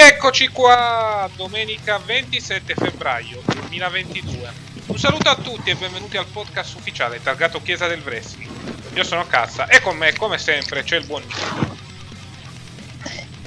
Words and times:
rieccoci 0.00 0.46
qua, 0.46 1.28
domenica 1.34 1.98
27 1.98 2.72
febbraio 2.74 3.42
2022. 3.46 4.52
Un 4.86 4.96
saluto 4.96 5.28
a 5.28 5.34
tutti 5.34 5.70
e 5.70 5.74
benvenuti 5.74 6.16
al 6.16 6.26
podcast 6.26 6.76
ufficiale 6.76 7.20
targato 7.20 7.60
Chiesa 7.60 7.88
del 7.88 8.00
Wrestling. 8.04 8.48
Io 8.94 9.02
sono 9.02 9.26
Cazza 9.26 9.66
e 9.66 9.80
con 9.80 9.96
me, 9.96 10.12
come 10.14 10.38
sempre, 10.38 10.84
c'è 10.84 10.98
il 10.98 11.04
buon 11.04 11.22
Nico. 11.26 11.76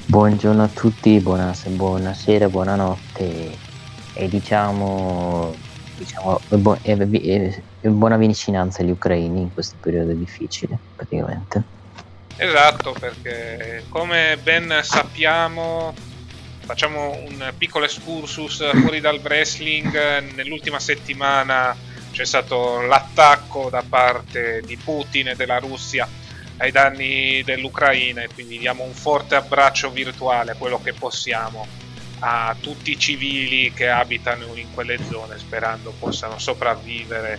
Buongiorno 0.08 0.64
a 0.64 0.68
tutti, 0.68 1.18
buonasera, 1.22 1.74
buonasera 1.74 2.50
buonanotte 2.50 3.58
e 4.16 4.28
diciamo, 4.28 5.56
diciamo 5.96 6.42
e 6.50 6.58
bu- 6.58 6.78
e- 6.82 7.08
e- 7.12 7.64
e 7.80 7.88
buona 7.88 8.18
vicinanza 8.18 8.82
agli 8.82 8.92
ucraini 8.92 9.40
in 9.40 9.54
questo 9.54 9.78
periodo 9.80 10.12
difficile 10.12 10.78
praticamente. 10.98 11.64
Esatto, 12.36 12.94
perché 13.00 13.86
come 13.88 14.38
ben 14.44 14.82
sappiamo, 14.84 15.94
facciamo 16.72 17.22
un 17.28 17.54
piccolo 17.58 17.84
excursus 17.84 18.72
fuori 18.80 19.02
dal 19.02 19.20
wrestling. 19.22 20.32
Nell'ultima 20.36 20.80
settimana 20.80 21.76
c'è 22.12 22.24
stato 22.24 22.80
l'attacco 22.80 23.70
da 23.70 23.84
parte 23.88 24.62
di 24.66 24.78
Putin 24.78 25.28
e 25.28 25.36
della 25.36 25.58
Russia 25.58 26.08
ai 26.58 26.72
danni 26.72 27.44
dell'Ucraina 27.44 28.22
e 28.22 28.30
quindi 28.34 28.58
diamo 28.58 28.84
un 28.84 28.94
forte 28.94 29.36
abbraccio 29.36 29.90
virtuale, 29.90 30.56
quello 30.58 30.82
che 30.82 30.94
possiamo, 30.94 31.68
a 32.20 32.56
tutti 32.58 32.92
i 32.92 33.00
civili 33.00 33.74
che 33.74 33.90
abitano 33.90 34.56
in 34.56 34.72
quelle 34.74 34.98
zone, 35.10 35.38
sperando 35.38 35.94
possano 36.00 36.40
sopravvivere 36.40 37.38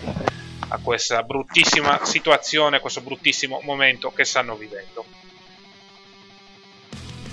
a 0.67 0.77
questa 0.77 1.23
bruttissima 1.23 2.05
situazione, 2.05 2.77
a 2.77 2.79
questo 2.79 3.01
bruttissimo 3.01 3.61
momento 3.63 4.11
che 4.11 4.25
stanno 4.25 4.55
vivendo. 4.55 5.03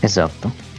Esatto. 0.00 0.69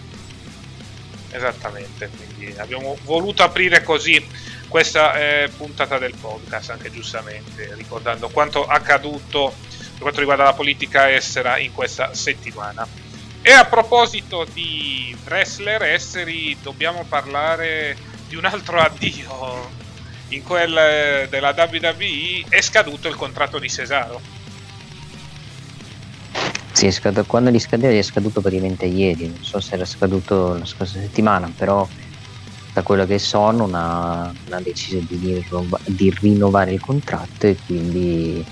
Esattamente, 1.31 2.09
quindi 2.09 2.53
abbiamo 2.57 2.97
voluto 3.03 3.43
aprire 3.43 3.83
così 3.83 4.25
questa 4.67 5.15
eh, 5.15 5.49
puntata 5.55 5.97
del 5.97 6.13
podcast, 6.19 6.71
anche 6.71 6.91
giustamente 6.91 7.73
ricordando 7.75 8.29
quanto 8.29 8.65
accaduto 8.65 9.53
per 10.01 10.01
quanto 10.01 10.19
riguarda 10.19 10.43
la 10.43 10.53
politica 10.53 11.13
estera 11.13 11.57
in 11.57 11.73
questa 11.73 12.13
settimana. 12.13 12.87
E 13.43 13.51
a 13.51 13.65
proposito 13.65 14.45
di 14.51 15.15
wrestler 15.25 15.83
esteri, 15.83 16.57
dobbiamo 16.61 17.05
parlare 17.07 17.97
di 18.27 18.35
un 18.35 18.45
altro 18.45 18.79
addio. 18.79 19.69
In 20.29 20.43
quel 20.43 20.77
eh, 20.77 21.27
della 21.29 21.53
WWE 21.57 22.45
è 22.49 22.61
scaduto 22.61 23.07
il 23.07 23.15
contratto 23.15 23.59
di 23.59 23.69
Cesaro. 23.69 24.21
Sì, 26.81 26.89
scaduto, 26.91 27.25
quando 27.27 27.51
gli 27.51 27.59
scadeva 27.59 27.93
è 27.93 28.01
scaduto 28.01 28.41
praticamente 28.41 28.85
ieri, 28.87 29.27
non 29.27 29.41
so 29.43 29.59
se 29.59 29.75
era 29.75 29.85
scaduto 29.85 30.53
la 30.55 30.65
scorsa 30.65 30.99
settimana, 30.99 31.51
però 31.55 31.87
da 32.71 32.81
quello 32.83 33.05
che 33.05 33.19
so 33.19 33.51
non 33.51 33.75
ha, 33.75 34.33
non 34.43 34.53
ha 34.53 34.61
deciso 34.61 34.99
di, 35.01 35.45
di 35.85 36.09
rinnovare 36.19 36.73
il 36.73 36.79
contratto 36.79 37.45
e 37.47 37.59
quindi, 37.63 38.47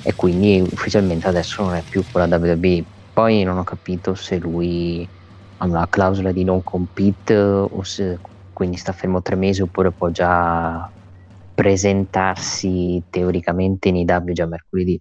e 0.00 0.14
quindi 0.14 0.60
ufficialmente 0.60 1.26
adesso 1.26 1.62
non 1.64 1.74
è 1.74 1.84
più 1.84 2.06
con 2.10 2.20
la 2.28 2.36
WWE. 2.38 2.86
Poi 3.12 3.42
non 3.42 3.58
ho 3.58 3.64
capito 3.64 4.14
se 4.14 4.38
lui 4.38 5.10
ha 5.56 5.64
una 5.66 5.88
clausola 5.88 6.30
di 6.32 6.44
non 6.44 6.62
compete 6.62 7.36
o 7.36 7.82
se 7.82 8.20
quindi 8.52 8.76
sta 8.76 8.92
fermo 8.92 9.22
tre 9.22 9.34
mesi 9.36 9.62
oppure 9.62 9.92
può 9.92 10.10
già 10.10 10.88
presentarsi 11.54 13.04
teoricamente 13.10 13.88
in 13.88 13.96
IW 13.96 14.32
già 14.32 14.46
mercoledì. 14.46 15.00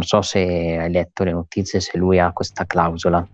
Non 0.00 0.08
so 0.08 0.22
se 0.22 0.38
hai 0.38 0.90
letto 0.90 1.24
le 1.24 1.32
notizie, 1.32 1.78
se 1.78 1.98
lui 1.98 2.18
ha 2.18 2.32
questa 2.32 2.64
clausola 2.64 3.26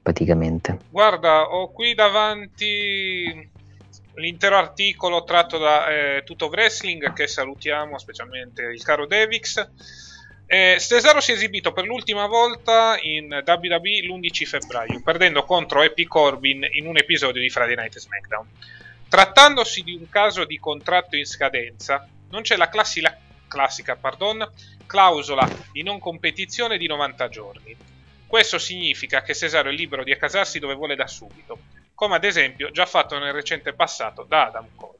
praticamente. 0.00 0.78
Guarda, 0.88 1.50
ho 1.50 1.70
qui 1.70 1.92
davanti 1.92 3.50
l'intero 4.14 4.56
articolo 4.56 5.22
tratto 5.24 5.58
da 5.58 5.86
eh, 5.86 6.22
Tutto 6.24 6.46
Wrestling 6.46 7.12
che 7.12 7.26
salutiamo, 7.26 7.98
specialmente 7.98 8.62
il 8.62 8.82
caro 8.82 9.06
Devix. 9.06 9.68
Eh, 10.46 10.78
Cesaro 10.80 11.20
si 11.20 11.32
è 11.32 11.34
esibito 11.34 11.74
per 11.74 11.84
l'ultima 11.84 12.26
volta 12.26 12.96
in 13.02 13.42
WWE 13.44 14.00
l'11 14.06 14.44
febbraio, 14.46 15.02
perdendo 15.04 15.44
contro 15.44 15.82
Epi 15.82 16.06
Corbin 16.06 16.66
in 16.70 16.86
un 16.86 16.96
episodio 16.96 17.42
di 17.42 17.50
Friday 17.50 17.76
Night 17.76 17.98
SmackDown. 17.98 18.46
Trattandosi 19.10 19.82
di 19.82 19.92
un 19.92 20.08
caso 20.08 20.46
di 20.46 20.58
contratto 20.58 21.16
in 21.16 21.26
scadenza, 21.26 22.08
non 22.30 22.40
c'è 22.40 22.56
la 22.56 22.70
classica, 22.70 23.14
classica 23.48 23.96
pardon, 23.96 24.48
clausola 24.86 25.48
di 25.72 25.82
non 25.82 25.98
competizione 25.98 26.78
di 26.78 26.86
90 26.86 27.28
giorni. 27.28 27.76
Questo 28.26 28.58
significa 28.58 29.22
che 29.22 29.34
Cesaro 29.34 29.70
è 29.70 29.72
libero 29.72 30.04
di 30.04 30.12
accasarsi 30.12 30.58
dove 30.58 30.74
vuole 30.74 30.94
da 30.94 31.06
subito, 31.06 31.58
come 31.94 32.16
ad 32.16 32.24
esempio 32.24 32.70
già 32.70 32.86
fatto 32.86 33.18
nel 33.18 33.32
recente 33.32 33.72
passato 33.72 34.24
da 34.28 34.46
Adam 34.46 34.66
Cole. 34.76 34.96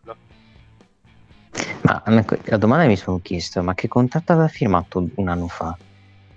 Ma 1.83 2.03
la 2.07 2.57
domanda 2.57 2.87
mi 2.87 2.97
sono 2.97 3.21
chiesto, 3.21 3.63
ma 3.63 3.75
che 3.75 3.89
contratto 3.89 4.33
aveva 4.33 4.49
firmato 4.49 5.09
un 5.15 5.29
anno 5.29 5.49
fa? 5.49 5.77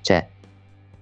Cioè, 0.01 0.27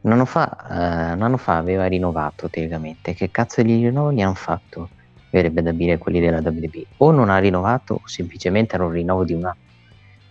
un 0.02 0.12
anno 0.12 0.26
fa, 0.26 0.58
uh, 0.70 1.16
un 1.16 1.22
anno 1.22 1.38
fa 1.38 1.58
aveva 1.58 1.86
rinnovato 1.88 2.50
tecnicamente. 2.50 3.14
Che 3.14 3.32
cazzo 3.32 3.62
di 3.62 3.76
rinnovi 3.76 4.22
hanno 4.22 4.34
fatto? 4.34 4.90
Verrebbe 5.30 5.62
da 5.62 5.72
dire 5.72 5.98
quelli 5.98 6.20
della 6.20 6.40
WB. 6.40 6.86
O 6.98 7.12
non 7.12 7.30
ha 7.30 7.38
rinnovato 7.38 7.96
o 7.96 8.08
semplicemente 8.08 8.76
era 8.76 8.86
un 8.86 8.92
rinnovo 8.92 9.24
di 9.24 9.34
un 9.34 9.46
anno. 9.46 9.68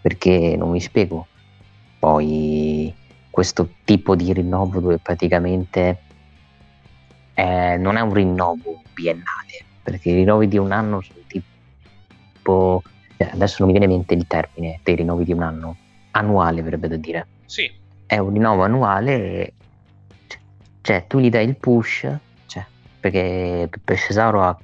Perché 0.00 0.54
non 0.56 0.70
mi 0.70 0.80
spiego. 0.80 1.26
Poi 1.98 2.94
questo 3.30 3.68
tipo 3.84 4.16
di 4.16 4.32
rinnovo 4.32 4.80
dove 4.80 4.98
praticamente 4.98 6.02
eh, 7.34 7.76
non 7.76 7.96
è 7.96 8.00
un 8.00 8.12
rinnovo 8.12 8.82
biennale, 8.92 9.64
perché 9.80 10.10
i 10.10 10.14
rinnovi 10.14 10.48
di 10.48 10.58
un 10.58 10.72
anno 10.72 11.00
sono 11.00 11.20
tipo, 11.28 12.82
cioè, 13.16 13.30
adesso 13.32 13.56
non 13.60 13.68
mi 13.68 13.78
viene 13.78 13.92
in 13.92 13.98
mente 13.98 14.14
il 14.14 14.26
termine 14.26 14.80
dei 14.82 14.96
rinnovi 14.96 15.22
di 15.22 15.32
un 15.32 15.42
anno, 15.42 15.76
annuale 16.10 16.62
verrebbe 16.62 16.88
da 16.88 16.96
dire. 16.96 17.26
Sì. 17.44 17.70
È 18.06 18.18
un 18.18 18.32
rinnovo 18.32 18.64
annuale, 18.64 19.52
cioè 20.80 21.06
tu 21.06 21.20
gli 21.20 21.30
dai 21.30 21.46
il 21.46 21.56
push, 21.56 22.08
cioè, 22.46 22.66
perché 22.98 23.70
per 23.84 23.98
Cesaro 23.98 24.42
ha 24.42 24.58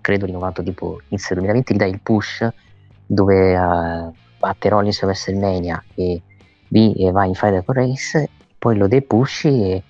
credo 0.00 0.24
rinnovato 0.24 0.62
tipo 0.62 1.02
inizio 1.08 1.34
2020, 1.34 1.74
gli 1.74 1.76
dai 1.76 1.90
il 1.90 2.00
push 2.00 2.48
dove 3.08 3.56
uh, 3.56 4.14
batte 4.38 4.68
Rollins 4.68 5.02
a 5.02 5.06
WrestleMania 5.06 5.82
e 5.94 6.22
e 6.70 7.10
vai 7.12 7.28
in 7.28 7.34
Fighter 7.34 7.64
Race, 7.66 8.28
poi 8.58 8.76
lo 8.76 8.88
depushi 8.88 9.48
e, 9.48 9.82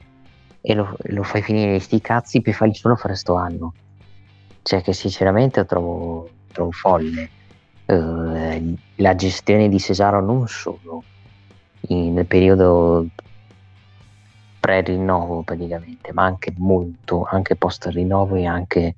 e 0.61 0.75
lo, 0.75 0.97
lo, 0.97 1.23
fai 1.23 1.43
finire 1.43 1.79
sti 1.81 2.01
cazzi 2.01 2.41
per 2.41 2.55
fargli 2.55 2.75
solo 2.75 2.97
fare 2.97 3.17
sto 3.17 3.35
anno. 3.35 3.75
Cioè 4.63 4.83
che 4.83 4.93
sinceramente 4.93 5.65
trovo, 5.65 6.29
trovo 6.53 6.71
folle. 6.71 7.31
Uh, 7.87 8.77
la 8.97 9.15
gestione 9.15 9.69
di 9.69 9.81
Cesaro 9.81 10.21
non 10.21 10.47
solo 10.47 11.03
in, 11.89 12.13
nel 12.13 12.27
periodo 12.27 13.07
pre-rinnovo 14.61 15.43
praticamente, 15.43 16.13
ma 16.13 16.25
anche 16.25 16.53
molto, 16.59 17.27
anche 17.29 17.57
post-rinnovo 17.57 18.37
e 18.37 18.45
anche, 18.45 18.97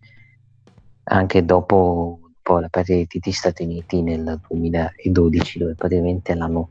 anche 1.05 1.45
dopo 1.45 2.20
poi 2.43 2.61
la 2.63 2.69
partita 2.69 3.31
Stati 3.31 3.63
Uniti 3.63 4.03
nel 4.03 4.41
2012 4.49 5.59
dove 5.59 5.75
praticamente 5.75 6.35
l'hanno 6.35 6.71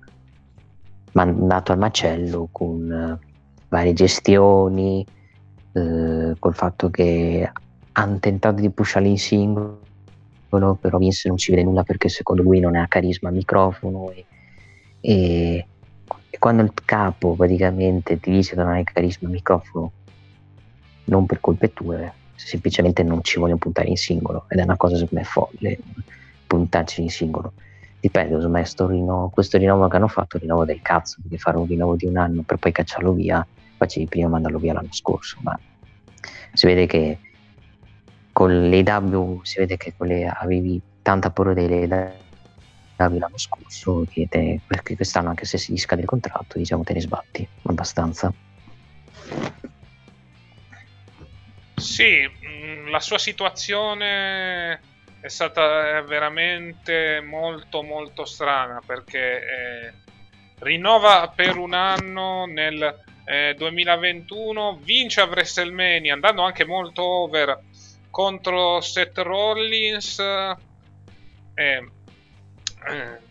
mandato 1.14 1.72
al 1.72 1.78
macello 1.78 2.50
con 2.52 3.20
uh, 3.20 3.26
varie 3.68 3.94
gestioni, 3.94 5.06
uh, 5.74 6.34
col 6.38 6.56
fatto 6.56 6.90
che 6.90 7.52
hanno 7.94 8.20
tentato 8.20 8.62
di 8.62 8.70
pushare 8.70 9.08
in 9.08 9.18
singolo, 9.18 9.80
però 10.80 10.98
Vince 10.98 11.28
non 11.28 11.38
ci 11.38 11.52
vede 11.52 11.64
nulla 11.64 11.84
perché 11.84 12.10
secondo 12.10 12.42
lui 12.42 12.60
non 12.60 12.76
ha 12.76 12.88
carisma 12.88 13.30
al 13.30 13.36
microfono 13.36 14.12
e, 14.12 14.26
e, 15.02 15.66
e, 16.30 16.38
quando 16.38 16.64
il 16.64 16.74
capo 16.86 17.36
praticamente 17.36 18.20
ti 18.20 18.32
dice 18.32 18.56
che 18.56 18.62
non 18.62 18.72
hai 18.72 18.84
carisma 18.84 19.28
al 19.28 19.34
microfono, 19.34 19.92
non 21.06 21.26
per 21.26 21.40
colpe 21.40 21.74
tue, 21.74 22.14
semplicemente 22.46 23.04
non 23.04 23.24
ci 23.24 23.38
vogliono 23.38 23.58
puntare 23.58 23.90
in 23.90 23.98
singolo 23.98 24.46
ed 24.48 24.60
è 24.60 24.64
una 24.64 24.78
cosa 24.78 24.96
secondo 24.96 25.16
me 25.16 25.24
folle 25.24 25.80
puntarci 26.48 27.02
in 27.02 27.10
singolo. 27.10 27.54
Ripeto, 28.00 28.40
secondo 28.40 28.58
me 28.58 28.66
rinnovo, 28.88 29.30
questo 29.30 29.58
rinnovo 29.58 29.88
che 29.88 29.96
hanno 29.98 30.08
fatto 30.08 30.36
è 30.38 30.40
un 30.40 30.42
rinnovo 30.42 30.66
del 30.66 30.82
cazzo, 30.82 31.18
perché 31.22 31.38
fare 31.38 31.58
un 31.58 31.68
rinnovo 31.68 31.96
di 31.96 32.06
un 32.06 32.18
anno 32.18 32.44
per 32.44 32.58
poi 32.58 32.72
cacciarlo 32.72 33.12
via, 33.12 33.46
facevi 33.76 34.08
prima 34.08 34.30
mandarlo 34.30 34.58
via 34.58 34.74
l'anno 34.74 34.92
scorso, 34.92 35.38
ma 35.42 35.60
si 36.54 36.66
vede 36.66 36.86
che 36.86 37.20
con 38.32 38.70
le 38.70 38.82
W 38.82 39.42
si 39.44 39.60
vede 39.60 39.76
che 39.76 39.94
le, 40.00 40.26
avevi 40.26 40.82
tanta 41.02 41.30
paura 41.30 41.54
delle 41.54 41.88
l'anno 41.88 43.38
scorso 43.38 44.06
che 44.10 44.28
te, 44.30 44.60
perché 44.66 44.96
quest'anno 44.96 45.30
anche 45.30 45.46
se 45.46 45.58
si 45.58 45.76
scade 45.78 46.02
il 46.02 46.08
contratto 46.08 46.58
diciamo 46.58 46.84
te 46.84 46.94
ne 46.94 47.00
sbatti 47.00 47.48
abbastanza 47.64 48.34
sì 51.80 52.28
mm, 52.28 52.90
la 52.90 53.00
sua 53.00 53.18
situazione 53.18 54.82
è 55.22 55.28
stata 55.28 56.02
veramente 56.02 57.22
molto 57.22 57.82
molto 57.84 58.26
strana 58.26 58.82
perché 58.86 59.20
eh, 59.20 59.94
rinnova 60.60 61.32
per 61.36 61.58
un 61.58 61.74
anno 61.74 62.46
nel 62.46 63.04
eh, 63.26 63.54
2021, 63.56 64.80
vince 64.82 65.22
a 65.22 65.26
WrestleMania 65.26 66.14
andando 66.14 66.42
anche 66.42 66.66
molto 66.66 67.04
over 67.04 67.60
contro 68.10 68.82
Seth 68.82 69.20
Rollins, 69.20 70.20
eh, 70.20 70.56
eh 71.54 73.28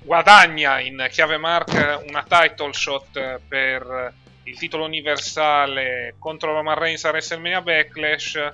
guadagna 0.00 0.80
in 0.80 1.06
chiave 1.10 1.38
mark 1.38 2.02
una 2.06 2.24
title 2.26 2.72
shot 2.72 3.40
per 3.48 4.12
il 4.48 4.58
titolo 4.58 4.84
universale 4.84 6.14
contro 6.18 6.52
Roman 6.52 6.78
Reigns 6.78 7.04
a 7.04 7.10
WrestleMania 7.10 7.60
Backlash 7.60 8.52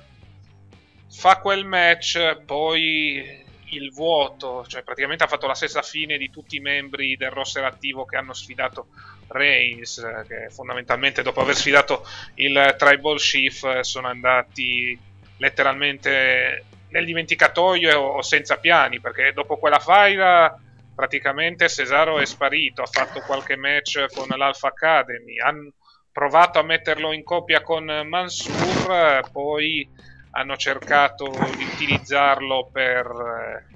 fa 1.11 1.39
quel 1.39 1.65
match, 1.65 2.43
poi 2.45 3.43
il 3.71 3.93
vuoto, 3.93 4.65
cioè 4.67 4.83
praticamente 4.83 5.25
ha 5.25 5.29
fatto 5.29 5.47
la 5.47 5.55
stessa 5.55 5.83
fine 5.83 6.17
di 6.17 6.31
tutti 6.31 6.57
i 6.57 6.61
membri 6.61 7.17
del 7.17 7.31
roster 7.31 7.65
attivo 7.65 8.05
che 8.05 8.17
hanno 8.17 8.33
sfidato 8.33 8.89
Reigns, 9.29 10.05
che 10.27 10.51
fondamentalmente 10.51 11.23
dopo 11.23 11.41
aver 11.41 11.55
sfidato 11.55 12.07
il 12.35 12.75
Tribal 12.77 13.19
Chief 13.19 13.81
sono 13.81 14.09
andati 14.09 14.99
letteralmente 15.39 16.65
nel 16.91 17.05
dimenticatoio 17.05 17.99
o 17.99 18.23
senza 18.23 18.59
piani, 18.59 19.01
perché 19.01 19.33
dopo 19.33 19.57
quella 19.57 19.79
faida 19.79 20.59
praticamente 20.95 21.69
Cesaro 21.69 22.19
è 22.19 22.27
sparito, 22.27 22.83
ha 22.83 22.87
fatto 22.87 23.21
qualche 23.21 23.57
match 23.57 24.07
con 24.15 24.29
l'Alpha 24.29 24.69
Academy, 24.69 25.41
hanno 25.41 25.73
provato 26.15 26.61
a 26.61 26.63
metterlo 26.63 27.13
in 27.13 27.25
coppia 27.25 27.61
con 27.61 27.87
Mansur, 28.07 29.29
poi 29.33 29.87
hanno 30.31 30.57
cercato 30.57 31.29
di 31.57 31.65
utilizzarlo 31.65 32.69
per 32.73 33.07
eh, 33.07 33.75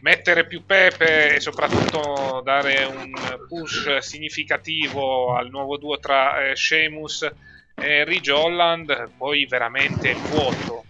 mettere 0.00 0.46
più 0.46 0.66
pepe 0.66 1.36
e 1.36 1.40
soprattutto 1.40 2.42
dare 2.44 2.84
un 2.84 3.14
push 3.48 3.96
significativo 3.98 5.34
al 5.34 5.48
nuovo 5.48 5.78
duo 5.78 5.98
tra 5.98 6.44
eh, 6.44 6.54
Sheamus 6.54 7.26
e 7.74 8.04
Ridge 8.04 8.30
Holland, 8.30 9.12
poi 9.16 9.46
veramente 9.46 10.10
il 10.10 10.18
vuoto, 10.18 10.84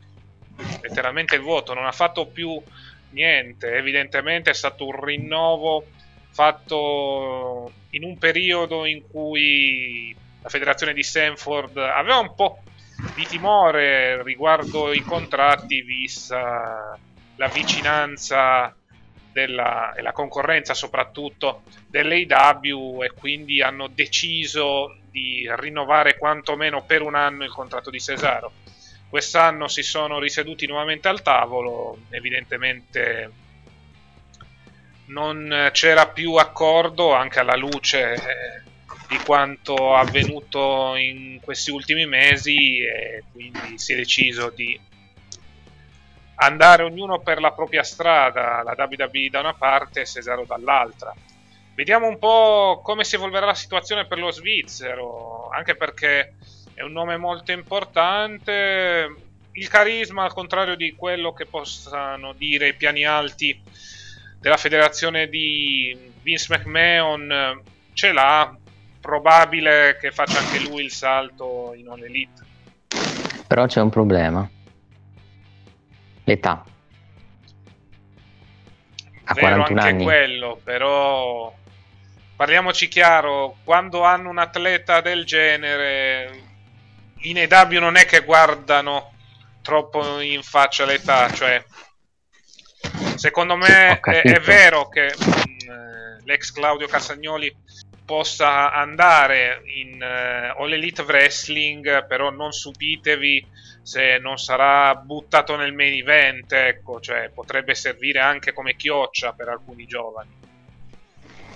letteralmente 0.81 1.37
il 1.37 1.43
vuoto, 1.43 1.75
non 1.75 1.87
ha 1.87 1.93
fatto 1.93 2.27
più 2.27 2.61
niente, 3.11 3.73
evidentemente 3.75 4.51
è 4.51 4.55
stato 4.55 4.87
un 4.87 5.05
rinnovo 5.05 5.87
fatto 6.31 7.71
in 7.91 8.03
un 8.03 8.19
periodo 8.19 8.85
in 8.85 9.07
cui 9.09 10.17
la 10.43 10.49
federazione 10.49 10.93
di 10.93 11.03
Stanford 11.03 11.77
aveva 11.77 12.19
un 12.19 12.35
po' 12.35 12.63
di 13.15 13.27
timore 13.27 14.23
riguardo 14.23 14.93
i 14.93 15.03
contratti, 15.03 15.83
vista 15.83 16.99
la 17.37 17.49
vicinanza 17.49 18.75
della, 19.33 19.95
e 19.95 20.03
la 20.03 20.13
concorrenza 20.13 20.75
soprattutto 20.75 21.63
dell'AW 21.87 23.03
e 23.03 23.13
quindi 23.13 23.63
hanno 23.63 23.89
deciso 23.89 24.97
di 25.11 25.49
rinnovare 25.57 26.17
quantomeno 26.17 26.85
per 26.85 27.03
un 27.03 27.15
anno 27.15 27.45
il 27.45 27.51
contratto 27.51 27.91
di 27.91 28.01
Cesaro. 28.01 28.53
Quest'anno 29.09 29.69
si 29.69 29.83
sono 29.83 30.19
riseduti 30.19 30.67
nuovamente 30.67 31.09
al 31.09 31.23
tavolo, 31.23 31.99
evidentemente 32.11 33.31
non 35.07 35.69
c'era 35.73 36.09
più 36.09 36.37
accordo 36.37 37.13
anche 37.13 37.39
alla 37.39 37.57
luce 37.57 38.15
eh, 38.15 38.63
di 39.13 39.19
quanto 39.19 39.95
avvenuto 39.95 40.95
in 40.97 41.39
questi 41.43 41.71
ultimi 41.71 42.07
mesi 42.07 42.79
e 42.79 43.25
quindi 43.31 43.77
si 43.77 43.93
è 43.93 43.97
deciso 43.97 44.49
di 44.49 44.81
andare 46.37 46.83
ognuno 46.83 47.21
per 47.21 47.39
la 47.39 47.53
propria 47.53 47.83
strada, 47.83 48.63
la 48.63 48.75
WWE 48.75 49.29
da 49.29 49.41
una 49.41 49.53
parte 49.53 50.01
e 50.01 50.07
Cesaro 50.07 50.45
dall'altra. 50.47 51.15
Vediamo 51.75 52.07
un 52.07 52.19
po' 52.19 52.81
come 52.83 53.05
si 53.05 53.17
evolverà 53.17 53.45
la 53.45 53.55
situazione 53.55 54.07
per 54.07 54.17
lo 54.17 54.31
svizzero, 54.31 55.51
anche 55.51 55.77
perché 55.77 56.33
è 56.73 56.81
un 56.81 56.93
nome 56.93 57.19
molto 57.19 57.53
importante. 57.53 59.15
Il 59.53 59.69
carisma, 59.69 60.25
al 60.25 60.33
contrario 60.33 60.75
di 60.75 60.95
quello 60.95 61.35
che 61.35 61.45
possano 61.45 62.33
dire 62.33 62.69
i 62.69 62.75
piani 62.75 63.05
alti 63.05 63.61
della 64.41 64.57
federazione 64.57 65.29
di 65.29 65.95
Vince 66.23 66.47
McMahon, 66.49 67.61
ce 67.93 68.13
l'ha, 68.13 68.57
probabile 69.03 69.99
che 70.01 70.13
faccia 70.13 70.39
anche 70.39 70.61
lui 70.61 70.85
il 70.85 70.93
salto 70.93 71.75
in 71.77 71.89
All 71.89 72.03
Elite. 72.03 72.43
Però 73.47 73.67
c'è 73.67 73.81
un 73.81 73.91
problema. 73.91 74.49
L'età. 76.25 76.65
A 79.25 79.35
Vero 79.35 79.47
41 79.47 79.81
anche 79.81 79.93
anni. 79.93 80.05
quello, 80.05 80.61
però 80.63 81.55
parliamoci 82.37 82.89
chiaro, 82.89 83.57
quando 83.65 84.03
hanno 84.05 84.31
un 84.31 84.39
atleta 84.39 85.01
del 85.01 85.25
genere 85.25 86.41
in 87.23 87.39
EW 87.39 87.79
non 87.79 87.97
è 87.97 88.05
che 88.05 88.21
guardano 88.25 89.13
troppo 89.63 90.21
in 90.21 90.43
faccia 90.43 90.85
l'età, 90.85 91.31
cioè 91.33 91.65
secondo 93.15 93.57
me 93.57 94.01
è, 94.01 94.23
è, 94.23 94.41
vero 94.41 94.89
che 94.89 95.15
mh, 95.17 95.73
mm, 95.73 96.19
l'ex 96.25 96.51
Claudio 96.51 96.89
Casagnoli 96.89 97.55
possa 98.13 98.71
andare 98.75 99.63
in 99.75 99.95
uh, 99.95 100.61
All 100.61 100.71
Elite 100.71 101.01
Wrestling, 101.01 102.07
però 102.07 102.29
non 102.29 102.53
subitevi 102.53 103.47
se 103.81 104.19
non 104.19 104.37
sarà 104.37 104.95
buttato 104.97 105.57
nel 105.57 105.73
main 105.73 105.95
event, 105.95 106.53
ecco, 106.53 107.01
cioè 107.01 107.31
potrebbe 107.33 107.75
servire 107.75 108.19
anche 108.19 108.53
come 108.53 108.77
chioccia 108.77 109.33
per 109.33 109.49
alcuni 109.49 109.87
giovani. 109.87 110.29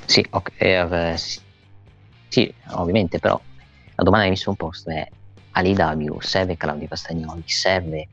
Sì, 0.06 0.26
ok, 0.30 0.52
eh, 0.56 1.14
sì, 2.28 2.54
ovviamente, 2.70 3.18
però 3.18 3.38
la 3.94 4.02
domanda 4.02 4.24
che 4.24 4.30
mi 4.30 4.38
sono 4.38 4.56
posto 4.56 4.88
è 4.88 5.06
all'IW 5.50 6.20
serve 6.20 6.56
Claudio 6.56 6.88
Castagnoli, 6.88 7.42
serve, 7.44 8.08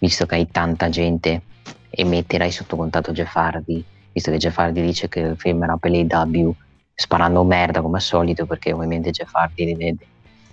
visto 0.00 0.26
che 0.26 0.34
hai 0.34 0.50
tanta 0.50 0.88
gente 0.88 1.42
e 1.90 2.04
metterai 2.04 2.50
sotto 2.50 2.74
contatto 2.74 3.12
Jeff 3.12 3.36
Hardy, 3.36 3.84
visto 4.10 4.32
che 4.32 4.38
Jeff 4.38 4.58
Hardy 4.58 4.82
dice 4.82 5.08
che 5.08 5.36
firmerà 5.36 5.76
per 5.76 5.92
l'IW 5.92 6.56
sparando 6.94 7.44
merda 7.44 7.80
come 7.80 7.96
al 7.96 8.02
solito, 8.02 8.46
perché 8.46 8.72
ovviamente 8.72 9.10
Jeff 9.10 9.34
Hardy 9.34 9.76
deve, 9.76 9.96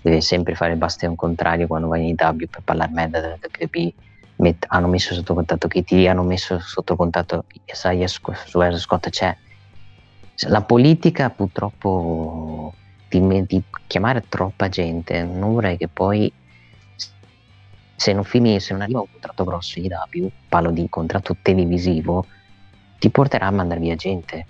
deve 0.00 0.20
sempre 0.20 0.54
fare 0.54 0.72
il 0.72 0.78
bastione 0.78 1.14
contrario 1.14 1.66
quando 1.66 1.88
va 1.88 1.98
in 1.98 2.14
IW 2.18 2.46
per 2.50 2.62
parlare 2.64 2.92
merda 2.92 3.20
del 3.20 3.38
WWE. 3.40 3.92
Met- 4.36 4.66
hanno 4.68 4.88
messo 4.88 5.14
sotto 5.14 5.34
contatto 5.34 5.68
KT, 5.68 6.06
hanno 6.08 6.22
messo 6.22 6.58
sotto 6.58 6.96
contatto 6.96 7.44
Isaiah 7.66 8.08
Scott, 8.08 9.10
cioè 9.10 9.36
la 10.48 10.62
politica 10.62 11.30
purtroppo 11.30 12.74
di, 13.08 13.46
di, 13.46 13.62
chiamare 13.86 14.24
troppa 14.28 14.68
gente, 14.68 15.22
non 15.22 15.52
vorrei 15.52 15.76
che 15.76 15.88
poi 15.88 16.32
se 17.94 18.12
non, 18.12 18.24
fini, 18.24 18.58
se 18.58 18.72
non 18.72 18.82
arriva 18.82 19.00
un 19.00 19.06
contratto 19.10 19.44
grosso 19.44 19.78
in 19.78 19.84
IW, 20.12 20.30
parlo 20.48 20.72
di 20.72 20.88
contratto 20.88 21.36
televisivo, 21.40 22.26
ti 22.98 23.10
porterà 23.10 23.46
a 23.46 23.50
mandare 23.52 23.80
via 23.80 23.94
gente. 23.94 24.46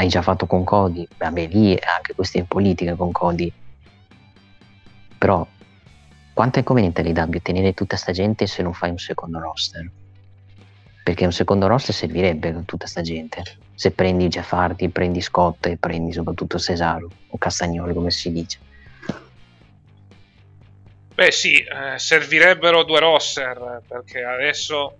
L'hai 0.00 0.08
già 0.08 0.22
fatto 0.22 0.46
con 0.46 0.64
Cody, 0.64 1.06
vabbè 1.18 1.48
lì 1.48 1.78
anche 1.78 2.14
questa 2.14 2.38
è 2.38 2.40
in 2.40 2.46
politica 2.46 2.94
con 2.94 3.12
Cody. 3.12 3.52
Però 5.18 5.46
quanto 6.32 6.58
è 6.58 6.62
conveniente 6.62 7.02
l'IW 7.02 7.38
tenere 7.42 7.74
tutta 7.74 7.96
questa 7.96 8.12
gente 8.12 8.46
se 8.46 8.62
non 8.62 8.72
fai 8.72 8.88
un 8.88 8.98
secondo 8.98 9.38
roster? 9.38 9.90
Perché 11.04 11.26
un 11.26 11.32
secondo 11.32 11.66
roster 11.66 11.94
servirebbe 11.94 12.50
con 12.50 12.64
tutta 12.64 12.84
questa 12.84 13.02
gente 13.02 13.42
se 13.74 13.90
prendi 13.90 14.28
Jeff 14.28 14.50
Hardy, 14.50 14.88
prendi 14.88 15.20
Scott 15.20 15.66
e 15.66 15.76
prendi 15.76 16.12
soprattutto 16.12 16.58
Cesaro 16.58 17.10
o 17.28 17.36
Castagnoli 17.36 17.92
come 17.92 18.10
si 18.10 18.32
dice. 18.32 18.58
Beh 21.14 21.30
sì, 21.30 21.58
eh, 21.58 21.98
servirebbero 21.98 22.84
due 22.84 23.00
roster 23.00 23.82
perché 23.86 24.24
adesso 24.24 24.96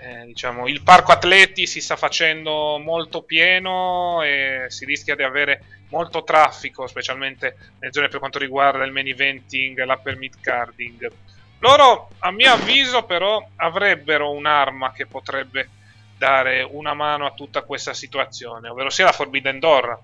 eh, 0.00 0.26
diciamo, 0.26 0.66
il 0.66 0.82
parco 0.82 1.12
atleti 1.12 1.66
si 1.66 1.80
sta 1.80 1.96
facendo 1.96 2.78
molto 2.78 3.22
pieno 3.22 4.22
e 4.22 4.66
si 4.68 4.84
rischia 4.84 5.14
di 5.14 5.22
avere 5.22 5.62
molto 5.90 6.24
traffico, 6.24 6.86
specialmente 6.86 7.56
nelle 7.78 7.92
zone 7.92 8.08
per 8.08 8.18
quanto 8.18 8.38
riguarda 8.38 8.84
il 8.84 8.92
main 8.92 9.08
eventing 9.08 9.82
l'upper 9.84 10.16
mid 10.16 10.40
carding. 10.40 11.10
Loro, 11.58 12.10
a 12.20 12.30
mio 12.30 12.52
avviso, 12.52 13.04
però, 13.04 13.46
avrebbero 13.56 14.30
un'arma 14.32 14.92
che 14.92 15.06
potrebbe 15.06 15.68
dare 16.16 16.62
una 16.62 16.94
mano 16.94 17.26
a 17.26 17.32
tutta 17.32 17.62
questa 17.62 17.92
situazione, 17.92 18.68
ovvero 18.68 18.90
sia 18.90 19.04
la 19.04 19.12
Forbidden 19.12 19.58
Door. 19.58 19.98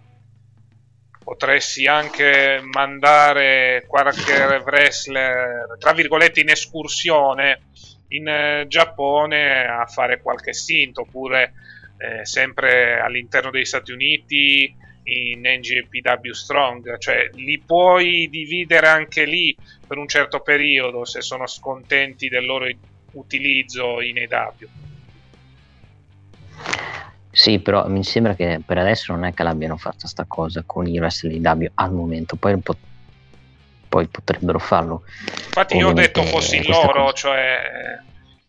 Potresti 1.25 1.87
anche 1.87 2.61
mandare 2.63 3.85
qualche 3.89 4.63
wrestler, 4.65 5.77
tra 5.79 5.93
virgolette, 5.93 6.41
in 6.41 6.51
escursione 6.51 7.63
in 8.09 8.29
eh, 8.29 8.65
Giappone 8.69 9.67
a 9.67 9.87
fare 9.87 10.21
qualche 10.21 10.53
stint, 10.53 10.99
oppure 10.99 11.53
eh, 11.99 12.25
sempre 12.25 13.01
all'interno 13.01 13.51
degli 13.51 13.65
Stati 13.65 13.93
Uniti 13.93 14.75
in 15.05 15.41
NGPW 15.43 16.33
Strong, 16.33 16.99
cioè 16.99 17.31
li 17.35 17.63
puoi 17.65 18.29
dividere 18.29 18.89
anche 18.89 19.25
lì 19.25 19.57
per 19.87 19.99
un 19.99 20.09
certo 20.09 20.41
periodo 20.41 21.05
se 21.05 21.21
sono 21.21 21.47
scontenti 21.47 22.29
del 22.29 22.45
loro 22.45 22.67
utilizzo 23.13 24.01
in 24.01 24.19
EW. 24.19 24.69
Sì, 27.31 27.59
però 27.59 27.87
mi 27.87 28.03
sembra 28.03 28.35
che 28.35 28.61
per 28.65 28.79
adesso 28.79 29.13
non 29.13 29.25
è 29.25 29.35
che 29.35 29.43
l'abbiano 29.43 29.77
fatta 29.77 30.09
sta 30.09 30.25
cosa 30.27 30.63
con 30.65 30.87
i 30.87 30.99
wrestling 30.99 31.47
W 31.47 31.67
al 31.75 31.93
momento, 31.93 32.37
poi, 32.37 32.57
pot- 32.59 32.79
poi 33.89 34.07
potrebbero 34.07 34.59
farlo. 34.59 35.03
Infatti 35.57 35.77
io 35.79 35.89
ho 35.89 35.93
detto 35.95 36.23
fossi 36.23 36.63
loro, 36.67 37.05
cosa. 37.05 37.13
cioè 37.15 37.99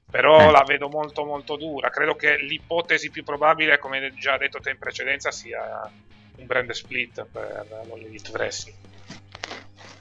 però 0.09 0.49
eh. 0.49 0.51
la 0.51 0.63
vedo 0.65 0.89
molto 0.89 1.23
molto 1.23 1.55
dura. 1.55 1.89
Credo 1.89 2.15
che 2.15 2.37
l'ipotesi 2.37 3.09
più 3.09 3.23
probabile, 3.23 3.77
come 3.77 4.13
già 4.15 4.37
detto 4.37 4.59
te 4.59 4.71
in 4.71 4.77
precedenza, 4.77 5.31
sia 5.31 5.89
un 6.35 6.45
brand 6.45 6.69
split 6.71 7.25
per 7.31 7.65
l'Elite 7.95 8.31
Wrestling. 8.31 8.77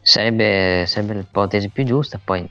Sarebbe, 0.00 0.84
sarebbe 0.86 1.14
l'ipotesi 1.14 1.68
più 1.68 1.84
giusta, 1.84 2.20
poi 2.22 2.48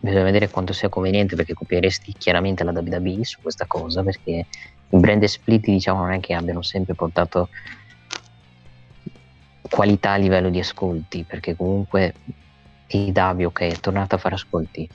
bisogna 0.00 0.24
vedere 0.24 0.48
quanto 0.48 0.72
sia 0.72 0.88
conveniente 0.88 1.36
perché 1.36 1.54
copieresti 1.54 2.12
chiaramente 2.12 2.64
la 2.64 2.70
WWE 2.70 3.24
su 3.24 3.40
questa 3.42 3.66
cosa 3.66 4.04
perché 4.04 4.46
i 4.90 4.96
brand 4.96 5.24
split 5.24 5.64
diciamo 5.64 6.02
non 6.02 6.12
è 6.12 6.20
che 6.20 6.34
abbiano 6.34 6.62
sempre 6.62 6.94
portato 6.94 7.48
qualità 9.68 10.12
a 10.12 10.16
livello 10.16 10.50
di 10.50 10.60
ascolti 10.60 11.24
perché 11.24 11.56
comunque 11.56 12.14
IW 12.88 13.46
ok 13.46 13.60
è 13.60 13.76
tornato 13.80 14.14
a 14.14 14.18
fare 14.18 14.34
ascolti 14.34 14.88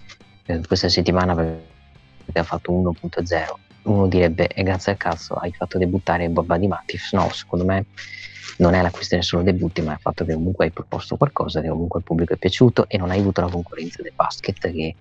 eh, 0.46 0.62
questa 0.66 0.90
settimana 0.90 1.36
perché 1.36 2.40
ha 2.40 2.44
fatto 2.44 2.72
1.0 2.72 3.54
uno 3.84 4.08
direbbe 4.08 4.48
e 4.48 4.64
grazie 4.64 4.94
al 4.94 4.98
cazzo 4.98 5.36
hai 5.36 5.52
fatto 5.54 5.78
debuttare 5.78 6.30
Boba 6.30 6.58
di 6.58 6.68
Matif 6.68 7.12
no 7.14 7.30
secondo 7.32 7.66
me 7.66 7.86
non 8.58 8.74
è 8.74 8.82
la 8.82 8.92
questione 8.92 9.24
solo 9.24 9.44
debutti 9.44 9.82
ma 9.82 9.92
è 9.92 9.96
il 9.96 10.00
fatto 10.00 10.26
che 10.26 10.34
comunque 10.34 10.66
hai 10.66 10.72
proposto 10.72 11.18
qualcosa 11.18 11.62
che 11.62 11.70
comunque 11.70 12.00
al 12.00 12.06
pubblico 12.06 12.34
è 12.34 12.38
piaciuto 12.38 12.88
e 12.88 12.98
non 12.98 13.10
hai 13.10 13.20
avuto 13.20 13.42
la 13.42 13.50
concorrenza 13.50 14.02
del 14.02 14.14
basket 14.16 14.60
che, 14.72 14.96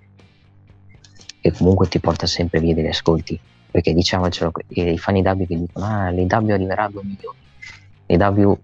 che 1.41 1.53
comunque 1.53 1.89
ti 1.89 2.01
porta 2.01 2.27
sempre 2.27 2.61
via 2.61 2.75
degli 2.75 2.87
ascolti. 2.87 3.39
Perché 3.71 3.95
diciamocelo, 3.95 4.53
i 4.69 4.99
fan 4.99 5.17
IW 5.17 5.47
che 5.47 5.57
dicono 5.59 5.87
ah 5.87 6.11
l'IW 6.11 6.53
arriverà 6.53 6.85
a 6.85 6.91
2 6.91 7.03
milioni 7.05 7.39
l'IW 8.07 8.59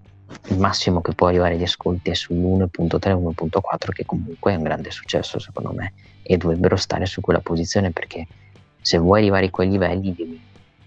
il 0.49 0.59
massimo 0.59 1.01
che 1.01 1.15
può 1.15 1.29
arrivare 1.29 1.57
di 1.57 1.63
ascolti 1.63 2.11
è 2.11 2.15
sull'1.3 2.15 3.13
1.4 3.13 3.91
che 3.93 4.05
comunque 4.05 4.53
è 4.53 4.57
un 4.57 4.63
grande 4.63 4.91
successo 4.91 5.39
secondo 5.39 5.73
me 5.73 5.93
e 6.23 6.37
dovrebbero 6.37 6.77
stare 6.77 7.07
su 7.07 7.21
quella 7.21 7.41
posizione 7.41 7.91
perché 7.91 8.27
se 8.81 8.99
vuoi 8.99 9.21
arrivare 9.21 9.47
a 9.47 9.51
quei 9.51 9.69
livelli 9.69 10.15
devi, 10.15 10.41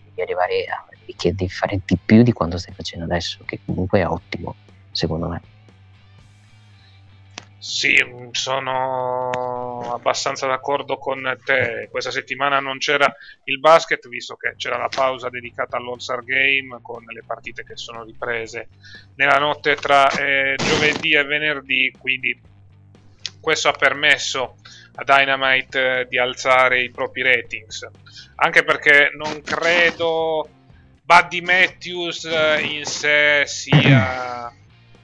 devi 0.05 0.21
arrivare 0.21 0.65
a 0.65 0.85
devi 1.13 1.49
fare 1.49 1.79
di 1.85 1.97
più 2.03 2.23
di 2.23 2.31
quanto 2.31 2.57
stai 2.57 2.73
facendo 2.73 3.05
adesso 3.05 3.39
che 3.45 3.59
comunque 3.65 3.99
è 3.99 4.07
ottimo 4.07 4.55
secondo 4.91 5.27
me. 5.27 5.41
Sì, 7.57 7.93
sono 8.31 9.29
abbastanza 9.89 10.47
d'accordo 10.47 10.97
con 10.97 11.37
te. 11.43 11.87
Questa 11.89 12.11
settimana 12.11 12.59
non 12.59 12.77
c'era 12.77 13.13
il 13.45 13.59
basket, 13.59 14.07
visto 14.07 14.35
che 14.35 14.55
c'era 14.55 14.77
la 14.77 14.89
pausa 14.89 15.29
dedicata 15.29 15.77
all'All-Star 15.77 16.23
Game 16.23 16.79
con 16.81 17.03
le 17.05 17.23
partite 17.25 17.63
che 17.63 17.77
sono 17.77 18.03
riprese 18.03 18.69
nella 19.15 19.37
notte 19.37 19.75
tra 19.75 20.09
eh, 20.09 20.55
giovedì 20.57 21.13
e 21.13 21.23
venerdì. 21.23 21.93
Quindi 21.97 22.39
questo 23.39 23.69
ha 23.69 23.73
permesso 23.73 24.57
a 24.95 25.03
Dynamite 25.03 25.99
eh, 25.99 26.07
di 26.07 26.17
alzare 26.17 26.81
i 26.81 26.89
propri 26.89 27.23
ratings. 27.23 27.89
Anche 28.35 28.63
perché 28.63 29.11
non 29.15 29.41
credo 29.41 30.47
Buddy 31.01 31.41
Matthews 31.41 32.25
eh, 32.25 32.61
in 32.61 32.85
sé 32.85 33.43
sia 33.45 34.53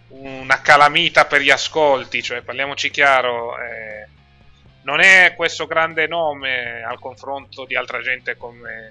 una 0.09 0.61
calamita 0.61 1.25
per 1.25 1.41
gli 1.41 1.49
ascolti, 1.49 2.21
cioè 2.23 2.41
parliamoci 2.41 2.89
chiaro, 2.89 3.57
eh, 3.59 4.07
non 4.87 5.01
è 5.01 5.33
questo 5.35 5.67
grande 5.67 6.07
nome 6.07 6.81
al 6.81 6.97
confronto 6.97 7.65
di 7.65 7.75
altra 7.75 7.99
gente 7.99 8.37
come 8.37 8.89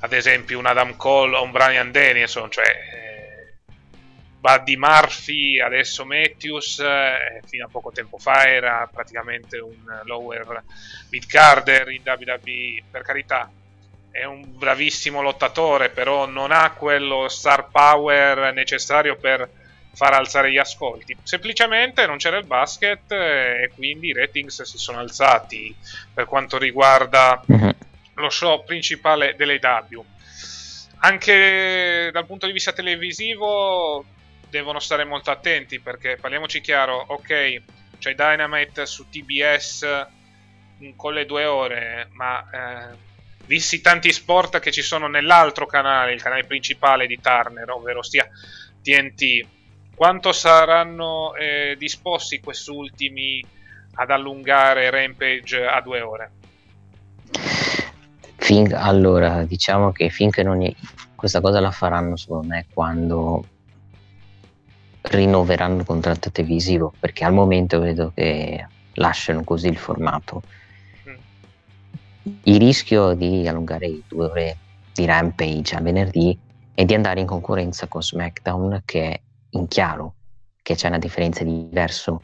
ad 0.00 0.12
esempio 0.12 0.58
un 0.58 0.66
Adam 0.66 0.96
Cole 0.96 1.36
o 1.36 1.42
un 1.42 1.50
Brian 1.50 1.90
Dennison, 1.90 2.50
cioè 2.50 2.66
eh, 2.66 3.54
Buddy 4.38 4.76
Murphy, 4.76 5.58
adesso 5.58 6.04
Matthews, 6.04 6.78
eh, 6.80 7.40
fino 7.46 7.64
a 7.64 7.68
poco 7.70 7.90
tempo 7.90 8.18
fa 8.18 8.48
era 8.48 8.86
praticamente 8.92 9.58
un 9.58 9.78
lower 10.04 10.62
mid 11.08 11.26
carder 11.26 11.88
in 11.88 12.02
WWE, 12.04 12.82
per 12.90 13.02
carità. 13.02 13.50
È 14.10 14.24
un 14.24 14.44
bravissimo 14.46 15.22
lottatore, 15.22 15.88
però 15.88 16.26
non 16.26 16.52
ha 16.52 16.70
quello 16.72 17.28
star 17.28 17.68
power 17.70 18.52
necessario 18.52 19.16
per 19.16 19.48
far 19.92 20.14
alzare 20.14 20.50
gli 20.50 20.58
ascolti. 20.58 21.16
Semplicemente 21.22 22.06
non 22.06 22.16
c'era 22.16 22.38
il 22.38 22.46
basket 22.46 23.10
eh, 23.12 23.62
e 23.64 23.70
quindi 23.74 24.08
i 24.08 24.12
ratings 24.12 24.62
si 24.62 24.78
sono 24.78 24.98
alzati 24.98 25.74
per 26.12 26.26
quanto 26.26 26.58
riguarda 26.58 27.42
uh-huh. 27.44 27.74
lo 28.14 28.30
show 28.30 28.64
principale 28.64 29.34
dell'AW. 29.36 30.04
Anche 31.02 32.10
dal 32.12 32.26
punto 32.26 32.46
di 32.46 32.52
vista 32.52 32.72
televisivo 32.72 34.04
devono 34.48 34.80
stare 34.80 35.04
molto 35.04 35.30
attenti 35.30 35.80
perché 35.80 36.16
parliamoci 36.20 36.60
chiaro, 36.60 37.02
ok, 37.08 37.62
c'è 37.98 38.14
Dynamite 38.14 38.84
su 38.86 39.08
TBS 39.08 40.06
con 40.96 41.12
le 41.12 41.26
due 41.26 41.44
ore, 41.44 42.08
ma 42.12 42.40
eh, 42.50 42.96
visti 43.46 43.80
tanti 43.80 44.12
sport 44.12 44.58
che 44.60 44.72
ci 44.72 44.82
sono 44.82 45.08
nell'altro 45.08 45.66
canale, 45.66 46.12
il 46.12 46.22
canale 46.22 46.44
principale 46.44 47.06
di 47.06 47.20
Turner, 47.20 47.68
ovvero 47.70 48.02
sia 48.02 48.28
TNT, 48.82 49.46
quanto 50.00 50.32
saranno 50.32 51.34
eh, 51.34 51.76
disposti 51.78 52.40
quest'ultimi 52.40 53.44
ad 53.96 54.08
allungare 54.08 54.88
Rampage 54.88 55.66
a 55.66 55.78
due 55.82 56.00
ore? 56.00 56.30
Fin, 58.36 58.74
allora, 58.74 59.44
diciamo 59.44 59.92
che 59.92 60.08
finché 60.08 60.42
non 60.42 60.62
è, 60.62 60.72
questa 61.14 61.42
cosa 61.42 61.60
la 61.60 61.70
faranno 61.70 62.16
secondo 62.16 62.46
me 62.46 62.64
quando 62.72 63.44
rinnoveranno 65.02 65.80
il 65.80 65.84
contratto 65.84 66.30
televisivo, 66.30 66.94
perché 66.98 67.26
al 67.26 67.34
momento 67.34 67.78
vedo 67.78 68.10
che 68.14 68.66
lasciano 68.94 69.44
così 69.44 69.68
il 69.68 69.76
formato. 69.76 70.42
Mm. 71.10 71.14
Il 72.44 72.58
rischio 72.58 73.12
di 73.12 73.46
allungare 73.46 73.86
i 73.86 74.02
due 74.08 74.24
ore 74.24 74.56
di 74.94 75.04
Rampage 75.04 75.76
a 75.76 75.82
venerdì 75.82 76.38
è 76.72 76.86
di 76.86 76.94
andare 76.94 77.20
in 77.20 77.26
concorrenza 77.26 77.86
con 77.86 78.02
SmackDown 78.02 78.80
che 78.86 79.20
in 79.50 79.68
chiaro, 79.68 80.14
che 80.62 80.74
c'è 80.74 80.88
una 80.88 80.98
differenza 80.98 81.44
diversa 81.44 82.18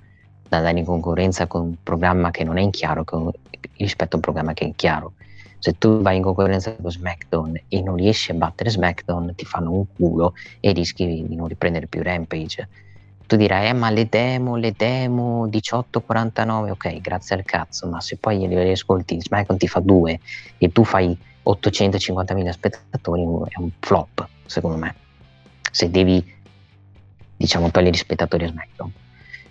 da 0.49 0.59
andare 0.59 0.78
in 0.78 0.85
concorrenza 0.85 1.47
con 1.47 1.62
un 1.62 1.75
programma 1.83 2.30
che 2.30 2.45
non 2.45 2.59
è 2.59 2.62
in 2.62 2.71
chiaro 2.71 3.04
con, 3.04 3.30
rispetto 3.76 4.14
a 4.14 4.16
un 4.16 4.23
programma 4.23 4.52
che 4.52 4.64
è 4.64 4.66
in 4.66 4.75
chiaro. 4.75 5.14
Se 5.59 5.76
tu 5.78 6.00
vai 6.00 6.16
in 6.16 6.23
concorrenza 6.23 6.75
con 6.75 6.90
SmackDown 6.90 7.61
e 7.68 7.83
non 7.83 7.97
riesci 7.97 8.30
a 8.30 8.35
battere 8.35 8.71
SmackDown, 8.71 9.35
ti 9.35 9.45
fanno 9.45 9.73
un 9.73 9.85
culo 9.95 10.35
e 10.61 10.73
rischi 10.73 11.25
di 11.26 11.35
non 11.35 11.49
riprendere 11.49 11.87
più 11.87 12.02
Rampage. 12.02 12.68
Tu 13.26 13.35
dirai, 13.35 13.68
eh, 13.68 13.73
ma 13.73 13.90
le 13.90 14.06
demo, 14.09 14.54
le 14.54 14.73
demo 14.76 15.49
18.49, 15.49 16.71
ok, 16.71 17.00
grazie 17.00 17.35
al 17.35 17.45
cazzo, 17.45 17.88
ma 17.88 18.00
se 18.00 18.16
poi 18.18 18.47
li 18.47 18.71
ascolti, 18.71 19.21
SmackDown 19.21 19.59
ti 19.59 19.66
fa 19.66 19.80
due 19.80 20.21
e 20.59 20.71
tu 20.71 20.85
fai 20.85 21.18
850.000 21.45 22.50
spettatori, 22.50 23.23
è 23.23 23.59
un 23.59 23.71
flop, 23.80 24.28
secondo 24.47 24.76
me. 24.76 24.95
Se 25.71 25.90
devi, 25.90 26.25
diciamo, 27.37 27.71
togliere 27.71 27.93
gli 27.95 27.99
spettatori 27.99 28.45
a 28.45 28.49
SmackDown. 28.49 28.93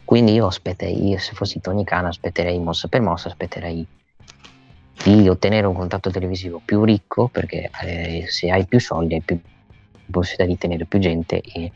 Quindi 0.04 0.34
io 0.34 0.48
aspetterei, 0.48 1.10
io 1.10 1.18
se 1.18 1.34
fossi 1.34 1.60
Tony 1.60 1.84
Khan 1.84 2.06
aspetterei 2.06 2.60
mossa 2.60 2.88
per 2.88 3.02
mossa, 3.02 3.28
aspetterei 3.28 3.86
di 5.04 5.28
ottenere 5.28 5.68
un 5.68 5.76
contratto 5.76 6.10
televisivo 6.10 6.62
più 6.64 6.84
ricco 6.84 7.28
perché 7.28 7.70
eh, 7.84 8.26
se 8.28 8.50
hai 8.50 8.66
più 8.66 8.80
soldi 8.80 9.16
hai 9.16 9.22
più 9.22 9.40
possibilità 10.10 10.46
di 10.46 10.58
tenere 10.58 10.86
più 10.86 11.00
gente 11.00 11.42
e 11.42 11.72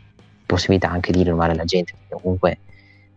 possibilità 0.45 0.89
anche 0.89 1.11
di 1.11 1.23
rinnovare 1.23 1.53
la 1.53 1.65
gente 1.65 1.93
comunque 2.09 2.57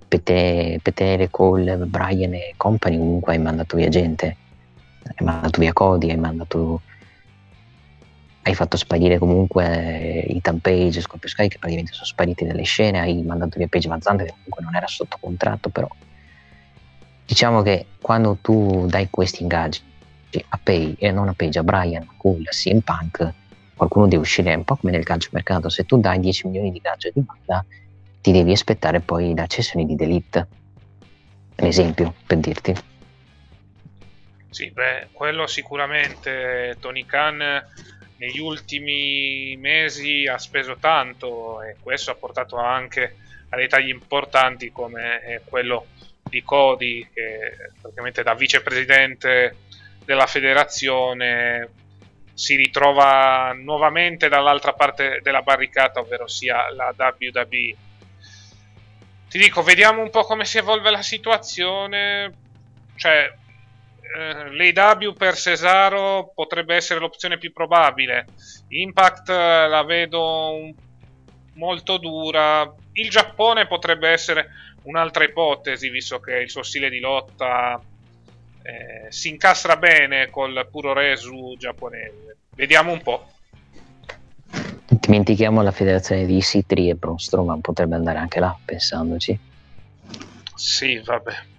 per 0.09 0.21
tenere, 0.21 0.81
per 0.81 0.93
tenere 0.93 1.31
Cole, 1.31 1.77
Brian 1.77 2.35
e 2.35 2.55
company 2.57 2.99
comunque 2.99 3.35
hai 3.35 3.39
mandato 3.39 3.77
via 3.77 3.89
gente 3.89 4.37
hai 5.05 5.25
mandato 5.25 5.61
via 5.61 5.73
Cody 5.73 6.11
hai 6.11 6.19
mandato 6.19 6.83
hai 8.43 8.55
fatto 8.55 8.77
sparire 8.77 9.19
comunque 9.19 10.25
Ethan 10.27 10.61
Page 10.61 10.99
e 10.99 11.03
Scorpio 11.03 11.29
Sky 11.29 11.49
che 11.49 11.59
praticamente 11.59 11.93
sono 11.93 12.07
spariti 12.07 12.45
dalle 12.45 12.65
scene, 12.65 12.99
hai 12.99 13.23
mandato 13.23 13.59
via 13.59 13.69
Page 13.69 13.89
Mazzante 13.89 14.25
che 14.25 14.31
comunque 14.31 14.65
non 14.65 14.75
era 14.75 14.87
sotto 14.87 15.17
contratto, 15.21 15.69
però 15.69 15.89
diciamo 17.25 17.63
che 17.63 17.87
quando 18.01 18.39
tu 18.41 18.87
dai 18.87 19.09
questi 19.11 19.43
ingaggi 19.43 19.81
a 20.49 20.59
Page 20.61 20.97
e 20.99 21.11
non 21.13 21.29
a 21.29 21.35
Page, 21.35 21.59
a 21.59 21.63
Brian, 21.63 22.07
Cool, 22.17 22.45
CM 22.49 22.81
Punk, 22.81 23.33
qualcuno 23.77 24.09
deve 24.09 24.23
uscire, 24.23 24.55
un 24.55 24.65
po' 24.65 24.77
come 24.77 24.93
nel 24.93 25.05
calcio 25.05 25.29
mercato, 25.33 25.69
se 25.69 25.85
tu 25.85 26.01
dai 26.01 26.19
10 26.19 26.49
milioni 26.49 26.73
di 26.73 26.81
gaggio 26.81 27.11
di 27.13 27.21
banda 27.21 27.65
ti 28.21 28.33
devi 28.33 28.53
aspettare 28.53 29.01
poi 29.01 29.35
la 29.37 29.47
cessione 29.47 29.85
di 29.85 29.95
Delete, 29.95 30.47
un 31.57 31.67
esempio 31.67 32.15
per 32.27 32.39
dirti. 32.39 32.75
Sì, 34.51 34.71
beh, 34.71 35.09
quello 35.13 35.47
sicuramente 35.47 36.77
Tony 36.79 37.07
Khan 37.07 37.41
negli 38.23 38.38
ultimi 38.38 39.57
mesi 39.59 40.29
ha 40.29 40.38
speso 40.38 40.76
tanto 40.76 41.61
e 41.61 41.75
questo 41.83 42.12
ha 42.12 42.14
portato 42.14 42.57
anche 42.57 43.17
a 43.49 43.57
dei 43.57 43.67
tagli 43.69 43.88
importanti 43.88 44.71
come 44.71 45.43
quello 45.45 45.87
di 46.23 46.41
Cody 46.45 47.09
che 47.12 47.73
praticamente 47.81 48.23
da 48.23 48.35
vicepresidente 48.35 49.56
della 50.04 50.26
federazione 50.26 51.69
si 52.32 52.54
ritrova 52.54 53.52
nuovamente 53.54 54.28
dall'altra 54.28 54.73
parte 54.73 55.19
della 55.21 55.43
barricata, 55.43 55.99
ovvero 55.99 56.28
sia 56.28 56.73
la 56.73 56.95
WWE. 56.97 57.76
Ti 59.28 59.39
dico, 59.39 59.63
vediamo 59.63 60.00
un 60.00 60.11
po' 60.11 60.23
come 60.23 60.45
si 60.45 60.58
evolve 60.58 60.91
la 60.91 61.02
situazione. 61.02 62.32
Cioè, 62.95 63.32
eh, 64.15 64.73
l'AW 64.73 65.15
per 65.15 65.35
Cesaro 65.35 66.33
potrebbe 66.35 66.75
essere 66.75 67.01
l'opzione 67.01 67.39
più 67.39 67.53
probabile. 67.53 68.27
Impact 68.69 69.31
eh, 69.31 69.69
la 69.69 69.83
vedo 69.85 70.55
un... 70.55 70.75
molto 71.55 71.99
dura. 71.99 72.73
Il 72.93 73.09
Giappone 73.09 73.67
potrebbe 73.67 74.09
essere 74.09 74.49
un'altra 74.83 75.25
ipotesi, 75.25 75.89
visto 75.89 76.21
che 76.21 76.37
il 76.37 76.51
suo 76.51 76.63
stile 76.63 76.91
di 76.91 77.01
lotta 77.01 77.81
eh, 78.63 79.11
si 79.11 79.29
incastra 79.29 79.77
bene 79.77 80.29
col 80.31 80.69
puro 80.71 80.93
resu 80.93 81.55
giapponese. 81.59 82.37
Vediamo 82.55 82.93
un 82.93 83.03
po'. 83.03 83.31
Dimentichiamo 84.89 85.63
la 85.63 85.71
federazione 85.71 86.27
di 86.27 86.37
EC3 86.39 86.89
e 86.89 86.95
Braun 86.95 87.19
Strowman 87.19 87.63
potrebbe 87.63 87.95
andare 87.95 88.19
anche 88.19 88.41
là, 88.41 88.55
pensandoci. 88.63 89.39
Sì, 90.55 90.99
vabbè 90.99 91.51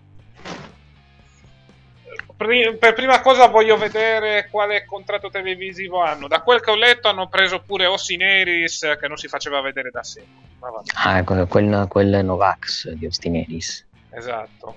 per 2.36 2.94
prima 2.94 3.22
cosa 3.22 3.48
voglio 3.48 3.78
vedere 3.78 4.48
quale 4.50 4.86
contratto 4.86 5.30
televisivo 5.30 6.02
hanno. 6.02 6.28
Da 6.28 6.42
quel 6.42 6.62
che 6.62 6.72
ho 6.72 6.76
letto 6.76 7.08
hanno 7.08 7.28
preso 7.28 7.62
pure 7.62 7.86
Ossineris 7.86 8.98
che 9.00 9.08
non 9.08 9.18
si 9.18 9.28
faceva 9.28 9.62
vedere 9.62 9.90
da 9.92 10.04
sempre. 10.04 10.52
Ah, 10.96 11.24
quel, 11.24 11.88
quel 11.88 12.26
Novax 12.26 12.90
di 12.90 13.06
Ossineris. 13.06 13.86
Esatto. 14.10 14.76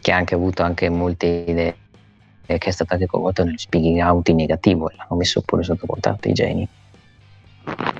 Che 0.00 0.12
ha 0.12 0.16
anche 0.16 0.34
avuto 0.34 0.62
anche 0.62 0.88
molte 0.88 1.26
idee 1.26 1.76
che 2.56 2.70
è 2.70 2.70
stato 2.70 2.94
anche 2.94 3.06
coinvolto 3.06 3.44
nel 3.44 3.58
speaking 3.58 4.00
out 4.00 4.28
in 4.28 4.36
negativo 4.36 4.88
e 4.88 4.94
l'hanno 4.96 5.16
messo 5.16 5.42
pure 5.42 5.62
sotto 5.62 5.86
contratto 5.86 6.28
i 6.28 6.32
geni. 6.32 6.66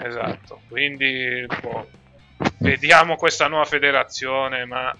Esatto, 0.03 0.61
quindi 0.68 1.44
boh, 1.61 1.87
vediamo 2.59 3.16
questa 3.16 3.49
nuova 3.49 3.66
federazione, 3.66 4.64
ma 4.64 4.97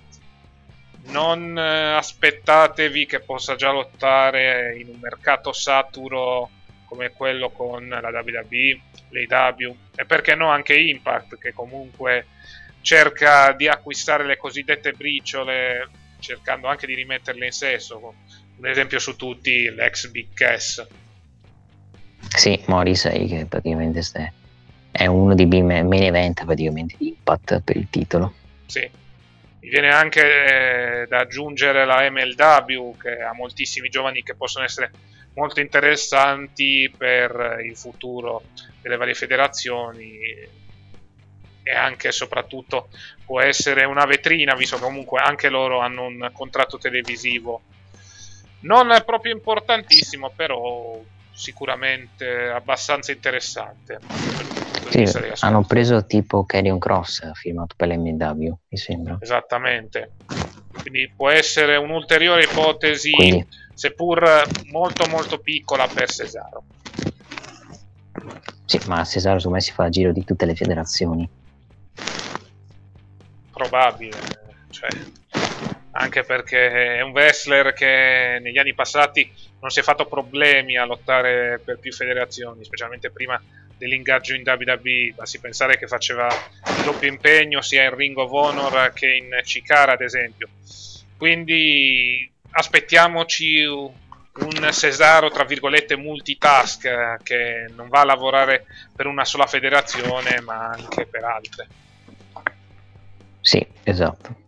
non 1.07 1.57
eh, 1.57 1.95
aspettatevi 1.95 3.07
che 3.07 3.21
possa 3.21 3.55
già 3.57 3.71
lottare 3.71 4.77
in 4.79 4.89
un 4.89 4.99
mercato 5.01 5.53
saturo 5.53 6.51
come 6.85 7.11
quello 7.11 7.51
con 7.51 7.89
la 7.89 8.09
WWE, 8.09 8.81
l'AW 9.11 9.77
e 9.95 10.05
perché 10.05 10.35
no 10.35 10.49
anche 10.49 10.79
Impact 10.79 11.39
che 11.39 11.53
comunque 11.53 12.27
cerca 12.81 13.53
di 13.53 13.69
acquistare 13.69 14.25
le 14.25 14.37
cosiddette 14.37 14.93
briciole 14.93 15.89
cercando 16.19 16.67
anche 16.67 16.87
di 16.87 16.95
rimetterle 16.95 17.45
in 17.45 17.53
sesso 17.53 18.15
un 18.57 18.67
esempio 18.67 18.99
su 18.99 19.15
tutti 19.17 19.71
l'ex 19.71 20.09
Big 20.09 20.33
Cass. 20.35 20.85
Sì, 22.29 22.61
Morrissey 22.67 23.29
che 23.29 23.47
praticamente 23.47 24.03
è 24.91 25.07
uno 25.07 25.35
dei 25.35 25.47
main 25.47 26.03
event 26.03 26.45
praticamente 26.45 26.97
di 26.99 27.09
Impact 27.09 27.61
per 27.61 27.77
il 27.77 27.87
titolo. 27.89 28.35
Sì 28.67 29.07
mi 29.69 29.75
viene 29.75 29.91
anche 29.91 31.03
eh, 31.03 31.07
da 31.09 31.19
aggiungere 31.19 31.85
la 31.85 32.09
MLW 32.11 32.97
che 32.97 33.21
ha 33.21 33.35
moltissimi 33.35 33.91
giovani 33.91 34.23
che 34.23 34.35
possono 34.35 34.65
essere 34.65 34.91
molto 35.35 35.61
interessanti 35.61 36.91
per 36.97 37.61
il 37.63 37.77
futuro 37.77 38.45
delle 38.81 38.97
varie 38.97 39.13
federazioni 39.13 40.21
e 41.63 41.75
anche 41.75 42.09
e 42.09 42.13
soprattutto 42.13 42.89
può 43.27 43.43
essere 43.43 43.85
una 43.85 44.07
vetrina 44.07 44.55
visto 44.55 44.77
che 44.77 44.83
comunque 44.83 45.21
anche 45.21 45.51
loro 45.51 45.81
hanno 45.81 46.07
un 46.07 46.31
contratto 46.33 46.79
televisivo 46.79 47.61
non 48.61 48.91
proprio 49.05 49.35
importantissimo 49.35 50.33
però 50.35 50.99
sicuramente 51.31 52.49
abbastanza 52.49 53.13
interessante 53.13 54.58
sì, 54.89 55.07
hanno 55.41 55.65
preso 55.65 56.07
tipo 56.07 56.45
Carrion 56.45 56.79
Cross 56.79 57.31
firmato 57.35 57.75
per 57.77 57.89
l'MW, 57.89 58.59
mi 58.69 58.79
sembra. 58.79 59.19
Esattamente. 59.21 60.13
Quindi 60.81 61.13
può 61.15 61.29
essere 61.29 61.77
un'ulteriore 61.77 62.45
ipotesi, 62.45 63.11
Quindi. 63.11 63.47
seppur 63.75 64.43
molto 64.71 65.07
molto 65.09 65.39
piccola 65.39 65.87
per 65.87 66.11
Cesaro. 66.11 66.65
Sì, 68.65 68.81
ma 68.87 69.05
Cesaro 69.05 69.39
secondo 69.39 69.59
me 69.59 69.63
si 69.63 69.73
fa 69.73 69.87
il 69.87 69.91
giro 69.91 70.13
di 70.13 70.25
tutte 70.25 70.47
le 70.47 70.55
federazioni. 70.55 71.29
Probabile, 73.51 74.19
cioè, 74.71 74.89
anche 75.93 76.23
perché 76.23 76.97
è 76.97 77.01
un 77.01 77.11
wrestler 77.11 77.73
che 77.73 78.39
negli 78.41 78.59
anni 78.59 78.75
passati 78.75 79.31
non 79.61 79.71
si 79.71 79.81
è 79.81 79.83
fatto 79.83 80.07
problemi 80.07 80.77
a 80.77 80.85
lottare 80.85 81.61
per 81.65 81.79
più 81.79 81.93
federazioni, 81.93 82.63
specialmente 82.65 83.11
prima 83.11 83.41
dell'ingaggio 83.79 84.35
in 84.35 84.43
WWE, 84.45 85.13
basti 85.15 85.39
pensare 85.39 85.79
che 85.79 85.87
faceva 85.87 86.29
doppio 86.85 87.09
impegno 87.09 87.63
sia 87.63 87.85
in 87.85 87.95
Ring 87.95 88.17
of 88.19 88.31
Honor 88.31 88.93
che 88.93 89.15
in 89.15 89.41
Chikara 89.43 89.93
ad 89.93 90.03
esempio. 90.03 90.49
Quindi 91.17 92.31
aspettiamoci 92.51 93.63
un 93.63 94.69
Cesaro 94.73 95.31
tra 95.31 95.45
virgolette 95.45 95.97
multitask 95.97 97.23
che 97.23 97.67
non 97.75 97.89
va 97.89 98.01
a 98.01 98.05
lavorare 98.05 98.67
per 98.95 99.07
una 99.07 99.25
sola 99.25 99.47
federazione 99.47 100.41
ma 100.41 100.69
anche 100.69 101.07
per 101.07 101.25
altre. 101.25 101.67
Sì, 103.41 103.67
esatto. 103.85 104.47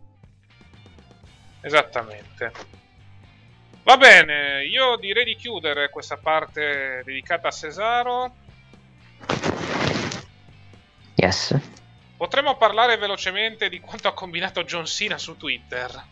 Esattamente. 1.61 2.79
Va 3.83 3.97
bene, 3.97 4.63
io 4.65 4.95
direi 4.97 5.25
di 5.25 5.35
chiudere 5.35 5.89
questa 5.89 6.17
parte 6.17 7.01
dedicata 7.03 7.47
a 7.47 7.51
Cesaro. 7.51 8.35
Yes. 11.15 11.55
Potremmo 12.17 12.57
parlare 12.57 12.97
velocemente 12.97 13.69
di 13.69 13.79
quanto 13.79 14.07
ha 14.07 14.13
combinato 14.13 14.63
John 14.63 14.85
Cena 14.85 15.17
su 15.17 15.37
Twitter. 15.37 16.03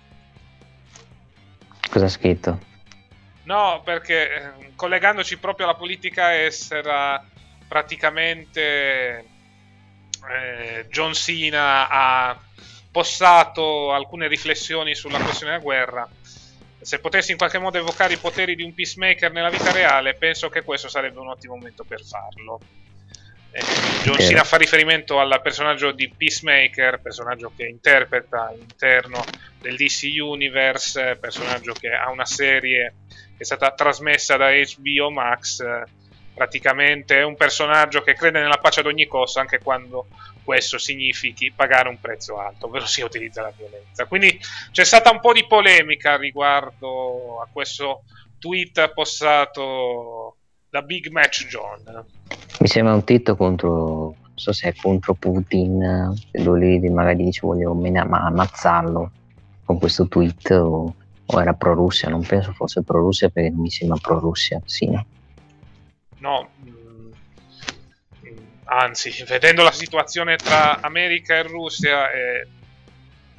Cosa 1.89 2.06
ha 2.06 2.10
scritto? 2.10 2.60
No, 3.43 3.82
perché 3.84 4.36
eh, 4.36 4.76
collegandoci 4.76 5.38
proprio 5.38 5.65
alla 5.67 5.76
politica 5.76 6.43
estera, 6.43 7.24
praticamente 7.67 9.26
eh, 10.30 10.88
John 10.89 11.13
Cena 11.13 11.88
ha 11.89 12.39
postato 12.91 13.93
alcune 13.93 14.28
riflessioni 14.28 14.93
sulla 14.95 15.19
questione 15.19 15.54
della 15.54 15.63
guerra. 15.63 16.10
Se 16.82 17.00
potessi 17.00 17.32
in 17.32 17.38
qualche 17.38 17.60
modo 17.60 17.78
evocare 17.78 18.13
i 18.13 18.17
poteri 18.17 18.56
di 18.56 18.63
un 18.63 18.74
peacemaker 18.74 19.32
nella 19.32 19.50
vita 19.50 19.72
reale, 19.72 20.15
penso 20.15 20.50
che 20.50 20.63
questo 20.63 20.88
sarebbe 20.88 21.19
un 21.19 21.28
ottimo 21.28 21.56
momento 21.56 21.84
per 21.84 22.04
farlo. 22.04 22.60
Eh, 23.52 23.62
John 24.04 24.20
Cena 24.20 24.44
fa 24.44 24.58
riferimento 24.58 25.20
al 25.20 25.40
personaggio 25.42 25.92
di 25.92 26.10
Peacemaker, 26.16 27.00
personaggio 27.02 27.52
che 27.56 27.66
interpreta 27.66 28.50
all'interno 28.50 29.24
del 29.60 29.76
DC 29.76 30.10
Universe, 30.20 31.18
personaggio 31.20 31.74
che 31.74 31.90
ha 31.90 32.10
una 32.10 32.26
serie 32.26 32.94
che 33.10 33.38
è 33.38 33.44
stata 33.44 33.72
trasmessa 33.72 34.38
da 34.38 34.50
HBO 34.52 35.12
Max. 35.12 35.64
Praticamente 36.34 37.18
è 37.18 37.24
un 37.24 37.36
personaggio 37.36 38.02
che 38.02 38.14
crede 38.14 38.40
nella 38.40 38.58
pace 38.58 38.80
ad 38.80 38.86
ogni 38.86 39.08
costo, 39.08 39.40
anche 39.40 39.60
quando 39.60 40.08
questo 40.44 40.78
significhi 40.78 41.52
pagare 41.52 41.90
un 41.90 42.00
prezzo 42.00 42.40
alto, 42.40 42.68
ovvero 42.68 42.86
si 42.86 43.02
utilizza 43.02 43.42
la 43.42 43.54
violenza. 43.56 44.06
Quindi 44.06 44.40
c'è 44.72 44.86
stata 44.86 45.12
un 45.12 45.20
po' 45.20 45.34
di 45.34 45.46
polemica 45.46 46.16
riguardo 46.16 47.42
a 47.42 47.48
questo 47.52 48.04
tweet 48.40 48.94
postato 48.94 50.38
da 50.70 50.82
Big 50.82 51.10
Match 51.10 51.48
John. 51.48 52.06
Mi 52.60 52.68
sembra 52.68 52.94
un 52.94 53.04
titolo 53.04 53.38
contro, 53.38 53.70
non 54.22 54.32
so 54.36 54.54
se 54.54 54.70
è 54.70 54.76
contro 54.76 55.14
Putin, 55.14 56.14
lui 56.34 56.80
magari 56.90 57.24
dice 57.24 57.42
voglio 57.44 57.72
ammazzarlo 57.72 59.12
con 59.66 59.80
questo 59.80 60.08
tweet 60.08 60.52
o, 60.52 60.96
o 61.26 61.42
era 61.42 61.54
pro 61.54 61.74
Russia, 61.74 62.10
non 62.10 62.26
penso 62.26 62.54
fosse 62.54 62.84
pro 62.84 63.00
Russia 63.00 63.30
perché 63.30 63.52
mi 63.52 63.70
sembra 63.70 63.98
pro 64.02 64.20
Russia, 64.20 64.62
sì. 64.66 64.88
No, 64.88 65.06
no 66.18 66.50
mm, 66.64 67.12
anzi, 68.66 69.24
vedendo 69.28 69.64
la 69.64 69.72
situazione 69.72 70.36
tra 70.38 70.82
America 70.82 71.36
e 71.36 71.44
Russia 71.44 72.12
e 72.12 72.48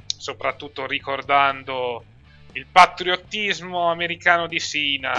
soprattutto 0.05 0.85
ricordando 0.85 2.03
il 2.53 2.65
patriottismo 2.69 3.89
americano 3.89 4.47
di 4.47 4.59
Sina 4.59 5.13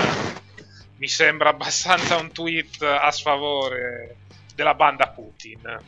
mi 1.02 1.08
sembra 1.08 1.48
abbastanza 1.48 2.16
un 2.16 2.30
tweet 2.30 2.80
a 2.80 3.10
sfavore 3.10 4.18
della 4.54 4.74
banda 4.74 5.08
Putin. 5.08 5.80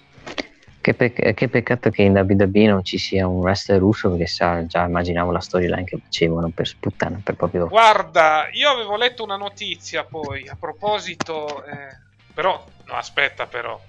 Che, 0.80 0.94
pec- 0.94 1.34
che, 1.34 1.48
peccato 1.48 1.88
che 1.90 2.02
in 2.02 2.16
WWE 2.18 2.66
non 2.66 2.84
ci 2.84 2.98
sia 2.98 3.28
un 3.28 3.36
wrestler 3.36 3.78
russo 3.78 4.10
perché 4.10 4.26
sa, 4.26 4.66
già 4.66 4.82
immaginavo 4.82 5.30
la 5.30 5.38
storyline 5.38 5.84
che 5.84 6.00
facevano 6.02 6.48
per 6.48 6.66
sputtana, 6.66 7.20
per 7.22 7.36
proprio... 7.36 7.68
Guarda, 7.68 8.48
io 8.50 8.68
avevo 8.68 8.96
letto 8.96 9.22
una 9.22 9.36
notizia 9.36 10.02
poi 10.02 10.48
a 10.48 10.56
proposito, 10.56 11.64
eh, 11.64 11.96
però, 12.34 12.62
no 12.86 12.94
aspetta 12.94 13.46
però, 13.46 13.80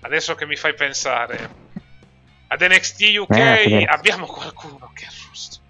adesso 0.00 0.34
che 0.34 0.44
mi 0.44 0.56
fai 0.56 0.74
pensare, 0.74 1.50
ad 2.48 2.60
NXT 2.60 3.16
UK 3.16 3.36
eh, 3.36 3.84
abbiamo 3.88 4.26
qualcuno 4.26 4.90
che 4.92 5.04
è 5.04 5.08
russo. 5.28 5.60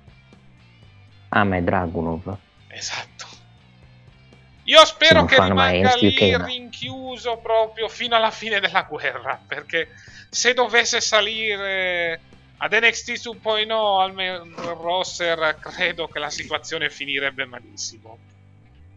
Ah, 1.29 1.45
ma 1.45 1.57
è 1.57 1.63
Dragunov. 1.63 2.39
Esatto. 2.69 3.14
Io 4.65 4.85
spero 4.85 5.25
che 5.25 5.41
rimanga 5.41 5.95
lì 5.97 6.37
rinchiuso 6.37 7.37
proprio 7.37 7.89
fino 7.89 8.17
alla 8.17 8.31
fine 8.31 8.61
della 8.61 8.83
guerra, 8.83 9.39
perché 9.47 9.91
se 10.31 10.55
dovesse 10.55 11.01
salire 11.01 12.21
ad 12.57 12.73
NXT 12.73 13.11
2.0 13.43 14.01
almeno 14.01 14.45
il 14.45 14.55
roster, 14.55 15.59
credo 15.61 16.09
che 16.09 16.19
la 16.19 16.31
situazione 16.31 16.89
finirebbe 16.89 17.45
malissimo. 17.45 18.19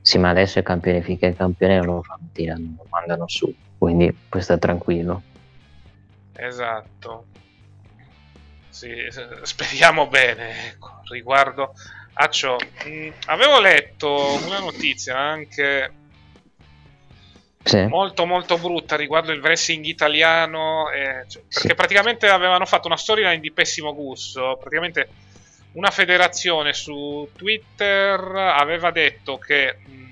Sì, 0.02 0.18
ma 0.18 0.30
adesso 0.30 0.60
il 0.60 0.64
campione 0.64 1.02
finché 1.02 1.26
il 1.26 1.36
campione 1.36 1.78
non 1.78 1.96
lo 1.96 2.02
fanno 2.04 2.30
tirano, 2.32 2.76
lo 2.78 2.86
mandano 2.90 3.28
su, 3.28 3.54
quindi 3.78 4.14
puoi 4.14 4.42
stare 4.42 4.60
tranquillo. 4.60 5.22
Esatto. 6.34 7.26
Sì, 8.70 8.94
speriamo 9.42 10.08
bene 10.08 10.68
ecco, 10.68 11.02
riguardo 11.10 11.74
a 12.18 12.30
ciò. 12.30 12.58
Mm, 12.88 13.10
avevo 13.28 13.60
letto 13.60 14.40
una 14.46 14.60
notizia 14.60 15.18
anche 15.18 15.92
sì. 17.64 17.86
molto 17.86 18.26
molto 18.26 18.58
brutta 18.58 18.96
riguardo 18.96 19.32
il 19.32 19.42
wrestling 19.42 19.86
italiano, 19.86 20.90
eh, 20.90 21.26
cioè, 21.28 21.44
perché 21.44 21.68
sì. 21.70 21.76
praticamente 21.76 22.28
avevano 22.28 22.66
fatto 22.66 22.88
una 22.88 22.98
storyline 22.98 23.40
di 23.40 23.52
pessimo 23.52 23.94
gusto, 23.94 24.58
praticamente 24.60 25.10
una 25.74 25.92
federazione 25.92 26.74
su 26.74 27.30
Twitter 27.36 28.20
aveva 28.20 28.90
detto 28.92 29.38
che 29.38 29.78
mh, 29.86 29.92
mm, 29.92 30.07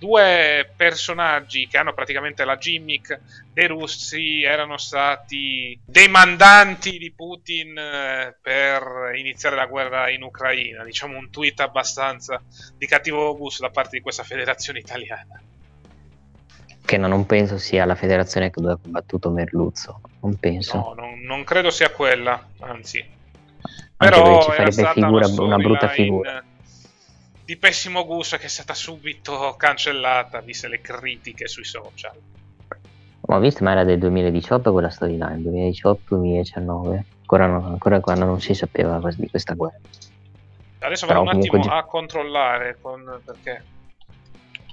due 0.00 0.72
personaggi 0.74 1.68
che 1.68 1.76
hanno 1.76 1.92
praticamente 1.92 2.46
la 2.46 2.56
gimmick 2.56 3.20
dei 3.52 3.66
russi 3.66 4.42
erano 4.42 4.78
stati 4.78 5.78
dei 5.84 6.08
mandanti 6.08 6.96
di 6.96 7.12
Putin 7.12 7.76
eh, 7.76 8.34
per 8.40 9.12
iniziare 9.14 9.56
la 9.56 9.66
guerra 9.66 10.08
in 10.08 10.22
Ucraina. 10.22 10.82
Diciamo 10.84 11.18
un 11.18 11.30
tweet 11.30 11.60
abbastanza 11.60 12.42
di 12.78 12.86
cattivo 12.86 13.36
gusto 13.36 13.62
da 13.62 13.70
parte 13.70 13.98
di 13.98 14.02
questa 14.02 14.22
federazione 14.22 14.78
italiana. 14.78 15.38
Che 16.82 16.96
non 16.96 17.26
penso 17.26 17.58
sia 17.58 17.84
la 17.84 17.94
federazione 17.94 18.50
che 18.50 18.60
dove 18.60 18.72
ha 18.72 18.78
combattuto 18.82 19.30
Merluzzo. 19.30 20.00
Non 20.22 20.38
penso. 20.38 20.76
No, 20.76 20.94
non, 20.96 21.20
non 21.20 21.44
credo 21.44 21.70
sia 21.70 21.90
quella, 21.90 22.42
anzi. 22.60 23.04
Anche 23.98 24.14
Però 24.14 24.42
ci 24.42 24.50
farebbe 24.50 24.92
figura, 24.94 25.26
una, 25.26 25.42
una 25.42 25.56
brutta 25.58 25.88
figura. 25.88 26.32
In, 26.32 26.49
di 27.50 27.56
pessimo 27.56 28.06
gusto 28.06 28.36
che 28.36 28.44
è 28.44 28.48
stata 28.48 28.74
subito 28.74 29.56
cancellata 29.58 30.38
viste 30.38 30.68
le 30.68 30.80
critiche 30.80 31.48
sui 31.48 31.64
social. 31.64 32.16
Ho 33.22 33.38
visto, 33.40 33.64
ma 33.64 33.72
era 33.72 33.82
del 33.82 33.98
2018 33.98 34.70
quella 34.70 34.88
storyline, 34.88 35.38
2018-2019, 35.72 37.02
ancora, 37.22 37.46
ancora 37.46 37.98
quando 37.98 38.24
non 38.24 38.40
si 38.40 38.54
sapeva 38.54 39.00
di 39.16 39.28
questa 39.28 39.54
guerra. 39.54 39.80
Adesso 40.78 41.06
vado 41.06 41.22
un 41.22 41.28
attimo 41.28 41.60
a 41.64 41.82
controllare 41.82 42.78
con, 42.80 43.20
perché 43.24 43.64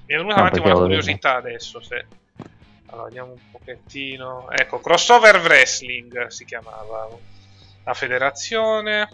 mi 0.05 0.13
è 0.13 0.17
venuta 0.17 0.35
no, 0.35 0.41
un 0.41 0.47
attimo 0.47 0.65
una 0.65 0.75
curiosità 0.75 1.37
adesso. 1.37 1.81
Se... 1.81 2.05
Allora, 2.89 3.05
vediamo 3.05 3.31
un 3.31 3.39
pochettino. 3.49 4.51
Ecco, 4.51 4.79
Crossover 4.81 5.37
Wrestling 5.37 6.27
si 6.27 6.45
chiamava 6.45 7.09
la 7.83 7.93
federazione. 7.95 9.09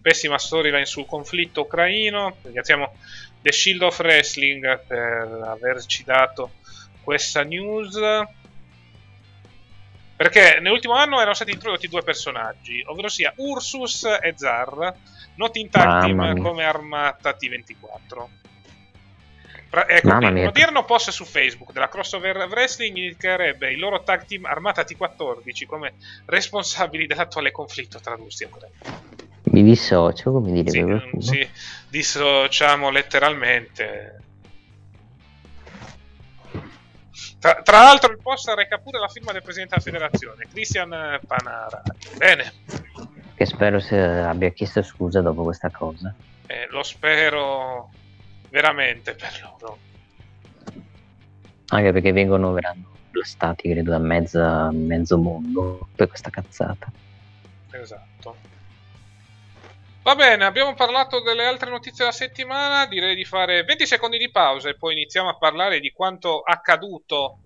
Pessima 0.00 0.38
storyline 0.38 0.86
sul 0.86 1.06
conflitto 1.06 1.62
ucraino. 1.62 2.36
Ringraziamo 2.42 2.94
The 3.42 3.52
Shield 3.52 3.82
of 3.82 3.98
Wrestling 3.98 4.86
per 4.86 5.42
averci 5.46 6.04
dato 6.04 6.52
questa 7.02 7.42
news. 7.42 7.98
Perché 10.16 10.58
nell'ultimo 10.60 10.94
anno 10.94 11.16
erano 11.16 11.34
stati 11.34 11.50
introdotti 11.50 11.88
due 11.88 12.02
personaggi, 12.02 12.82
ovvero 12.86 13.08
sia 13.08 13.32
Ursus 13.36 14.04
e 14.04 14.34
Zar, 14.36 14.94
noti 15.36 15.60
in 15.60 15.70
tag 15.70 16.04
team 16.04 16.42
come 16.42 16.64
Armata 16.64 17.34
T24. 17.34 18.38
Pra- 19.70 19.88
ecco, 19.88 20.08
un 20.08 20.46
odierno 20.46 20.84
post 20.84 21.10
su 21.10 21.24
Facebook 21.24 21.72
della 21.72 21.88
Crossover 21.88 22.36
Wrestling 22.50 22.96
indicherebbe 22.96 23.70
il 23.70 23.78
loro 23.78 24.02
tag 24.02 24.26
team 24.26 24.44
Armata 24.44 24.82
T14 24.82 25.64
come 25.64 25.94
responsabili 26.26 27.06
dell'attuale 27.06 27.52
conflitto 27.52 28.00
tra 28.00 28.14
Russia 28.14 28.46
e 28.46 28.50
Ucraina. 28.50 29.28
Mi 29.50 29.64
dissocio, 29.64 30.30
come 30.30 30.52
direbbe 30.52 30.70
sì, 30.70 30.82
qualcuno. 30.82 31.22
Sì, 31.22 31.48
dissociamo 31.88 32.90
letteralmente. 32.90 34.18
Tra, 37.40 37.60
tra, 37.62 37.82
l'altro 37.82 38.12
il 38.12 38.18
post 38.22 38.48
reca 38.50 38.78
pure 38.78 39.00
la 39.00 39.08
firma 39.08 39.32
del 39.32 39.42
presidente 39.42 39.74
della 39.74 39.90
federazione, 39.90 40.46
Christian 40.52 41.20
Panara. 41.26 41.82
Bene. 42.16 42.52
Che 43.34 43.46
spero 43.46 43.78
abbia 44.28 44.50
chiesto 44.50 44.82
scusa 44.82 45.20
dopo 45.20 45.42
questa 45.42 45.70
cosa. 45.70 46.14
Eh, 46.46 46.66
lo 46.70 46.82
spero 46.82 47.90
veramente 48.50 49.14
per 49.14 49.40
loro. 49.42 49.78
Anche 51.68 51.92
perché 51.92 52.12
vengono 52.12 52.52
verranno 52.52 52.88
blastati, 53.10 53.70
credo, 53.70 53.90
da 53.90 53.98
mezza, 53.98 54.70
mezzo 54.70 55.18
mondo 55.18 55.88
per 55.94 56.08
questa 56.08 56.30
cazzata. 56.30 56.90
Esatto. 57.70 58.09
Va 60.10 60.16
bene, 60.16 60.44
abbiamo 60.44 60.74
parlato 60.74 61.20
delle 61.20 61.46
altre 61.46 61.70
notizie 61.70 61.98
della 61.98 62.10
settimana, 62.10 62.84
direi 62.86 63.14
di 63.14 63.24
fare 63.24 63.62
20 63.62 63.86
secondi 63.86 64.18
di 64.18 64.28
pausa 64.28 64.68
e 64.68 64.74
poi 64.74 64.94
iniziamo 64.94 65.28
a 65.28 65.36
parlare 65.36 65.78
di 65.78 65.92
quanto 65.92 66.40
accaduto 66.40 67.38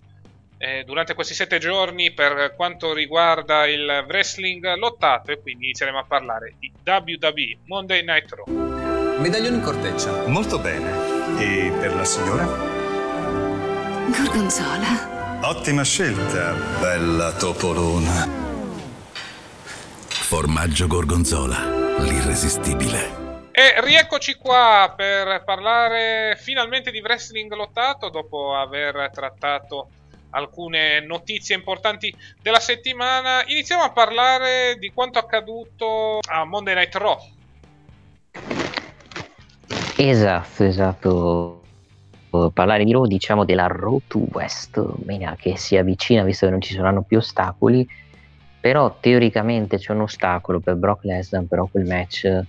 eh, 0.57 0.83
durante 0.85 1.13
questi 1.13 1.35
sette 1.35 1.59
giorni 1.59 2.15
per 2.15 2.55
quanto 2.57 2.95
riguarda 2.95 3.67
il 3.67 4.07
wrestling 4.09 4.77
lottato 4.77 5.31
e 5.31 5.43
quindi 5.43 5.65
inizieremo 5.65 5.99
a 5.99 6.05
parlare 6.09 6.55
di 6.59 6.73
WWE 6.83 7.59
Monday 7.67 8.03
Night 8.03 8.33
Raw. 8.33 8.47
Medaglione 9.19 9.57
in 9.57 9.63
corteccia. 9.63 10.27
Molto 10.27 10.59
bene. 10.59 11.39
E 11.39 11.71
per 11.79 11.95
la 11.95 12.05
signora? 12.07 12.45
Gorgonzola. 14.07 15.43
Ottima 15.43 15.85
scelta, 15.85 16.55
bella 16.81 17.31
topolona. 17.33 18.45
Formaggio 20.35 20.87
Gorgonzola, 20.87 21.84
l'irresistibile. 22.05 23.23
E 23.51 23.81
rieccoci 23.81 24.35
qua 24.35 24.93
per 24.97 25.45
parlare 25.45 26.37
finalmente 26.41 26.91
di 26.91 27.01
wrestling 27.01 27.53
lottato 27.55 28.09
dopo 28.09 28.55
aver 28.55 29.11
trattato 29.13 29.89
alcune 30.31 31.01
notizie 31.01 31.55
importanti 31.55 32.15
della 32.43 32.59
settimana. 32.59 33.45
Iniziamo 33.47 33.83
a 33.83 33.93
parlare 33.93 34.77
di 34.79 34.91
quanto 34.93 35.21
accaduto 35.21 36.19
a 36.29 36.45
Monday 36.45 36.75
Night 36.75 36.95
Raw. 36.97 37.19
Esatto, 39.97 40.65
esatto. 40.65 41.63
Parlare 42.53 42.83
di 42.83 42.91
Raw, 42.91 43.07
diciamo 43.07 43.45
della 43.45 43.69
Raw 43.69 44.01
to 44.09 44.27
West 44.33 44.85
che 45.37 45.57
si 45.57 45.77
avvicina 45.77 46.25
visto 46.25 46.47
che 46.47 46.51
non 46.51 46.61
ci 46.61 46.75
saranno 46.75 47.03
più 47.03 47.19
ostacoli. 47.19 47.89
Però 48.65 48.97
teoricamente 48.99 49.77
c'è 49.77 49.93
un 49.93 50.01
ostacolo 50.01 50.59
per 50.59 50.77
Brock 50.77 51.05
Lesnar, 51.05 51.45
però 51.45 51.67
quel 51.67 51.85
match 51.85 52.41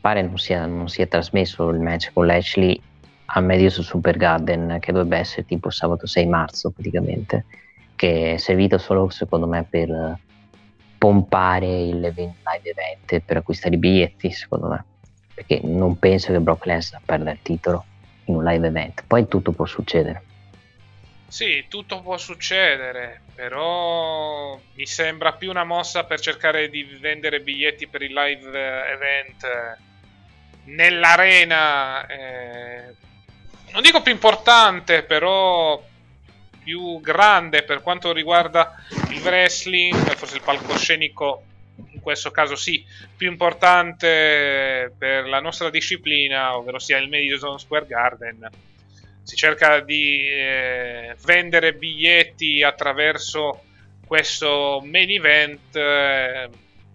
pare 0.00 0.22
non 0.22 0.38
sia, 0.38 0.64
non 0.64 0.88
sia 0.88 1.06
trasmesso 1.06 1.68
il 1.68 1.78
match 1.78 2.10
con 2.14 2.24
Lashley 2.24 2.80
a 3.26 3.40
Madison 3.42 3.84
Super 3.84 4.16
Garden 4.16 4.78
che 4.80 4.92
dovrebbe 4.92 5.18
essere 5.18 5.44
tipo 5.44 5.68
sabato 5.68 6.06
6 6.06 6.24
marzo 6.24 6.70
praticamente 6.70 7.44
che 7.96 8.32
è 8.32 8.36
servito 8.38 8.78
solo 8.78 9.10
secondo 9.10 9.46
me 9.46 9.66
per 9.68 10.18
pompare 10.96 11.82
il 11.82 12.00
live 12.00 12.34
event 12.62 13.20
per 13.26 13.36
acquistare 13.36 13.74
i 13.74 13.78
biglietti 13.78 14.30
secondo 14.30 14.68
me. 14.68 14.84
Perché 15.34 15.60
non 15.64 15.98
penso 15.98 16.32
che 16.32 16.40
Brock 16.40 16.64
Lesnar 16.64 17.02
perda 17.04 17.30
il 17.30 17.42
titolo 17.42 17.84
in 18.24 18.36
un 18.36 18.44
live 18.44 18.68
event. 18.68 19.04
Poi 19.06 19.28
tutto 19.28 19.52
può 19.52 19.66
succedere 19.66 20.22
sì, 21.34 21.64
tutto 21.66 22.00
può 22.00 22.16
succedere, 22.16 23.22
però 23.34 24.56
mi 24.74 24.86
sembra 24.86 25.32
più 25.32 25.50
una 25.50 25.64
mossa 25.64 26.04
per 26.04 26.20
cercare 26.20 26.70
di 26.70 26.84
vendere 26.84 27.40
biglietti 27.40 27.88
per 27.88 28.02
il 28.02 28.12
live 28.12 28.86
event 28.92 29.78
nell'arena, 30.66 32.06
eh, 32.06 32.94
non 33.72 33.82
dico 33.82 34.00
più 34.00 34.12
importante, 34.12 35.02
però 35.02 35.84
più 36.62 37.00
grande 37.00 37.64
per 37.64 37.82
quanto 37.82 38.12
riguarda 38.12 38.72
il 39.10 39.20
wrestling, 39.20 40.14
forse 40.14 40.36
il 40.36 40.42
palcoscenico 40.42 41.46
in 41.94 42.00
questo 42.00 42.30
caso 42.30 42.54
sì, 42.54 42.86
più 43.16 43.28
importante 43.28 44.94
per 44.96 45.26
la 45.26 45.40
nostra 45.40 45.68
disciplina, 45.68 46.56
ovvero 46.56 46.78
sia 46.78 46.98
il 46.98 47.08
Madison 47.08 47.58
Square 47.58 47.86
Garden. 47.86 48.48
Si 49.24 49.36
cerca 49.36 49.80
di 49.80 50.28
eh, 50.28 51.16
vendere 51.24 51.74
biglietti 51.74 52.62
attraverso 52.62 53.64
questo 54.06 54.82
main 54.84 55.10
event 55.10 55.74
eh, 55.74 56.48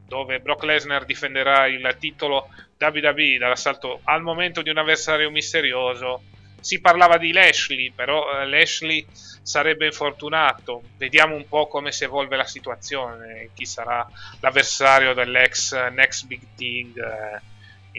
dove 0.08 0.40
Brock 0.40 0.64
Lesnar 0.64 1.06
difenderà 1.06 1.68
il 1.68 1.96
titolo 2.00 2.50
WWE 2.80 3.38
dall'assalto 3.38 4.02
al 4.04 4.22
momento 4.22 4.62
di 4.62 4.70
un 4.70 4.78
avversario 4.78 5.30
misterioso. 5.30 6.24
Si 6.60 6.82
parlava 6.82 7.18
di 7.18 7.32
Lashley, 7.32 7.92
però 7.92 8.42
eh, 8.42 8.48
Lashley 8.48 9.06
sarebbe 9.42 9.86
infortunato. 9.86 10.84
Vediamo 10.98 11.36
un 11.36 11.48
po' 11.48 11.68
come 11.68 11.92
si 11.92 12.04
evolve 12.04 12.36
la 12.36 12.46
situazione, 12.46 13.50
chi 13.54 13.66
sarà 13.66 14.08
l'avversario 14.40 15.14
dell'ex 15.14 15.74
Next 15.90 16.26
Big 16.26 16.42
Thing 16.56 16.98
eh, 16.98 17.40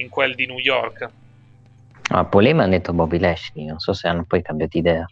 in 0.00 0.08
quel 0.08 0.34
di 0.34 0.46
New 0.46 0.58
York. 0.58 1.08
Ah, 2.12 2.24
Polema 2.24 2.64
ha 2.64 2.68
detto 2.68 2.92
Bobby 2.92 3.20
Lashley, 3.20 3.66
non 3.66 3.78
so 3.78 3.92
se 3.92 4.08
hanno 4.08 4.24
poi 4.24 4.42
cambiato 4.42 4.76
idea. 4.76 5.06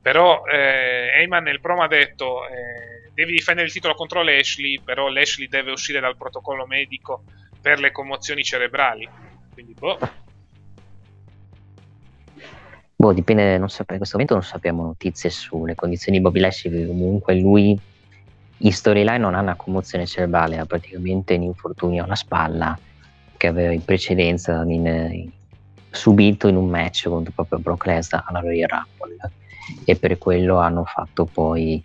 Però 0.00 0.44
eh, 0.46 1.10
Heyman 1.16 1.42
nel 1.42 1.60
promo 1.60 1.82
ha 1.82 1.88
detto 1.88 2.46
eh, 2.46 3.10
devi 3.12 3.32
difendere 3.32 3.66
il 3.66 3.72
titolo 3.72 3.94
contro 3.94 4.22
Lashley, 4.22 4.80
però 4.84 5.08
Lashley 5.08 5.48
deve 5.48 5.72
uscire 5.72 5.98
dal 5.98 6.16
protocollo 6.16 6.64
medico 6.64 7.24
per 7.60 7.80
le 7.80 7.90
commozioni 7.90 8.44
cerebrali. 8.44 9.08
Quindi, 9.52 9.74
boh. 9.76 9.98
Boh, 12.94 13.12
dipende, 13.12 13.58
non 13.58 13.68
sape- 13.68 13.94
in 13.94 13.98
questo 13.98 14.16
momento 14.16 14.34
non 14.36 14.44
sappiamo 14.44 14.84
notizie 14.84 15.28
sulle 15.28 15.74
condizioni 15.74 16.18
di 16.18 16.22
Bobby 16.22 16.38
Lashley, 16.38 16.86
comunque 16.86 17.34
lui 17.34 17.76
in 18.58 18.72
storyline 18.72 19.18
non 19.18 19.34
ha 19.34 19.40
una 19.40 19.56
commozione 19.56 20.06
cerebrale, 20.06 20.58
ha 20.58 20.66
praticamente 20.66 21.34
un 21.34 21.42
infortunio 21.42 22.04
alla 22.04 22.14
spalla 22.14 22.78
che 23.42 23.48
aveva 23.48 23.72
in 23.72 23.84
precedenza 23.84 24.62
in, 24.62 24.86
in, 24.86 25.30
subito 25.90 26.46
in 26.46 26.54
un 26.54 26.68
match 26.68 27.08
contro 27.08 27.32
proprio 27.34 27.58
Brock 27.58 27.86
Lesnar 27.86 28.22
alla 28.28 28.38
Royal 28.38 28.68
Rumble. 28.68 29.32
E 29.84 29.96
per 29.96 30.16
quello 30.16 30.58
hanno 30.58 30.84
fatto 30.84 31.24
poi 31.24 31.84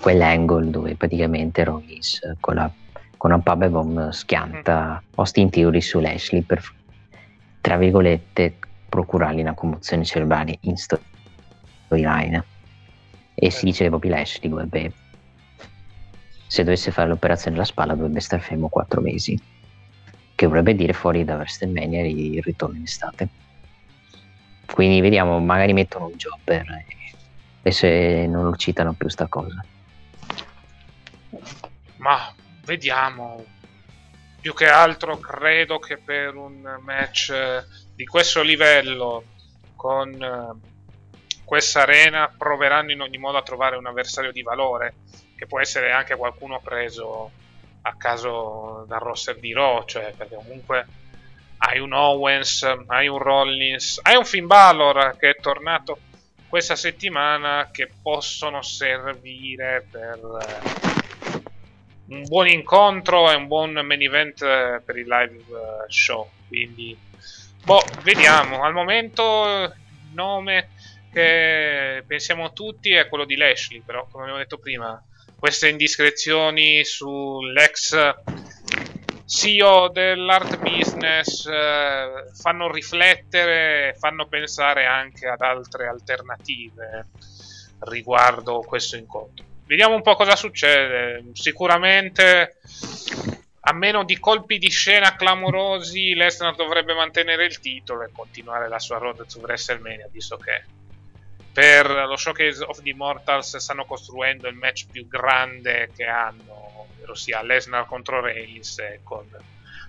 quell'angle 0.00 0.70
dove 0.70 0.94
praticamente 0.94 1.64
Rollins 1.64 2.20
con, 2.38 2.54
la, 2.54 2.70
con 3.16 3.32
una 3.32 3.40
pub 3.40 3.66
bomb 3.66 4.10
schianta. 4.10 5.02
Austin 5.16 5.50
Theory 5.50 5.80
su 5.80 5.98
Lashley 5.98 6.42
per 6.42 6.62
tra 7.60 7.76
virgolette 7.76 8.58
procurargli 8.88 9.40
una 9.40 9.54
commozione 9.54 10.04
cerebrale 10.04 10.58
in 10.60 10.76
storyline. 10.76 12.44
E 13.34 13.50
si 13.50 13.64
dice 13.64 13.82
che 13.82 13.90
Bobby 13.90 14.10
Lashley 14.10 14.48
dovrebbe 14.48 14.92
se 16.46 16.62
dovesse 16.62 16.92
fare 16.92 17.08
l'operazione 17.08 17.56
alla 17.56 17.64
spalla 17.64 17.96
dovrebbe 17.96 18.20
stare 18.20 18.42
fermo 18.42 18.68
4 18.68 19.00
mesi 19.00 19.56
che 20.38 20.46
vorrebbe 20.46 20.76
dire 20.76 20.92
fuori 20.92 21.24
da 21.24 21.34
WrestleMania 21.34 22.06
il 22.06 22.40
ritorno 22.44 22.76
in 22.76 22.84
estate 22.84 23.28
quindi 24.72 25.00
vediamo 25.00 25.40
magari 25.40 25.72
mettono 25.72 26.06
un 26.06 26.12
jobber 26.12 26.84
e 27.62 27.72
se 27.72 28.26
non 28.28 28.44
lo 28.44 28.54
citano 28.54 28.92
più 28.92 29.08
sta 29.08 29.26
cosa 29.26 29.64
ma 31.98 32.32
vediamo. 32.64 33.44
Più 34.40 34.54
che 34.54 34.66
altro 34.66 35.18
credo 35.18 35.78
che 35.78 35.98
per 35.98 36.36
un 36.36 36.78
match 36.80 37.64
di 37.94 38.04
questo 38.06 38.42
livello 38.42 39.24
con 39.74 40.12
eh, 40.14 41.40
questa 41.44 41.82
arena 41.82 42.32
proveranno 42.36 42.92
in 42.92 43.00
ogni 43.00 43.18
modo 43.18 43.38
a 43.38 43.42
trovare 43.42 43.76
un 43.76 43.86
avversario 43.86 44.32
di 44.32 44.42
valore 44.42 44.94
che 45.36 45.46
può 45.46 45.60
essere 45.60 45.92
anche 45.92 46.14
qualcuno 46.14 46.60
preso 46.60 47.30
a 47.82 47.96
caso 47.96 48.84
dal 48.86 49.00
roster 49.00 49.38
di 49.38 49.52
Raw, 49.52 49.84
cioè 49.84 50.12
perché 50.16 50.34
comunque 50.34 50.86
hai 51.58 51.78
un 51.78 51.92
Owens, 51.92 52.62
hai 52.86 53.08
un 53.08 53.18
Rollins, 53.18 54.00
hai 54.02 54.16
un 54.16 54.24
Finn 54.24 54.46
Balor 54.46 55.16
che 55.18 55.30
è 55.30 55.36
tornato 55.36 55.98
questa 56.48 56.76
settimana 56.76 57.68
che 57.70 57.90
possono 58.00 58.62
servire 58.62 59.86
per 59.90 60.18
eh, 60.42 61.42
un 62.06 62.22
buon 62.22 62.48
incontro 62.48 63.30
e 63.30 63.34
un 63.34 63.46
buon 63.46 63.72
main 63.72 64.00
event 64.00 64.42
eh, 64.42 64.80
per 64.84 64.96
il 64.96 65.06
live 65.06 65.36
eh, 65.36 65.84
show. 65.88 66.30
Quindi, 66.46 66.96
boh, 67.64 67.84
vediamo. 68.02 68.62
Al 68.62 68.72
momento 68.72 69.44
il 69.44 69.74
nome 70.14 70.70
che 71.12 72.02
pensiamo 72.06 72.52
tutti 72.52 72.92
è 72.92 73.08
quello 73.08 73.24
di 73.24 73.36
Lashley, 73.36 73.82
però 73.82 74.06
come 74.10 74.24
abbiamo 74.24 74.40
detto 74.40 74.58
prima, 74.58 75.00
queste 75.38 75.68
indiscrezioni 75.68 76.84
sull'ex 76.84 78.14
CEO 79.24 79.88
dell'art 79.88 80.58
business 80.58 81.46
eh, 81.46 82.30
fanno 82.34 82.72
riflettere, 82.72 83.94
fanno 83.98 84.26
pensare 84.26 84.86
anche 84.86 85.28
ad 85.28 85.42
altre 85.42 85.86
alternative 85.86 87.06
riguardo 87.80 88.60
questo 88.60 88.96
incontro. 88.96 89.44
Vediamo 89.66 89.94
un 89.94 90.02
po' 90.02 90.16
cosa 90.16 90.34
succede. 90.34 91.24
Sicuramente, 91.34 92.56
a 93.60 93.72
meno 93.74 94.02
di 94.04 94.18
colpi 94.18 94.58
di 94.58 94.70
scena 94.70 95.14
clamorosi, 95.14 96.14
Lesnar 96.14 96.56
dovrebbe 96.56 96.94
mantenere 96.94 97.44
il 97.44 97.60
titolo 97.60 98.04
e 98.04 98.10
continuare 98.10 98.66
la 98.66 98.78
sua 98.78 98.96
road 98.96 99.26
su 99.26 99.40
WrestleMania, 99.40 100.08
visto 100.10 100.38
che 100.38 100.64
per 101.58 101.90
lo 101.90 102.16
Showcase 102.16 102.62
of 102.62 102.80
the 102.82 102.90
Immortals 102.90 103.56
stanno 103.56 103.84
costruendo 103.84 104.46
il 104.46 104.54
match 104.54 104.86
più 104.92 105.08
grande 105.08 105.90
che 105.92 106.04
hanno, 106.04 106.86
ovvero 106.86 107.16
sia 107.16 107.42
Lesnar 107.42 107.84
contro 107.84 108.20
Reigns 108.20 108.80
con 109.02 109.26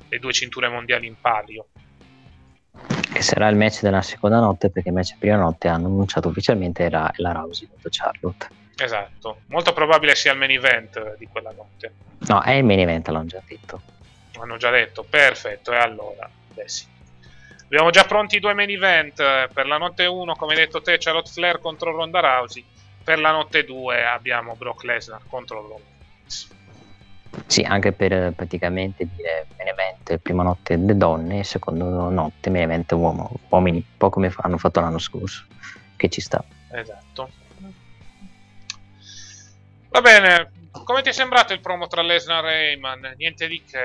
le 0.07 0.17
due 0.17 0.33
cinture 0.33 0.67
mondiali 0.67 1.05
in 1.05 1.13
palio. 1.21 1.67
Che 3.13 3.21
sarà 3.21 3.49
il 3.49 3.55
match 3.55 3.81
della 3.81 4.01
seconda 4.01 4.39
notte, 4.39 4.71
perché 4.71 4.89
il 4.89 4.95
match 4.95 5.15
prima 5.19 5.35
notte 5.35 5.67
hanno 5.67 5.85
annunciato 5.85 6.29
ufficialmente 6.29 6.81
era 6.81 7.07
la 7.17 7.33
Rousey 7.33 7.67
contro 7.67 7.89
Charlotte. 7.91 8.47
Esatto, 8.75 9.41
molto 9.49 9.71
probabile 9.71 10.15
sia 10.15 10.31
il 10.31 10.39
main 10.39 10.49
event 10.49 11.17
di 11.17 11.27
quella 11.27 11.51
notte. 11.51 11.93
No, 12.29 12.41
è 12.41 12.53
il 12.53 12.65
main 12.65 12.79
event, 12.79 13.07
l'hanno 13.09 13.27
già 13.27 13.43
detto. 13.45 13.81
Hanno 14.39 14.57
già 14.57 14.71
detto, 14.71 15.03
perfetto, 15.03 15.71
e 15.71 15.77
allora, 15.77 16.27
beh 16.51 16.67
sì. 16.67 16.97
Abbiamo 17.71 17.91
già 17.91 18.03
pronti 18.03 18.37
i 18.37 18.39
due 18.39 18.55
main 18.55 18.71
event. 18.71 19.15
Per 19.53 19.67
la 19.67 19.77
notte 19.77 20.07
1, 20.07 20.35
come 20.35 20.53
hai 20.53 20.59
detto 20.59 20.81
te, 20.81 20.97
Charlotte 20.97 21.29
Flair 21.29 21.59
contro 21.59 21.91
Ronda 21.91 22.19
Rousey. 22.19 22.65
Per 23.03 23.19
la 23.19 23.29
notte 23.29 23.63
2 23.63 24.05
abbiamo 24.05 24.55
Brock 24.55 24.83
Lesnar 24.85 25.21
contro 25.29 25.61
Roman 25.61 25.81
Sì, 27.45 27.61
anche 27.61 27.91
per 27.91 28.33
praticamente 28.33 29.07
dire 29.15 29.45
main 29.55 29.67
event 29.67 30.17
prima 30.17 30.41
notte 30.41 30.77
le 30.77 30.97
donne, 30.97 31.43
seconda 31.43 31.85
notte 31.85 32.49
main 32.49 32.63
event 32.63 32.91
uomo, 32.93 33.39
uomini, 33.49 33.77
un 33.77 33.97
po' 33.97 34.09
come 34.09 34.33
hanno 34.37 34.57
fatto 34.57 34.79
l'anno 34.79 34.97
scorso, 34.97 35.45
che 35.95 36.09
ci 36.09 36.21
sta. 36.21 36.43
Esatto. 36.71 37.29
Va 39.89 40.01
bene, 40.01 40.51
come 40.89 41.03
ti 41.03 41.09
è 41.09 41.13
sembrato 41.13 41.53
il 41.53 41.59
promo 41.59 41.85
tra 41.85 42.01
Lesnar 42.01 42.47
e 42.47 42.69
Heyman? 42.69 43.13
Niente 43.15 43.47
di 43.47 43.63
che. 43.63 43.77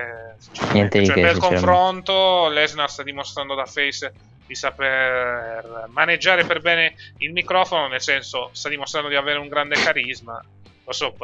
Niente 0.73 1.01
di 1.01 1.05
cioè, 1.05 1.15
che, 1.17 1.21
sinceramente. 1.21 1.39
confronto. 1.39 2.49
Lesnar 2.49 2.91
sta 2.91 3.03
dimostrando 3.03 3.55
da 3.55 3.67
face 3.67 4.11
di 4.47 4.55
saper 4.55 5.85
maneggiare 5.89 6.47
per 6.47 6.63
bene 6.63 6.95
il 7.19 7.33
microfono, 7.33 7.89
nel 7.89 8.01
senso 8.01 8.49
sta 8.53 8.71
dimostrando 8.71 9.11
di 9.11 9.17
avere 9.17 9.39
un 9.39 9.49
grande 9.49 9.75
carisma. 9.75 10.43
Lo 10.87 10.93
so, 10.93 11.15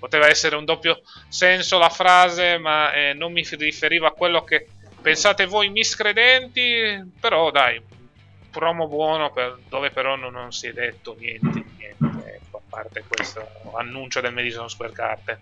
poteva 0.00 0.26
essere 0.26 0.56
un 0.56 0.64
doppio 0.64 1.00
senso 1.28 1.78
la 1.78 1.90
frase, 1.90 2.58
ma 2.58 2.92
eh, 2.92 3.12
non 3.12 3.30
mi 3.30 3.46
riferiva 3.48 4.08
a 4.08 4.12
quello 4.12 4.42
che 4.42 4.66
pensate 5.00 5.46
voi 5.46 5.68
miscredenti, 5.68 7.08
però 7.20 7.52
dai, 7.52 7.80
promo 8.50 8.88
buono 8.88 9.30
per- 9.30 9.58
dove 9.68 9.90
però 9.90 10.16
non, 10.16 10.32
non 10.32 10.50
si 10.50 10.66
è 10.66 10.72
detto 10.72 11.14
niente, 11.16 11.59
parte 12.70 13.04
questo 13.06 13.46
annuncio 13.74 14.20
del 14.20 14.32
Madison 14.32 14.70
Square 14.70 14.92
Garden. 14.92 15.38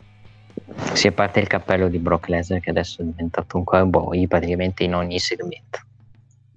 Si 0.95 1.07
a 1.07 1.13
parte 1.13 1.39
il 1.41 1.47
cappello 1.47 1.89
di 1.89 1.99
Brock 1.99 2.29
Lesnar 2.29 2.61
che 2.61 2.71
adesso 2.71 3.03
è 3.03 3.05
diventato 3.05 3.57
un 3.57 3.65
cowboy 3.65 4.27
praticamente 4.27 4.83
in 4.83 4.95
ogni 4.95 5.21
segmento. 5.21 5.81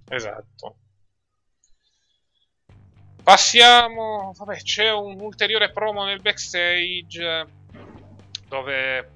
Esatto. 0.07 0.75
Passiamo, 3.23 4.33
vabbè, 4.35 4.57
c'è 4.57 4.91
un 4.91 5.19
ulteriore 5.19 5.71
promo 5.71 6.03
nel 6.03 6.21
backstage 6.21 7.21
eh, 7.21 7.45
dove 8.47 9.11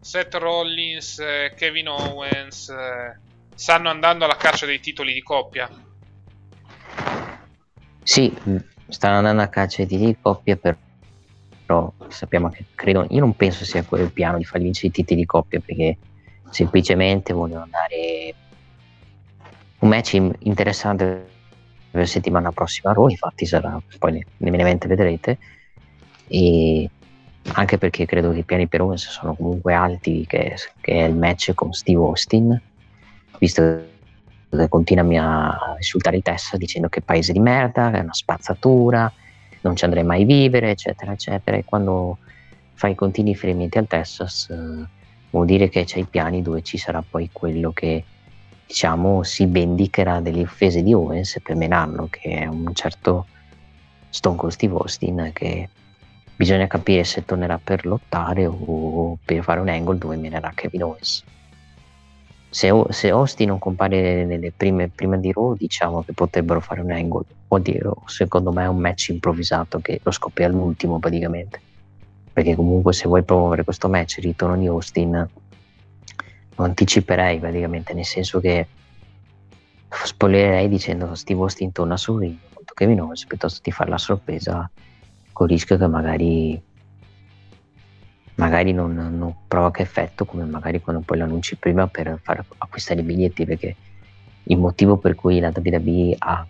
Seth 0.00 0.34
Rollins 0.34 1.18
e 1.20 1.54
Kevin 1.56 1.88
Owens 1.88 2.68
eh, 2.68 3.18
stanno 3.54 3.88
andando 3.88 4.24
alla 4.24 4.36
caccia 4.36 4.66
dei 4.66 4.80
titoli 4.80 5.14
di 5.14 5.22
coppia. 5.22 5.70
Sì, 8.02 8.28
mh, 8.28 8.56
stanno 8.88 9.16
andando 9.16 9.42
a 9.42 9.48
caccia 9.48 9.84
di 9.84 10.16
coppia, 10.20 10.56
per- 10.56 10.76
però 11.64 11.92
sappiamo 12.08 12.50
che 12.50 12.64
credo, 12.74 13.06
io 13.08 13.20
non 13.20 13.34
penso 13.34 13.64
sia 13.64 13.82
quello 13.84 14.04
il 14.04 14.12
piano 14.12 14.38
di 14.38 14.44
far 14.44 14.60
vincere 14.60 14.88
i 14.88 14.90
titoli 14.90 15.20
di 15.20 15.26
coppia 15.26 15.60
perché 15.60 15.96
semplicemente 16.50 17.32
vogliono 17.32 17.66
dare 17.70 18.34
un 19.78 19.88
match 19.88 20.14
in- 20.14 20.34
interessante 20.40 21.04
per 21.90 22.00
la 22.00 22.06
settimana 22.06 22.52
prossima 22.52 22.90
a 22.90 22.94
Raw, 22.94 23.08
infatti 23.08 23.46
sarà 23.46 23.80
poi 23.98 24.12
ne- 24.12 24.26
nei 24.38 24.50
main 24.50 24.60
event 24.62 24.86
vedrete. 24.86 25.38
E 26.26 26.90
anche 27.52 27.78
perché 27.78 28.06
credo 28.06 28.32
che 28.32 28.38
i 28.38 28.44
piani 28.44 28.66
per 28.66 28.80
Owens 28.80 29.08
sono 29.08 29.34
comunque 29.34 29.74
alti 29.74 30.24
che, 30.26 30.56
che 30.80 30.92
è 30.92 31.04
il 31.04 31.14
match 31.14 31.52
con 31.54 31.72
Steve 31.72 31.98
Austin 32.00 32.60
visto 33.38 33.62
che 34.50 34.68
continuami 34.68 35.18
a 35.18 35.74
insultare 35.76 36.20
Texas 36.20 36.56
dicendo 36.56 36.88
che 36.88 37.00
è 37.00 37.02
paese 37.02 37.32
di 37.32 37.40
merda, 37.40 37.90
che 37.90 37.98
è 37.98 38.00
una 38.00 38.14
spazzatura, 38.14 39.12
non 39.64 39.76
ci 39.76 39.84
andrei 39.84 40.04
mai 40.04 40.22
a 40.22 40.26
vivere, 40.26 40.70
eccetera, 40.70 41.12
eccetera. 41.12 41.56
E 41.56 41.64
quando 41.64 42.18
fai 42.74 42.94
continui 42.94 43.32
riferimenti 43.32 43.78
al 43.78 43.86
Texas, 43.86 44.48
eh, 44.50 44.86
vuol 45.30 45.46
dire 45.46 45.68
che 45.68 45.84
c'è 45.84 45.98
i 45.98 46.04
piani 46.04 46.42
dove 46.42 46.62
ci 46.62 46.78
sarà 46.78 47.02
poi 47.08 47.30
quello 47.32 47.72
che 47.72 48.04
diciamo 48.66 49.22
si 49.22 49.46
vendicherà 49.46 50.20
delle 50.20 50.42
offese 50.42 50.82
di 50.82 50.92
Owens 50.94 51.40
per 51.42 51.56
menarlo, 51.56 52.08
che 52.10 52.40
è 52.40 52.46
un 52.46 52.74
certo 52.74 53.26
Stone 54.10 54.36
Cold 54.36 54.52
Steve 54.52 54.74
Austin 54.74 55.30
che 55.32 55.68
bisogna 56.36 56.66
capire 56.66 57.04
se 57.04 57.24
tornerà 57.24 57.58
per 57.62 57.84
lottare 57.86 58.46
o 58.46 59.18
per 59.24 59.42
fare 59.42 59.60
un 59.60 59.68
angle 59.68 59.98
dove 59.98 60.16
menerà 60.16 60.52
Kevin 60.54 60.82
Owens 60.84 61.24
se, 62.54 62.70
se 62.90 63.10
Austin 63.10 63.48
non 63.48 63.58
compare 63.58 64.24
nelle 64.24 64.52
prime, 64.52 64.88
prima 64.88 65.16
di 65.16 65.32
Raw, 65.32 65.56
diciamo 65.56 66.04
che 66.04 66.12
potrebbero 66.12 66.60
fare 66.60 66.82
un 66.82 66.92
angle. 66.92 67.24
O 67.48 67.58
dire, 67.58 67.90
secondo 68.06 68.52
me 68.52 68.62
è 68.62 68.68
un 68.68 68.78
match 68.78 69.08
improvvisato 69.08 69.80
che 69.80 69.98
lo 70.00 70.12
scoppia 70.12 70.46
all'ultimo 70.46 71.00
praticamente. 71.00 71.60
Perché 72.32 72.54
comunque 72.54 72.92
se 72.92 73.08
vuoi 73.08 73.24
promuovere 73.24 73.64
questo 73.64 73.88
match, 73.88 74.18
il 74.18 74.24
ritorno 74.26 74.56
di 74.56 74.68
Austin, 74.68 75.28
lo 76.54 76.64
anticiperei 76.64 77.40
praticamente, 77.40 77.92
nel 77.92 78.04
senso 78.04 78.38
che 78.38 78.68
spoilerei 79.88 80.68
dicendo 80.68 81.12
Steve 81.16 81.40
Austin 81.40 81.72
torna 81.72 81.96
sul 81.96 82.20
ring 82.20 82.36
contro 82.52 82.74
Kevin 82.76 83.00
Owens 83.00 83.26
piuttosto 83.26 83.58
di 83.64 83.72
fare 83.72 83.90
la 83.90 83.98
sorpresa 83.98 84.70
con 85.32 85.46
il 85.46 85.52
rischio 85.54 85.76
che 85.76 85.88
magari 85.88 86.62
magari 88.36 88.72
non, 88.72 88.94
non 88.94 89.34
provoca 89.46 89.82
effetto 89.82 90.24
come 90.24 90.44
magari 90.44 90.80
quando 90.80 91.02
poi 91.02 91.18
lo 91.18 91.24
annunci 91.24 91.56
prima 91.56 91.86
per 91.86 92.18
far 92.22 92.44
acquistare 92.58 93.00
i 93.00 93.04
biglietti 93.04 93.44
perché 93.44 93.76
il 94.44 94.58
motivo 94.58 94.96
per 94.96 95.14
cui 95.14 95.38
la 95.40 95.52
WWE 95.54 96.16
ha, 96.18 96.46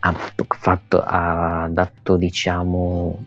ha 0.00 0.12
fatto, 0.12 1.02
ha 1.02 1.68
dato 1.70 2.16
diciamo 2.16 3.24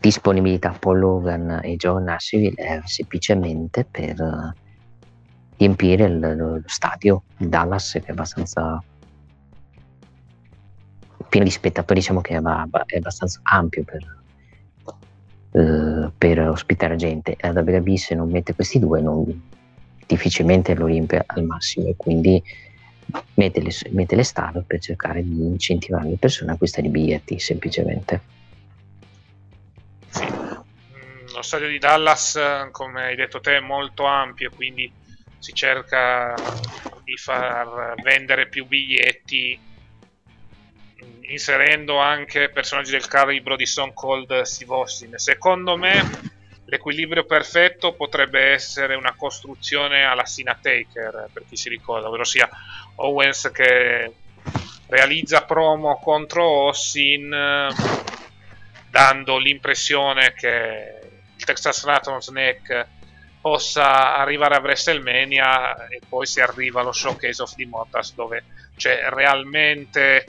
disponibilità 0.00 0.70
a 0.70 0.78
Paul 0.78 1.02
Hogan 1.02 1.60
e 1.62 1.76
John 1.76 2.04
Nashville 2.04 2.54
è 2.54 2.80
semplicemente 2.84 3.84
per 3.84 4.54
riempire 5.56 6.04
il- 6.04 6.36
lo 6.36 6.62
stadio 6.66 7.24
di 7.36 7.48
Dallas 7.48 7.92
che 7.92 8.04
è 8.06 8.10
abbastanza 8.12 8.82
pieno 11.28 11.44
di 11.44 11.52
spettatori 11.52 11.98
diciamo 11.98 12.20
che 12.20 12.34
è 12.34 12.36
abbastanza 12.36 13.40
ampio 13.42 13.82
per, 13.84 14.17
eh, 15.52 16.10
per 16.16 16.40
ospitare 16.40 16.96
gente. 16.96 17.36
La 17.40 17.50
WWE 17.50 17.96
se 17.96 18.14
non 18.14 18.30
mette 18.30 18.54
questi 18.54 18.78
due 18.78 19.00
non, 19.00 19.48
difficilmente 20.06 20.74
lo 20.74 20.86
riempie 20.86 21.22
al 21.26 21.44
massimo 21.44 21.88
e 21.88 21.94
quindi 21.96 22.42
mette 23.34 23.62
le, 23.62 23.70
mette 23.90 24.16
le 24.16 24.24
star 24.24 24.62
per 24.66 24.80
cercare 24.80 25.22
di 25.22 25.46
incentivare 25.46 26.08
le 26.08 26.16
persone 26.16 26.50
a 26.50 26.54
acquistare 26.54 26.86
i 26.86 26.90
biglietti 26.90 27.38
semplicemente. 27.38 28.20
Mm, 30.20 31.34
Lo 31.34 31.42
stadio 31.42 31.68
di 31.68 31.78
Dallas, 31.78 32.36
eh, 32.36 32.68
come 32.70 33.04
hai 33.04 33.16
detto 33.16 33.40
te, 33.40 33.56
è 33.56 33.60
molto 33.60 34.04
ampio, 34.04 34.50
quindi 34.54 34.90
si 35.38 35.52
cerca 35.52 36.34
di 37.04 37.16
far 37.16 37.94
vendere 38.02 38.48
più 38.48 38.66
biglietti 38.66 39.58
inserendo 41.22 41.98
anche 41.98 42.48
personaggi 42.48 42.90
del 42.90 43.06
calibro 43.06 43.56
di 43.56 43.66
Stone 43.66 43.92
Cold 43.94 44.42
Steve 44.42 44.74
Austin. 44.74 45.18
Secondo 45.18 45.76
me 45.76 46.36
l'equilibrio 46.64 47.24
perfetto 47.24 47.94
potrebbe 47.94 48.40
essere 48.52 48.94
una 48.94 49.14
costruzione 49.14 50.04
alla 50.04 50.26
Sina 50.26 50.58
Taker, 50.60 51.28
per 51.32 51.44
chi 51.48 51.56
si 51.56 51.68
ricorda, 51.68 52.08
ovvero 52.08 52.24
sia 52.24 52.48
Owens 52.96 53.50
che 53.52 54.12
realizza 54.88 55.42
promo 55.42 55.98
contro 55.98 56.66
Austin 56.66 57.32
eh, 57.32 57.68
dando 58.90 59.36
l'impressione 59.36 60.32
che 60.32 61.00
il 61.36 61.44
Texas 61.44 61.84
Raton 61.84 62.20
Snake 62.20 62.86
possa 63.40 64.16
arrivare 64.16 64.56
a 64.56 64.60
WrestleMania 64.60 65.88
e 65.88 66.00
poi 66.08 66.26
si 66.26 66.40
arriva 66.40 66.80
allo 66.80 66.92
Showcase 66.92 67.42
of 67.42 67.54
the 67.54 67.62
Immortals 67.62 68.14
dove 68.14 68.44
c'è 68.76 69.08
realmente 69.10 70.26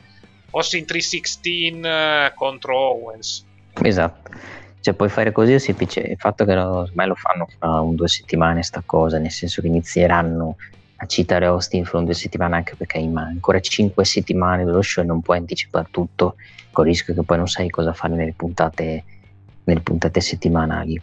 Austin 0.52 0.86
316 0.86 1.82
eh, 1.82 2.32
contro 2.36 2.78
Owens. 2.78 3.46
Esatto. 3.82 4.32
Cioè, 4.82 4.94
puoi 4.94 5.10
fare 5.10 5.32
così 5.32 5.54
o 5.54 5.60
semplice. 5.60 6.02
Il 6.02 6.18
fatto 6.18 6.46
che 6.46 6.54
lo, 6.54 6.80
ormai 6.80 7.08
lo 7.08 7.16
fanno 7.16 7.48
fra 7.58 7.82
un 7.82 7.96
due 7.96 8.08
settimane 8.08 8.64
sta 8.64 8.82
cosa, 8.86 9.18
nel 9.18 9.32
senso 9.32 9.62
che 9.62 9.68
inizieranno 9.68 10.56
a 11.02 11.06
citare 11.06 11.46
Austin 11.46 11.86
fra 11.86 12.00
un 12.00 12.06
due 12.06 12.14
settimane 12.14 12.56
anche 12.56 12.76
perché 12.76 12.98
hai 12.98 13.10
ancora 13.14 13.60
cinque 13.60 14.04
settimane 14.04 14.66
dello 14.66 14.82
show 14.82 15.04
e 15.04 15.08
non 15.08 15.22
puoi 15.22 15.38
anticipare 15.38 15.88
tutto 15.92 16.36
con 16.72 16.86
il 16.86 16.92
rischio 16.92 17.14
che 17.14 17.24
poi 17.24 17.38
non 17.38 17.48
sai 17.48 17.70
cosa 17.70 17.94
fare 17.94 18.16
nelle 18.16 18.34
puntate, 18.34 19.04
nelle 19.64 19.80
puntate 19.82 20.20
settimanali. 20.20 21.02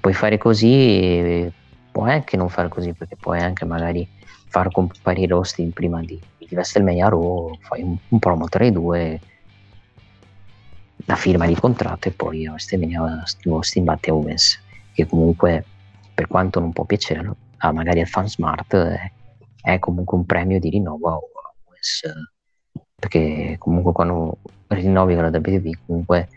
Puoi 0.00 0.14
fare 0.14 0.38
così, 0.38 1.50
puoi 1.90 2.10
anche 2.10 2.36
non 2.36 2.48
fare 2.48 2.68
così 2.68 2.92
perché 2.92 3.16
puoi 3.16 3.40
anche 3.40 3.64
magari 3.64 4.06
far 4.48 4.70
comparire 4.70 5.32
Austin 5.32 5.72
prima 5.72 6.00
di, 6.02 6.18
di 6.48 6.54
WrestleMania 6.54 7.08
Raw, 7.08 7.56
fai 7.60 7.82
un, 7.82 7.96
un 8.08 8.18
promo 8.18 8.48
tra 8.48 8.64
i 8.64 8.72
due 8.72 9.20
la 11.04 11.16
firma 11.16 11.46
di 11.46 11.54
contratto 11.54 12.08
e 12.08 12.12
poi 12.12 12.46
a 12.46 12.50
WrestleMania 12.50 13.24
Austin 13.44 13.84
batte 13.84 14.10
Owens 14.10 14.60
che 14.92 15.06
comunque 15.06 15.64
per 16.12 16.26
quanto 16.26 16.60
non 16.60 16.72
può 16.72 16.84
piacere 16.84 17.30
a 17.58 17.72
magari 17.72 18.00
al 18.00 18.08
fan 18.08 18.28
smart 18.28 18.74
è, 18.74 19.10
è 19.62 19.78
comunque 19.78 20.18
un 20.18 20.26
premio 20.26 20.58
di 20.58 20.70
rinnovo 20.70 21.08
a 21.08 21.20
Owens 21.66 22.02
eh, 22.04 22.80
perché 22.94 23.56
comunque 23.58 23.92
quando 23.92 24.38
rinnovi 24.68 25.14
con 25.14 25.30
la 25.30 25.38
WWE 25.38 25.78
comunque 25.86 26.28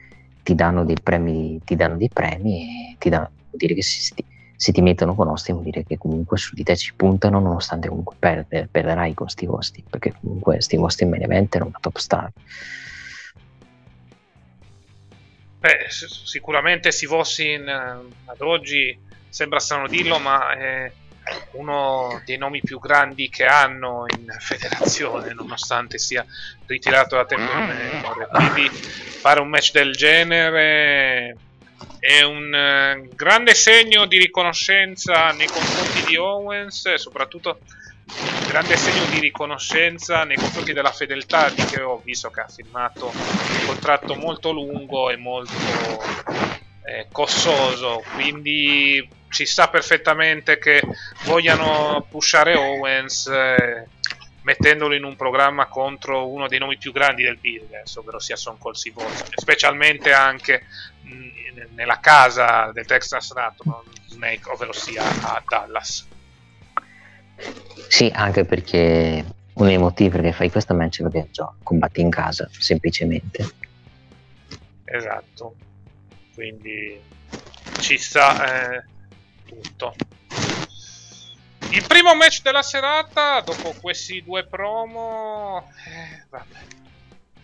ti 0.44 0.56
danno 0.56 0.86
dei 0.86 0.98
premi 1.02 1.60
ti 1.66 1.76
danno 1.76 1.98
dei 1.98 2.10
premi 2.10 2.94
e 2.94 2.96
ti 2.98 3.10
danno 3.10 3.30
vuol 3.50 3.58
dire 3.58 3.74
che 3.74 3.82
si, 3.82 4.02
sti- 4.02 4.26
se 4.62 4.72
ti 4.72 4.82
mettono 4.84 5.16
con 5.16 5.28
Austin 5.28 5.56
vuol 5.56 5.66
dire 5.66 5.84
che 5.84 5.98
comunque 5.98 6.38
su 6.38 6.54
di 6.54 6.62
te 6.62 6.78
ci 6.78 6.94
puntano 6.94 7.40
nonostante 7.40 7.88
comunque 7.88 8.16
perder, 8.20 8.68
perderai 8.70 9.16
con 9.16 9.28
Steve 9.28 9.54
Austin 9.54 9.84
perché 9.90 10.14
comunque 10.22 10.62
Steve 10.62 10.84
Austin 10.84 11.10
main 11.10 11.24
event 11.24 11.56
era 11.56 11.66
una 11.66 11.80
top 11.82 11.98
star. 11.98 12.32
Beh, 15.58 15.88
sicuramente 15.90 16.92
Steve 16.92 17.16
Austin 17.16 17.68
eh, 17.68 18.14
ad 18.26 18.42
oggi 18.42 18.96
sembra 19.28 19.58
strano 19.58 19.88
dirlo 19.88 20.20
ma 20.20 20.52
è 20.52 20.92
uno 21.54 22.22
dei 22.24 22.38
nomi 22.38 22.62
più 22.62 22.80
grandi 22.80 23.30
che 23.30 23.46
hanno 23.46 24.06
in 24.16 24.28
federazione 24.38 25.34
nonostante 25.34 25.98
sia 25.98 26.24
ritirato 26.68 27.16
da 27.16 27.26
tempo 27.26 27.52
in 27.52 27.66
memoria 27.94 28.28
quindi 28.28 28.70
fare 28.70 29.40
un 29.40 29.48
match 29.50 29.72
del 29.72 29.94
genere 29.94 31.36
è 32.02 32.24
un 32.24 32.52
uh, 32.52 33.16
grande 33.16 33.54
segno 33.54 34.08
di 34.08 34.18
riconoscenza 34.18 35.30
nei 35.34 35.46
confronti 35.46 36.04
di 36.08 36.18
Owens 36.18 36.88
e 36.88 36.98
soprattutto 36.98 37.60
un 38.20 38.48
grande 38.48 38.76
segno 38.76 39.06
di 39.06 39.20
riconoscenza 39.20 40.24
nei 40.24 40.36
confronti 40.36 40.74
della 40.74 40.92
fedeltà 40.92 41.52
di 41.52 41.64
che 41.64 41.80
ho 41.80 42.02
visto 42.04 42.32
che 42.32 42.40
ha 42.42 42.48
firmato 42.48 43.12
un 43.14 43.66
contratto 43.68 44.16
molto 44.16 44.52
lungo 44.52 45.12
e 45.12 45.18
molto 45.18 45.54
eh, 46.86 47.06
costoso 47.12 48.04
quindi 48.16 49.08
ci 49.30 49.46
sa 49.46 49.70
perfettamente 49.70 50.58
che 50.58 50.82
vogliano 51.26 52.08
pushare 52.10 52.56
Owens 52.56 53.28
eh, 53.28 53.88
mettendolo 54.44 54.96
in 54.96 55.04
un 55.04 55.16
programma 55.16 55.68
contro 55.68 56.30
uno 56.30 56.48
dei 56.48 56.60
nomi 56.60 56.78
più 56.78 56.92
grandi 56.92 57.24
del 57.24 57.38
business, 57.38 57.96
ovvero 57.96 58.20
sia 58.20 58.36
Son 58.36 58.58
Cold 58.58 58.76
specialmente 59.36 60.14
anche 60.14 60.66
mh, 61.02 61.74
nella 61.76 62.00
casa 62.00 62.72
del 62.74 62.86
Texas 62.86 63.34
Raton 63.34 63.84
Snake, 64.08 64.50
ovvero 64.50 64.74
sia 64.74 65.04
a 65.04 65.42
Dallas. 65.48 66.08
Sì, 67.88 68.12
anche 68.14 68.46
perché 68.46 69.26
uno 69.54 69.68
dei 69.68 69.78
motivi 69.78 70.10
perché 70.10 70.32
fai 70.32 70.50
questo 70.50 70.74
match 70.74 71.00
è 71.00 71.04
perché 71.04 71.30
già 71.32 71.52
combatti 71.62 72.02
in 72.02 72.10
casa, 72.10 72.50
semplicemente. 72.52 73.50
Esatto, 74.86 75.56
quindi 76.34 77.00
ci 77.80 77.98
sta 77.98 78.76
eh, 78.76 78.84
tutto. 79.46 79.96
Il 81.72 81.86
primo 81.88 82.14
match 82.16 82.42
della 82.42 82.62
serata, 82.62 83.40
dopo 83.40 83.74
questi 83.80 84.22
due 84.22 84.46
promo, 84.46 85.72
eh, 85.88 86.26
vabbè. 86.30 86.60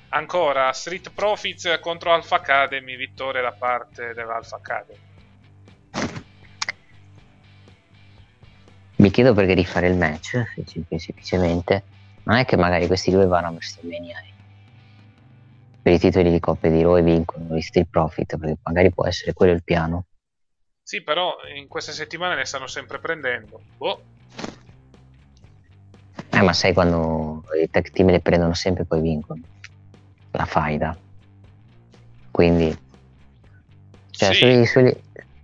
Ancora 0.10 0.72
Street 0.74 1.12
Profits 1.12 1.80
contro 1.82 2.14
Alpha 2.14 2.36
Academy, 2.36 2.98
vittoria 2.98 3.42
da 3.42 3.54
parte 3.54 4.14
dell'Alpha 4.14 4.58
Academy. 4.58 5.00
Mi 8.98 9.10
chiedo 9.12 9.34
perché 9.34 9.54
rifare 9.54 9.88
il 9.88 9.96
match, 9.96 10.44
semplicemente. 10.98 11.84
Non 12.24 12.36
è 12.36 12.44
che 12.44 12.58
magari 12.58 12.88
questi 12.88 13.12
due 13.12 13.28
vanno 13.28 13.48
a 13.48 13.52
WrestleMania 13.52 14.24
per 15.82 15.94
i 15.96 16.00
titoli 16.00 16.30
di 16.30 16.42
coppia 16.42 16.70
di 16.70 16.82
Raw 16.82 16.98
e 16.98 17.02
vincono 17.02 17.56
gli 17.56 17.62
Street 17.62 17.88
Profit, 17.90 18.38
perché 18.38 18.58
magari 18.64 18.92
può 18.92 19.06
essere 19.06 19.32
quello 19.32 19.54
il 19.54 19.64
piano. 19.64 20.08
Sì, 20.84 21.02
però 21.02 21.38
in 21.56 21.70
queste 21.70 21.94
settimane 21.94 22.36
ne 22.36 22.44
stanno 22.44 22.68
sempre 22.68 23.00
prendendo. 23.00 23.62
Boh. 23.78 24.04
Eh, 26.38 26.42
ma 26.44 26.54
sai 26.54 26.74
quando 26.74 27.44
i 27.60 27.70
tech 27.70 27.92
team 27.92 28.10
le 28.10 28.20
prendono 28.20 28.54
sempre 28.54 28.84
e 28.84 28.86
poi 28.86 29.02
vincono. 29.02 29.42
La 30.32 30.46
faida. 30.46 30.96
Quindi... 32.30 32.78
Cioè, 34.12 34.34
sì. 34.34 34.40
sugli, 34.40 34.66
sugli, 34.66 34.96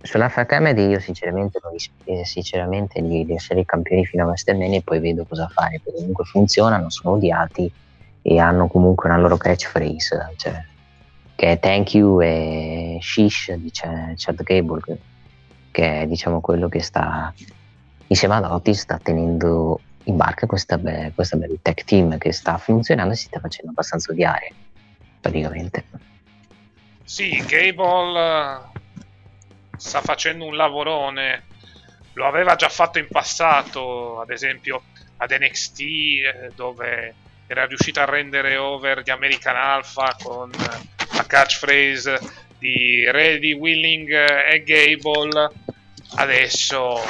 sulla 0.02 0.28
FHMD 0.28 0.78
io 0.78 1.00
sinceramente, 1.00 1.58
li, 2.04 2.24
sinceramente 2.24 3.00
li 3.00 3.26
lascerei 3.26 3.62
i 3.62 3.66
campioni 3.66 4.04
fino 4.06 4.22
a 4.22 4.26
WrestleMania 4.26 4.78
e 4.78 4.82
poi 4.82 5.00
vedo 5.00 5.24
cosa 5.24 5.48
fare. 5.48 5.80
Perché 5.82 5.98
comunque 5.98 6.24
funzionano, 6.24 6.90
sono 6.90 7.14
odiati 7.14 7.70
e 8.22 8.38
hanno 8.38 8.68
comunque 8.68 9.08
una 9.08 9.18
loro 9.18 9.36
catchphrase. 9.36 10.32
Cioè, 10.36 10.64
che 11.34 11.52
è 11.52 11.58
thank 11.58 11.94
you 11.94 12.20
e 12.20 12.98
shish 13.00 13.52
di 13.54 13.70
Chad 13.72 14.42
Gable 14.44 14.80
che, 14.80 14.98
che 15.72 16.02
è 16.02 16.06
diciamo 16.06 16.40
quello 16.40 16.68
che 16.68 16.80
sta 16.80 17.34
insieme 18.06 18.36
ad 18.36 18.44
Otis 18.44 18.80
sta 18.80 19.00
tenendo 19.02 19.80
in 20.04 20.16
barca 20.16 20.46
questa, 20.46 20.78
be- 20.78 21.12
questa 21.14 21.36
bella 21.36 21.54
tech 21.60 21.84
team 21.84 22.18
che 22.18 22.32
sta 22.32 22.58
funzionando 22.58 23.12
e 23.12 23.16
si 23.16 23.26
sta 23.26 23.40
facendo 23.40 23.70
abbastanza 23.70 24.12
odiare 24.12 24.52
praticamente. 25.20 25.84
Sì, 27.04 27.42
Gable 27.46 28.20
eh, 28.20 28.58
sta 29.76 30.00
facendo 30.00 30.44
un 30.44 30.56
lavorone, 30.56 31.44
lo 32.14 32.26
aveva 32.26 32.56
già 32.56 32.68
fatto 32.68 32.98
in 32.98 33.06
passato, 33.08 34.20
ad 34.20 34.30
esempio 34.30 34.82
ad 35.16 35.30
NXT, 35.30 35.80
eh, 35.80 36.50
dove 36.54 37.14
era 37.46 37.66
riuscito 37.66 38.00
a 38.00 38.04
rendere 38.04 38.56
over 38.56 39.02
gli 39.02 39.10
American 39.10 39.56
Alpha 39.56 40.16
con 40.22 40.50
la 40.50 41.24
catchphrase 41.26 42.18
di 42.58 43.04
Ready, 43.10 43.52
Willing 43.52 44.10
e 44.10 44.62
Gable. 44.62 45.50
Adesso 46.16 47.00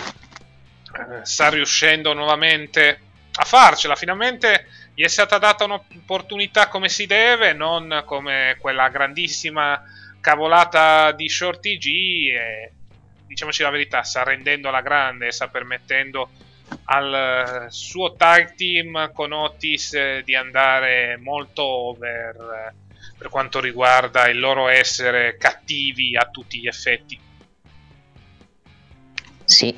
eh, 0.95 1.25
sta 1.25 1.49
riuscendo 1.49 2.13
nuovamente 2.13 3.01
a 3.35 3.45
farcela. 3.45 3.97
Finalmente 3.97 4.67
gli 4.95 5.03
è 5.03 5.09
stata 5.09 5.39
data 5.39 5.65
un'opportunità 5.65 6.69
come 6.69 6.89
si 6.89 7.07
deve, 7.07 7.53
non 7.53 8.03
come 8.05 8.57
quella 8.61 8.89
grandissima 8.89 9.83
cavolata 10.21 11.13
di 11.13 11.29
Shorty 11.29 11.79
G. 11.79 11.87
E, 12.33 12.73
diciamoci 13.27 13.63
la 13.63 13.71
verità, 13.71 14.03
sta 14.03 14.23
rendendo 14.23 14.71
la 14.71 14.81
grande, 14.81 15.33
sta 15.33 15.49
permettendo 15.49 16.31
al 16.87 17.67
suo 17.71 18.15
tag 18.15 18.55
team 18.55 19.13
con 19.13 19.33
Otis 19.33 20.21
di 20.21 20.35
andare 20.35 21.19
molto 21.19 21.63
over 21.63 22.37
eh, 22.37 22.75
per 23.17 23.29
quanto 23.29 23.61
riguarda 23.61 24.29
il 24.29 24.39
loro 24.39 24.69
essere 24.69 25.37
cattivi 25.37 26.17
a 26.17 26.29
tutti 26.31 26.61
gli 26.61 26.67
effetti. 26.67 27.19
Sì, 29.45 29.75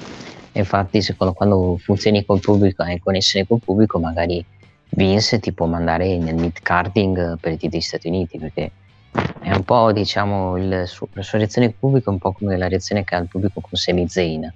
infatti 0.53 1.03
secondo 1.03 1.33
quando 1.33 1.77
funzioni 1.79 2.25
col 2.25 2.41
pubblico 2.41 2.83
e 2.85 2.93
hai 2.93 2.99
connessione 3.01 3.47
col 3.47 3.61
pubblico 3.61 3.99
magari 3.99 4.45
Vince 4.91 5.41
ti 5.41 5.53
può 5.53 5.67
mandare 5.67 6.17
nel 6.19 6.37
mid 6.37 6.61
carding 6.63 7.39
per 7.41 7.53
i 7.53 7.57
titoli 7.57 7.83
Stati 7.83 8.07
Uniti 8.07 8.39
perché 8.39 8.71
è 9.41 9.53
un 9.53 9.65
po' 9.65 9.93
diciamo 9.93 10.57
il, 10.57 10.69
la 10.69 10.87
sua 10.87 11.39
reazione 11.39 11.67
al 11.67 11.75
pubblico 11.75 12.11
è 12.11 12.13
un 12.13 12.19
po' 12.19 12.33
come 12.33 12.57
la 12.57 12.69
reazione 12.69 13.03
che 13.03 13.15
ha 13.17 13.19
il 13.19 13.29
pubblico 13.29 13.61
con 13.61 13.71
Sami 13.73 14.09
Zayn. 14.09 14.53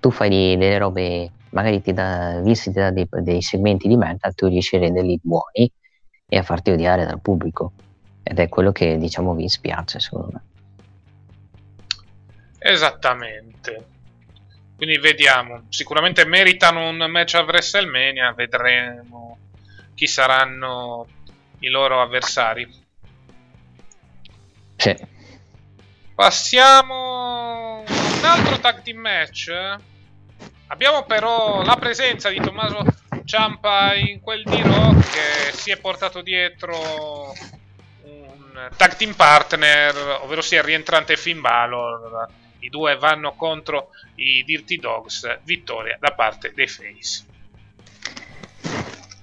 Tu 0.00 0.10
fai 0.10 0.28
delle 0.30 0.78
robe 0.78 1.30
magari 1.50 1.82
ti 1.82 1.92
dà, 1.92 2.40
Vince 2.42 2.72
ti 2.72 2.78
dà 2.78 2.90
dei, 2.90 3.06
dei 3.10 3.42
segmenti 3.42 3.88
di 3.88 3.96
metal 3.96 4.34
tu 4.34 4.46
riesci 4.46 4.76
a 4.76 4.78
renderli 4.78 5.20
buoni 5.22 5.70
e 6.28 6.38
a 6.38 6.42
farti 6.42 6.70
odiare 6.70 7.04
dal 7.04 7.20
pubblico. 7.20 7.72
Ed 8.22 8.38
è 8.38 8.48
quello 8.48 8.72
che 8.72 8.96
diciamo 8.96 9.34
Vince 9.34 9.58
piace 9.60 10.00
secondo 10.00 10.30
me. 10.32 10.42
Esattamente 12.58 13.94
quindi 14.76 14.98
vediamo. 14.98 15.64
Sicuramente 15.70 16.24
meritano 16.26 16.88
un 16.88 17.06
match 17.08 17.34
a 17.34 17.40
WrestleMania. 17.40 18.32
Vedremo 18.34 19.38
chi 19.94 20.06
saranno 20.06 21.06
i 21.60 21.68
loro 21.68 22.02
avversari. 22.02 22.84
Sì. 24.76 24.94
Passiamo 26.14 27.84
un 27.86 28.24
altro 28.24 28.60
tag 28.60 28.82
team 28.82 28.98
match. 28.98 29.50
Abbiamo 30.68 31.04
però 31.04 31.62
la 31.62 31.76
presenza 31.76 32.28
di 32.28 32.40
Tommaso 32.40 32.84
Ciampa 33.24 33.94
in 33.94 34.20
quel 34.20 34.42
di 34.44 34.60
Raw 34.62 34.94
che 34.98 35.52
si 35.52 35.70
è 35.70 35.78
portato 35.78 36.20
dietro 36.20 37.34
un 38.02 38.68
tag 38.76 38.96
team 38.96 39.14
partner, 39.14 40.20
ovvero 40.22 40.42
sia 40.42 40.58
il 40.58 40.64
rientrante 40.64 41.16
Finn 41.16 41.40
Balor 41.40 42.28
i 42.60 42.68
due 42.68 42.96
vanno 42.96 43.34
contro 43.34 43.90
i 44.16 44.42
Dirty 44.44 44.78
Dogs, 44.78 45.40
vittoria 45.44 45.96
da 46.00 46.12
parte 46.12 46.52
dei 46.54 46.66
Face. 46.66 47.24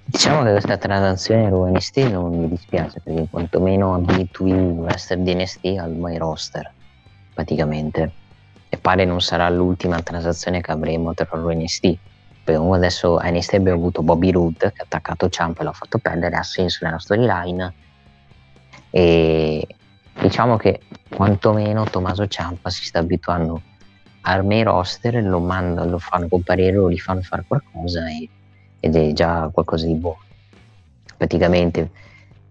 Diciamo 0.05 0.43
che 0.43 0.51
questa 0.51 0.77
transazione 0.77 1.49
NXT 1.49 1.97
non 2.11 2.39
mi 2.39 2.47
dispiace 2.47 3.01
perché 3.01 3.27
quantomeno 3.29 3.95
abitui 3.95 4.51
il 4.51 4.55
wrestler 4.55 5.19
di 5.19 5.33
NXT 5.33 5.65
al 5.79 5.91
my 5.91 6.17
roster 6.17 6.71
praticamente. 7.33 8.11
E 8.69 8.77
pare 8.77 9.05
non 9.05 9.21
sarà 9.21 9.49
l'ultima 9.49 10.01
transazione 10.01 10.61
che 10.61 10.71
avremo 10.71 11.13
tra 11.13 11.27
loro 11.31 11.53
NXT 11.53 11.97
perché 12.43 12.61
adesso 12.61 13.17
a 13.17 13.29
NXT 13.29 13.53
abbiamo 13.53 13.77
avuto 13.77 14.01
Bobby 14.01 14.31
Roode 14.31 14.71
che 14.73 14.81
ha 14.81 14.83
attaccato 14.83 15.27
Champ 15.29 15.59
e 15.59 15.63
l'ha 15.63 15.71
fatto 15.71 15.97
perdere 15.97 16.35
ha 16.35 16.43
senso 16.43 16.83
nella 16.83 16.99
storyline. 16.99 17.73
E 18.89 19.67
diciamo 20.21 20.57
che 20.57 20.81
quantomeno 21.09 21.85
Tommaso 21.85 22.27
Ciampa 22.27 22.69
si 22.69 22.85
sta 22.85 22.99
abituando 22.99 23.61
al 24.21 24.45
main 24.45 24.63
roster, 24.63 25.21
lo, 25.23 25.39
mandano, 25.39 25.89
lo 25.89 25.99
fanno 25.99 26.27
comparire 26.27 26.77
o 26.77 26.89
gli 26.89 26.99
fanno 26.99 27.21
fare 27.21 27.43
qualcosa 27.47 28.07
e, 28.09 28.29
ed 28.79 28.95
è 28.95 29.13
già 29.13 29.49
qualcosa 29.51 29.85
di 29.85 29.95
buono. 29.95 30.21
Praticamente 31.17 31.89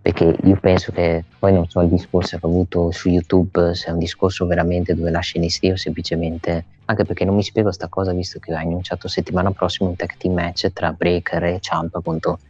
perché 0.03 0.37
io 0.43 0.57
penso 0.57 0.91
che 0.91 1.25
poi 1.39 1.53
non 1.53 1.69
so 1.69 1.81
il 1.81 1.89
discorso 1.89 2.37
che 2.37 2.45
ho 2.45 2.49
avuto 2.49 2.91
su 2.91 3.09
YouTube 3.09 3.73
se 3.77 3.87
è 3.87 3.91
un 3.93 4.01
discorso 4.01 4.47
veramente 4.47 4.97
dove 4.97 5.13
lascia 5.13 5.39
NXT 5.39 5.65
o 5.71 5.77
semplicemente 5.77 6.65
anche 6.87 7.05
perché 7.05 7.25
non 7.25 7.37
mi 7.37 7.45
spiego 7.45 7.71
sta 7.71 7.87
cosa 7.87 8.13
visto 8.13 8.41
che 8.41 8.53
ha 8.53 8.59
annunciato 8.59 9.07
settimana 9.07 9.53
prossima 9.53 9.89
un 9.89 9.95
tag 9.95 10.17
team 10.17 10.35
match 10.35 10.73
tra 10.73 10.93
Breaker 10.93 11.45
e 11.45 11.61
Ciampa 11.61 12.01
contro 12.01 12.41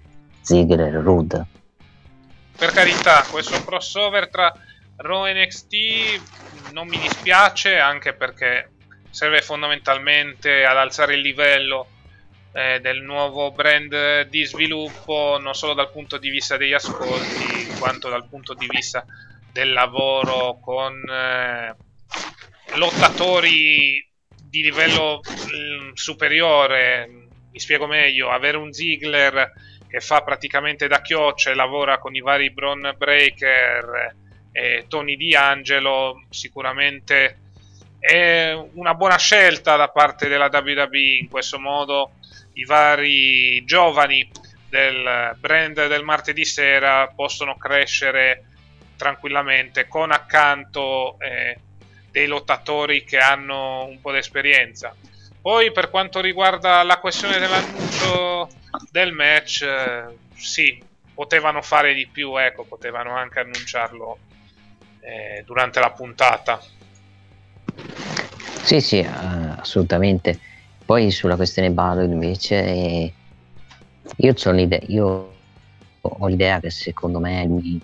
Ziggler 0.41 0.95
e 0.95 1.01
Rude 1.01 1.47
per 2.57 2.71
carità 2.71 3.23
questo 3.31 3.63
crossover 3.63 4.31
tra 4.31 4.51
Raw 5.03 5.27
NXT 5.27 6.71
non 6.73 6.87
mi 6.87 6.97
dispiace 6.97 7.77
anche 7.79 8.15
perché 8.15 8.71
serve 9.11 9.43
fondamentalmente 9.43 10.65
ad 10.65 10.77
alzare 10.77 11.15
il 11.15 11.21
livello 11.21 11.89
eh, 12.53 12.79
del 12.81 13.03
nuovo 13.03 13.51
brand 13.51 14.29
di 14.29 14.45
sviluppo 14.45 15.39
non 15.41 15.55
solo 15.55 15.75
dal 15.75 15.91
punto 15.91 16.19
di 16.19 16.31
vista 16.31 16.57
degli 16.57 16.73
ascolti 16.73 17.67
quanto 17.81 18.09
dal 18.09 18.29
punto 18.29 18.55
di 18.55 18.67
vista 18.69 19.05
del 19.51 19.73
lavoro 19.73 20.61
con 20.63 20.95
eh, 21.11 21.75
lottatori 22.77 24.09
di 24.41 24.63
livello 24.63 25.21
mh, 25.21 25.57
mm, 25.57 25.93
superiore. 25.95 27.09
Mi 27.51 27.59
spiego 27.59 27.87
meglio 27.87 28.31
avere 28.31 28.57
un 28.57 28.73
Ziggler 28.73 29.53
che 29.89 30.01
fa 30.01 30.23
praticamente 30.23 30.87
da 30.87 31.03
chioccia 31.03 31.51
e 31.51 31.55
lavora 31.55 31.99
con 31.99 32.15
i 32.15 32.21
vari 32.21 32.51
Bron 32.51 32.95
Breaker 32.97 34.21
e 34.53 34.85
Tony 34.89 35.17
D'Angelo 35.17 36.25
sicuramente 36.31 37.39
è 37.99 38.53
una 38.75 38.95
buona 38.95 39.17
scelta 39.17 39.77
da 39.77 39.89
parte 39.89 40.29
della 40.29 40.51
WWE 40.53 41.19
in 41.21 41.29
questo 41.29 41.59
modo 41.59 42.13
i 42.55 42.65
vari 42.65 43.65
giovani 43.65 44.29
del 44.69 45.37
brand 45.39 45.87
del 45.87 46.03
martedì 46.03 46.45
sera 46.45 47.07
possono 47.09 47.57
crescere 47.57 48.45
tranquillamente 48.97 49.89
con 49.89 50.13
accanto 50.13 51.17
eh, 51.19 51.59
dei 52.11 52.27
lottatori 52.27 53.05
che 53.05 53.19
hanno 53.19 53.85
un 53.85 54.01
po' 54.01 54.13
di 54.13 54.19
esperienza. 54.19 54.95
Poi 55.41 55.73
per 55.73 55.91
quanto 55.91 56.21
riguarda 56.21 56.83
la 56.85 56.99
questione 56.99 57.39
dell'annuncio 57.39 58.49
del 58.91 59.13
match, 59.13 59.63
eh, 59.63 60.05
sì, 60.35 60.81
potevano 61.15 61.63
fare 61.63 61.95
di 61.95 62.07
più, 62.07 62.37
ecco, 62.37 62.65
potevano 62.65 63.17
anche 63.17 63.41
annunciarlo 63.41 64.19
eh, 65.03 65.43
durante 65.45 65.81
la 65.81 65.91
puntata. 65.91 66.61
Sì, 68.63 68.81
sì, 68.81 68.99
uh, 68.99 69.59
assolutamente. 69.59 70.39
Poi 70.85 71.11
sulla 71.11 71.37
questione 71.37 71.71
Balor 71.71 72.09
invece, 72.09 72.65
eh, 72.65 73.13
io, 74.17 74.35
io, 74.87 75.33
ho 76.01 76.27
l'idea 76.27 76.61
che 76.61 76.71
secondo 76.71 77.19
me 77.19 77.45
lui 77.45 77.81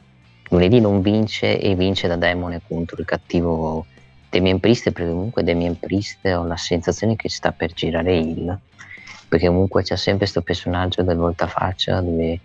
lunedì 0.51 0.81
non 0.81 1.03
vince 1.03 1.61
e 1.61 1.75
vince 1.75 2.09
da 2.09 2.17
demone 2.17 2.63
contro 2.67 2.97
il 2.99 3.07
cattivo 3.07 3.87
Damien 4.31 4.61
Priest 4.61 4.91
perché 4.91 5.11
comunque 5.11 5.43
Damien 5.43 5.79
Priest 5.79 6.25
ho 6.25 6.45
la 6.45 6.57
sensazione 6.57 7.17
che 7.17 7.29
sta 7.29 7.53
per 7.53 7.73
girare 7.73 8.17
il 8.17 8.59
perché 9.29 9.47
comunque 9.47 9.83
c'è 9.83 9.97
sempre 9.97 10.21
questo 10.21 10.43
personaggio 10.43 11.03
del 11.03 11.17
voltafaccia 11.17 12.01
dove 12.01 12.41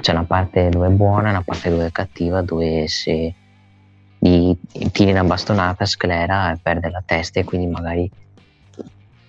c'è 0.00 0.12
una 0.12 0.24
parte 0.24 0.68
dove 0.70 0.86
è 0.86 0.90
buona 0.90 1.30
una 1.30 1.42
parte 1.42 1.70
dove 1.70 1.86
è 1.86 1.92
cattiva 1.92 2.40
dove 2.42 2.88
se 2.88 3.34
gli 4.18 4.52
tiri 4.90 5.12
una 5.12 5.24
bastonata 5.24 5.86
sclera 5.86 6.52
e 6.52 6.58
perde 6.60 6.90
la 6.90 7.02
testa 7.04 7.40
e 7.40 7.44
quindi 7.44 7.68
magari 7.68 8.10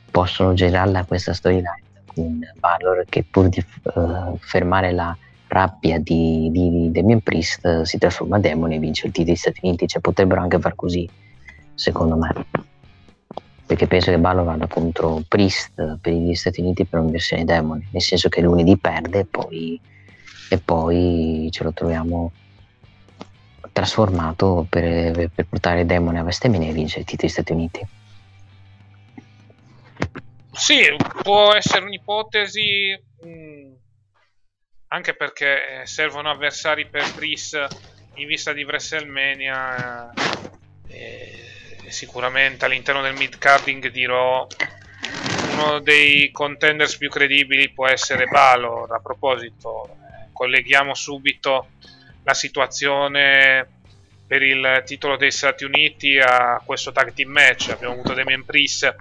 possono 0.10 0.54
girarla 0.54 1.06
questa 1.06 1.34
storyline 1.34 1.84
con 2.06 2.40
Valor 2.60 3.06
che 3.08 3.24
pur 3.24 3.50
di 3.50 3.64
uh, 3.94 4.38
fermare 4.40 4.92
la 4.92 5.16
rabbia 5.48 6.00
di, 6.00 6.50
di, 6.52 6.92
Damien 6.92 7.22
Priest 7.22 7.82
si 7.82 7.98
trasforma 7.98 8.38
in 8.38 8.42
demone 8.42 8.76
e 8.76 8.80
vince 8.80 9.08
il 9.08 9.14
titolo 9.14 9.34
degli 9.34 9.40
Stati 9.40 9.60
Uniti. 9.64 9.88
Cioè 9.88 10.02
potrebbero 10.02 10.42
anche 10.42 10.60
far 10.60 10.76
così 10.76 11.10
secondo 11.74 12.18
me. 12.18 12.30
Perché 13.66 13.86
penso 13.86 14.10
che 14.10 14.18
Balor 14.18 14.46
vada 14.46 14.68
contro 14.68 15.22
Priest 15.28 15.98
per 16.02 16.14
gli 16.14 16.34
Stati 16.34 16.62
Uniti 16.62 16.86
per 16.86 17.00
un'inversione 17.00 17.46
demone 17.46 17.88
nel 17.92 18.02
senso 18.02 18.30
che 18.30 18.42
lunedì 18.42 18.78
perde 18.78 19.20
e 19.20 19.26
poi, 19.26 19.80
e 20.50 20.58
poi 20.58 21.50
ce 21.52 21.64
lo 21.64 21.72
troviamo 21.72 22.32
trasformato 23.72 24.66
per, 24.70 25.30
per 25.34 25.46
portare 25.48 25.86
Demone 25.86 26.20
a 26.20 26.24
Vestemine 26.24 26.70
e 26.70 26.74
vincere 26.74 27.02
il 27.02 27.06
titolo 27.06 27.22
degli 27.22 27.32
Stati 27.32 27.52
Uniti 27.52 27.88
sì, 30.60 30.84
può 31.24 31.54
essere 31.54 31.86
un'ipotesi, 31.86 33.02
mh, 33.22 33.30
mm, 33.30 33.74
anche 34.90 35.16
perché 35.16 35.82
eh, 35.82 35.86
servono 35.86 36.30
avversari 36.30 36.86
per 36.86 37.10
Tris 37.12 37.58
in 38.16 38.28
vista 38.28 38.52
di 38.52 38.64
WrestleMania. 38.64 40.12
Eh, 40.86 41.46
sicuramente 41.88 42.66
all'interno 42.66 43.02
del 43.02 43.16
mid-carding 43.16 43.90
dirò 43.90 44.46
uno 45.54 45.80
dei 45.80 46.30
contenders 46.30 46.98
più 46.98 47.10
credibili 47.10 47.72
può 47.72 47.88
essere 47.88 48.26
Balor. 48.26 48.92
A 48.92 49.00
proposito, 49.00 49.96
colleghiamo 50.34 50.94
subito 50.94 51.70
la 52.30 52.36
situazione 52.36 53.68
per 54.28 54.44
il 54.44 54.84
titolo 54.86 55.18
dei 55.18 55.32
Stati 55.32 55.64
Uniti 55.64 56.20
a 56.20 56.62
questo 56.64 56.92
tag 56.92 57.12
team 57.14 57.32
match. 57.32 57.70
Abbiamo 57.70 57.96
avuto 57.96 58.14
Damien 58.14 58.46
Priest 58.46 58.96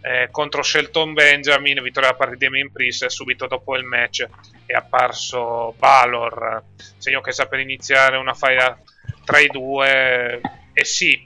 eh, 0.00 0.28
contro 0.32 0.64
Shelton 0.64 1.12
Benjamin, 1.12 1.80
vittoria 1.80 2.10
da 2.10 2.16
parte 2.16 2.36
di 2.36 2.44
Damien 2.44 2.72
Priest 2.72 3.06
subito 3.06 3.46
dopo 3.46 3.76
il 3.76 3.84
match 3.84 4.26
è 4.66 4.72
apparso 4.72 5.74
Balor, 5.78 6.64
segno 6.98 7.20
che 7.20 7.30
sta 7.30 7.46
per 7.46 7.60
iniziare 7.60 8.16
una 8.16 8.34
faida 8.34 8.76
tra 9.24 9.38
i 9.38 9.46
due 9.46 10.40
e 10.72 10.84
sì, 10.84 11.24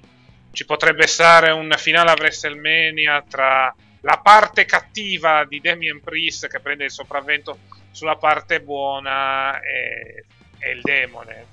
ci 0.53 0.67
potrebbe 0.67 1.07
stare 1.07 1.51
un 1.51 1.73
finale 1.79 2.11
a 2.11 2.17
WrestleMania 2.19 3.25
tra 3.27 3.75
la 4.03 4.21
parte 4.23 4.67
cattiva 4.67 5.47
di 5.47 5.61
Damien 5.61 6.03
Priest 6.03 6.47
che 6.49 6.61
prende 6.61 6.85
il 6.85 6.91
sopravvento 6.91 7.61
sulla 7.91 8.17
parte 8.17 8.61
buona 8.61 9.59
e, 9.61 10.27
e 10.59 10.71
il 10.73 10.81
demone 10.83 11.47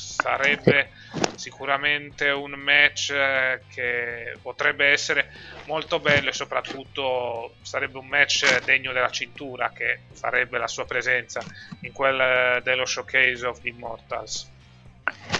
sarebbe 0.00 0.90
sicuramente 1.34 2.30
un 2.30 2.52
match 2.52 3.10
eh, 3.10 3.60
che 3.68 4.36
potrebbe 4.40 4.86
essere 4.86 5.30
molto 5.66 6.00
bello 6.00 6.30
e 6.30 6.32
soprattutto 6.32 7.54
sarebbe 7.62 7.98
un 7.98 8.06
match 8.06 8.64
degno 8.64 8.92
della 8.92 9.10
cintura 9.10 9.70
che 9.70 10.00
farebbe 10.12 10.58
la 10.58 10.66
sua 10.66 10.86
presenza 10.86 11.40
in 11.80 11.92
quel 11.92 12.20
eh, 12.20 12.60
dello 12.62 12.86
showcase 12.86 13.46
of 13.46 13.60
the 13.60 13.68
Immortals. 13.68 14.48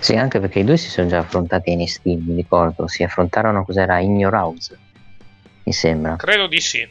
Sì, 0.00 0.16
anche 0.16 0.40
perché 0.40 0.60
i 0.60 0.64
due 0.64 0.76
si 0.76 0.88
sono 0.88 1.08
già 1.08 1.18
affrontati 1.18 1.70
in 1.70 1.86
Steam, 1.86 2.22
mi 2.24 2.34
ricordo, 2.34 2.86
si 2.86 3.02
affrontarono 3.02 3.64
cos'era 3.64 3.98
in 3.98 4.18
Your 4.18 4.34
House, 4.34 4.76
mi 5.62 5.72
sembra. 5.72 6.16
Credo 6.16 6.46
di 6.46 6.60
sì. 6.60 6.88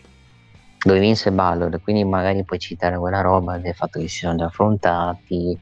Dove 0.82 1.00
vinse 1.00 1.32
Ballard, 1.32 1.82
quindi 1.82 2.06
magari 2.06 2.44
puoi 2.46 2.58
citare 2.58 2.98
quella 2.98 3.20
roba 3.20 3.58
del 3.58 3.76
fatto 3.76 4.00
che 4.00 4.08
si 4.08 4.20
sono 4.20 4.38
già 4.38 4.46
affrontati 4.46 5.60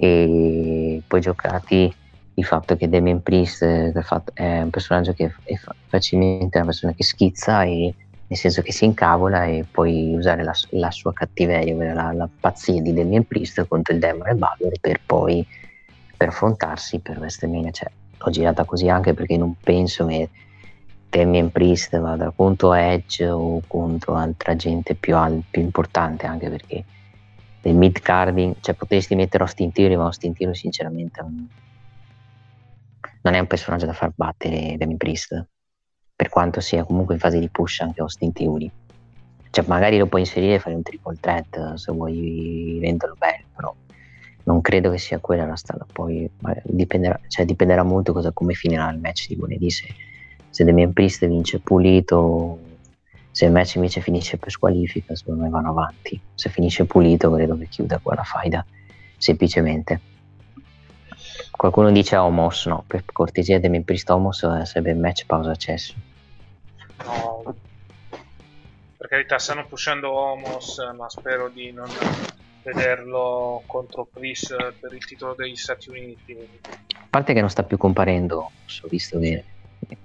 e 0.00 1.02
poi 1.04 1.20
giocati 1.20 1.92
il 2.34 2.44
fatto 2.44 2.76
che 2.76 2.88
Damien 2.88 3.20
Priest 3.20 3.64
è 3.64 4.60
un 4.60 4.70
personaggio 4.70 5.12
che 5.12 5.32
è 5.42 5.58
facilmente 5.88 6.58
una 6.58 6.66
persona 6.66 6.92
che 6.92 7.02
schizza 7.02 7.64
e 7.64 7.92
nel 8.28 8.38
senso 8.38 8.62
che 8.62 8.70
si 8.70 8.84
incavola 8.84 9.46
e 9.46 9.64
puoi 9.68 10.14
usare 10.14 10.44
la, 10.44 10.52
la 10.70 10.90
sua 10.92 11.12
cattiveria, 11.12 11.94
la, 11.94 12.12
la, 12.12 12.28
pazzia 12.38 12.80
di 12.80 12.92
Damien 12.92 13.26
Priest 13.26 13.66
contro 13.66 13.92
il 13.92 13.98
demone 13.98 14.34
Balor 14.34 14.78
per 14.80 15.00
poi 15.04 15.44
per 16.16 16.28
affrontarsi 16.28 17.00
per 17.00 17.18
WrestleMania. 17.18 17.72
Cioè, 17.72 17.90
l'ho 18.18 18.30
girata 18.30 18.64
così 18.64 18.88
anche 18.88 19.14
perché 19.14 19.36
non 19.36 19.56
penso 19.60 20.06
che 20.06 20.28
Damien 21.08 21.50
Priest 21.50 21.98
vada 21.98 22.30
contro 22.30 22.72
Edge 22.74 23.28
o 23.28 23.62
contro 23.66 24.14
altra 24.14 24.54
gente 24.54 24.94
più, 24.94 25.16
al, 25.16 25.42
più 25.50 25.62
importante 25.62 26.26
anche 26.26 26.48
perché 26.50 26.84
del 27.68 27.76
mid 27.76 28.00
carding, 28.00 28.56
cioè 28.60 28.74
potresti 28.74 29.14
mettere 29.14 29.44
Austin 29.44 29.70
Theory, 29.72 29.96
ma 29.96 30.04
Austin 30.04 30.32
Theory 30.32 30.54
sinceramente 30.54 31.20
non 33.20 33.34
è 33.34 33.38
un 33.38 33.46
personaggio 33.46 33.86
da 33.86 33.92
far 33.92 34.12
battere 34.14 34.76
Demi 34.78 34.96
Priest, 34.96 35.46
per 36.16 36.28
quanto 36.30 36.60
sia 36.60 36.84
comunque 36.84 37.14
in 37.14 37.20
fase 37.20 37.38
di 37.38 37.48
push 37.48 37.80
anche 37.80 38.00
Austin 38.00 38.32
Theory. 38.32 38.70
Cioè 39.50 39.64
magari 39.66 39.98
lo 39.98 40.06
puoi 40.06 40.22
inserire 40.22 40.54
e 40.54 40.58
fare 40.58 40.74
un 40.74 40.82
triple 40.82 41.16
threat 41.20 41.74
se 41.74 41.92
vuoi 41.92 42.78
renderlo 42.80 43.16
bello, 43.18 43.44
però 43.54 43.74
non 44.44 44.60
credo 44.60 44.90
che 44.90 44.98
sia 44.98 45.18
quella 45.18 45.44
la 45.46 45.56
strada. 45.56 45.86
Poi 45.90 46.30
dipenderà, 46.64 47.20
cioè, 47.28 47.44
dipenderà 47.44 47.82
molto 47.82 48.12
cosa, 48.12 48.32
come 48.32 48.54
finirà 48.54 48.90
il 48.90 48.98
match 48.98 49.28
di 49.28 49.36
lunedì. 49.36 49.70
Se, 49.70 49.86
se 50.48 50.64
Demian 50.64 50.92
Priest 50.92 51.26
vince 51.26 51.60
pulito 51.60 52.58
se 53.38 53.44
il 53.44 53.52
match 53.52 53.76
invece 53.76 54.00
finisce 54.00 54.36
per 54.36 54.50
squalifica, 54.50 55.14
secondo 55.14 55.44
me 55.44 55.48
vanno 55.48 55.68
avanti. 55.68 56.20
Se 56.34 56.48
finisce 56.48 56.86
pulito, 56.86 57.30
credo 57.30 57.56
che 57.56 57.68
chiuda 57.68 58.00
quella 58.00 58.24
faida, 58.24 58.66
semplicemente. 59.16 60.00
Qualcuno 61.52 61.92
dice 61.92 62.16
Homos, 62.16 62.66
no, 62.66 62.82
per 62.84 63.04
cortesia 63.04 63.60
Demi 63.60 63.82
Priest 63.82 64.10
Homos 64.10 64.42
eh, 64.42 64.64
sarebbe 64.64 64.90
il 64.90 64.96
match 64.96 65.24
pausa 65.26 65.52
accesso. 65.52 65.94
No, 67.04 67.54
per 68.96 69.06
carità 69.06 69.38
stanno 69.38 69.64
pushando 69.68 70.10
Homos, 70.10 70.78
ma 70.96 71.08
spero 71.08 71.48
di 71.48 71.70
non 71.70 71.88
vederlo 72.64 73.62
contro 73.66 74.08
Chris 74.12 74.48
per 74.80 74.92
il 74.92 75.04
titolo 75.04 75.34
degli 75.34 75.54
Stati 75.54 75.90
Uniti. 75.90 76.36
A 76.92 77.06
parte 77.08 77.34
che 77.34 77.40
non 77.40 77.50
sta 77.50 77.62
più 77.62 77.76
comparendo, 77.76 78.36
ho 78.40 78.88
visto 78.88 79.20
che 79.20 79.44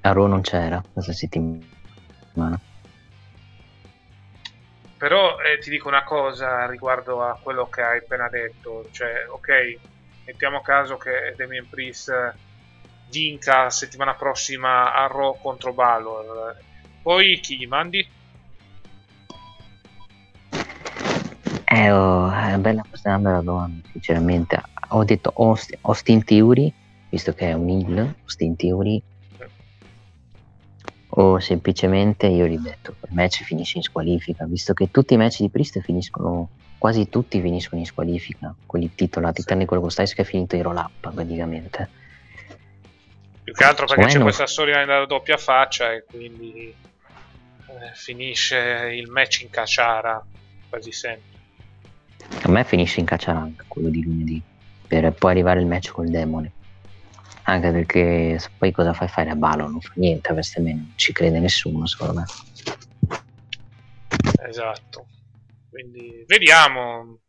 a 0.02 0.12
Raw 0.12 0.28
non 0.28 0.42
c'era 0.42 0.84
questa 0.94 1.14
settimana. 1.14 2.62
Però 5.04 5.36
eh, 5.42 5.58
ti 5.58 5.70
dico 5.70 5.90
una 5.90 6.06
cosa 6.06 6.66
riguardo 6.66 7.22
a 7.22 7.38
quello 7.38 7.68
che 7.68 7.82
hai 7.82 7.98
appena 7.98 8.30
detto, 8.30 8.88
cioè 8.92 9.26
ok, 9.28 9.78
mettiamo 10.26 10.62
caso 10.62 10.96
che 10.96 11.34
Damien 11.36 11.68
Priest 11.68 12.34
vinca 13.10 13.70
settimana 13.70 14.14
prossima 14.14 14.94
a 14.94 15.08
Raw 15.08 15.38
contro 15.42 15.74
Balor, 15.74 16.56
poi 17.02 17.38
chi 17.42 17.58
gli 17.58 17.68
mandi? 17.68 18.08
Eh, 21.66 21.92
oh, 21.92 22.32
è 22.32 22.56
bella 22.60 22.86
domanda, 23.42 23.86
sinceramente. 23.92 24.62
Ho 24.88 25.04
detto 25.04 25.34
Austin, 25.36 25.80
Austin 25.82 26.24
Theory, 26.24 26.74
visto 27.10 27.34
che 27.34 27.50
è 27.50 27.54
un 27.54 27.68
heal, 27.68 28.16
Austin 28.22 28.56
Theory, 28.56 29.04
o 31.16 31.40
semplicemente 31.40 32.28
io 32.28 32.46
ripeto, 32.46 32.96
il 33.08 33.14
match 33.14 33.44
finisce 33.44 33.78
in 33.78 33.84
squalifica, 33.84 34.46
visto 34.46 34.74
che 34.74 34.90
tutti 34.90 35.14
i 35.14 35.18
match 35.18 35.42
di 35.42 35.50
Priest 35.50 35.80
finiscono, 35.82 36.50
quasi 36.78 37.10
tutti 37.10 37.40
finiscono 37.40 37.82
in 37.82 37.86
squalifica, 37.86 38.54
quelli 38.66 38.94
titolati, 38.94 39.42
sì. 39.42 39.48
tranne 39.48 39.66
quello 39.66 39.82
con 39.82 39.92
Styles 39.92 40.14
che 40.16 40.24
è 40.24 40.26
finito 40.26 40.56
in 40.56 40.64
roll 40.64 40.78
up 40.78 41.12
praticamente. 41.12 41.90
Più 43.44 43.54
che 43.54 43.64
altro 43.64 43.86
perché 43.86 44.06
c'è 44.06 44.14
non... 44.14 44.24
questa 44.24 44.48
storia 44.48 44.80
della 44.80 45.06
doppia 45.06 45.38
faccia 45.38 45.92
e 45.92 46.04
quindi 46.04 46.74
eh, 47.68 47.92
finisce 47.94 48.90
il 48.94 49.10
match 49.10 49.42
in 49.42 49.50
cacciara 49.52 50.24
quasi 50.70 50.92
sempre. 50.92 51.32
A 52.42 52.50
me 52.50 52.64
finisce 52.64 53.02
in 53.02 53.06
cacciaranca 53.06 53.66
quello 53.68 53.90
di 53.90 54.02
lunedì, 54.02 54.42
per 54.88 55.12
poi 55.12 55.32
arrivare 55.32 55.60
il 55.60 55.68
match 55.68 55.92
col 55.92 56.10
demone. 56.10 56.52
Anche 57.46 57.72
perché 57.72 58.40
poi 58.58 58.72
cosa 58.72 58.94
fai 58.94 59.08
fare 59.08 59.30
a 59.30 59.36
Balo? 59.36 59.68
Non 59.68 59.82
fa 59.82 59.92
niente, 59.96 60.30
a 60.30 60.34
WrestleMania 60.34 60.82
non 60.82 60.94
ci 60.96 61.12
crede 61.12 61.40
nessuno, 61.40 61.86
secondo 61.86 62.14
me. 62.14 62.26
Esatto. 64.48 65.08
Quindi 65.70 66.24
vediamo. 66.28 67.20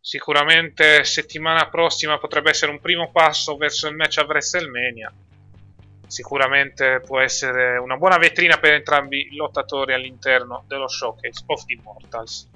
Sicuramente 0.00 1.02
settimana 1.02 1.68
prossima 1.68 2.16
potrebbe 2.18 2.50
essere 2.50 2.70
un 2.70 2.80
primo 2.80 3.10
passo 3.10 3.56
verso 3.56 3.88
il 3.88 3.96
match 3.96 4.18
a 4.18 4.24
WrestleMania. 4.24 5.12
Sicuramente 6.06 7.00
può 7.04 7.18
essere 7.18 7.76
una 7.76 7.96
buona 7.96 8.16
vetrina 8.16 8.58
per 8.58 8.74
entrambi 8.74 9.30
i 9.32 9.34
lottatori 9.34 9.92
all'interno 9.92 10.62
dello 10.68 10.86
showcase 10.86 11.42
of 11.46 11.64
the 11.64 11.72
Immortals. 11.74 12.48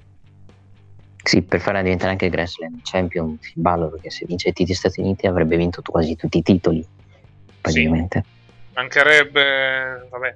Sì, 1.23 1.41
per 1.43 1.61
farla 1.61 1.81
diventare 1.81 2.11
anche 2.11 2.29
Grassland 2.29 2.79
Champion 2.83 3.37
Finn 3.39 3.61
Balor, 3.61 3.91
perché 3.91 4.09
se 4.09 4.25
vince 4.25 4.49
i 4.49 4.53
titoli 4.53 4.75
Stati 4.75 5.01
Uniti 5.01 5.27
avrebbe 5.27 5.55
vinto 5.55 5.81
quasi 5.81 6.15
tutti 6.15 6.39
i 6.39 6.41
titoli, 6.41 6.85
praticamente. 7.61 8.23
Sì. 8.25 8.39
Mancherebbe, 8.73 10.07
vabbè, 10.09 10.35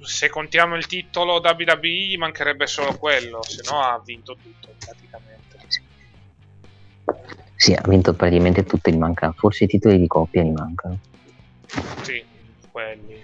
se 0.00 0.28
contiamo 0.30 0.76
il 0.76 0.86
titolo 0.86 1.40
WWE 1.40 2.16
mancherebbe 2.16 2.66
solo 2.66 2.96
quello, 2.96 3.42
se 3.42 3.62
no 3.70 3.80
ha 3.82 4.00
vinto 4.04 4.36
tutto 4.40 4.74
praticamente. 4.78 5.34
Sì. 5.68 5.80
sì, 7.56 7.72
ha 7.74 7.82
vinto 7.86 8.14
praticamente 8.14 8.64
tutto, 8.64 8.90
gli 8.90 8.96
manca, 8.96 9.32
forse 9.36 9.64
i 9.64 9.66
titoli 9.66 9.98
di 9.98 10.06
coppia 10.06 10.42
gli 10.42 10.52
mancano. 10.52 10.98
Sì, 12.02 12.24
quelli. 12.70 13.22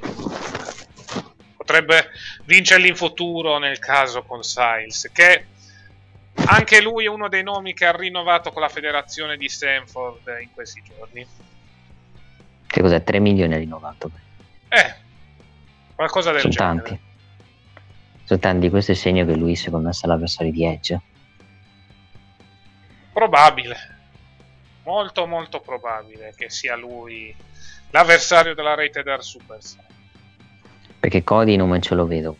Potrebbe 1.56 2.08
vincerli 2.44 2.88
in 2.88 2.96
futuro 2.96 3.58
nel 3.58 3.78
caso 3.78 4.24
con 4.24 4.42
Siles, 4.42 5.08
che 5.12 5.46
anche 6.34 6.80
lui 6.80 7.04
è 7.04 7.08
uno 7.08 7.28
dei 7.28 7.42
nomi 7.42 7.74
che 7.74 7.86
ha 7.86 7.92
rinnovato 7.92 8.52
con 8.52 8.62
la 8.62 8.68
federazione 8.68 9.36
di 9.36 9.48
Stanford 9.48 10.38
in 10.40 10.50
questi 10.52 10.82
giorni. 10.82 11.26
Che 12.66 12.80
cos'è? 12.80 13.02
3 13.02 13.18
milioni 13.20 13.54
ha 13.54 13.58
rinnovato? 13.58 14.10
Eh, 14.68 14.94
qualcosa 15.94 16.30
del 16.30 16.40
Sono 16.40 16.52
genere. 16.52 16.82
tanti. 16.82 17.00
Sono 18.24 18.40
tanti, 18.40 18.70
questo 18.70 18.92
è 18.92 18.94
il 18.94 19.00
segno 19.00 19.26
che 19.26 19.34
lui 19.34 19.56
secondo 19.56 19.88
me 19.88 19.92
sarà 19.92 20.14
l'avversario 20.14 20.52
di 20.52 20.64
Edge. 20.64 21.00
Probabile. 23.12 23.76
Molto 24.84 25.26
molto 25.26 25.60
probabile 25.60 26.32
che 26.34 26.48
sia 26.50 26.76
lui 26.76 27.34
l'avversario 27.90 28.54
della 28.54 28.74
Rated 28.74 29.06
R 29.06 29.22
Superstar. 29.22 29.84
Perché 30.98 31.22
Cody 31.22 31.56
non 31.56 31.80
ce 31.82 31.94
lo 31.94 32.06
vedo. 32.06 32.36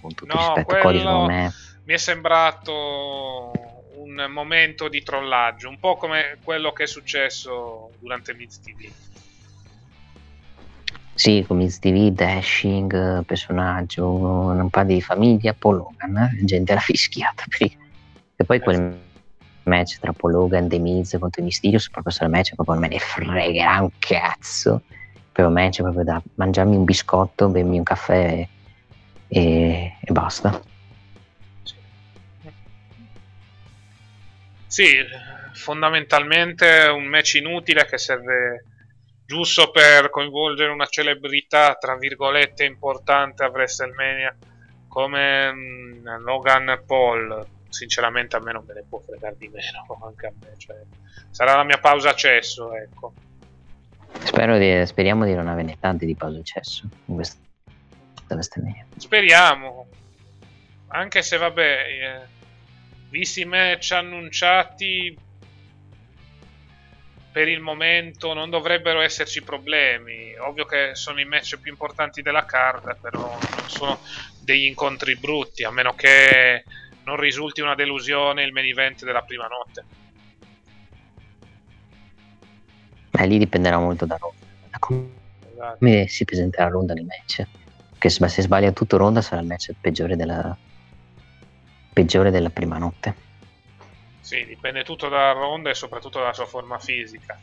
Con 0.00 0.14
tutto 0.14 0.34
no, 0.34 0.54
rispetto, 0.54 0.66
quello... 0.66 0.82
Cody 0.82 0.98
secondo 0.98 1.26
me 1.26 1.52
mi 1.88 1.94
è 1.94 1.96
sembrato 1.96 3.50
un 3.94 4.26
momento 4.28 4.88
di 4.88 5.02
trollaggio, 5.02 5.70
un 5.70 5.78
po' 5.78 5.96
come 5.96 6.36
quello 6.44 6.70
che 6.72 6.82
è 6.82 6.86
successo 6.86 7.92
durante 7.98 8.34
Miz 8.34 8.60
TV. 8.60 8.90
Sì, 11.14 11.42
con 11.46 11.56
Miz 11.56 11.78
TV, 11.78 12.10
Dashing, 12.10 13.24
personaggio, 13.24 14.06
un 14.06 14.68
po' 14.68 14.82
di 14.82 15.00
famiglia, 15.00 15.54
Paul 15.54 15.76
Logan, 15.76 16.36
gente 16.42 16.74
l'ha 16.74 16.80
fischiata. 16.84 17.44
E 18.36 18.44
poi 18.44 18.60
quel 18.60 18.94
match 19.62 19.98
tra 19.98 20.12
Paul 20.12 20.32
Logan 20.32 20.66
e 20.66 20.68
The 20.68 20.78
Miz 20.78 21.16
contro 21.18 21.40
i 21.40 21.44
Mysterious, 21.44 21.88
proprio 21.88 22.12
sarà 22.12 22.28
match, 22.28 22.54
proprio 22.54 22.78
me 22.78 22.88
ne 22.88 22.98
fregherà 22.98 23.80
un 23.80 23.90
cazzo. 23.98 24.82
Proprio 25.32 25.48
match 25.48 25.80
proprio 25.80 26.04
da 26.04 26.22
mangiarmi 26.34 26.76
un 26.76 26.84
biscotto, 26.84 27.48
bermi 27.48 27.78
un 27.78 27.84
caffè 27.84 28.46
e, 29.26 29.96
e 30.00 30.12
basta. 30.12 30.76
Sì, 34.68 34.98
fondamentalmente 35.54 36.88
un 36.92 37.06
match 37.06 37.34
inutile 37.34 37.86
che 37.86 37.96
serve 37.96 38.64
giusto 39.24 39.70
per 39.70 40.10
coinvolgere 40.10 40.70
una 40.70 40.86
celebrità, 40.86 41.74
tra 41.74 41.96
virgolette, 41.96 42.64
importante 42.64 43.44
a 43.44 43.48
WrestleMania 43.48 44.36
come 44.86 45.52
mh, 45.52 46.00
mm, 46.00 46.22
Logan 46.22 46.82
Paul. 46.86 47.46
Sinceramente 47.70 48.36
a 48.36 48.40
me 48.40 48.52
non 48.52 48.64
me 48.66 48.74
ne 48.74 48.84
può 48.86 48.98
fregare 49.00 49.36
di 49.38 49.48
meno, 49.48 49.98
anche 50.06 50.26
a 50.26 50.32
me. 50.38 50.54
Cioè, 50.58 50.76
sarà 51.30 51.56
la 51.56 51.64
mia 51.64 51.78
pausa 51.78 52.10
accesso, 52.10 52.74
ecco. 52.74 53.12
Di, 54.20 54.86
speriamo 54.86 55.24
di 55.24 55.34
non 55.34 55.48
averne 55.48 55.78
tante 55.80 56.04
di 56.04 56.14
pausa 56.14 56.38
accesso 56.38 56.86
in 57.06 57.14
questa 57.14 57.38
WrestleMania. 58.28 58.84
Speriamo. 58.96 59.88
Anche 60.88 61.22
se 61.22 61.38
vabbè... 61.38 61.86
Eh, 61.88 62.36
visti 63.08 63.40
i 63.40 63.44
match 63.44 63.92
annunciati. 63.92 65.16
Per 67.30 67.46
il 67.46 67.60
momento 67.60 68.32
non 68.32 68.50
dovrebbero 68.50 69.00
esserci 69.00 69.42
problemi. 69.42 70.36
Ovvio 70.38 70.64
che 70.64 70.94
sono 70.94 71.20
i 71.20 71.24
match 71.24 71.58
più 71.58 71.70
importanti 71.70 72.22
della 72.22 72.44
card 72.44 72.96
però 73.00 73.38
non 73.38 73.68
sono 73.68 74.00
degli 74.40 74.64
incontri 74.64 75.14
brutti 75.16 75.62
a 75.62 75.70
meno 75.70 75.94
che 75.94 76.64
non 77.04 77.16
risulti 77.16 77.60
una 77.60 77.74
delusione 77.74 78.42
il 78.42 78.52
main 78.52 78.66
event 78.66 79.04
della 79.04 79.22
prima 79.22 79.46
notte. 79.46 79.84
Beh, 83.10 83.26
lì 83.26 83.38
dipenderà 83.38 83.78
molto 83.78 84.04
da 84.04 84.16
Ronda 84.16 84.46
da 84.70 84.78
come 84.78 85.10
esatto. 85.52 86.08
si 86.08 86.24
presenterà 86.24 86.68
Ronda 86.68 86.94
nei 86.94 87.04
match. 87.04 87.46
Che 87.98 88.10
se 88.10 88.42
sbaglia 88.42 88.72
tutto 88.72 88.96
Ronda 88.96 89.20
sarà 89.20 89.40
il 89.40 89.46
match 89.46 89.72
peggiore 89.80 90.16
della, 90.16 90.56
peggiore 91.98 92.30
della 92.30 92.50
prima 92.50 92.78
notte. 92.78 93.26
Sì, 94.20 94.44
dipende 94.44 94.84
tutto 94.84 95.08
dalla 95.08 95.32
ronda 95.32 95.70
e 95.70 95.74
soprattutto 95.74 96.20
dalla 96.20 96.32
sua 96.32 96.46
forma 96.46 96.78
fisica. 96.78 97.36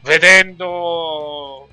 Vedendo 0.00 1.68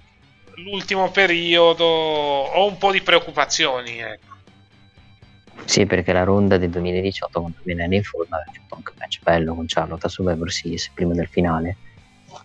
l'ultimo 0.56 1.10
periodo 1.12 1.86
ho 1.86 2.68
un 2.68 2.78
po' 2.78 2.92
di 2.92 3.02
preoccupazioni, 3.02 4.00
ecco. 4.00 4.32
Sì, 5.64 5.86
perché 5.86 6.12
la 6.12 6.24
ronda 6.24 6.58
del 6.58 6.72
2018 6.72 7.40
quando 7.40 7.60
viene 7.64 7.96
in 7.96 8.04
forma 8.04 8.36
ha 8.36 8.52
fatto 8.52 8.76
anche 8.76 8.92
un 8.92 8.98
match 8.98 9.20
bello 9.22 9.56
con 9.56 9.64
Charlotte 9.66 10.06
a 10.06 10.10
Survivor 10.10 10.52
Series 10.52 10.90
prima 10.90 11.14
del 11.14 11.30
finale. 11.30 11.78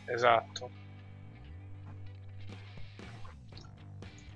Esatto. 0.04 0.70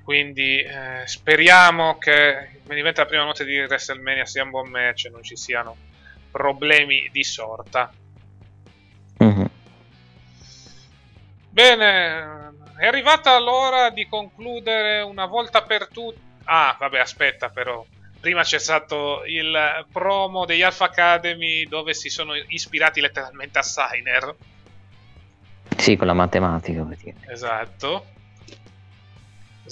Quindi 0.02 0.58
eh, 0.62 1.06
speriamo 1.06 1.96
che 1.98 2.51
main 2.66 2.78
event 2.78 2.98
la 2.98 3.06
prima 3.06 3.24
notte 3.24 3.44
di 3.44 3.58
WrestleMania 3.58 4.24
sia 4.24 4.42
un 4.42 4.50
buon 4.50 4.68
match 4.68 5.06
e 5.06 5.10
non 5.10 5.22
ci 5.22 5.36
siano 5.36 5.76
problemi 6.30 7.08
di 7.12 7.24
sorta. 7.24 7.92
Mm-hmm. 9.22 9.44
Bene, 11.50 12.52
è 12.76 12.86
arrivata 12.86 13.38
l'ora 13.38 13.90
di 13.90 14.06
concludere 14.08 15.00
una 15.02 15.26
volta 15.26 15.62
per 15.62 15.88
tutte. 15.88 16.18
Ah, 16.44 16.76
vabbè, 16.78 16.98
aspetta 16.98 17.50
però. 17.50 17.84
Prima 18.18 18.42
c'è 18.42 18.58
stato 18.58 19.24
il 19.26 19.86
promo 19.92 20.44
degli 20.44 20.62
Alpha 20.62 20.84
Academy 20.84 21.66
dove 21.66 21.92
si 21.92 22.08
sono 22.08 22.34
ispirati 22.34 23.00
letteralmente 23.00 23.58
a 23.58 23.62
Signer. 23.62 24.34
Sì, 25.76 25.96
con 25.96 26.06
la 26.06 26.12
matematica. 26.12 26.86
Esatto 27.26 28.12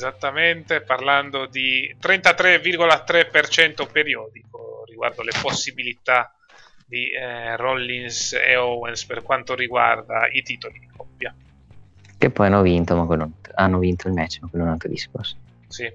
esattamente 0.00 0.80
parlando 0.80 1.44
di 1.44 1.94
33,3% 2.00 3.86
periodico 3.90 4.84
riguardo 4.86 5.22
le 5.22 5.32
possibilità 5.40 6.34
di 6.86 7.10
eh, 7.10 7.56
Rollins 7.56 8.32
e 8.32 8.56
Owens 8.56 9.04
per 9.04 9.22
quanto 9.22 9.54
riguarda 9.54 10.26
i 10.30 10.42
titoli 10.42 10.78
di 10.78 10.88
coppia. 10.94 11.34
Che 12.18 12.30
poi 12.30 12.46
hanno 12.46 12.62
vinto, 12.62 12.96
ma 12.96 13.04
quello, 13.04 13.30
hanno 13.54 13.78
vinto 13.78 14.08
il 14.08 14.14
match, 14.14 14.38
ma 14.40 14.48
quello 14.48 14.64
è 14.64 14.66
un 14.68 14.72
altro 14.72 14.88
discorso. 14.88 15.36
Sì. 15.68 15.92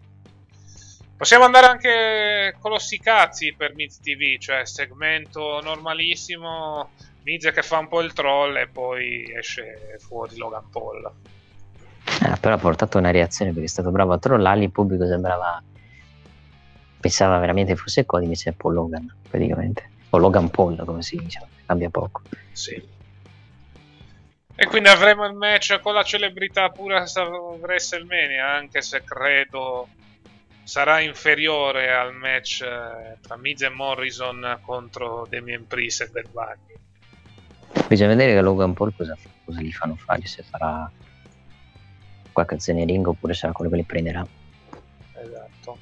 Possiamo 1.18 1.46
andare 1.46 1.68
anche 1.68 2.56
con 2.60 2.72
lo 2.72 2.78
cazzi 3.02 3.54
per 3.54 3.74
Miz 3.74 4.00
TV, 4.00 4.38
cioè 4.38 4.66
segmento 4.66 5.62
normalissimo, 5.62 6.92
Miz 7.24 7.52
che 7.54 7.62
fa 7.62 7.80
un 7.80 7.88
po' 7.88 8.02
il 8.02 8.14
troll 8.14 8.56
e 8.58 8.68
poi 8.68 9.32
esce 9.36 9.98
fuori 10.00 10.38
Logan 10.38 10.70
Paul. 10.70 11.12
Eh, 12.06 12.38
però 12.40 12.56
ha 12.56 12.58
portato 12.58 12.98
una 12.98 13.12
reazione 13.12 13.52
perché 13.52 13.66
è 13.66 13.70
stato 13.70 13.92
bravo 13.92 14.14
a 14.14 14.20
trollare, 14.20 14.64
il 14.64 14.72
pubblico 14.72 15.06
sembrava 15.06 15.62
pensava 17.00 17.38
veramente 17.38 17.76
fosse 17.76 18.04
Cody 18.04 18.24
invece 18.24 18.50
è 18.50 18.54
Paul 18.54 18.74
Logan 18.74 19.16
praticamente. 19.30 19.90
O 20.10 20.18
Logan 20.18 20.50
Paul 20.50 20.84
come 20.86 21.02
si 21.04 21.18
dice 21.18 21.40
cambia 21.66 21.90
poco. 21.90 22.22
Sì. 22.52 22.94
E 24.58 24.66
quindi 24.68 24.90
avremo 24.90 25.26
il 25.26 25.34
match 25.34 25.80
con 25.82 25.94
la 25.94 26.04
celebrità 26.04 26.70
pura 26.70 27.06
WrestleMania 27.60 28.48
anche 28.48 28.82
se 28.82 29.04
credo 29.04 29.90
sarà 30.64 31.00
inferiore 31.00 31.94
al 31.94 32.14
match 32.14 32.62
eh, 32.62 33.18
tra 33.22 33.38
Miz 33.38 33.62
e 33.62 33.70
Morrison 33.70 34.60
contro 34.62 35.28
Damien 35.30 35.68
Priest 35.68 36.02
e 36.02 36.08
Bad 36.08 36.30
Bunny. 36.32 37.88
Bisogna 37.88 38.10
vedere 38.10 38.34
che 38.34 38.42
Logan 38.42 38.74
Paul 38.74 38.96
cosa, 38.96 39.16
cosa 39.44 39.62
gli 39.62 39.72
fanno 39.72 39.96
fare 39.96 40.26
se 40.26 40.42
farà 40.42 40.90
qualche 42.36 42.58
ring 42.84 43.08
oppure 43.08 43.34
sarà 43.34 43.54
quello 43.54 43.72
che 43.72 43.78
li 43.78 43.84
prenderà 43.84 44.28
esatto 45.14 45.78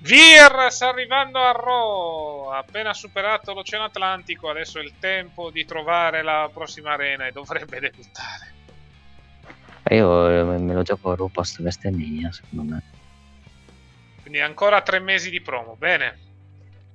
Vir 0.00 0.68
sta 0.70 0.90
arrivando 0.90 1.40
a 1.40 1.50
Raw, 1.50 2.50
appena 2.50 2.94
superato 2.94 3.52
l'Oceano 3.52 3.86
Atlantico, 3.86 4.48
adesso 4.48 4.78
è 4.78 4.82
il 4.82 4.92
tempo 5.00 5.50
di 5.50 5.64
trovare 5.64 6.22
la 6.22 6.48
prossima 6.52 6.92
arena 6.92 7.26
e 7.26 7.32
dovrebbe 7.32 7.80
debuttare. 7.80 8.54
Io 9.90 10.54
eh, 10.54 10.58
me 10.58 10.72
lo 10.72 10.82
gioco 10.82 11.10
a 11.10 11.16
Raw 11.16 11.28
post 11.28 11.58
WrestleMania, 11.58 12.30
secondo 12.30 12.74
me. 12.74 12.82
Quindi 14.20 14.40
ancora 14.40 14.82
tre 14.82 15.00
mesi 15.00 15.30
di 15.30 15.40
promo, 15.40 15.74
bene. 15.76 16.18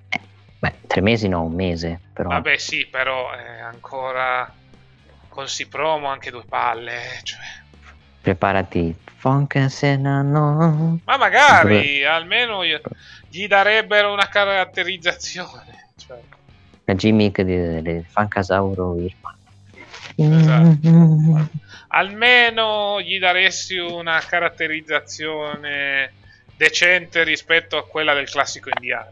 Eh, 0.07 0.21
beh, 0.59 0.73
tre 0.88 1.01
mesi 1.01 1.27
no, 1.27 1.43
un 1.43 1.53
mese, 1.53 1.99
però. 2.13 2.29
Vabbè 2.29 2.57
sì, 2.57 2.88
però 2.88 3.31
è 3.31 3.59
ancora 3.59 4.49
con 5.27 5.49
si 5.49 5.67
promo 5.67 6.07
anche 6.07 6.31
due 6.31 6.45
palle, 6.47 7.19
cioè 7.23 7.62
preparati 8.24 8.95
Funk 9.17 9.69
se 9.69 9.97
no. 9.97 10.99
Ma 11.03 11.17
magari 11.17 11.99
Dove... 11.99 12.05
almeno 12.05 12.63
gli 12.63 13.47
darebbero 13.47 14.13
una 14.13 14.28
caratterizzazione. 14.30 15.89
Cioè. 15.97 16.19
La 16.86 16.95
gimmick 16.95 17.41
di 17.41 18.03
Funkasauro 18.07 18.97
Irma. 18.97 19.36
Esatto. 20.15 21.49
almeno 21.88 23.01
gli 23.01 23.17
daresti 23.17 23.78
una 23.78 24.21
caratterizzazione 24.26 26.11
decente 26.55 27.24
rispetto 27.24 27.78
a 27.78 27.86
quella 27.86 28.13
del 28.13 28.30
classico 28.30 28.69
indiano. 28.69 29.11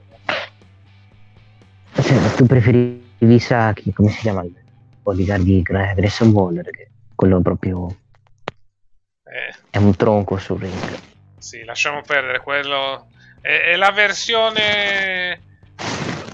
Cioè, 1.94 2.36
tu 2.36 2.46
preferivi 2.46 3.40
Saki, 3.40 3.92
come 3.92 4.10
si 4.10 4.20
chiama 4.22 4.44
il 4.44 4.54
bodyguard 5.02 5.44
di 5.44 5.62
Grayson 5.62 6.30
Waller, 6.30 6.70
che 6.70 6.90
quello 7.16 7.42
proprio 7.42 7.96
eh, 9.32 9.56
è 9.70 9.78
un 9.78 9.96
tronco 9.96 10.38
sul 10.38 10.60
ring. 10.60 11.00
Sì, 11.38 11.64
lasciamo 11.64 12.02
perdere 12.02 12.42
quello. 12.42 13.08
È, 13.40 13.48
è 13.48 13.76
la 13.78 13.92
versione 13.92 15.42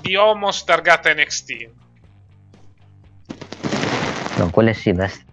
di 0.02 0.16
Homos 0.16 0.64
targata 0.64 1.14
NXT. 1.14 1.70
No, 4.38 4.50
quella 4.50 4.74
sì, 4.74 4.92
veste 4.92 5.26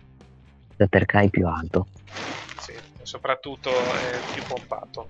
per 0.88 1.06
Kai 1.06 1.30
più 1.30 1.46
alto. 1.46 1.88
Sì, 2.58 2.74
soprattutto 3.02 3.94
è 3.94 4.20
più 4.30 4.42
pompato. 4.46 5.08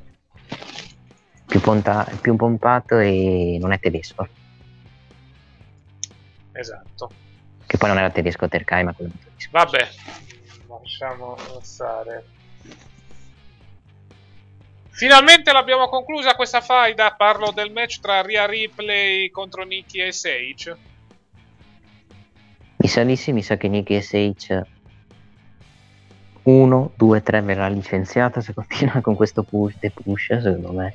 Più, 1.46 1.60
ponta- 1.60 2.08
più 2.20 2.36
pompato 2.36 2.98
e 2.98 3.58
non 3.60 3.72
è 3.72 3.80
tedesco. 3.80 4.28
Esatto. 6.52 7.10
Che 7.66 7.76
poi 7.78 7.88
non 7.88 7.98
era 7.98 8.10
tedesco 8.10 8.46
Terkai, 8.46 8.84
ma 8.84 8.92
quello 8.92 9.10
tedesco. 9.18 9.50
Vabbè, 9.50 9.88
lasciamo 10.68 11.36
stare. 11.60 12.33
Finalmente 14.94 15.50
l'abbiamo 15.52 15.88
conclusa 15.88 16.36
questa 16.36 16.60
faida. 16.60 17.14
Parlo 17.14 17.50
del 17.50 17.72
match 17.72 17.98
tra 17.98 18.22
Ria 18.22 18.46
Ripley 18.46 19.28
contro 19.30 19.64
Nikki 19.64 19.98
e 19.98 20.12
Sage. 20.12 20.76
Mi 22.76 22.88
sa 22.88 23.02
di 23.02 23.16
sì, 23.16 23.32
mi 23.32 23.42
sa 23.42 23.56
che 23.56 23.66
Nikki 23.66 23.96
e 23.96 24.02
Sage 24.02 24.66
1, 26.44 26.92
2, 26.94 27.22
3 27.22 27.40
verrà 27.40 27.66
licenziata 27.68 28.40
se 28.40 28.54
continua 28.54 29.00
con 29.00 29.16
questo 29.16 29.42
push 29.42 29.74
e 29.80 29.90
push, 29.90 30.26
secondo 30.38 30.72
me. 30.72 30.94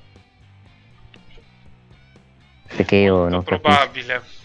Perché 2.76 2.96
io 2.96 3.16
Molto 3.16 3.30
non 3.34 3.44
probabile. 3.44 4.14
capisco. 4.14 4.38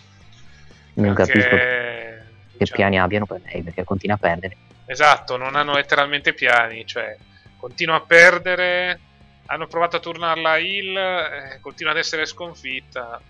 Non 0.94 1.14
perché... 1.14 1.32
capisco 1.32 1.56
che 1.56 2.22
diciamo... 2.58 2.76
piani 2.78 2.98
abbiano 2.98 3.26
per 3.26 3.40
lei, 3.44 3.62
perché 3.62 3.84
continua 3.84 4.16
a 4.16 4.18
perdere. 4.18 4.56
Esatto, 4.86 5.36
non 5.36 5.54
hanno 5.54 5.74
letteralmente 5.74 6.32
piani, 6.32 6.84
cioè 6.86 7.16
continua 7.56 7.96
a 7.96 8.00
perdere 8.00 9.00
hanno 9.46 9.66
provato 9.66 9.96
a 9.96 10.00
tornarla 10.00 10.58
Hill, 10.58 10.96
eh, 10.96 11.58
continua 11.60 11.92
ad 11.92 11.98
essere 11.98 12.26
sconfitta. 12.26 13.20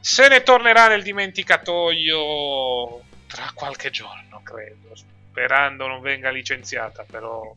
Se 0.00 0.28
ne 0.28 0.42
tornerà 0.42 0.88
nel 0.88 1.02
dimenticatoio 1.02 3.02
tra 3.26 3.50
qualche 3.54 3.90
giorno, 3.90 4.40
credo, 4.42 4.94
sperando 4.94 5.86
non 5.86 6.00
venga 6.00 6.30
licenziata, 6.30 7.04
però 7.08 7.54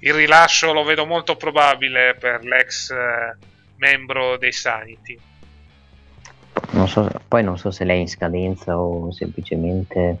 il 0.00 0.14
rilascio 0.14 0.72
lo 0.72 0.84
vedo 0.84 1.04
molto 1.04 1.36
probabile 1.36 2.16
per 2.18 2.44
l'ex 2.44 2.90
eh, 2.90 3.36
membro 3.76 4.38
dei 4.38 4.52
Sanity. 4.52 5.18
Non 6.70 6.88
so, 6.88 7.10
poi 7.28 7.42
non 7.42 7.58
so 7.58 7.70
se 7.70 7.84
lei 7.84 7.98
è 7.98 8.00
in 8.00 8.08
scadenza 8.08 8.78
o 8.78 9.12
semplicemente 9.12 10.18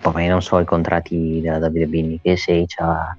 poi 0.00 0.26
non 0.26 0.42
so 0.42 0.58
i 0.58 0.64
contratti 0.64 1.40
della 1.40 1.58
WWE 1.58 2.18
che 2.22 2.36
se 2.36 2.64
c'ha 2.66 3.16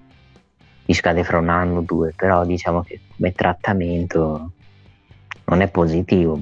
gli 0.89 0.95
scade 0.95 1.23
fra 1.23 1.37
un 1.37 1.49
anno 1.49 1.77
o 1.77 1.81
due, 1.81 2.13
però 2.15 2.43
diciamo 2.43 2.81
che 2.81 2.99
come 3.15 3.31
trattamento 3.33 4.53
non 5.45 5.61
è 5.61 5.69
positivo. 5.69 6.39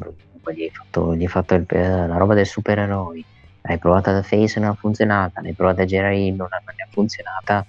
Gli 0.54 0.62
hai 0.62 0.70
fatto, 0.70 1.14
gli 1.14 1.24
hai 1.24 1.28
fatto 1.28 1.54
il, 1.56 1.66
la 1.68 2.16
roba 2.16 2.34
del 2.34 2.46
supereroi, 2.46 3.26
l'hai 3.64 3.78
provata 3.78 4.14
da 4.14 4.24
Face 4.24 4.58
e 4.58 4.62
non 4.62 4.70
ha 4.70 4.74
funzionata, 4.74 5.42
l'hai 5.42 5.52
provata 5.52 5.80
da 5.80 5.86
Jerry 5.86 6.30
non, 6.30 6.48
non 6.50 6.76
è 6.78 6.88
funzionata, 6.90 7.66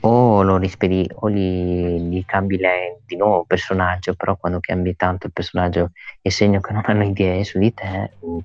o 0.00 0.42
lo 0.42 0.56
rispedi 0.56 1.06
o 1.12 1.28
gli, 1.28 1.98
gli 2.08 2.24
cambi 2.24 2.58
di 3.04 3.16
nuovo 3.16 3.44
personaggio, 3.44 4.14
però 4.14 4.36
quando 4.36 4.60
cambi 4.60 4.96
tanto 4.96 5.26
il 5.26 5.34
personaggio 5.34 5.90
è 6.22 6.30
segno 6.30 6.60
che 6.60 6.72
non 6.72 6.84
hanno 6.86 7.04
idee 7.04 7.44
su 7.44 7.58
di 7.58 7.74
te. 7.74 8.12
O, 8.20 8.40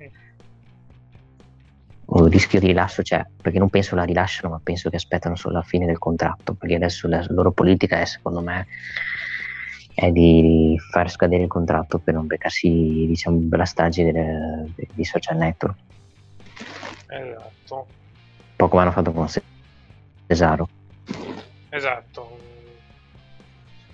un 2.07 2.27
rischio 2.27 2.59
di 2.59 2.67
rilascio 2.67 3.01
c'è, 3.01 3.25
perché 3.41 3.59
non 3.59 3.69
penso 3.69 3.95
la 3.95 4.03
rilasciano, 4.03 4.53
ma 4.53 4.61
penso 4.63 4.89
che 4.89 4.95
aspettano 4.95 5.35
solo 5.35 5.55
la 5.55 5.63
fine 5.63 5.85
del 5.85 5.97
contratto, 5.97 6.53
perché 6.53 6.75
adesso 6.75 7.07
la 7.07 7.25
loro 7.29 7.51
politica 7.51 7.99
è, 7.99 8.05
secondo 8.05 8.41
me, 8.41 8.67
è 9.93 10.11
di 10.11 10.79
far 10.91 11.09
scadere 11.09 11.43
il 11.43 11.49
contratto 11.49 11.97
per 11.97 12.13
non 12.13 12.27
beccarsi, 12.27 13.05
diciamo, 13.07 13.47
la 13.49 13.65
strage 13.65 14.11
di 14.93 15.03
social 15.03 15.37
network. 15.37 15.77
Esatto. 17.07 17.75
Un 17.75 18.55
po' 18.55 18.67
come 18.69 18.81
hanno 18.83 18.91
fatto 18.91 19.11
con 19.11 19.27
Cesaro. 20.27 20.69
Esatto. 21.69 22.39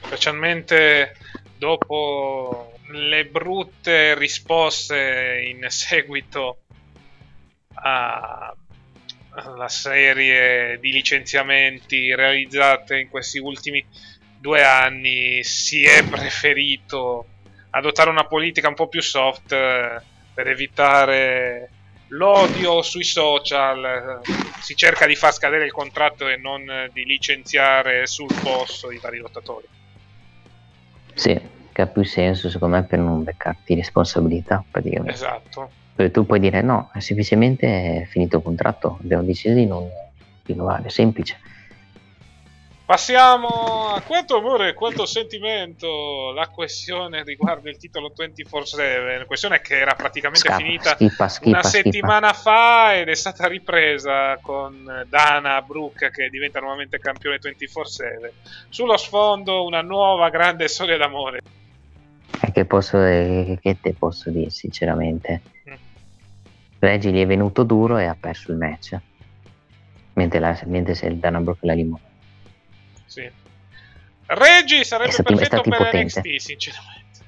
Specialmente 0.01 1.16
dopo 1.57 2.74
le 2.91 3.26
brutte 3.26 4.14
risposte 4.16 5.41
in 5.47 5.66
seguito 5.70 6.62
alla 7.76 9.67
serie 9.67 10.80
di 10.80 10.91
licenziamenti 10.91 12.13
realizzate 12.13 12.99
in 12.99 13.09
questi 13.09 13.39
ultimi 13.39 13.86
due 14.39 14.63
anni 14.63 15.43
si 15.43 15.84
è 15.84 16.03
preferito 16.03 17.28
adottare 17.71 18.09
una 18.09 18.26
politica 18.26 18.67
un 18.67 18.76
po' 18.76 18.88
più 18.88 19.01
soft 19.01 19.51
eh, 19.51 20.01
per 20.34 20.47
evitare 20.47 21.69
l'odio 22.09 22.82
sui 22.82 23.03
social. 23.03 24.21
Si 24.59 24.76
cerca 24.76 25.05
di 25.05 25.15
far 25.15 25.34
scadere 25.34 25.65
il 25.65 25.71
contratto 25.71 26.28
e 26.28 26.38
non 26.38 26.89
di 26.91 27.05
licenziare 27.05 28.05
sul 28.05 28.34
posto 28.41 28.91
i 28.91 28.99
vari 28.99 29.17
lottatori. 29.17 29.65
Sì, 31.13 31.39
che 31.71 31.82
ha 31.82 31.88
più 31.88 32.03
senso 32.03 32.49
secondo 32.49 32.76
me 32.76 32.84
per 32.84 32.99
non 32.99 33.24
beccarti 33.24 33.76
responsabilità 33.76 34.63
praticamente. 34.69 35.13
Esatto 35.13 35.82
tu 36.12 36.26
puoi 36.26 36.39
dire 36.39 36.62
no, 36.62 36.89
è 36.94 37.00
semplicemente 37.00 38.02
è 38.02 38.06
finito 38.06 38.38
il 38.38 38.44
contratto, 38.44 38.98
abbiamo 39.02 39.24
deciso 39.24 39.54
di 39.54 39.66
non 39.66 39.88
rinnovare, 40.44 40.89
semplice. 40.89 41.39
Passiamo 42.86 43.94
a 43.94 44.02
quanto 44.02 44.36
amore 44.36 44.70
e 44.70 44.74
quanto 44.74 45.06
sentimento 45.06 46.34
la 46.34 46.50
questione 46.50 47.24
riguardo 47.24 47.70
il 47.70 47.78
titolo 47.78 48.12
24-7, 48.16 49.20
la 49.20 49.26
questione 49.26 49.62
che 49.62 49.80
era 49.80 49.96
praticamente 49.96 50.50
Scappa, 50.50 50.58
finita 50.58 50.96
schippa, 50.96 51.28
schippa, 51.30 51.50
una 51.50 51.64
schippa. 51.64 51.84
settimana 51.84 52.34
fa 52.34 52.96
ed 52.98 53.08
è 53.08 53.16
stata 53.16 53.48
ripresa 53.48 54.38
con 54.41 55.06
Dana 55.08 55.62
Brooke 55.62 56.12
che 56.12 56.28
diventa 56.30 56.60
nuovamente 56.60 57.00
campione 57.00 57.39
24-7. 57.41 58.32
Sullo 58.68 58.98
sfondo 58.98 59.64
una 59.64 59.82
nuova 59.82 60.30
grande 60.30 60.68
storia 60.68 60.98
d'amore. 60.98 61.39
E 62.41 62.52
che, 62.52 62.66
posso, 62.66 63.02
eh, 63.02 63.58
che 63.62 63.78
te 63.80 63.94
posso 63.94 64.30
dire 64.30 64.50
sinceramente? 64.50 65.41
Reggie 66.84 67.12
gli 67.12 67.22
è 67.22 67.26
venuto 67.26 67.64
duro 67.64 67.98
e 67.98 68.06
ha 68.06 68.16
perso 68.20 68.52
il 68.52 68.58
match. 68.58 69.00
Mentre, 70.14 70.40
la, 70.40 70.60
mentre 70.66 70.96
se 70.96 71.08
il 71.08 71.18
Dana 71.18 71.40
Brooke 71.40 71.66
la 71.66 71.74
limonato. 71.74 72.12
Sì. 73.06 73.30
Reggie 74.26 74.84
sarebbe 74.84 75.12
È 75.12 75.16
è 75.16 75.24
perfetto 75.24 75.46
stati 75.46 75.70
per 75.70 75.78
potente. 75.78 76.20
NXT, 76.20 76.36
sinceramente. 76.36 77.20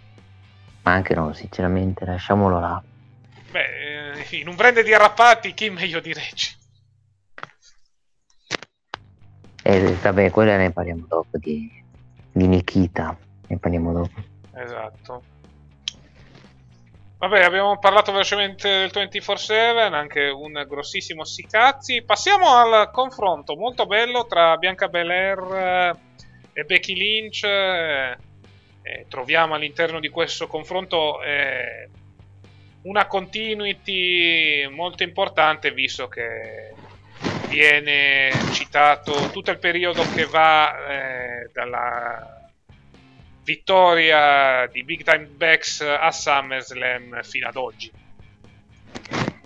Ma 0.84 0.92
anche 0.92 1.16
no, 1.16 1.34
sinceramente, 1.34 2.06
lasciamolo 2.06 2.60
là. 2.60 2.84
Beh, 3.52 4.14
eh, 4.20 4.38
in 4.38 4.50
un 4.50 4.56
brand 4.56 4.82
di 4.82 4.94
arrappati, 4.94 5.54
chi 5.54 5.70
meglio 5.70 6.00
di 6.02 6.14
Reggie? 6.14 6.54
E 9.64 9.94
vabbè, 10.02 10.30
quella 10.30 10.58
ne 10.58 10.72
parliamo 10.72 11.06
dopo 11.08 11.38
di, 11.38 11.72
di 12.32 12.48
Nikita. 12.48 13.18
Ne 13.48 13.58
parliamo 13.58 13.94
dopo. 13.94 14.24
Esatto. 14.54 15.24
Vabbè, 17.18 17.44
abbiamo 17.44 17.80
parlato 17.80 18.12
velocemente 18.12 18.68
del 18.68 18.92
24-7, 18.94 19.94
anche 19.94 20.28
un 20.28 20.66
grossissimo 20.68 21.24
sicazzi. 21.24 22.04
Passiamo 22.04 22.56
al 22.56 22.92
confronto 22.92 23.56
molto 23.56 23.86
bello 23.86 24.28
tra 24.28 24.58
Bianca 24.58 24.90
Belair 24.90 25.40
eh, 26.54 26.60
e 26.60 26.64
Becky 26.66 26.94
Lynch. 26.94 27.44
eh, 27.46 28.18
troviamo 29.08 29.56
all'interno 29.56 30.00
di 30.00 30.10
questo 30.10 30.48
confronto 30.48 31.24
eh, 31.24 31.90
una 32.84 33.08
continuity 33.08 34.68
molto 34.68 35.04
importante, 35.04 35.72
visto 35.72 36.08
che 36.10 36.74
viene 37.48 38.30
citato 38.52 39.30
tutto 39.32 39.52
il 39.52 39.58
periodo 39.58 40.04
che 40.14 40.26
va 40.26 40.86
eh, 40.88 41.50
dalla 41.54 42.35
vittoria 43.46 44.68
di 44.72 44.84
Big 44.84 45.04
Time 45.04 45.30
Backs 45.38 45.82
a 45.82 46.12
SummerSlam 46.12 47.22
fino 47.22 47.48
ad 47.48 47.56
oggi. 47.56 47.92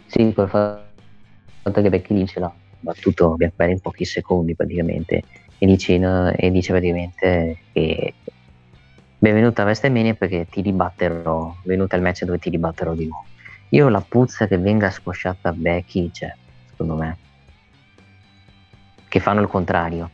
Sì, 0.05 0.31
col 0.33 0.49
fatto 0.49 1.81
che 1.81 1.89
Becky 1.89 2.13
Lynch 2.15 2.37
l'ha 2.37 2.51
battuto 2.79 3.35
Bianca 3.35 3.55
Belair 3.57 3.75
in 3.75 3.81
pochi 3.81 4.05
secondi 4.05 4.55
praticamente. 4.55 5.21
E 5.57 5.65
dice, 5.65 5.95
e 6.35 6.51
dice 6.51 6.71
praticamente 6.71 7.57
che 7.73 8.13
benvenuta 9.17 9.61
a 9.61 9.65
WrestleMania 9.65 10.13
perché 10.13 10.47
ti 10.49 10.61
ribatterò. 10.61 11.53
Venuta 11.63 11.97
il 11.97 12.01
match 12.01 12.23
dove 12.23 12.39
ti 12.39 12.49
ribatterò 12.49 12.93
di 12.93 13.05
nuovo. 13.05 13.25
Io 13.71 13.89
la 13.89 14.01
puzza 14.01 14.47
che 14.47 14.57
venga 14.57 14.89
squasciata 14.89 15.51
Becky 15.51 16.09
c'è, 16.09 16.33
secondo 16.69 16.95
me. 16.95 17.17
Che 19.09 19.19
fanno 19.19 19.41
il 19.41 19.47
contrario. 19.47 20.09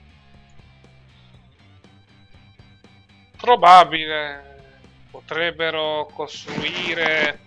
Probabile, 3.45 4.41
potrebbero 5.11 6.09
costruire 6.11 7.41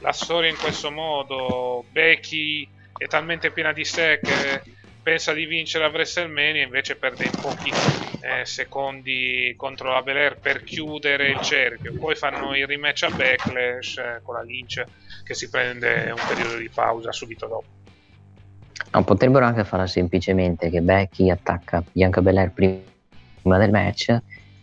la 0.00 0.12
storia 0.12 0.50
in 0.50 0.58
questo 0.58 0.90
modo. 0.90 1.86
Becky 1.90 2.68
è 2.94 3.06
talmente 3.06 3.50
piena 3.50 3.72
di 3.72 3.82
sé 3.82 4.20
che 4.22 4.60
pensa 5.02 5.32
di 5.32 5.46
vincere 5.46 5.86
a 5.86 5.88
WrestleMania, 5.88 6.64
invece 6.64 6.96
perde 6.96 7.24
in 7.24 7.30
pochi 7.30 7.72
eh, 8.20 8.44
secondi 8.44 9.54
contro 9.56 9.90
la 9.90 10.02
Belair 10.02 10.36
per 10.36 10.64
chiudere 10.64 11.30
il 11.30 11.40
cerchio. 11.40 11.94
Poi 11.94 12.14
fanno 12.14 12.54
il 12.54 12.66
rematch 12.66 13.04
a 13.04 13.10
Backlash 13.10 13.96
eh, 13.96 14.20
con 14.22 14.34
la 14.34 14.42
Lynch 14.42 14.84
che 15.24 15.32
si 15.32 15.48
prende 15.48 16.10
un 16.10 16.22
periodo 16.28 16.58
di 16.58 16.68
pausa 16.68 17.10
subito 17.10 17.46
dopo. 17.46 17.66
No, 18.92 19.02
potrebbero 19.02 19.46
anche 19.46 19.64
farla 19.64 19.86
semplicemente 19.86 20.68
che 20.68 20.82
Becky 20.82 21.30
attacca 21.30 21.82
Bianca 21.90 22.20
Belair 22.20 22.50
prima 22.50 23.56
del 23.56 23.70
match, 23.70 24.14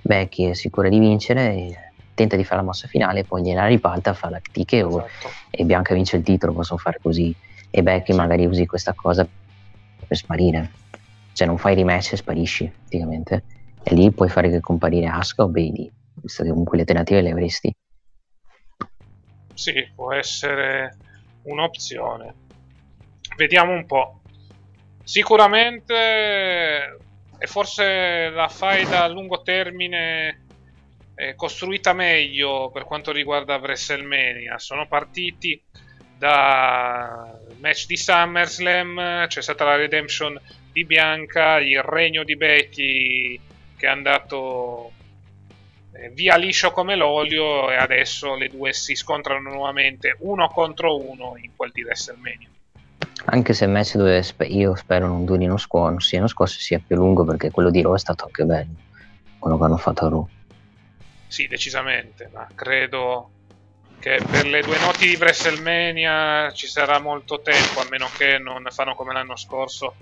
Becky 0.06 0.52
è 0.52 0.54
sicura 0.54 0.88
di 0.88 1.00
vincere, 1.00 1.94
tenta 2.14 2.36
di 2.36 2.44
fare 2.44 2.58
la 2.58 2.68
mossa 2.68 2.88
finale, 2.88 3.24
poi 3.24 3.42
gliela 3.42 3.66
ribalta, 3.66 4.14
fa 4.14 4.30
la 4.30 4.40
TKO 4.40 5.04
Esatto. 5.04 5.30
e 5.50 5.64
Bianca 5.66 5.96
vince 5.96 6.18
il 6.18 6.24
titolo, 6.24 6.54
possono 6.54 6.80
fare 6.80 7.00
così. 7.02 7.36
E 7.72 7.82
Becky 7.82 8.14
magari 8.14 8.46
usi 8.46 8.68
questa 8.68 8.94
cosa 8.94 9.28
per 10.08 10.16
sparire. 10.16 10.72
Cioè 11.34 11.48
non 11.48 11.58
fai 11.58 11.74
rematch 11.74 12.14
e 12.14 12.18
sparisci, 12.18 12.72
praticamente. 12.82 13.44
E 13.82 13.96
lì 13.96 14.12
puoi 14.12 14.30
fare 14.30 14.52
che 14.52 14.60
comparire 14.60 15.08
Asuka 15.08 15.42
o 15.44 15.48
Bailey, 15.48 15.92
visto 16.22 16.44
che 16.44 16.50
comunque 16.50 16.76
le 16.78 16.84
alternative 16.84 17.22
le 17.22 17.32
avresti. 17.32 17.76
Sì, 19.56 19.92
può 19.96 20.14
essere 20.14 20.96
un'opzione. 21.44 22.34
Vediamo 23.38 23.74
un 23.74 23.88
po'. 23.88 24.22
Sicuramente 25.04 27.00
è 27.38 27.46
forse 27.46 28.30
la 28.30 28.48
faida 28.48 29.04
a 29.04 29.08
lungo 29.08 29.42
termine 29.42 30.46
eh, 31.16 31.36
costruita 31.36 31.94
meglio 31.94 32.70
per 32.72 32.84
quanto 32.84 33.12
riguarda 33.12 33.56
WrestleMania. 33.56 34.60
Sono 34.60 34.88
partiti 34.88 35.62
da 36.18 37.38
match 37.60 37.88
di 37.88 37.98
SummerSlam, 37.98 39.28
c'è 39.28 39.42
stata 39.42 39.66
la 39.66 39.76
redemption 39.76 40.40
di 40.72 40.86
Bianca, 40.86 41.60
il 41.60 41.82
regno 41.82 42.24
di 42.24 42.36
Becky 42.36 43.40
che 43.78 43.86
è 43.86 43.90
andato 43.90 44.92
eh, 45.94 46.10
via 46.10 46.38
liscio 46.38 46.72
come 46.72 46.96
l'olio 46.96 47.70
e 47.72 47.76
adesso 47.76 48.36
le 48.36 48.50
due 48.50 48.74
si 48.74 48.96
scontrano 48.96 49.50
nuovamente 49.52 50.16
uno 50.20 50.48
contro 50.50 50.98
uno 50.98 51.38
in 51.38 51.52
quel 51.56 51.72
di 51.72 51.84
WrestleMania. 51.84 52.50
Anche 53.28 53.54
se 53.54 53.66
il 53.66 53.72
match 53.72 53.96
dove 53.96 54.22
spe- 54.22 54.46
io 54.46 54.76
spero 54.76 55.08
non 55.08 55.26
durino 55.26 55.58
scuola, 55.58 55.90
non 55.90 56.00
siano 56.00 56.28
scorsi, 56.28 56.60
sia 56.60 56.82
più 56.86 56.96
lungo 56.96 57.26
perché 57.26 57.52
quello 57.52 57.70
di 57.70 57.82
Raw 57.82 57.96
è 57.96 58.00
stato 58.00 58.26
anche 58.26 58.44
bello. 58.44 58.76
Quello 59.40 59.58
che 59.58 59.64
hanno 59.64 59.78
fatto 59.78 60.06
a 60.06 60.10
Raw. 60.10 60.28
Sì, 61.28 61.48
decisamente, 61.48 62.30
ma 62.34 62.48
credo 62.54 63.32
che 64.00 64.22
per 64.30 64.46
le 64.46 64.62
due 64.62 64.78
notti 64.80 65.08
di 65.08 65.16
WrestleMania 65.16 66.52
ci 66.52 66.68
sarà 66.68 67.00
molto 67.00 67.42
tempo, 67.42 67.80
a 67.80 67.88
meno 67.90 68.08
che 68.16 68.38
non 68.38 68.64
fanno 68.70 68.94
come 68.94 69.14
l'anno 69.14 69.36
scorso, 69.36 69.96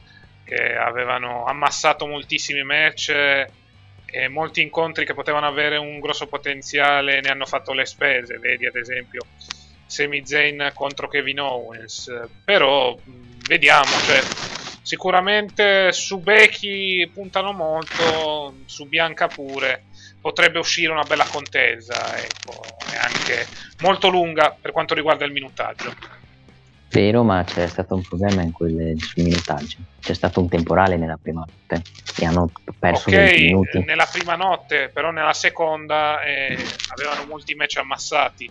che 0.43 0.75
avevano 0.75 1.45
ammassato 1.45 2.05
moltissimi 2.05 2.63
match 2.63 3.09
e 3.09 4.27
molti 4.27 4.61
incontri 4.61 5.05
che 5.05 5.13
potevano 5.13 5.47
avere 5.47 5.77
un 5.77 5.99
grosso 5.99 6.27
potenziale 6.27 7.21
ne 7.21 7.29
hanno 7.29 7.45
fatto 7.45 7.73
le 7.73 7.85
spese. 7.85 8.37
Vedi, 8.37 8.65
ad 8.65 8.75
esempio, 8.75 9.21
Sami 9.85 10.25
Zayn 10.25 10.71
contro 10.73 11.07
Kevin 11.07 11.39
Owens. 11.39 12.11
Però 12.43 12.97
vediamo, 13.47 13.91
cioè, 14.05 14.21
sicuramente 14.81 15.91
su 15.91 16.19
Becky 16.19 17.07
puntano 17.07 17.51
molto, 17.51 18.55
su 18.65 18.87
Bianca 18.87 19.27
pure 19.27 19.85
potrebbe 20.23 20.57
uscire 20.57 20.91
una 20.91 21.03
bella 21.03 21.25
contesa, 21.25 22.17
ecco, 22.17 22.63
e 22.91 22.95
anche 22.95 23.45
molto 23.81 24.07
lunga 24.07 24.55
per 24.59 24.71
quanto 24.71 24.93
riguarda 24.93 25.25
il 25.25 25.33
minutaggio. 25.33 25.93
Vero, 26.89 27.23
ma 27.23 27.43
c'è 27.43 27.67
stato 27.67 27.95
un 27.95 28.03
problema 28.03 28.41
in 28.43 28.51
quel 28.51 28.95
sul 28.99 29.23
minutaggio. 29.23 29.77
C'è 29.99 30.13
stato 30.13 30.39
un 30.39 30.47
temporale 30.47 30.95
nella 30.95 31.17
prima 31.19 31.43
notte 31.45 31.81
e 32.17 32.25
hanno 32.25 32.51
perso 32.77 33.09
ok, 33.09 33.15
20 33.15 33.43
minuti. 33.43 33.83
nella 33.83 34.07
prima 34.09 34.35
notte, 34.35 34.89
però 34.93 35.11
nella 35.11 35.33
seconda 35.33 36.23
eh, 36.23 36.55
avevano 36.89 37.25
molti 37.25 37.55
match 37.55 37.77
ammassati. 37.77 38.49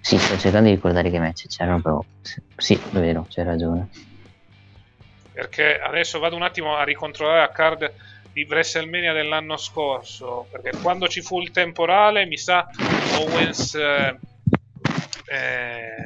Sì, 0.00 0.18
sto 0.18 0.38
cercando 0.38 0.68
di 0.68 0.74
ricordare 0.74 1.10
che 1.10 1.18
match 1.18 1.46
c'erano, 1.46 1.80
però 1.80 2.02
sì, 2.56 2.74
è 2.74 2.98
vero, 2.98 3.26
c'hai 3.28 3.44
ragione. 3.44 3.88
Perché 5.32 5.78
adesso 5.78 6.18
vado 6.18 6.36
un 6.36 6.42
attimo 6.42 6.76
a 6.76 6.84
ricontrollare 6.84 7.40
la 7.40 7.50
card 7.50 7.92
di 8.32 8.46
WrestleMania 8.48 9.12
dell'anno 9.12 9.56
scorso. 9.56 10.46
Perché 10.50 10.72
quando 10.82 11.06
ci 11.08 11.20
fu 11.20 11.40
il 11.40 11.50
temporale, 11.50 12.26
mi 12.26 12.36
sa 12.36 12.66
Owens 13.18 13.74
eh, 13.74 14.18
eh, 15.26 16.02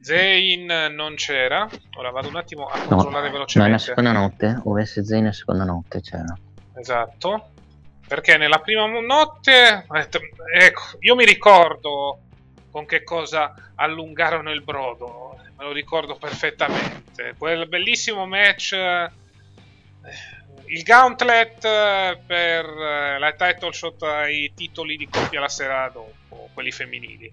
Zayn 0.00 0.66
non 0.94 1.14
c'era. 1.14 1.68
Ora 1.96 2.10
vado 2.10 2.28
un 2.28 2.36
attimo 2.36 2.66
a 2.66 2.76
No, 2.78 2.84
controllare 2.86 3.10
no, 3.10 3.20
nella 3.20 3.32
velocemente. 3.32 3.78
seconda 3.78 4.12
notte, 4.12 4.60
OS 4.64 5.00
Zayn 5.00 5.22
nella 5.22 5.32
seconda 5.34 5.64
notte 5.64 6.00
c'era. 6.00 6.36
Esatto. 6.76 7.50
Perché 8.06 8.36
nella 8.36 8.60
prima 8.60 8.86
notte, 9.00 9.84
ecco, 10.54 10.82
io 11.00 11.16
mi 11.16 11.24
ricordo 11.24 12.20
con 12.76 12.84
che 12.84 13.04
cosa 13.04 13.54
allungarono 13.76 14.52
il 14.52 14.60
brodo, 14.60 15.38
me 15.56 15.64
lo 15.64 15.72
ricordo 15.72 16.16
perfettamente. 16.16 17.34
Quel 17.38 17.66
bellissimo 17.68 18.26
match, 18.26 18.72
eh, 18.74 19.10
il 20.66 20.82
gauntlet 20.82 21.64
eh, 21.64 22.18
per 22.26 22.66
eh, 22.66 23.18
la 23.18 23.32
title 23.32 23.72
shot 23.72 24.02
ai 24.02 24.52
titoli 24.54 24.98
di 24.98 25.08
coppia 25.08 25.40
la 25.40 25.48
sera 25.48 25.88
dopo, 25.88 26.50
quelli 26.52 26.70
femminili. 26.70 27.32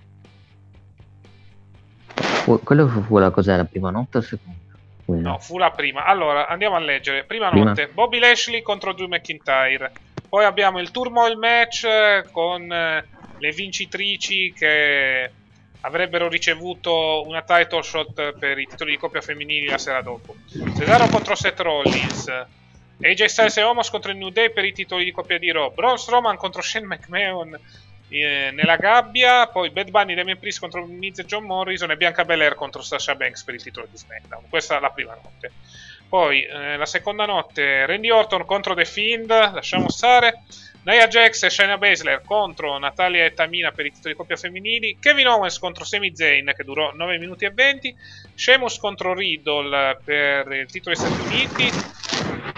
Fu- 2.15 2.63
Quello 2.63 2.87
fu, 2.87 3.17
la 3.17 3.29
cos'era, 3.29 3.57
la 3.57 3.65
prima 3.65 3.89
notte 3.89 4.19
o 4.19 4.21
seconda? 4.21 4.57
Quella. 5.03 5.29
No, 5.31 5.39
fu 5.39 5.57
la 5.57 5.71
prima. 5.71 6.05
Allora, 6.05 6.47
andiamo 6.47 6.77
a 6.77 6.79
leggere. 6.79 7.25
Prima, 7.25 7.49
Prima. 7.49 7.65
notte, 7.65 7.89
Bobby 7.89 8.19
Lashley 8.19 8.61
contro 8.61 8.93
Drew 8.93 9.09
McIntyre. 9.09 9.91
Poi 10.29 10.45
abbiamo 10.45 10.79
il 10.79 10.89
Turmoil 10.91 11.35
match 11.37 11.85
con 12.31 12.71
le 13.43 13.51
vincitrici 13.51 14.53
che 14.53 15.29
avrebbero 15.81 16.29
ricevuto 16.29 17.23
una 17.27 17.41
title 17.41 17.83
shot 17.83 18.37
per 18.37 18.57
i 18.57 18.65
titoli 18.65 18.91
di 18.91 18.97
coppia 18.97 19.19
femminili 19.19 19.65
la 19.65 19.77
sera 19.77 20.01
dopo. 20.01 20.35
Cesaro 20.77 21.07
contro 21.07 21.35
Seth 21.35 21.59
Rollins. 21.59 22.27
AJ 23.01 23.25
Styles 23.25 23.57
e 23.57 23.63
Homos 23.63 23.89
contro 23.89 24.11
il 24.11 24.17
New 24.17 24.29
Day 24.29 24.53
per 24.53 24.63
i 24.63 24.71
titoli 24.71 25.03
di 25.03 25.11
coppia 25.11 25.37
di 25.37 25.51
Raw. 25.51 25.73
Braun 25.73 25.97
Strowman 25.97 26.37
contro 26.37 26.61
Shane 26.61 26.85
McMahon 26.85 27.59
eh, 28.07 28.51
nella 28.53 28.77
gabbia. 28.77 29.47
Poi 29.47 29.71
Bad 29.71 29.89
Bunny, 29.89 30.13
Damien 30.13 30.39
Priest 30.39 30.61
contro 30.61 30.85
Miz 30.85 31.19
e 31.19 31.25
John 31.25 31.43
Morrison 31.43 31.91
e 31.91 31.97
Bianca 31.97 32.23
Belair 32.23 32.55
contro 32.55 32.81
Sasha 32.81 33.13
Banks 33.15 33.43
per 33.43 33.55
il 33.55 33.61
titolo 33.61 33.87
di 33.91 33.97
SmackDown. 33.97 34.43
Questa 34.47 34.77
è 34.77 34.79
la 34.79 34.91
prima 34.91 35.15
notte. 35.21 35.51
Poi 36.07 36.45
eh, 36.45 36.77
la 36.77 36.85
seconda 36.85 37.25
notte 37.25 37.85
Randy 37.85 38.09
Orton 38.09 38.45
contro 38.45 38.73
The 38.73 38.85
Fiend, 38.85 39.27
lasciamo 39.27 39.89
stare. 39.89 40.43
Nia 40.85 41.07
Jax 41.07 41.43
e 41.43 41.49
Shayna 41.49 41.77
Baszler 41.77 42.21
contro 42.25 42.77
Natalia 42.77 43.23
e 43.23 43.33
Tamina 43.33 43.71
per 43.71 43.85
i 43.85 43.91
titoli 43.93 44.15
coppia 44.15 44.35
femminili. 44.35 44.97
Kevin 44.99 45.27
Owens 45.27 45.57
contro 45.57 45.85
Sami 45.85 46.13
Zayn 46.13 46.51
che 46.53 46.65
durò 46.65 46.91
9 46.93 47.17
minuti 47.19 47.45
e 47.45 47.51
20. 47.51 47.95
Sheamus 48.35 48.79
contro 48.79 49.13
Riddle 49.13 49.97
per 50.03 50.51
il 50.51 50.67
titolo 50.69 50.93
degli 50.93 51.05
Stati 51.05 51.21
Uniti. 51.25 51.71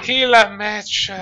Kill 0.01 0.55
match. 0.55 1.13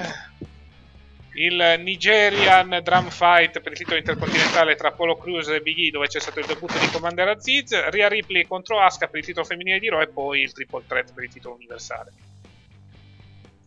Il 1.35 1.75
Nigerian 1.79 2.79
Drum 2.81 3.09
Fight 3.09 3.59
per 3.59 3.73
il 3.73 3.77
titolo 3.79 3.97
intercontinentale 3.97 4.75
tra 4.75 4.91
Polo 4.91 5.17
Cruz 5.17 5.49
e 5.49 5.59
Big 5.59 5.79
E 5.79 5.89
dove 5.89 6.07
c'è 6.07 6.21
stato 6.21 6.39
il 6.39 6.45
debutto 6.45 6.77
di 6.77 6.89
Commander 6.89 7.27
Aziz. 7.27 7.89
Rhea 7.89 8.07
Ripley 8.07 8.47
contro 8.47 8.79
Asuka 8.79 9.07
per 9.07 9.19
il 9.19 9.25
titolo 9.25 9.45
femminile 9.45 9.79
di 9.79 9.89
Raw 9.89 9.99
e 9.99 10.07
poi 10.07 10.41
il 10.41 10.53
Triple 10.53 10.83
Threat 10.87 11.11
per 11.13 11.23
il 11.25 11.31
titolo 11.31 11.55
universale. 11.55 12.11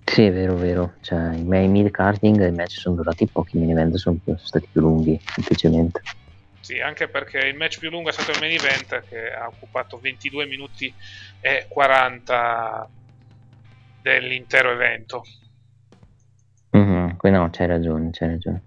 Sì, 0.09 0.22
è 0.24 0.32
vero, 0.32 0.54
vero. 0.57 0.94
Cioè, 1.00 1.34
i 1.34 1.42
miei 1.42 1.68
mid 1.68 1.90
carding 1.90 2.40
e 2.40 2.46
i 2.46 2.52
match 2.52 2.78
sono 2.78 2.94
durati 2.94 3.26
pochi, 3.26 3.57
i 3.57 3.59
main 3.59 3.72
event 3.72 3.96
sono, 3.96 4.16
sono 4.24 4.38
stati 4.38 4.66
più 4.70 4.80
lunghi, 4.80 5.20
semplicemente. 5.24 6.00
Sì, 6.61 6.80
anche 6.80 7.09
perché 7.09 7.38
il 7.38 7.57
match 7.57 7.78
più 7.78 7.90
lungo 7.90 8.09
è 8.09 8.12
stato 8.12 8.30
il 8.30 8.38
main 8.40 8.52
event 8.52 9.04
che 9.04 9.30
ha 9.32 9.46
occupato 9.46 9.98
22 9.98 10.46
minuti 10.46 10.94
e 11.40 11.66
40 11.68 12.88
dell'intero 14.00 14.70
evento. 14.70 15.22
Mhm, 16.70 17.16
que- 17.16 17.30
no, 17.30 17.48
c'hai 17.50 17.66
ragione, 17.66 18.11
c'hai 18.12 18.28
ragione. 18.28 18.62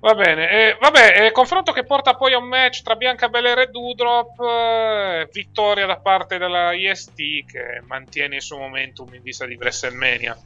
Va 0.00 0.14
bene, 0.14 0.50
eh, 0.50 0.76
vabbè, 0.80 1.26
eh, 1.26 1.32
confronto 1.32 1.72
che 1.72 1.84
porta 1.84 2.14
poi 2.14 2.32
a 2.32 2.38
un 2.38 2.48
match 2.48 2.80
tra 2.80 2.96
Bianca 2.96 3.28
Belair 3.28 3.58
e 3.58 3.66
Doudrop, 3.66 4.40
eh, 4.40 5.28
vittoria 5.30 5.84
da 5.84 5.98
parte 5.98 6.38
della 6.38 6.72
IST 6.72 7.14
che 7.14 7.82
mantiene 7.86 8.36
il 8.36 8.42
suo 8.42 8.56
momentum 8.56 9.12
in 9.12 9.20
vista 9.20 9.44
di 9.44 9.56
WrestleMania. 9.56 10.38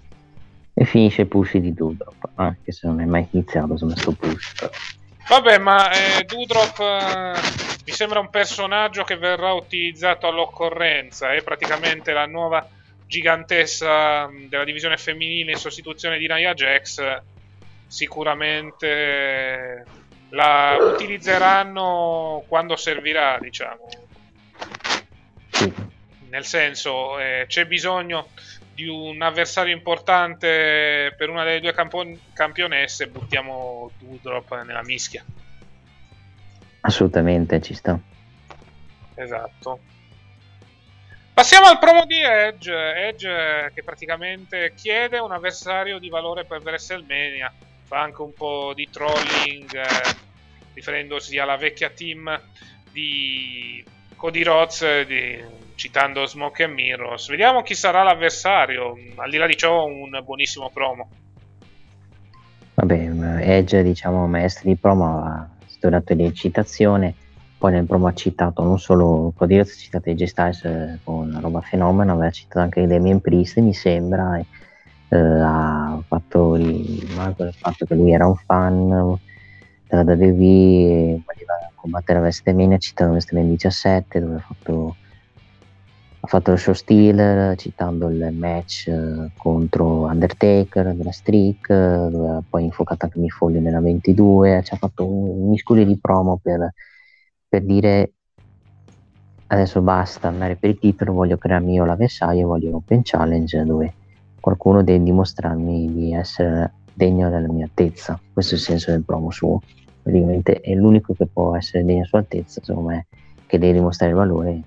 E 0.75 0.85
finisce 0.85 1.21
il 1.21 1.29
push 1.29 1.59
di 1.59 1.73
Doudrop, 1.73 2.31
anche 2.35 2.73
se 2.73 2.89
non 2.89 3.01
è 3.01 3.05
mai 3.05 3.29
iniziato, 3.31 3.77
sono 3.77 3.95
sto 3.95 4.11
push. 4.11 4.55
però. 4.59 4.73
Vabbè, 5.29 5.59
ma 5.59 5.89
eh, 5.93 6.25
Doudrop 6.25 6.81
eh, 6.81 7.41
mi 7.87 7.93
sembra 7.93 8.19
un 8.19 8.31
personaggio 8.31 9.05
che 9.05 9.17
verrà 9.17 9.53
utilizzato 9.53 10.27
all'occorrenza, 10.27 11.33
è 11.33 11.43
praticamente 11.45 12.13
la 12.13 12.27
nuova 12.27 12.69
gigantessa 13.07 14.27
mh, 14.27 14.49
della 14.49 14.65
divisione 14.65 14.97
femminile 14.97 15.53
in 15.53 15.59
sostituzione 15.59 16.19
di 16.19 16.27
Nia 16.27 16.55
Jax. 16.55 17.23
Sicuramente 17.87 19.85
la 20.31 20.77
utilizzeranno 20.81 22.45
quando 22.49 22.77
servirà, 22.77 23.39
diciamo. 23.41 23.89
Sì, 25.51 25.73
Nel 26.29 26.45
senso, 26.45 27.19
eh, 27.21 27.45
c'è 27.47 27.67
bisogno 27.67 28.29
di 28.75 28.89
un 28.89 29.23
avversario 29.23 29.73
importante 29.73 31.15
per 31.17 31.29
una 31.29 31.45
delle 31.45 31.61
due 31.61 31.73
campo- 31.73 32.19
campionesse, 32.33 33.07
buttiamo 33.07 33.91
Doudrop 33.99 34.63
nella 34.65 34.83
mischia. 34.83 35.25
assolutamente 36.81 37.63
ci 37.63 37.73
sta. 37.73 37.99
Esatto. 39.15 39.79
Passiamo 41.33 41.67
al 41.67 41.79
promo 41.79 42.05
di 42.05 42.21
Edge. 42.21 42.73
Edge 42.73 43.71
che 43.75 43.83
praticamente 43.83 44.75
chiede 44.75 45.19
un 45.19 45.33
avversario 45.33 45.99
di 45.99 46.09
valore 46.09 46.45
per 46.45 46.61
WrestleMania. 46.63 47.53
Fa 47.95 48.01
anche 48.01 48.23
un 48.23 48.33
po' 48.37 48.73
di 48.75 48.89
trolling 48.91 49.73
eh, 49.73 50.17
riferendosi 50.73 51.39
alla 51.39 51.57
vecchia 51.57 51.91
team 51.91 52.41
di 52.91 53.85
Cody 54.17 54.43
Rhodes, 54.43 54.83
eh, 54.83 55.07
di- 55.07 55.45
citando 55.77 56.27
Smoke 56.27 56.65
and 56.65 56.75
Mirrors. 56.75 57.29
Vediamo 57.29 57.63
chi 57.63 57.77
sarà 57.77 58.03
l'avversario. 58.03 58.95
Al 59.15 59.31
di 59.31 59.37
là 59.37 59.47
di 59.47 59.57
ciò, 59.57 59.85
un 59.85 60.11
buonissimo 60.25 60.73
promo. 60.75 61.09
Vabbè, 62.75 63.13
Edge, 63.43 63.85
diciamo, 63.85 64.27
maestro 64.27 64.71
di 64.71 64.75
promo, 64.77 65.23
ha 65.23 65.49
sdorato 65.69 66.15
di 66.15 66.25
eccitazione. 66.25 67.15
Poi 67.57 67.71
nel 67.71 67.87
promo 67.87 68.09
ha 68.09 68.13
citato 68.13 68.65
non 68.65 68.81
solo 68.81 69.33
Cody 69.37 69.59
Rhodes, 69.59 69.73
ha 69.73 69.79
citato 69.79 70.11
AJ 70.11 70.25
Styles 70.25 70.65
eh, 70.65 70.99
con 71.05 71.29
una 71.29 71.39
roba 71.39 71.61
fenomeno, 71.61 72.15
aveva 72.15 72.33
citato 72.33 72.59
anche 72.59 72.89
Damien 72.89 73.21
Priest, 73.21 73.59
mi 73.59 73.73
sembra. 73.73 74.37
e, 74.37 74.47
eh, 75.15 75.41
ha 75.41 76.03
fatto 76.07 76.55
rimarco 76.55 77.45
del 77.45 77.55
fatto 77.55 77.85
che 77.87 77.95
lui 77.95 78.13
era 78.13 78.27
un 78.27 78.37
fan 78.37 79.19
della 79.89 80.03
WWE 80.03 81.23
voleva 81.25 81.71
combattere 81.75 82.19
a 82.19 82.23
WrestleMania, 82.23 82.79
citando 82.79 83.13
WrestleMania 83.13 83.53
17, 83.53 84.21
dove 84.21 84.35
ha 84.37 84.41
fatto 84.41 84.97
ha 86.25 86.27
fatto 86.27 86.53
lo 86.53 86.57
show 86.57 86.73
steal 86.73 87.55
citando 87.59 88.09
il 88.09 88.33
match 88.33 88.89
eh, 88.89 89.31
contro 89.37 90.07
Undertaker 90.07 90.95
della 90.95 91.13
Streak 91.13 91.69
dove 91.69 92.29
ha 92.31 92.43
poi 92.49 92.65
infuocato 92.65 93.05
anche 93.05 93.29
Foley 93.29 93.61
nella 93.61 93.81
22 93.81 94.63
ci 94.65 94.73
ha 94.73 94.79
fatto 94.79 95.07
un, 95.07 95.51
misculi 95.51 95.85
di 95.85 95.99
promo 95.99 96.41
per, 96.43 96.73
per 97.47 97.63
dire 97.63 98.13
adesso 99.49 99.83
basta 99.83 100.29
andare 100.29 100.57
per 100.57 100.71
il 100.71 100.79
titolo 100.79 101.13
voglio 101.13 101.37
crearmi 101.37 101.75
io 101.75 101.85
l'avversario 101.85 102.47
voglio 102.47 102.69
un 102.69 102.75
open 102.77 103.03
challenge 103.03 103.63
dove 103.63 103.95
qualcuno 104.45 104.83
deve 104.83 105.03
dimostrarmi 105.03 105.93
di 105.93 106.13
essere 106.13 106.73
degno 106.93 107.31
della 107.31 107.51
mia 107.51 107.65
altezza 107.65 108.21
questo 108.33 108.55
è 108.55 108.59
il 108.59 108.63
senso 108.63 108.91
del 108.91 109.03
promo 109.03 109.31
suo 109.31 109.61
praticamente 110.03 110.61
è 110.61 110.75
l'unico 110.75 111.15
che 111.15 111.27
può 111.27 111.57
essere 111.57 111.83
degno 111.85 111.99
della 111.99 112.09
sua 112.09 112.19
altezza 112.19 112.61
secondo 112.63 112.91
me 112.91 113.07
che 113.47 113.59
deve 113.59 113.75
dimostrare 113.75 114.13
il 114.13 114.19
valore 114.19 114.63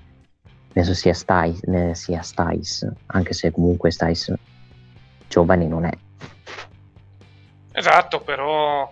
penso 0.78 0.94
sia 0.94 1.12
eh, 1.12 1.96
sia 1.96 2.22
Styles, 2.22 2.88
anche 3.08 3.34
se 3.34 3.52
comunque 3.52 3.90
Styles 3.90 4.32
giovane 5.28 5.66
non 5.66 5.86
è. 5.86 5.92
Esatto, 7.72 8.22
però 8.22 8.92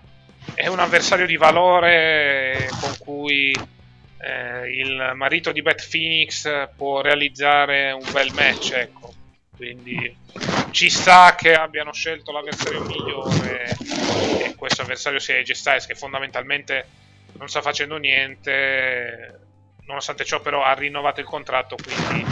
è 0.55 0.65
un 0.65 0.79
avversario 0.79 1.27
di 1.27 1.37
valore 1.37 2.67
con 2.81 2.91
cui 2.97 3.51
eh, 3.51 4.79
il 4.79 5.11
marito 5.13 5.51
di 5.51 5.61
Beth 5.61 5.87
Phoenix 5.87 6.69
può 6.75 7.01
realizzare 7.01 7.91
un 7.91 8.11
bel 8.11 8.31
match, 8.33 8.71
ecco. 8.73 9.13
Quindi 9.55 10.17
ci 10.75 10.89
sta 10.89 11.35
che 11.35 11.53
abbiano 11.53 11.93
scelto 11.93 12.33
l'avversario 12.33 12.83
migliore 12.83 13.77
e 14.39 14.55
questo 14.55 14.81
avversario 14.81 15.19
sia 15.19 15.37
AJ 15.37 15.51
Styles 15.51 15.85
che 15.85 15.95
fondamentalmente 15.95 16.85
non 17.37 17.47
sta 17.47 17.61
facendo 17.61 17.95
niente. 17.95 19.39
Nonostante 19.85 20.25
ciò, 20.25 20.41
però, 20.41 20.63
ha 20.63 20.73
rinnovato 20.73 21.21
il 21.21 21.25
contratto. 21.25 21.77
Quindi, 21.77 22.25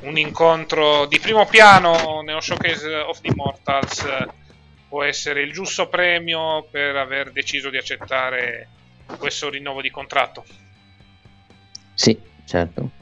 un 0.00 0.18
incontro 0.18 1.06
di 1.06 1.18
primo 1.18 1.46
piano 1.46 2.20
nello 2.20 2.42
showcase 2.42 2.86
of 2.96 3.22
the 3.22 3.28
Immortals 3.28 4.04
eh, 4.04 4.26
può 4.88 5.02
essere 5.02 5.40
il 5.40 5.52
giusto 5.52 5.88
premio 5.88 6.66
per 6.70 6.96
aver 6.96 7.32
deciso 7.32 7.70
di 7.70 7.78
accettare 7.78 8.68
questo 9.16 9.48
rinnovo 9.48 9.80
di 9.80 9.90
contratto. 9.90 10.44
Sì, 11.94 12.20
certo. 12.44 12.95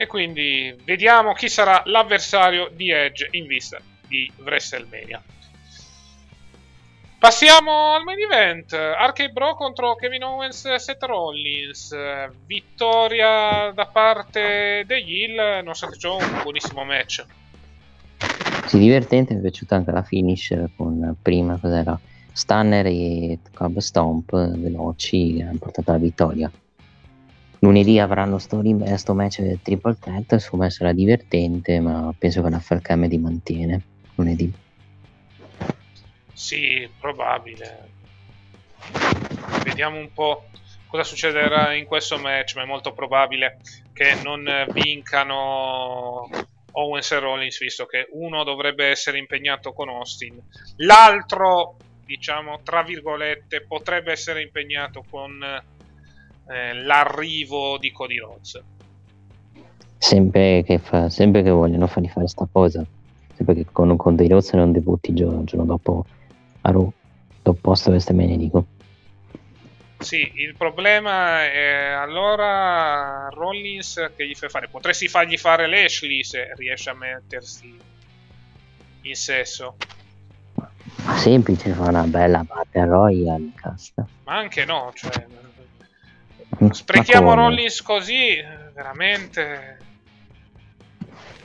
E 0.00 0.06
quindi 0.06 0.74
vediamo 0.82 1.34
chi 1.34 1.50
sarà 1.50 1.82
l'avversario 1.84 2.70
di 2.72 2.90
Edge 2.90 3.28
in 3.32 3.46
vista 3.46 3.78
di 4.08 4.32
WrestleMania. 4.38 5.22
Passiamo 7.18 7.92
al 7.92 8.04
main 8.04 8.18
event. 8.18 8.72
Arcade 8.72 9.28
Bro 9.28 9.56
contro 9.56 9.96
Kevin 9.96 10.24
Owens 10.24 10.64
e 10.64 10.78
Seth 10.78 11.02
Rollins. 11.02 11.94
Vittoria 12.46 13.72
da 13.74 13.84
parte 13.92 14.84
degli 14.86 15.24
Hill, 15.24 15.36
nonostante 15.36 15.98
ciò 15.98 16.16
un 16.16 16.40
buonissimo 16.44 16.82
match. 16.82 17.22
Sì, 18.68 18.78
divertente, 18.78 19.34
mi 19.34 19.40
è 19.40 19.42
piaciuta 19.42 19.76
anche 19.76 19.90
la 19.90 20.02
finish 20.02 20.56
con 20.78 21.14
prima 21.20 21.58
cos'era 21.58 22.00
Stunner 22.32 22.86
e 22.86 23.38
Cub 23.54 23.76
Stomp 23.80 24.30
veloci 24.32 25.44
hanno 25.46 25.58
portato 25.58 25.90
alla 25.90 26.00
vittoria. 26.00 26.50
Lunedì 27.60 27.98
avranno 27.98 28.38
sto, 28.38 28.62
sto 28.96 29.14
match 29.14 29.40
del 29.40 29.60
triple 29.62 29.96
threat, 30.00 30.36
secondo 30.36 30.68
sarà 30.70 30.92
divertente, 30.92 31.78
ma 31.80 32.12
penso 32.18 32.42
che 32.42 32.48
la 32.48 32.58
FLCM 32.58 33.06
di 33.06 33.18
mantiene 33.18 33.82
lunedì. 34.14 34.52
Sì, 36.32 36.88
probabile. 36.98 37.88
Vediamo 39.62 39.98
un 39.98 40.10
po' 40.12 40.46
cosa 40.86 41.04
succederà 41.04 41.74
in 41.74 41.84
questo 41.84 42.18
match, 42.18 42.56
ma 42.56 42.62
è 42.62 42.66
molto 42.66 42.92
probabile 42.92 43.58
che 43.92 44.18
non 44.22 44.44
vincano 44.72 46.28
Owens 46.72 47.12
e 47.12 47.18
Rollins, 47.18 47.58
visto 47.58 47.84
che 47.84 48.08
uno 48.12 48.42
dovrebbe 48.42 48.86
essere 48.86 49.18
impegnato 49.18 49.72
con 49.72 49.90
Austin, 49.90 50.40
l'altro, 50.76 51.76
diciamo, 52.06 52.60
tra 52.62 52.82
virgolette, 52.82 53.66
potrebbe 53.66 54.12
essere 54.12 54.40
impegnato 54.40 55.04
con 55.10 55.44
eh, 56.50 56.74
l'arrivo 56.74 57.78
di 57.78 57.92
Cody 57.92 58.18
Rhodes. 58.18 58.60
Sempre 59.96 60.62
che, 60.64 60.78
fa, 60.78 61.08
sempre 61.08 61.42
che 61.42 61.50
vogliono 61.50 61.86
fargli 61.86 62.08
fare 62.08 62.26
sta 62.26 62.48
cosa, 62.50 62.84
sempre 63.34 63.54
che 63.54 63.66
con, 63.70 63.96
con 63.96 64.16
Cody 64.16 64.28
Rhodes 64.28 64.52
non 64.54 64.72
debutti 64.72 65.10
il 65.10 65.16
giorno, 65.16 65.44
giorno 65.44 65.64
dopo 65.64 66.04
a 66.62 66.70
Raw, 66.70 66.92
dopo 67.42 67.58
post 67.60 67.86
WrestleMania 67.88 68.36
dico. 68.36 68.66
Sì, 69.98 70.32
il 70.36 70.56
problema 70.56 71.44
è 71.44 71.90
allora 71.90 73.28
Rollins 73.28 74.12
che 74.16 74.26
gli 74.26 74.34
fai 74.34 74.48
fare? 74.48 74.68
Potresti 74.68 75.08
fargli 75.08 75.36
fare 75.36 75.68
Lashley 75.68 76.24
se 76.24 76.54
riesce 76.56 76.88
a 76.88 76.94
mettersi 76.94 77.78
in 79.02 79.14
sesso. 79.14 79.76
Ma 81.04 81.16
semplice, 81.16 81.72
fa 81.72 81.88
una 81.88 82.04
bella 82.04 82.42
Battle 82.42 82.86
Royale, 82.86 83.50
casta. 83.54 84.06
Ma 84.24 84.36
anche 84.36 84.64
no, 84.64 84.90
cioè... 84.94 85.26
Sprechiamo 86.68 87.34
Rollins 87.34 87.80
così, 87.82 88.42
veramente... 88.74 89.78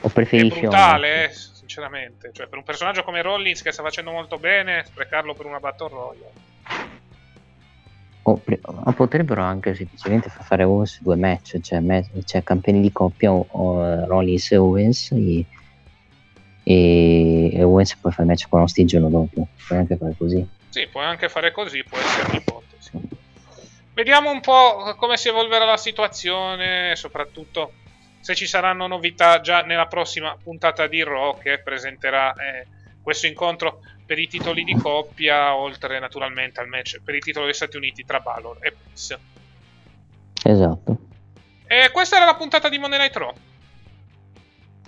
O 0.00 0.08
preferisci... 0.10 0.58
È 0.58 0.60
brutale, 0.60 1.24
eh, 1.24 1.32
sinceramente. 1.32 2.30
Cioè, 2.32 2.46
per 2.46 2.58
un 2.58 2.64
personaggio 2.64 3.02
come 3.02 3.22
Rollins 3.22 3.62
che 3.62 3.72
sta 3.72 3.82
facendo 3.82 4.10
molto 4.10 4.38
bene, 4.38 4.84
sprecarlo 4.84 5.34
per 5.34 5.46
una 5.46 5.58
Battle 5.58 5.88
Royale. 5.88 6.44
O, 8.22 8.40
o, 8.62 8.92
potrebbero 8.92 9.42
anche 9.42 9.74
semplicemente 9.74 10.28
fare 10.28 10.64
Owens 10.64 11.00
due 11.00 11.14
match, 11.14 11.60
cioè, 11.60 11.78
me, 11.78 12.04
cioè 12.24 12.42
campioni 12.42 12.80
di 12.80 12.90
coppia 12.90 13.32
o, 13.32 13.46
o 13.48 14.04
Rollins 14.04 14.50
e 14.50 14.56
Owens 14.56 15.12
e, 15.12 15.44
e, 16.64 17.50
e 17.54 17.62
Owens 17.62 17.94
poi 17.96 18.10
fa 18.10 18.22
il 18.22 18.28
match 18.28 18.48
con 18.48 18.60
Austin 18.60 18.82
il 18.82 18.90
giorno 18.90 19.08
dopo. 19.08 19.46
Puoi 19.66 19.78
anche 19.78 19.96
fare 19.96 20.14
così. 20.18 20.46
Sì, 20.70 20.88
puoi 20.88 21.04
anche 21.04 21.28
fare 21.28 21.52
così, 21.52 21.84
può 21.84 21.98
essere 21.98 22.28
un'ipotesi. 22.30 23.24
Vediamo 23.96 24.30
un 24.30 24.42
po' 24.42 24.94
come 24.98 25.16
si 25.16 25.28
evolverà 25.28 25.64
la 25.64 25.78
situazione, 25.78 26.94
soprattutto 26.96 27.72
se 28.20 28.34
ci 28.34 28.46
saranno 28.46 28.86
novità 28.86 29.40
già 29.40 29.62
nella 29.62 29.86
prossima 29.86 30.36
puntata 30.36 30.86
di 30.86 31.02
Raw 31.02 31.38
che 31.38 31.62
presenterà 31.62 32.34
eh, 32.34 32.66
questo 33.00 33.26
incontro 33.26 33.80
per 34.04 34.18
i 34.18 34.28
titoli 34.28 34.64
di 34.64 34.74
coppia, 34.74 35.56
oltre 35.56 35.98
naturalmente 35.98 36.60
al 36.60 36.68
match 36.68 37.00
per 37.02 37.14
il 37.14 37.22
titolo 37.22 37.46
degli 37.46 37.54
Stati 37.54 37.78
Uniti 37.78 38.04
tra 38.04 38.20
Balor 38.20 38.58
e 38.60 38.72
Prince. 38.72 39.18
Esatto. 40.44 40.98
E 41.66 41.88
questa 41.90 42.16
era 42.16 42.26
la 42.26 42.34
puntata 42.34 42.68
di 42.68 42.76
Monday 42.76 42.98
Night 42.98 43.16
Raw. 43.16 43.32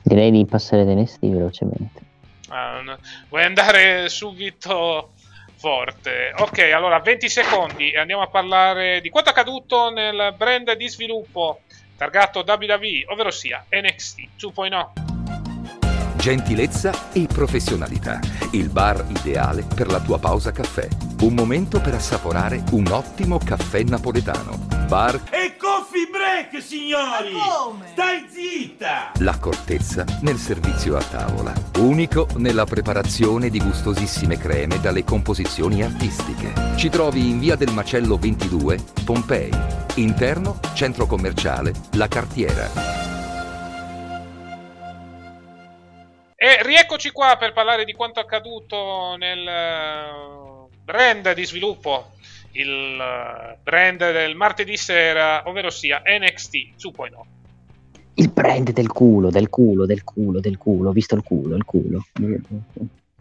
Direi 0.03 0.31
di 0.31 0.45
passare 0.45 0.85
da 0.85 0.93
NXT 0.93 1.21
velocemente. 1.21 2.03
No. 2.51 2.99
Vuoi 3.31 3.45
andare 3.45 4.11
subito 4.11 5.13
forte? 5.59 6.33
Ok, 6.37 6.59
allora 6.73 7.01
20 7.01 7.29
secondi 7.29 7.91
e 7.91 7.99
andiamo 7.99 8.23
a 8.23 8.29
parlare 8.29 9.01
di 9.01 9.11
quanto 9.11 9.31
accaduto 9.31 9.91
nel 9.91 10.35
brand 10.37 10.73
di 10.73 10.89
sviluppo 10.89 11.61
targato 11.97 12.45
WWE, 12.47 13.05
ovvero 13.09 13.31
sia 13.31 13.65
NXT 13.69 14.19
2.0 14.41 15.09
gentilezza 16.19 17.11
e 17.13 17.27
professionalità. 17.27 18.21
Il 18.53 18.69
bar 18.69 19.05
ideale 19.09 19.65
per 19.75 19.87
la 19.89 20.01
tua 20.01 20.19
pausa 20.19 20.53
caffè. 20.53 20.89
Un 21.21 21.33
momento 21.35 21.81
per 21.81 21.95
assaporare 21.95 22.63
un 22.73 22.87
ottimo 22.89 23.39
caffè 23.39 23.83
napoletano. 23.85 24.67
Bar 24.89 25.23
e 25.31 25.57
coffee 25.99 26.07
break, 26.07 26.63
signori! 26.63 27.33
Ma 27.33 27.41
come? 27.41 27.87
Stai 27.89 28.27
zitta! 28.29 29.13
L'accortezza 29.19 30.05
nel 30.23 30.37
servizio 30.37 30.97
a 30.97 31.03
tavola. 31.03 31.53
Unico 31.79 32.29
nella 32.37 32.65
preparazione 32.65 33.49
di 33.49 33.59
gustosissime 33.59 34.37
creme 34.39 34.81
dalle 34.81 35.03
composizioni 35.03 35.83
artistiche. 35.83 36.53
Ci 36.77 36.89
trovi 36.89 37.29
in 37.29 37.41
via 37.41 37.57
del 37.57 37.73
Macello 37.73 38.17
22, 38.17 38.79
Pompei. 39.05 39.51
Interno, 39.97 40.61
centro 40.75 41.07
commerciale, 41.07 41.73
La 41.93 42.07
Cartiera. 42.07 43.07
E 46.37 46.63
rieccoci 46.63 47.11
qua 47.11 47.37
per 47.37 47.53
parlare 47.53 47.85
di 47.85 47.93
quanto 47.95 48.21
accaduto 48.21 49.17
nel 49.17 49.49
eh, 49.49 50.69
brand 50.85 51.33
di 51.35 51.45
sviluppo, 51.45 52.13
il 52.61 53.01
eh, 53.01 53.57
brand 53.63 53.99
del 53.99 54.35
martedì 54.35 54.77
sera, 54.77 55.43
ovvero 55.49 55.71
sia 55.71 56.03
NXT 56.05 56.55
2.0. 56.79 57.11
Il 58.15 58.31
brand 58.31 58.73
del 58.73 58.89
culo, 58.89 59.31
del 59.31 59.49
culo, 59.49 59.87
del 59.87 60.03
culo, 60.03 60.41
del 60.41 60.59
culo, 60.59 60.91
visto 60.91 61.15
il 61.15 61.23
culo, 61.23 61.55
il 61.55 61.65
culo. 61.65 62.05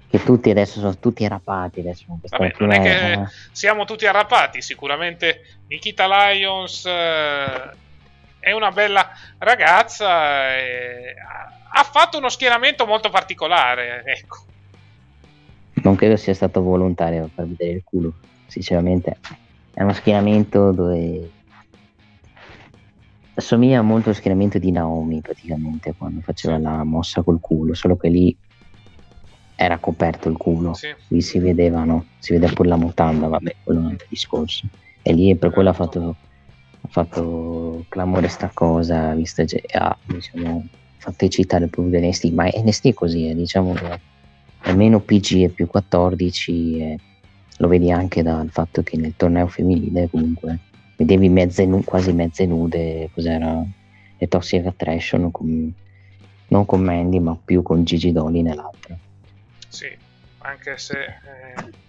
Che 0.10 0.24
tutti 0.24 0.50
adesso 0.50 0.80
sono 0.80 0.98
tutti 0.98 1.24
arrapati. 1.24 1.82
Adesso 1.82 2.06
Vabbè, 2.08 2.56
non 2.60 2.72
è 2.72 2.82
che 2.82 3.28
siamo 3.52 3.86
tutti 3.86 4.08
arrapati, 4.08 4.62
sicuramente 4.62 5.60
Nikita 5.68 6.08
Lyons 6.08 6.86
eh, 6.86 7.70
è 8.40 8.52
una 8.54 8.72
bella 8.72 9.12
ragazza. 9.38 10.56
E 10.56 11.14
ha 11.70 11.84
fatto 11.84 12.18
uno 12.18 12.30
schieramento 12.30 12.88
molto 12.88 13.10
particolare, 13.10 14.02
ecco. 14.04 14.46
Non 15.74 15.96
credo 15.96 16.16
sia 16.16 16.34
stato 16.34 16.62
volontario 16.62 17.30
per 17.34 17.46
vedere 17.46 17.72
il 17.72 17.84
culo, 17.84 18.14
sinceramente. 18.48 19.18
È 19.74 19.84
uno 19.84 19.94
schieramento 19.94 20.72
dove 20.72 21.32
assomiglia 23.36 23.82
molto 23.84 24.10
allo 24.10 24.18
schieramento 24.18 24.58
di 24.58 24.72
Naomi 24.72 25.22
praticamente 25.22 25.94
quando 25.96 26.22
faceva 26.22 26.58
la 26.58 26.84
mossa 26.84 27.22
col 27.22 27.40
culo, 27.40 27.74
solo 27.76 27.96
che 27.96 28.10
lì 28.10 28.36
era 29.56 29.78
coperto 29.80 30.30
il 30.30 30.38
culo, 30.38 30.74
sì. 30.74 30.94
lì 31.08 31.22
si 31.22 31.40
vedeva, 31.40 31.84
no? 31.84 32.06
Si 32.20 32.32
vede 32.32 32.52
pure 32.54 32.70
la 32.70 32.78
mutanda, 32.78 33.28
vabbè, 33.28 33.56
quello 33.64 33.80
è 33.80 33.84
un 33.84 33.90
altro 33.90 34.08
discorso. 34.10 34.68
E 35.02 35.14
lì 35.14 35.36
per 35.36 35.52
quello 35.52 35.70
ha 35.70 35.74
fatto, 35.74 36.16
ha 36.82 36.88
fatto 36.88 37.86
clamore 37.90 38.28
sta 38.28 38.52
cosa, 38.54 39.14
visto 39.16 39.44
che 39.46 39.64
ha, 39.72 39.98
diciamo, 40.06 40.68
fatto 40.98 41.28
citare 41.28 41.68
proprio 41.68 42.00
NST, 42.00 42.32
ma 42.32 42.46
NST 42.46 42.88
è 42.88 42.94
così, 42.94 43.30
eh, 43.30 43.36
diciamo 43.36 43.74
che 43.74 44.00
è 44.62 44.74
meno 44.74 45.00
PG 45.00 45.44
e 45.44 45.50
più 45.50 45.66
14 45.66 46.80
e 46.80 47.00
lo 47.58 47.68
vedi 47.68 47.92
anche 47.92 48.24
dal 48.24 48.50
fatto 48.50 48.84
che 48.84 48.98
nel 48.98 49.16
torneo 49.16 49.48
femminile 49.48 50.10
comunque 50.10 50.60
vedevi 50.96 51.30
mezze 51.30 51.66
nu- 51.66 51.84
quasi 51.84 52.12
mezze 52.14 52.46
nude, 52.46 53.10
cos'era 53.14 53.64
le 54.18 54.28
Toxic 54.28 54.66
Attraction 54.66 55.32
con, 55.32 55.74
non 56.48 56.66
con 56.66 56.82
Mandy 56.82 57.20
ma 57.20 57.38
più 57.44 57.62
con 57.62 57.84
Gigi 57.84 58.12
Dolly 58.12 58.42
nell'altra. 58.42 58.96
Sì, 59.68 59.96
anche 60.40 60.78
se 60.78 61.00
eh, 61.04 61.86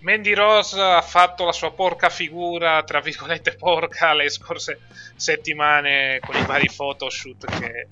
Mandy 0.00 0.34
Rose 0.34 0.80
ha 0.80 1.00
fatto 1.02 1.44
la 1.44 1.52
sua 1.52 1.72
porca 1.72 2.08
figura, 2.08 2.82
tra 2.84 3.00
virgolette 3.00 3.54
porca, 3.54 4.12
le 4.12 4.28
scorse 4.28 4.80
settimane 5.16 6.20
con 6.20 6.36
i 6.36 6.44
vari 6.44 6.68
photoshoot 6.74 7.46
che 7.58 7.86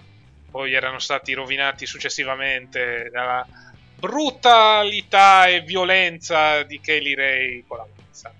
poi 0.50 0.74
erano 0.74 0.98
stati 0.98 1.32
rovinati 1.32 1.86
successivamente 1.86 3.08
dalla 3.10 3.46
brutalità 4.02 5.46
e 5.46 5.60
violenza 5.60 6.64
di 6.64 6.80
Kelly 6.80 7.14
Ray 7.14 7.64
con 7.68 7.76
la 7.76 7.86
mazza. 7.86 8.34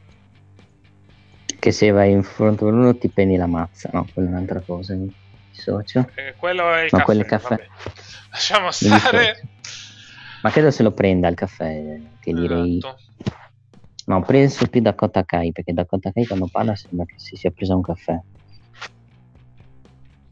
Che 1.57 1.71
se 1.71 1.91
vai 1.91 2.11
in 2.11 2.25
fronte 2.25 2.65
a 2.65 2.67
uno 2.67 2.99
ti 2.99 3.09
prendi 3.09 3.37
la 3.37 3.47
mazza, 3.47 3.89
no, 3.93 4.09
quella 4.13 4.31
è 4.31 4.33
un'altra 4.33 4.59
cosa, 4.59 4.95
mi 4.95 5.15
dissocio. 5.53 6.09
Eh, 6.17 6.35
quello 6.37 6.75
è 6.75 6.83
il 6.83 6.89
no, 6.91 6.99
caffè. 6.99 7.25
caffè. 7.25 7.67
Lasciamo 8.33 8.73
stare. 8.73 9.41
Ma 10.43 10.51
credo 10.51 10.73
se 10.73 10.83
lo 10.83 10.91
prenda 10.91 11.29
il 11.29 11.37
caffè, 11.37 12.01
Kelly 12.19 12.49
Ray. 12.49 12.77
Esatto. 12.79 13.01
No, 14.07 14.17
ho 14.17 14.23
preso 14.23 14.67
più 14.67 14.81
da 14.81 14.95
Kota 14.95 15.25
Kai, 15.25 15.53
perché 15.53 15.73
da 15.73 15.85
Kota 15.85 16.11
Kai 16.11 16.27
quando 16.27 16.49
parla 16.51 16.75
sembra 16.75 17.05
che 17.05 17.15
si 17.19 17.37
sia 17.37 17.53
preso 17.53 17.77
un 17.77 17.83
caffè. 17.83 18.21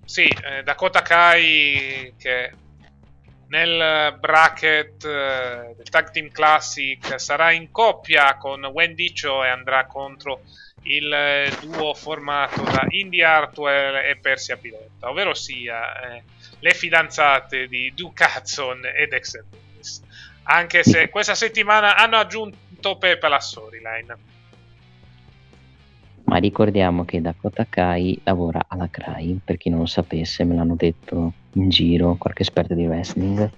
Sì, 0.04 0.24
eh, 0.24 0.64
Dakota 0.64 1.02
Kai 1.02 2.14
che 2.18 2.52
nel 3.50 4.16
bracket 4.18 5.04
eh, 5.04 5.74
del 5.76 5.88
Tag 5.88 6.10
Team 6.10 6.30
Classic 6.30 7.20
sarà 7.20 7.50
in 7.50 7.70
coppia 7.70 8.36
con 8.36 8.64
Wendy 8.64 9.12
Cho 9.12 9.44
e 9.44 9.48
andrà 9.48 9.86
contro 9.86 10.42
il 10.82 11.12
eh, 11.12 11.52
duo 11.60 11.92
formato 11.94 12.62
da 12.62 12.86
Indy 12.88 13.22
Hartwell 13.22 13.96
e 13.96 14.16
Persia 14.16 14.56
Pilota, 14.56 15.10
ovvero 15.10 15.34
sia 15.34 16.14
eh, 16.14 16.22
le 16.60 16.74
fidanzate 16.74 17.66
di 17.66 17.92
Duke 17.94 18.24
Hudson 18.24 18.84
e 18.84 19.06
Dexter 19.08 19.44
Lewis. 19.50 20.02
Anche 20.44 20.84
se 20.84 21.08
questa 21.10 21.34
settimana 21.34 21.96
hanno 21.96 22.16
aggiunto 22.16 22.96
Pepe 22.96 23.26
alla 23.26 23.40
storyline 23.40 24.16
ma 26.30 26.36
ricordiamo 26.36 27.04
che 27.04 27.20
Dakota 27.20 27.66
Kai 27.68 28.20
lavora 28.22 28.66
alla 28.68 28.88
CRAI, 28.88 29.40
per 29.44 29.56
chi 29.56 29.68
non 29.68 29.80
lo 29.80 29.86
sapesse, 29.86 30.44
me 30.44 30.54
l'hanno 30.54 30.76
detto 30.76 31.32
in 31.54 31.68
giro 31.68 32.14
qualche 32.20 32.42
esperto 32.42 32.74
di 32.74 32.86
wrestling. 32.86 33.50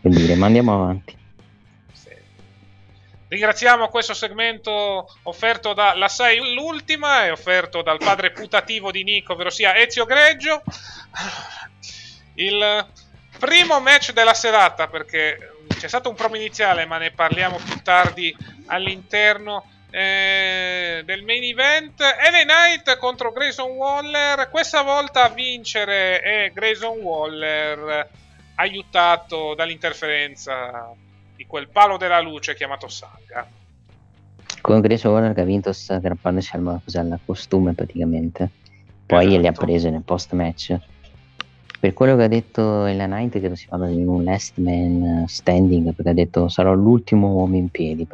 Per 0.00 0.10
dire, 0.10 0.34
ma 0.36 0.46
andiamo 0.46 0.72
avanti. 0.72 1.14
Ringraziamo 3.28 3.88
questo 3.88 4.14
segmento 4.14 5.06
offerto 5.24 5.74
da 5.74 5.94
La 5.94 6.08
6 6.08 6.54
l'ultima 6.54 7.26
e 7.26 7.30
offerto 7.30 7.82
dal 7.82 7.98
padre 7.98 8.30
putativo 8.30 8.90
di 8.90 9.04
Nico, 9.04 9.34
ovvero 9.34 9.50
sia 9.50 9.76
Ezio 9.76 10.06
Greggio. 10.06 10.62
Il 12.36 12.86
primo 13.38 13.80
match 13.80 14.14
della 14.14 14.32
serata, 14.32 14.88
perché 14.88 15.56
c'è 15.76 15.88
stato 15.88 16.08
un 16.08 16.14
promo 16.14 16.36
iniziale, 16.36 16.86
ma 16.86 16.96
ne 16.96 17.10
parliamo 17.10 17.58
più 17.58 17.82
tardi 17.82 18.34
all'interno 18.64 19.74
eh, 19.96 21.02
del 21.06 21.24
main 21.24 21.42
event. 21.42 22.00
LA 22.00 22.42
Knight 22.44 22.98
contro 22.98 23.32
Grayson 23.32 23.70
Waller. 23.70 24.50
Questa 24.50 24.82
volta 24.82 25.24
a 25.24 25.28
vincere 25.30 26.20
è 26.20 26.50
Grayson 26.52 26.98
Waller, 26.98 28.06
aiutato 28.56 29.54
dall'interferenza 29.54 30.92
di 31.34 31.46
quel 31.46 31.68
palo 31.68 31.96
della 31.96 32.20
luce 32.20 32.54
chiamato 32.54 32.88
Saga. 32.88 33.48
Con 34.60 34.80
Grayson 34.80 35.12
Waller 35.12 35.32
che 35.32 35.40
ha 35.40 35.44
vinto 35.44 35.72
aggrappandosi 35.88 36.56
al, 36.56 36.66
al 36.66 37.18
costume 37.24 37.72
praticamente. 37.72 38.50
Poi 39.06 39.24
esatto. 39.24 39.40
le 39.40 39.48
ha 39.48 39.52
prese 39.52 39.88
nel 39.88 40.02
post 40.02 40.32
match. 40.34 40.76
Per 41.80 41.94
quello 41.94 42.16
che 42.16 42.24
ha 42.24 42.28
detto 42.28 42.84
Ella 42.84 43.06
Knight, 43.06 43.38
credo 43.38 43.54
si 43.54 43.66
parla 43.66 43.86
di 43.86 44.02
un 44.02 44.24
last 44.24 44.58
man 44.58 45.24
standing, 45.26 45.94
perché 45.94 46.10
ha 46.10 46.14
detto 46.14 46.48
sarò 46.48 46.74
l'ultimo 46.74 47.28
uomo 47.28 47.56
in 47.56 47.70
piedi, 47.70 48.06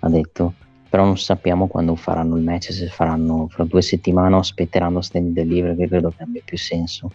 ha 0.00 0.08
detto. 0.08 0.54
Però 0.88 1.04
non 1.04 1.18
sappiamo 1.18 1.68
quando 1.68 1.94
faranno 1.96 2.36
il 2.36 2.42
match, 2.42 2.72
se 2.72 2.88
faranno 2.88 3.46
fra 3.48 3.64
due 3.64 3.82
settimane 3.82 4.34
o 4.34 4.38
aspetteranno 4.38 5.02
stand 5.02 5.34
delivery, 5.34 5.76
che 5.76 5.86
credo 5.86 6.10
che 6.16 6.22
abbia 6.22 6.40
più 6.42 6.56
senso. 6.56 7.10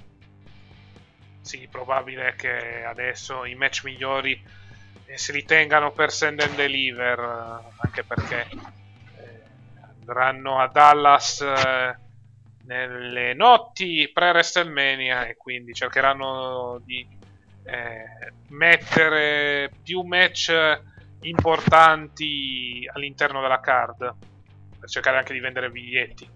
Sì, 1.41 1.67
probabile 1.69 2.35
che 2.37 2.83
adesso 2.83 3.45
i 3.45 3.55
match 3.55 3.83
migliori 3.83 4.39
eh, 5.05 5.17
si 5.17 5.31
ritengano 5.31 5.91
per 5.91 6.11
send 6.11 6.41
and 6.41 6.55
deliver, 6.55 7.19
anche 7.77 8.03
perché 8.03 8.47
eh, 8.51 9.41
andranno 9.81 10.59
a 10.59 10.67
Dallas 10.67 11.41
eh, 11.41 11.97
nelle 12.65 13.33
notti 13.33 14.09
pre-WrestleMania 14.13 15.25
e 15.25 15.35
quindi 15.35 15.73
cercheranno 15.73 16.79
di 16.85 17.05
eh, 17.63 18.31
mettere 18.49 19.71
più 19.83 20.01
match 20.01 20.51
importanti 21.23 22.89
all'interno 22.91 23.41
della 23.41 23.59
card 23.59 24.13
per 24.79 24.89
cercare 24.89 25.17
anche 25.17 25.33
di 25.33 25.39
vendere 25.39 25.69
biglietti. 25.69 26.27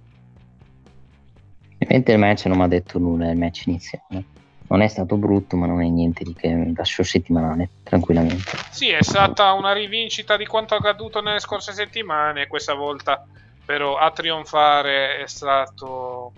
Ovviamente 1.73 2.11
il 2.11 2.17
match 2.17 2.45
non 2.45 2.57
mi 2.57 2.63
ha 2.63 2.67
detto 2.67 2.97
nulla, 2.97 3.29
il 3.29 3.37
match 3.37 3.65
iniziale. 3.67 4.23
Non 4.69 4.81
è 4.81 4.87
stato 4.87 5.15
brutto, 5.15 5.55
ma 5.55 5.65
non 5.65 5.81
è 5.81 5.87
niente 5.87 6.23
di 6.23 6.33
che 6.33 6.71
da 6.73 6.83
show 6.83 7.05
settimanale, 7.05 7.69
tranquillamente. 7.83 8.51
Sì, 8.69 8.89
è 8.89 9.01
stata 9.01 9.53
una 9.53 9.71
rivincita 9.71 10.35
di 10.35 10.45
quanto 10.45 10.75
accaduto 10.75 11.21
nelle 11.21 11.39
scorse 11.39 11.71
settimane. 11.71 12.47
Questa 12.47 12.73
volta 12.73 13.25
però 13.63 13.97
a 13.97 14.11
trionfare 14.11 15.19
è 15.19 15.27
stato 15.27 16.31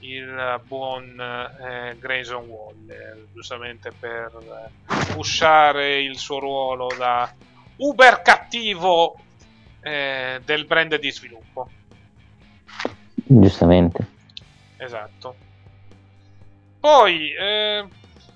il 0.00 0.60
buon 0.66 1.20
eh, 1.20 1.96
Grayson 1.98 2.46
Waller, 2.46 3.26
giustamente 3.32 3.92
per 3.92 4.32
eh, 4.40 5.12
pushare 5.12 6.00
il 6.00 6.18
suo 6.18 6.38
ruolo 6.38 6.88
da 6.96 7.30
uber 7.82 8.22
cattivo 8.22 9.18
eh, 9.80 10.40
del 10.44 10.64
brand 10.66 10.94
di 10.96 11.10
sviluppo. 11.10 11.68
Giustamente. 13.14 14.06
Esatto. 14.76 15.36
Poi, 16.78 17.32
eh, 17.32 17.86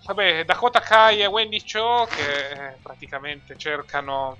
vabbè, 0.04 0.44
Dakota 0.44 0.80
Kai 0.80 1.20
e 1.20 1.26
Wendy 1.26 1.62
Cho 1.62 2.06
che 2.10 2.48
eh, 2.48 2.76
praticamente 2.82 3.56
cercano 3.56 4.36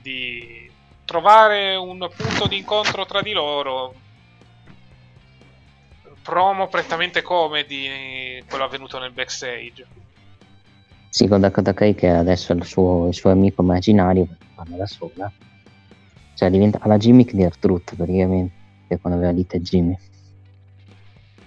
di 0.00 0.70
trovare 1.04 1.76
un 1.76 1.98
punto 2.14 2.46
di 2.46 2.58
incontro 2.58 3.06
tra 3.06 3.22
di 3.22 3.32
loro. 3.32 3.94
Promo 6.22 6.68
prettamente 6.68 7.22
comedy, 7.22 8.44
quello 8.46 8.64
avvenuto 8.64 8.98
nel 8.98 9.10
backstage. 9.10 10.01
Sì, 11.14 11.28
con 11.28 11.42
Dakota 11.42 11.74
Kai 11.74 11.94
che 11.94 12.08
adesso 12.08 12.54
è 12.54 12.56
il 12.56 12.64
suo, 12.64 13.08
il 13.08 13.12
suo 13.12 13.28
amico 13.28 13.60
immaginario, 13.60 14.26
parla 14.54 14.76
da 14.78 14.86
sola. 14.86 15.30
Cioè 16.34 16.48
diventa 16.48 16.80
la 16.86 16.96
gimmick 16.96 17.34
di 17.34 17.44
Artruth 17.44 17.94
praticamente, 17.94 18.98
quando 18.98 19.18
aveva 19.18 19.30
lite 19.30 19.60
Jimmy. 19.60 19.94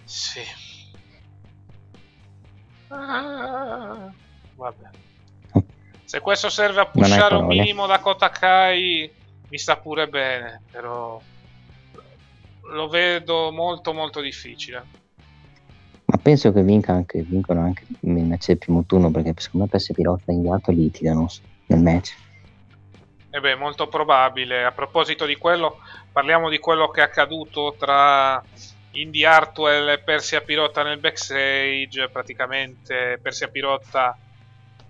Sì. 0.04 0.42
Ah, 2.90 4.14
vabbè. 4.54 4.90
Se 6.04 6.20
questo 6.20 6.50
serve 6.52 6.82
a 6.82 6.86
pushare 6.86 7.34
un 7.34 7.48
minimo 7.48 7.88
Dakota 7.88 8.30
Kai 8.30 9.12
mi 9.50 9.58
sta 9.58 9.78
pure 9.78 10.08
bene, 10.08 10.62
però 10.70 11.20
lo 12.72 12.88
vedo 12.88 13.52
molto 13.52 13.94
molto 13.94 14.22
difficile. 14.22 15.05
Penso 16.26 16.52
che 16.52 16.64
vinca 16.64 16.92
anche, 16.92 17.22
vincono 17.22 17.62
anche 17.62 17.86
il 18.00 18.10
match 18.10 18.48
del 18.48 18.58
primo 18.58 18.84
turno 18.84 19.12
perché 19.12 19.36
secondo 19.38 19.68
me 19.72 19.78
PS 19.78 19.94
Pirota 19.94 20.24
e 20.26 20.34
Indiato 20.34 20.72
litigano 20.72 21.30
nel 21.68 21.80
match. 21.80 22.16
E 23.30 23.38
eh 23.38 23.40
beh, 23.40 23.54
molto 23.54 23.88
probabile. 23.88 24.64
A 24.64 24.72
proposito 24.72 25.28
di 25.28 25.36
quello, 25.36 25.78
parliamo 26.12 26.50
di 26.50 26.58
quello 26.58 26.90
che 26.90 27.02
è 27.02 27.04
accaduto 27.04 27.76
tra 27.78 28.44
Indy 28.94 29.24
Hartwell 29.24 29.88
e 29.90 30.00
Persia 30.00 30.42
Pirota 30.42 30.82
nel 30.82 30.98
backstage. 30.98 32.10
Praticamente 32.12 33.20
Persia 33.22 33.50
Pirota 33.50 34.18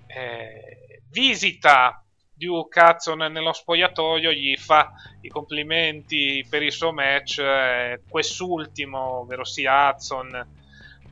eh, 0.08 1.02
visita 1.10 2.02
Duke 2.34 2.80
Hudson 2.80 3.18
nello 3.30 3.52
spogliatoio, 3.52 4.32
gli 4.32 4.56
fa 4.56 4.94
i 5.20 5.28
complimenti 5.28 6.48
per 6.50 6.64
il 6.64 6.72
suo 6.72 6.94
match. 6.94 7.40
Eh, 7.40 8.04
quest'ultimo, 8.08 9.20
ovvero 9.20 9.44
sia 9.44 9.90
Hudson, 9.90 10.64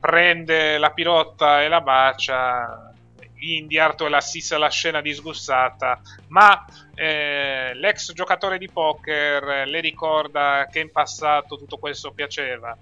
prende 0.03 0.77
la 0.77 0.91
pirotta 0.91 1.63
e 1.63 1.69
la 1.69 1.79
bacia. 1.79 2.91
Indy 3.37 3.77
Hartwell 3.77 4.13
assiste 4.13 4.53
alla 4.53 4.69
scena 4.69 4.99
disgustata, 4.99 6.01
ma 6.27 6.65
eh, 6.93 7.71
l'ex 7.73 8.11
giocatore 8.11 8.57
di 8.57 8.69
poker 8.69 9.65
le 9.65 9.79
ricorda 9.79 10.67
che 10.69 10.81
in 10.81 10.91
passato 10.91 11.57
tutto 11.57 11.77
questo 11.77 12.11
piaceva. 12.11 12.75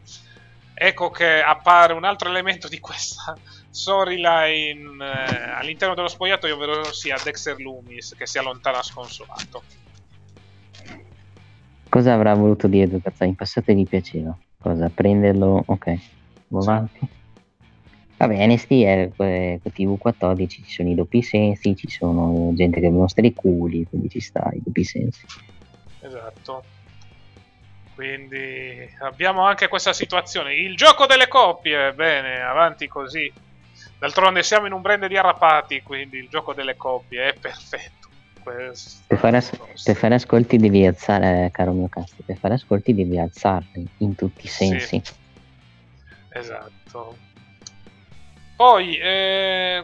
Ecco 0.74 1.12
che 1.12 1.44
appare 1.44 1.94
un 1.94 2.06
altro 2.06 2.28
elemento 2.28 2.68
di 2.68 2.80
questa 2.80 3.38
storyline 3.70 5.06
eh, 5.06 5.52
all'interno 5.52 5.94
dello 5.94 6.08
spogliatoio, 6.08 6.56
ovvero 6.56 6.92
sia 6.92 7.18
Dexter 7.24 7.60
Loomis 7.60 8.16
che 8.18 8.26
si 8.26 8.40
allontana 8.40 8.82
sconsolato. 8.82 9.62
Cosa 11.88 12.14
avrà 12.14 12.34
voluto 12.34 12.68
dire 12.68 12.88
Ducazza? 12.88 13.26
In 13.26 13.36
passato 13.36 13.72
gli 13.74 13.88
piaceva. 13.88 14.36
Cosa? 14.58 14.90
Prenderlo? 14.90 15.64
Ok, 15.68 16.00
avanti. 16.60 17.00
Vabbè, 18.18 18.46
NST 18.46 18.72
è 18.84 19.12
eh, 19.18 19.62
TV14, 19.64 20.48
ci 20.48 20.64
sono 20.68 20.90
i 20.90 20.96
doppi 20.96 21.24
sensi, 21.24 21.76
ci 21.76 21.90
sono 21.90 22.52
gente 22.54 22.80
che 22.80 22.90
mostra 22.90 23.26
i 23.26 23.34
culi, 23.34 23.88
quindi 23.90 24.10
ci 24.10 24.20
sta 24.20 24.52
i 24.54 24.62
doppi 24.64 24.84
sensi. 24.84 25.26
Esatto. 26.02 26.64
Quindi 27.96 28.88
abbiamo 29.02 29.44
anche 29.44 29.68
questa 29.68 29.94
situazione. 29.94 30.56
Il 30.56 30.76
gioco 30.76 31.08
delle 31.08 31.28
coppie, 31.28 31.94
bene, 31.94 32.42
avanti 32.42 32.88
così. 32.88 33.32
D'altronde 34.00 34.44
siamo 34.44 34.68
in 34.68 34.74
un 34.74 34.82
brand 34.82 35.08
di 35.08 35.18
arrapati, 35.18 35.82
quindi 35.82 36.18
il 36.18 36.28
gioco 36.30 36.54
delle 36.54 36.76
coppie 36.76 37.30
è 37.30 37.34
perfetto. 37.40 38.10
Per 38.44 39.18
fare, 39.18 39.38
as- 39.38 39.84
per 39.84 39.96
fare, 39.96 40.16
ascolti 40.16 40.58
devi 40.58 40.86
alzare, 40.86 41.46
eh, 41.46 41.52
caro 41.52 41.74
mio 41.74 41.88
cast, 41.90 42.16
per 42.26 42.38
fare 42.38 42.56
ascolti 42.56 42.96
devi 42.96 43.20
alzarli 43.20 43.88
in 43.98 44.16
tutti 44.16 44.46
i 44.46 44.50
sensi. 44.50 45.02
Sì. 45.04 45.21
Esatto. 46.32 47.18
Poi, 48.56 48.98
eh, 48.98 49.84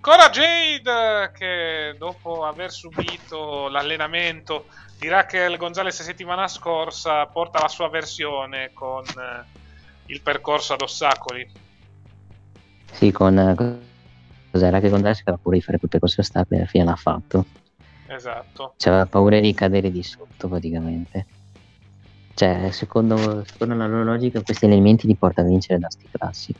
Cora 0.00 0.30
Jade 0.30 1.30
che 1.32 1.94
dopo 1.98 2.44
aver 2.44 2.70
subito 2.70 3.68
l'allenamento 3.68 4.66
di 4.98 5.08
Raquel 5.08 5.58
Gonzalez 5.58 6.02
settimana 6.02 6.48
scorsa 6.48 7.26
porta 7.26 7.60
la 7.60 7.68
sua 7.68 7.88
versione 7.90 8.72
con 8.72 9.04
eh, 9.04 9.44
il 10.06 10.22
percorso 10.22 10.72
ad 10.72 10.80
ostacoli 10.80 11.68
sì, 12.92 13.10
con 13.12 13.80
cos'era 14.50 14.80
che 14.80 14.88
Dash 14.88 15.20
aveva 15.20 15.38
paura 15.40 15.56
di 15.56 15.62
fare 15.62 15.78
quel 15.78 15.90
percorso 15.90 16.20
ostacoli 16.20 16.56
e 16.56 16.62
alla 16.62 16.70
fine 16.70 16.84
l'ha 16.84 16.96
fatto. 16.96 17.46
Esatto. 18.06 18.74
C'aveva 18.76 19.06
paura 19.06 19.40
di 19.40 19.54
cadere 19.54 19.90
di 19.90 20.02
sotto 20.02 20.48
praticamente. 20.48 21.26
Cioè, 22.40 22.70
secondo, 22.70 23.44
secondo 23.44 23.74
la 23.74 23.86
loro 23.86 24.02
logica, 24.02 24.40
questi 24.40 24.64
elementi 24.64 25.06
li 25.06 25.14
porta 25.14 25.42
a 25.42 25.44
vincere 25.44 25.78
da 25.78 25.90
sti 25.90 26.08
classi. 26.10 26.54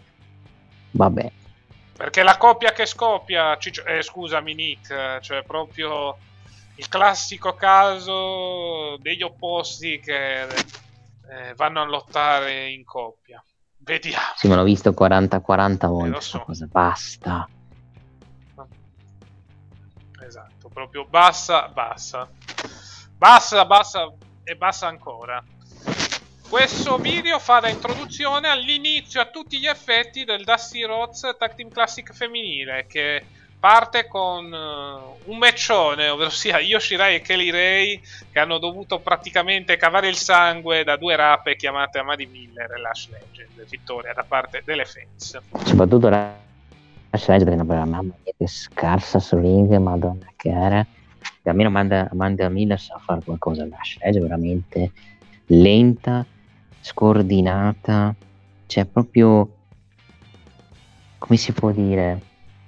Vabbè. 0.90 1.32
Perché 1.96 2.22
la 2.22 2.36
coppia 2.36 2.72
che 2.72 2.84
scoppia, 2.84 3.56
Ciccio, 3.56 3.86
eh, 3.86 4.02
scusami 4.02 4.52
Nick, 4.52 5.20
cioè 5.20 5.42
proprio 5.42 6.18
il 6.74 6.86
classico 6.86 7.54
caso 7.54 8.98
degli 8.98 9.22
opposti 9.22 9.98
che 10.00 10.42
eh, 10.42 11.54
vanno 11.56 11.80
a 11.80 11.86
lottare 11.86 12.68
in 12.68 12.84
coppia. 12.84 13.42
Vediamo. 13.78 14.34
Sì, 14.36 14.48
ma 14.48 14.56
l'ho 14.56 14.64
visto 14.64 14.90
40-40 14.90 15.86
volte. 15.86 16.18
Eh, 16.18 16.20
so. 16.20 16.40
cosa 16.40 16.68
basta. 16.70 17.48
Esatto. 20.26 20.68
proprio 20.68 21.06
bassa, 21.06 21.68
bassa. 21.68 22.28
Bassa, 23.16 23.64
bassa 23.64 24.12
e 24.44 24.56
bassa 24.56 24.86
ancora. 24.86 25.42
Questo 26.50 26.98
video 26.98 27.38
fa 27.38 27.60
da 27.60 27.68
introduzione 27.68 28.48
all'inizio 28.48 29.20
a 29.20 29.26
tutti 29.26 29.60
gli 29.60 29.68
effetti 29.68 30.24
del 30.24 30.42
Dusty 30.42 30.82
Rhodes 30.82 31.36
Tag 31.38 31.54
Team 31.54 31.70
Classic 31.70 32.12
femminile 32.12 32.86
che 32.88 33.24
parte 33.60 34.08
con 34.08 34.46
uh, 34.46 35.30
un 35.30 35.38
matchone, 35.38 36.08
ovvero 36.08 36.28
sia 36.28 36.58
Yoshirai 36.58 37.14
e 37.14 37.20
Kelly 37.20 37.50
Ray 37.52 38.00
che 38.32 38.40
hanno 38.40 38.58
dovuto 38.58 38.98
praticamente 38.98 39.76
cavare 39.76 40.08
il 40.08 40.16
sangue 40.16 40.82
da 40.82 40.96
due 40.96 41.14
rape 41.14 41.54
chiamate 41.54 42.00
Amadi 42.00 42.26
Miller 42.26 42.68
e 42.68 42.80
Lash 42.80 43.10
Legend, 43.10 43.68
vittoria 43.68 44.12
da 44.12 44.24
parte 44.24 44.62
delle 44.64 44.84
fans. 44.84 45.38
Soprattutto 45.64 46.08
Lash 46.08 47.28
Legend 47.28 47.60
una 47.60 47.84
mamma 47.84 48.02
mia 48.02 48.32
che 48.36 48.48
scarsa 48.48 49.20
sul 49.20 49.40
ring, 49.40 49.72
madonna 49.76 50.26
che 50.34 50.50
era. 50.50 50.84
Almeno 51.44 51.68
Amanda, 51.68 52.08
Amanda 52.10 52.48
Miller 52.48 52.80
sa 52.80 52.98
fare 52.98 53.20
qualcosa, 53.24 53.64
Lash 53.66 53.98
Legend 54.00 54.24
veramente 54.24 54.90
lenta, 55.46 56.26
scordinata, 56.80 58.14
cioè 58.66 58.84
proprio 58.84 59.56
come 61.18 61.36
si 61.36 61.52
può 61.52 61.70
dire 61.70 62.20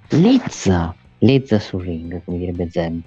lezza 0.09 0.93
lezza 1.19 1.59
sul 1.59 1.81
ring 1.83 2.23
come 2.23 2.37
direbbe 2.37 2.69
Zeb 2.69 3.01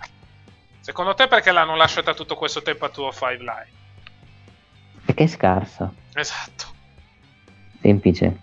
secondo 0.80 1.14
te 1.14 1.28
perché 1.28 1.52
l'hanno 1.52 1.76
lasciata 1.76 2.14
tutto 2.14 2.34
questo 2.34 2.62
tempo 2.62 2.86
a 2.86 2.88
tuo 2.88 3.12
5 3.12 3.36
Live? 3.36 3.84
perché 5.06 5.24
è 5.24 5.26
scarsa. 5.28 5.92
Esatto. 6.14 6.64
Semplice. 7.80 8.40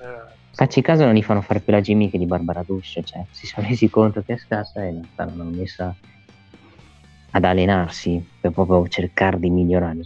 Eh, 0.00 0.40
Facci 0.52 0.80
caso 0.80 1.04
non 1.04 1.14
gli 1.14 1.22
fanno 1.22 1.42
fare 1.42 1.60
più 1.60 1.72
la 1.72 1.80
Jimmy 1.80 2.08
che 2.08 2.16
di 2.16 2.26
Barbara 2.26 2.62
Bush, 2.62 3.00
cioè 3.04 3.24
si 3.30 3.46
sono 3.46 3.66
resi 3.66 3.90
conto 3.90 4.22
che 4.22 4.34
è 4.34 4.38
scarsa 4.38 4.84
e 4.84 4.98
l'hanno 5.16 5.44
messa 5.44 5.94
ad 7.32 7.44
allenarsi 7.44 8.24
per 8.40 8.52
proprio 8.52 8.86
cercare 8.88 9.38
di 9.38 9.50
migliorare. 9.50 10.00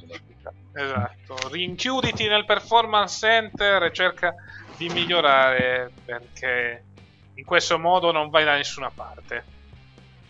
Esatto, 0.79 1.49
rinchiuditi 1.51 2.29
nel 2.29 2.45
performance 2.45 3.27
center 3.27 3.85
e 3.85 3.93
cerca 3.95 4.35
di 4.77 4.91
migliorare 4.91 5.91
perché 6.05 6.85
in 7.33 7.45
questo 7.47 7.79
modo 7.79 8.13
non 8.13 8.29
vai 8.29 8.45
da 8.45 8.57
nessuna 8.57 8.91
parte. 8.91 9.55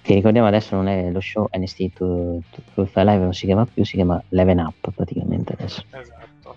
Ti 0.02 0.14
ricordiamo 0.14 0.46
adesso 0.46 0.76
non 0.76 0.86
è 0.86 1.10
lo 1.10 1.18
show 1.18 1.48
NST 1.52 1.92
to 1.94 2.40
Live 2.74 3.16
non 3.16 3.32
si 3.32 3.46
chiama 3.46 3.66
più, 3.66 3.84
si 3.84 3.96
chiama 3.96 4.22
Leven 4.28 4.60
Up 4.60 4.92
praticamente 4.94 5.54
adesso. 5.54 5.84
Esatto. 5.90 6.56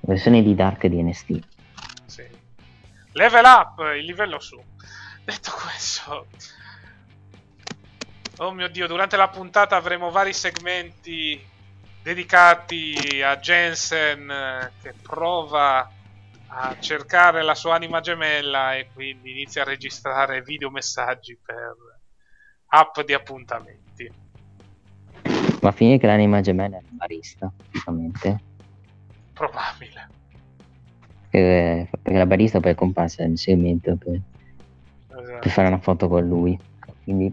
Versione 0.00 0.42
di 0.42 0.54
Dark 0.54 0.86
di 0.86 1.02
NST. 1.02 1.40
Sì. 2.06 2.24
Level 3.12 3.44
up, 3.44 3.78
il 3.94 4.06
livello 4.06 4.40
su. 4.40 4.58
Detto 5.22 5.52
questo, 5.62 6.26
oh 8.38 8.52
mio 8.52 8.68
dio, 8.68 8.86
durante 8.86 9.18
la 9.18 9.28
puntata 9.28 9.76
avremo 9.76 10.10
vari 10.10 10.32
segmenti 10.32 11.50
dedicati 12.02 13.22
a 13.22 13.36
Jensen 13.36 14.28
eh, 14.28 14.72
che 14.82 14.94
prova 15.00 15.88
a 16.54 16.76
cercare 16.80 17.42
la 17.42 17.54
sua 17.54 17.74
anima 17.74 18.00
gemella 18.00 18.74
e 18.74 18.88
quindi 18.92 19.30
inizia 19.30 19.62
a 19.62 19.66
registrare 19.66 20.42
video 20.42 20.70
messaggi 20.70 21.38
per 21.42 21.74
app 22.66 23.00
di 23.00 23.14
appuntamenti. 23.14 24.12
Ma 25.62 25.70
finire 25.70 25.98
che 25.98 26.06
l'anima 26.06 26.40
gemella 26.40 26.76
è 26.76 26.80
il 26.80 26.88
barista, 26.90 27.50
praticamente. 27.56 28.40
Probabile. 29.32 30.08
Eh, 31.30 31.88
perché 31.90 32.18
la 32.18 32.26
barista 32.26 32.60
poi 32.60 32.72
è 32.72 32.74
comparsa 32.74 33.24
nel 33.24 33.38
segmento 33.38 33.96
per, 33.96 34.20
esatto. 35.08 35.38
per, 35.38 35.50
fare 35.50 35.68
una 35.68 35.78
foto 35.78 36.08
con 36.08 36.26
lui. 36.26 36.58
Quindi... 37.04 37.32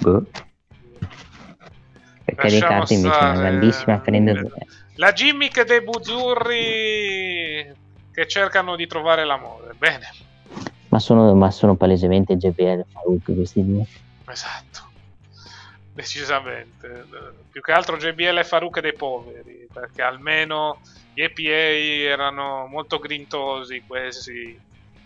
Boh. 0.00 0.26
Perché 2.34 2.50
le 2.50 2.60
carte 2.60 2.94
invece 2.94 3.18
è 3.18 3.22
una 3.22 3.38
grandissima 3.38 3.98
prenda. 4.00 4.42
La 4.96 5.12
gimmick 5.12 5.64
dei 5.64 5.80
buzzurri 5.82 7.74
che 8.12 8.26
cercano 8.26 8.76
di 8.76 8.86
trovare 8.86 9.24
l'amore. 9.24 9.72
Bene. 9.78 10.10
Ma 10.88 10.98
sono, 10.98 11.34
ma 11.34 11.50
sono 11.50 11.74
palesemente 11.74 12.36
JBL 12.36 12.80
e 12.80 12.86
Farouk 12.92 13.34
questi 13.34 13.64
due. 13.64 13.86
Esatto. 14.28 14.90
Decisamente. 15.94 17.06
Più 17.50 17.60
che 17.62 17.72
altro 17.72 17.96
JBL 17.96 18.38
e 18.38 18.44
Farouk 18.44 18.80
dei 18.80 18.94
poveri, 18.94 19.66
perché 19.72 20.02
almeno 20.02 20.80
gli 21.14 21.22
APA 21.22 21.42
erano 21.42 22.66
molto 22.66 22.98
grintosi, 22.98 23.82
questi 23.86 24.58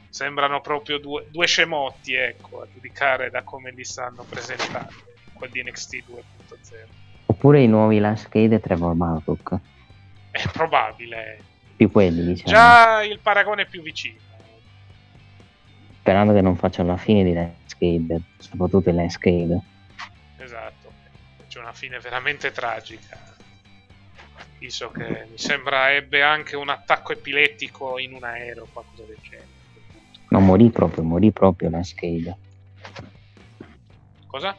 sembrano 0.08 0.60
proprio 0.60 0.98
due, 0.98 1.26
due 1.30 1.46
scemotti, 1.46 2.14
ecco, 2.14 2.62
a 2.62 2.66
giudicare 2.70 3.30
da 3.30 3.42
come 3.42 3.70
li 3.70 3.84
stanno 3.84 4.24
presentando, 4.28 4.92
quel 5.34 5.50
di 5.50 5.62
NXT 5.62 5.94
2.0. 5.94 7.01
Oppure 7.26 7.62
i 7.62 7.66
nuovi 7.66 8.00
Cascade 8.00 8.56
e 8.56 8.60
Trevor 8.60 8.94
Murdoch. 8.94 9.58
È 10.30 10.42
probabile. 10.52 11.42
Più 11.76 11.90
quelli, 11.90 12.24
diciamo. 12.24 12.50
Già 12.50 13.02
il 13.02 13.18
paragone 13.18 13.62
è 13.62 13.66
più 13.66 13.82
vicino. 13.82 14.18
Sperando 15.98 16.32
che 16.32 16.40
non 16.40 16.56
facciano 16.56 16.90
la 16.90 16.96
fine 16.96 17.22
di 17.24 17.32
Cascade, 17.32 18.20
soprattutto 18.38 18.90
il 18.90 18.96
Cascade. 18.96 19.60
Esatto, 20.38 20.92
c'è 21.48 21.60
una 21.60 21.72
fine 21.72 21.98
veramente 22.00 22.50
tragica. 22.50 23.30
Visto 24.58 24.90
che 24.90 25.26
mi 25.30 25.38
sembra 25.38 25.92
ebbe 25.92 26.22
anche 26.22 26.56
un 26.56 26.68
attacco 26.68 27.12
epilettico 27.12 27.98
in 27.98 28.14
un 28.14 28.24
aereo, 28.24 28.68
qualcosa 28.72 29.02
del 29.04 29.18
genere. 29.20 29.46
No, 30.28 30.40
morì 30.40 30.70
proprio, 30.70 31.02
morì 31.02 31.30
proprio 31.30 31.70
Cascade. 31.70 32.36
Cosa? 34.26 34.56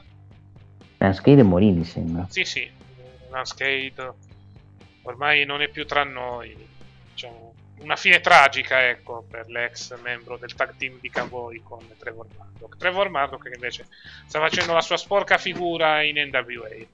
Lanscade 1.04 1.44
morì, 1.44 1.70
mi 1.72 1.84
sembra. 1.84 2.26
Sì, 2.30 2.46
sì, 2.46 2.66
Lanscade 3.30 4.14
ormai 5.02 5.44
non 5.44 5.62
è 5.62 5.68
più 5.68 5.86
tra 5.86 6.06
noi. 6.06 6.56
Diciamo, 7.12 7.54
una 7.80 7.98
fine 7.98 8.22
tragica, 8.22 8.88
ecco, 8.88 9.26
per 9.30 9.50
l'ex 9.50 10.00
membro 10.02 10.38
del 10.38 10.56
tag 10.56 10.76
team 10.78 11.00
di 11.02 11.10
Cavoy 11.10 11.62
con 11.62 11.86
Trevor 11.98 12.28
Murdoch. 12.38 12.78
Trevor 12.78 13.10
Murdoch 13.10 13.44
che 13.44 13.52
invece 13.54 13.88
sta 14.26 14.40
facendo 14.40 14.72
la 14.72 14.80
sua 14.80 14.96
sporca 14.96 15.38
figura 15.38 16.02
in 16.04 16.16
NWA. 16.16 16.86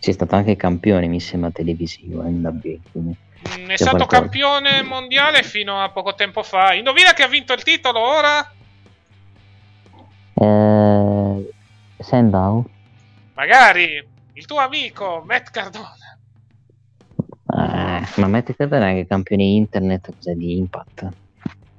C'è 0.00 0.12
stato 0.12 0.34
anche 0.34 0.56
campione, 0.56 1.06
mi 1.06 1.18
sembra, 1.18 1.50
televisivo 1.50 2.22
NWA. 2.22 2.76
Mm, 2.92 3.70
è 3.70 3.76
stato 3.76 4.04
qualcosa. 4.04 4.20
campione 4.20 4.82
mondiale 4.82 5.42
fino 5.42 5.82
a 5.82 5.88
poco 5.88 6.14
tempo 6.14 6.42
fa. 6.42 6.74
Indovina 6.74 7.14
che 7.14 7.22
ha 7.22 7.28
vinto 7.28 7.54
il 7.54 7.62
titolo 7.62 8.00
ora? 8.00 8.52
Eh, 10.34 11.50
Sandow. 12.00 12.76
Magari 13.38 14.04
il 14.32 14.46
tuo 14.46 14.58
amico 14.58 15.22
Matt 15.24 15.50
Cardona. 15.50 16.18
Eh, 17.46 18.20
ma 18.20 18.26
Matt 18.26 18.52
Cardona 18.56 18.86
è 18.86 18.88
anche 18.90 19.06
campione 19.06 19.44
internet 19.44 20.12
di 20.32 20.56
Impact. 20.56 21.08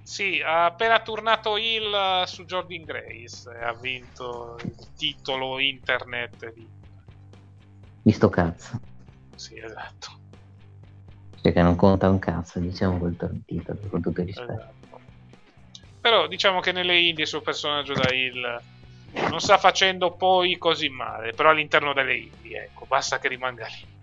Sì, 0.01 0.39
ha 0.39 0.63
appena 0.63 1.01
tornato 1.01 1.57
il 1.57 2.23
su 2.27 2.45
Jordan 2.45 2.85
Grace 2.85 3.51
e 3.51 3.61
ha 3.61 3.73
vinto 3.73 4.57
il 4.63 4.73
titolo 4.95 5.59
internet 5.59 6.53
di... 6.53 6.65
Di 8.03 8.11
sto 8.13 8.29
cazzo. 8.29 8.79
Sì, 9.35 9.59
esatto. 9.59 10.17
Perché 11.41 11.61
non 11.61 11.75
conta 11.75 12.09
un 12.09 12.19
cazzo, 12.19 12.59
diciamo 12.59 12.99
quel 12.99 13.17
titolo, 13.45 13.79
con 13.89 14.01
tutto 14.01 14.21
il 14.21 14.27
rispetto. 14.27 14.51
Esatto. 14.53 14.99
Però 15.99 16.25
diciamo 16.27 16.61
che 16.61 16.71
nelle 16.71 16.97
indie 16.97 17.23
il 17.23 17.29
suo 17.29 17.41
personaggio 17.41 17.93
da 17.93 18.13
Hill 18.13 18.61
non 19.29 19.39
sta 19.39 19.57
facendo 19.57 20.11
poi 20.11 20.57
così 20.57 20.89
male, 20.89 21.33
però 21.33 21.49
all'interno 21.49 21.93
delle 21.93 22.15
indie, 22.15 22.63
ecco, 22.63 22.85
basta 22.85 23.19
che 23.19 23.27
rimanga 23.27 23.65
lì. 23.67 23.97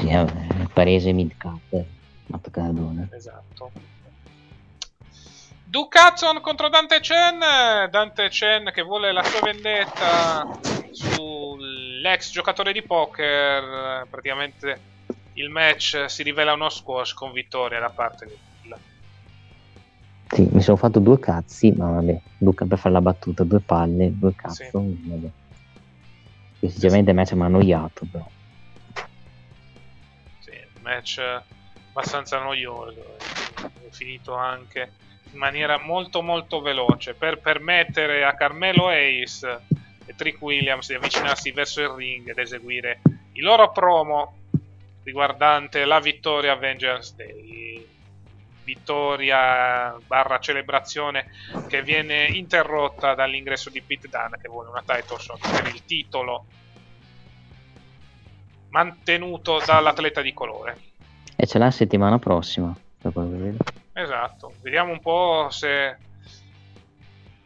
Sì, 0.00 0.08
è 0.08 0.24
palese 0.72 1.12
mid-cap, 1.12 1.84
Matt 2.26 2.50
Cardone. 2.50 3.08
Esatto. 3.12 3.70
Hudson 5.74 6.40
contro 6.42 6.68
Dante 6.68 7.00
Chen, 7.00 7.38
Dante 7.90 8.28
Chen 8.28 8.70
che 8.74 8.82
vuole 8.82 9.10
la 9.12 9.22
sua 9.22 9.40
vendetta 9.40 10.46
sull'ex 10.90 12.30
giocatore 12.30 12.72
di 12.72 12.82
poker, 12.82 14.06
praticamente 14.08 14.80
il 15.34 15.48
match 15.48 16.04
si 16.08 16.22
rivela 16.22 16.52
uno 16.52 16.68
squash 16.68 17.14
con 17.14 17.32
vittoria 17.32 17.80
da 17.80 17.88
parte 17.88 18.26
di 18.26 18.36
sì, 20.32 20.48
mi 20.50 20.62
sono 20.62 20.78
fatto 20.78 20.98
due 20.98 21.18
cazzi, 21.18 21.72
ma 21.72 21.90
vabbè, 21.90 22.20
Luca 22.38 22.64
per 22.64 22.78
fare 22.78 22.94
la 22.94 23.02
battuta, 23.02 23.44
due 23.44 23.60
palle, 23.60 24.16
due 24.16 24.34
cazzo, 24.34 24.64
sì. 24.64 24.98
vabbè. 25.04 25.28
Sinceramente 26.60 27.10
il 27.10 27.16
match 27.16 27.32
mi 27.32 27.42
ha 27.42 27.44
annoiato, 27.44 28.06
però. 28.10 28.26
Sì, 30.38 30.50
il 30.50 30.80
match 30.80 31.20
abbastanza 31.90 32.38
noioso, 32.38 33.16
è 33.18 33.90
finito 33.90 34.34
anche 34.34 34.92
in 35.32 35.38
maniera 35.38 35.78
molto 35.78 36.22
molto 36.22 36.62
veloce 36.62 37.12
per 37.12 37.38
permettere 37.38 38.24
a 38.24 38.34
Carmelo 38.34 38.88
Ace 38.88 39.60
e 40.06 40.14
Trick 40.14 40.40
Williams 40.40 40.88
di 40.88 40.94
avvicinarsi 40.94 41.50
verso 41.52 41.82
il 41.82 41.88
ring 41.88 42.28
ed 42.28 42.38
eseguire 42.38 43.00
il 43.32 43.42
loro 43.42 43.70
promo 43.70 44.34
riguardante 45.02 45.84
la 45.84 46.00
vittoria 46.00 46.52
Avengers 46.52 47.14
Day 47.14 47.61
vittoria 48.64 49.96
barra 50.06 50.38
celebrazione 50.38 51.30
che 51.66 51.82
viene 51.82 52.26
interrotta 52.26 53.14
dall'ingresso 53.14 53.70
di 53.70 53.82
Pete 53.82 54.08
Dunne 54.08 54.38
che 54.40 54.48
vuole 54.48 54.70
una 54.70 54.82
title 54.84 55.18
shot 55.18 55.50
per 55.50 55.66
il 55.72 55.84
titolo 55.84 56.46
mantenuto 58.70 59.62
dall'atleta 59.64 60.20
di 60.22 60.32
colore. 60.32 60.78
E 61.36 61.46
ce 61.46 61.58
l'ha 61.58 61.70
settimana 61.70 62.18
prossima, 62.18 62.74
da 62.98 63.10
quello 63.10 63.30
che 63.30 63.36
vedo. 63.36 63.64
Esatto, 63.92 64.54
vediamo 64.62 64.92
un 64.92 65.00
po' 65.00 65.48
se 65.50 65.98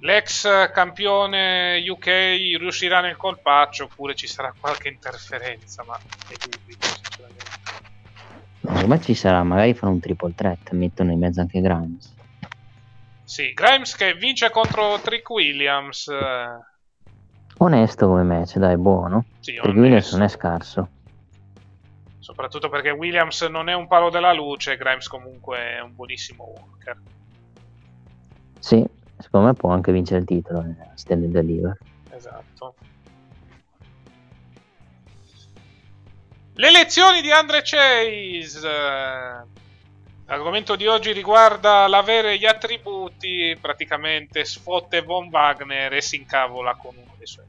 l'ex 0.00 0.70
campione 0.70 1.84
UK 1.88 2.06
riuscirà 2.58 3.00
nel 3.00 3.16
colpaccio 3.16 3.84
oppure 3.84 4.14
ci 4.14 4.26
sarà 4.26 4.54
qualche 4.58 4.88
interferenza, 4.88 5.82
ma 5.84 5.98
è 6.28 6.34
dubito 6.38 6.86
sinceramente. 6.86 7.44
Ormai 8.68 9.00
ci 9.00 9.14
sarà, 9.14 9.42
magari 9.42 9.74
fanno 9.74 9.92
un 9.92 10.00
triple 10.00 10.34
threat, 10.34 10.70
mettono 10.72 11.12
in 11.12 11.18
mezzo 11.18 11.40
anche 11.40 11.60
Grimes. 11.60 12.14
Sì, 13.24 13.52
Grimes 13.52 13.96
che 13.96 14.14
vince 14.14 14.50
contro 14.50 14.98
Trick 15.00 15.28
Williams. 15.30 16.08
eh, 16.08 16.74
Onesto 17.58 18.06
come 18.06 18.22
match, 18.22 18.56
dai, 18.58 18.76
buono. 18.76 19.24
Sì, 19.40 19.54
Perché 19.54 19.78
Williams 19.78 20.12
non 20.12 20.22
è 20.22 20.28
scarso. 20.28 20.88
Soprattutto 22.18 22.68
perché 22.68 22.90
Williams 22.90 23.40
non 23.42 23.68
è 23.68 23.74
un 23.74 23.86
palo 23.86 24.10
della 24.10 24.32
luce, 24.32 24.76
Grimes 24.76 25.06
comunque 25.06 25.58
è 25.58 25.80
un 25.80 25.94
buonissimo 25.94 26.44
worker. 26.44 27.00
Sì, 28.58 28.84
secondo 29.18 29.46
me 29.46 29.52
può 29.54 29.70
anche 29.70 29.92
vincere 29.92 30.20
il 30.20 30.26
titolo 30.26 30.60
nella 30.60 30.90
Stand 30.94 31.22
and 31.24 31.32
Deliver. 31.32 31.78
Esatto. 32.10 32.74
Le 36.58 36.70
lezioni 36.70 37.20
di 37.20 37.30
Andre 37.30 37.60
Chase. 37.62 38.66
L'argomento 40.24 40.74
di 40.74 40.86
oggi 40.86 41.12
riguarda 41.12 41.86
l'avere 41.86 42.38
gli 42.38 42.46
attributi, 42.46 43.54
praticamente 43.60 44.42
sfotte 44.46 45.02
Von 45.02 45.28
Wagner 45.30 45.92
e 45.92 46.00
si 46.00 46.16
incavola 46.16 46.74
con 46.74 46.96
uno 46.96 47.12
dei 47.18 47.26
suoi. 47.26 47.44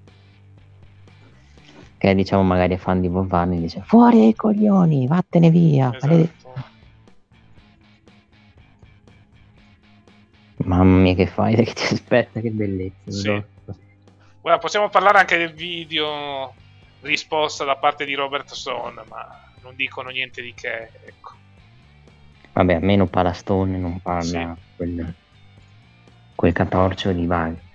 Che 1.97 2.15
diciamo 2.15 2.43
magari 2.43 2.73
è 2.73 2.77
fan 2.77 2.99
di 2.99 3.07
Von 3.07 3.27
Wagner 3.31 3.61
dice 3.61 3.81
fuori 3.85 4.25
ai 4.25 4.35
coglioni, 4.35 5.07
vattene 5.07 5.49
via. 5.51 5.89
maledetto." 6.01 6.49
Esatto. 6.49 6.75
Mamma 10.65 10.97
mia 10.97 11.15
che 11.15 11.27
fai, 11.27 11.55
che 11.63 11.71
ti 11.71 11.93
aspetta, 11.93 12.41
che 12.41 12.49
bellezza. 12.51 13.09
Sì. 13.09 13.43
Guarda, 14.41 14.59
possiamo 14.59 14.89
parlare 14.89 15.19
anche 15.19 15.37
del 15.37 15.53
video 15.53 16.53
risposta 17.07 17.63
da 17.63 17.75
parte 17.75 18.05
di 18.05 18.13
Robertson, 18.13 19.01
ma 19.07 19.51
non 19.61 19.75
dicono 19.75 20.09
niente 20.09 20.41
di 20.41 20.53
che, 20.53 20.89
ecco. 21.05 21.33
Vabbè, 22.53 22.75
almeno 22.75 23.07
Palastone 23.07 23.77
non 23.77 23.99
parla 24.01 24.55
Sì. 24.55 24.75
quel, 24.75 25.13
quel 26.35 26.53
catorcio 26.53 27.11
di 27.11 27.25
Wagner. 27.25 27.65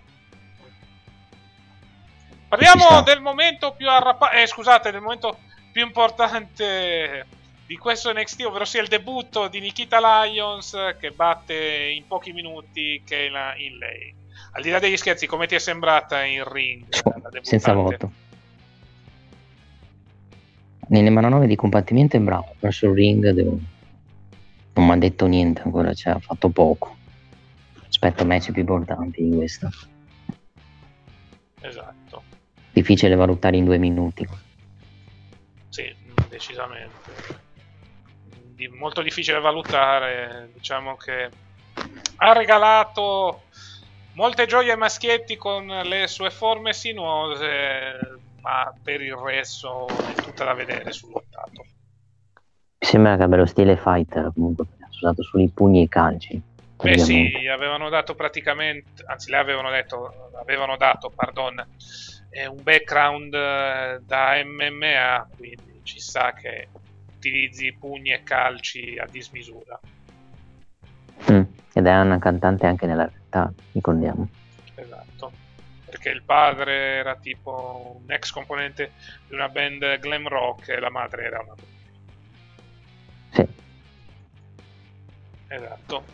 Parliamo 2.48 3.02
del 3.02 3.20
momento 3.20 3.72
più 3.72 3.88
arrappato, 3.88 4.36
eh, 4.36 4.46
scusate, 4.46 4.90
del 4.90 5.00
momento 5.00 5.38
più 5.72 5.82
importante 5.82 7.26
di 7.64 7.76
questo 7.78 8.12
NXT, 8.12 8.42
ovvero 8.42 8.66
sia 8.66 8.82
il 8.82 8.88
debutto 8.88 9.48
di 9.48 9.60
Nikita 9.60 9.98
Lyons 10.00 10.96
che 11.00 11.12
batte 11.12 11.54
in 11.96 12.06
pochi 12.06 12.32
minuti 12.32 13.02
Kayla 13.06 13.54
in 13.56 13.78
lei. 13.78 14.14
Al 14.52 14.62
di 14.62 14.68
là 14.68 14.78
degli 14.78 14.98
scherzi, 14.98 15.26
come 15.26 15.46
ti 15.46 15.54
è 15.54 15.58
sembrata 15.58 16.22
in 16.24 16.46
ring? 16.46 16.84
Senza 17.40 17.72
voto. 17.72 18.12
Nelle 20.88 21.10
manovre 21.10 21.46
di 21.46 21.56
combattimento 21.56 22.16
è 22.16 22.20
bravo, 22.20 22.54
però 22.58 22.70
sul 22.72 22.94
ring 22.94 23.30
devo- 23.30 23.58
non 24.74 24.86
mi 24.86 24.92
ha 24.92 24.96
detto 24.96 25.26
niente 25.26 25.62
ancora, 25.62 25.92
cioè 25.94 26.14
ha 26.14 26.18
fatto 26.18 26.48
poco. 26.50 26.96
Aspetto 27.88 28.24
match 28.24 28.50
più 28.52 28.60
importanti 28.60 29.22
di 29.22 29.36
questo. 29.36 29.68
Esatto, 31.60 32.22
Difficile 32.72 33.14
valutare 33.14 33.56
in 33.56 33.64
due 33.64 33.78
minuti. 33.78 34.26
sì, 35.68 35.94
decisamente. 36.28 37.10
Di- 38.54 38.68
molto 38.68 39.02
difficile 39.02 39.38
valutare, 39.40 40.50
diciamo 40.54 40.96
che 40.96 41.30
ha 42.16 42.32
regalato 42.32 43.42
molte 44.14 44.46
gioie 44.46 44.72
ai 44.72 44.76
maschietti 44.76 45.36
con 45.36 45.66
le 45.66 46.06
sue 46.06 46.30
forme 46.30 46.72
sinuose, 46.72 48.18
ma 48.42 48.72
per 48.82 49.00
il 49.00 49.14
resto 49.14 49.86
è 49.86 50.14
tutta 50.20 50.44
da 50.44 50.52
vedere 50.52 50.92
sull'ottato. 50.92 51.64
Mi 52.78 52.88
sembra 52.88 53.16
che 53.16 53.22
abbia 53.22 53.38
lo 53.38 53.46
stile 53.46 53.76
fighter 53.76 54.30
comunque, 54.34 54.66
ha 54.80 54.88
usato 54.90 55.22
solo 55.22 55.42
i 55.42 55.48
pugni 55.48 55.80
e 55.80 55.82
i 55.84 55.88
calci. 55.88 56.42
Beh 56.82 56.98
sì, 56.98 57.46
avevano 57.46 57.88
dato 57.88 58.16
praticamente, 58.16 59.04
anzi 59.06 59.30
le 59.30 59.36
avevano 59.36 59.70
detto, 59.70 60.30
avevano 60.40 60.76
dato, 60.76 61.12
pardon, 61.14 61.64
eh, 62.30 62.46
un 62.46 62.60
background 62.60 63.32
eh, 63.32 64.00
da 64.04 64.42
MMA, 64.44 65.28
quindi 65.36 65.80
ci 65.84 66.00
sa 66.00 66.32
che 66.32 66.68
utilizzi 67.16 67.72
pugni 67.78 68.10
e 68.10 68.24
calci 68.24 68.98
a 68.98 69.06
dismisura. 69.08 69.78
Mm, 71.30 71.42
Ed 71.72 71.86
è 71.86 72.00
una 72.00 72.18
cantante 72.18 72.66
anche 72.66 72.86
nella 72.86 73.06
realtà, 73.06 73.52
ricordiamo. 73.70 74.28
Perché 76.02 76.18
il 76.18 76.24
padre 76.24 76.96
era 76.96 77.14
tipo 77.14 78.00
un 78.02 78.10
ex 78.10 78.32
componente 78.32 78.94
di 79.28 79.34
una 79.34 79.48
band 79.48 80.00
glam 80.00 80.26
rock 80.26 80.70
e 80.70 80.80
la 80.80 80.90
madre 80.90 81.22
era 81.22 81.40
una... 81.40 81.54
Sì. 83.30 83.46
Esatto. 85.46 86.04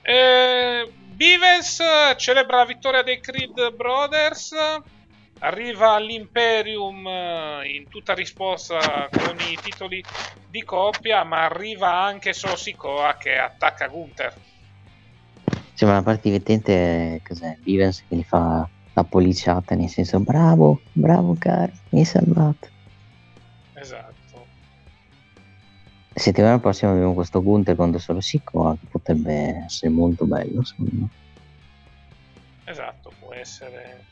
Eh, 0.00 0.90
Bivens 0.90 1.82
celebra 2.16 2.56
la 2.56 2.64
vittoria 2.64 3.02
dei 3.02 3.20
Creed 3.20 3.74
Brothers. 3.74 4.54
Arriva 5.40 5.92
all'Imperium 5.92 7.06
eh, 7.06 7.68
in 7.74 7.88
tutta 7.90 8.14
risposta 8.14 9.10
con 9.10 9.38
i 9.40 9.58
titoli 9.60 10.02
di 10.48 10.62
coppia, 10.64 11.22
ma 11.24 11.44
arriva 11.44 12.00
anche 12.00 12.32
Sosikoa 12.32 13.18
che 13.18 13.36
attacca 13.36 13.88
Gunther. 13.88 14.34
Sembra 15.80 15.96
la 15.96 16.04
parte 16.04 16.28
divertente 16.28 17.22
cos'è? 17.26 17.56
Vivens 17.62 18.04
che 18.06 18.14
gli 18.14 18.22
fa 18.22 18.68
la 18.92 19.02
policiata, 19.04 19.74
nel 19.74 19.88
senso 19.88 20.20
bravo, 20.20 20.82
bravo 20.92 21.34
caro, 21.38 21.72
mi 21.88 22.00
hai 22.00 22.04
salvato. 22.04 22.68
Esatto. 23.72 24.44
Settimana 26.12 26.58
prossima 26.58 26.90
abbiamo 26.90 27.14
questo 27.14 27.42
Gunther 27.42 27.76
contro 27.76 27.98
solo 27.98 28.20
Sikoa 28.20 28.76
che 28.78 28.88
potrebbe 28.90 29.64
essere 29.64 29.90
molto 29.90 30.26
bello 30.26 30.62
secondo 30.64 30.90
me. 30.92 31.08
Esatto, 32.64 33.10
può 33.18 33.32
essere 33.32 34.04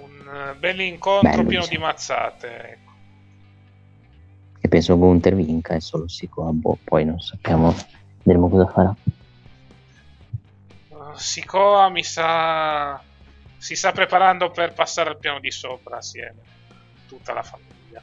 un 0.00 0.56
bel 0.58 0.80
incontro 0.80 1.30
Bello, 1.30 1.46
pieno 1.46 1.64
diciamo. 1.64 1.78
di 1.78 1.78
mazzate. 1.78 2.70
Ecco. 2.70 2.92
E 4.62 4.66
penso 4.66 4.98
Gunther 4.98 5.36
vinca 5.36 5.74
e 5.74 5.80
solo 5.80 6.08
Sikoa, 6.08 6.50
boh, 6.50 6.76
poi 6.82 7.04
non 7.04 7.20
sappiamo, 7.20 7.72
vedremo 8.24 8.48
cosa 8.48 8.66
farà. 8.66 8.96
Sikoa 11.16 11.88
mi 11.88 12.02
sa 12.02 13.00
si 13.64 13.76
sta 13.76 13.92
preparando 13.92 14.50
per 14.50 14.74
passare 14.74 15.08
al 15.08 15.18
piano 15.18 15.40
di 15.40 15.50
sopra 15.50 15.96
assieme 15.96 16.40
tutta 17.08 17.32
la 17.32 17.42
famiglia. 17.42 18.02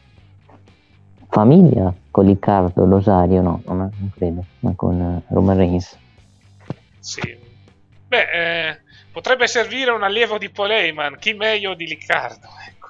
Famiglia 1.30 1.94
con 2.10 2.26
Riccardo, 2.26 2.86
Rosario, 2.86 3.42
no, 3.42 3.62
non, 3.66 3.78
non 3.78 4.12
credo, 4.16 4.44
ma 4.62 4.74
con 4.76 5.00
eh, 5.00 5.22
Roman 5.32 5.58
Reigns. 5.58 5.98
Sì. 6.98 7.38
Beh, 8.08 8.70
eh, 8.70 8.80
potrebbe 9.12 9.46
servire 9.46 9.92
un 9.92 10.02
allievo 10.02 10.40
di 10.40 10.50
Paul 10.50 10.72
Heyman, 10.72 11.18
chi 11.20 11.34
meglio 11.34 11.76
di 11.76 11.86
Riccardo, 11.86 12.48
ecco. 12.68 12.90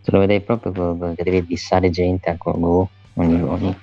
Se 0.00 0.10
lo 0.10 0.20
vedrai 0.20 0.40
proprio 0.40 1.14
che 1.14 1.22
deve 1.22 1.42
bissare 1.42 1.90
gente 1.90 2.30
a 2.30 2.36
Go 2.38 2.88
ogni, 3.14 3.42
ogni, 3.42 3.78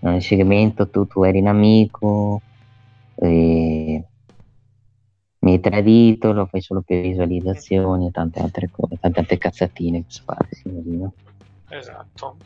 ogni 0.00 0.22
segmento, 0.22 0.88
tu, 0.88 1.06
tu 1.06 1.22
eri 1.22 1.40
un 1.40 1.48
amico, 1.48 2.40
e 3.20 4.04
mi 5.40 5.52
hai 5.52 5.60
tradito, 5.60 6.32
lo 6.32 6.46
fai 6.46 6.60
solo 6.60 6.82
per 6.82 7.00
visualizzazioni 7.00 8.06
e 8.06 8.10
tante 8.10 8.40
altre 8.40 8.68
cose, 8.70 8.98
tante 9.00 9.20
altre 9.20 9.38
cazzatine 9.38 10.00
che 10.00 10.10
spari, 10.10 10.48
signorino. 10.50 11.12
Esatto. 11.68 12.36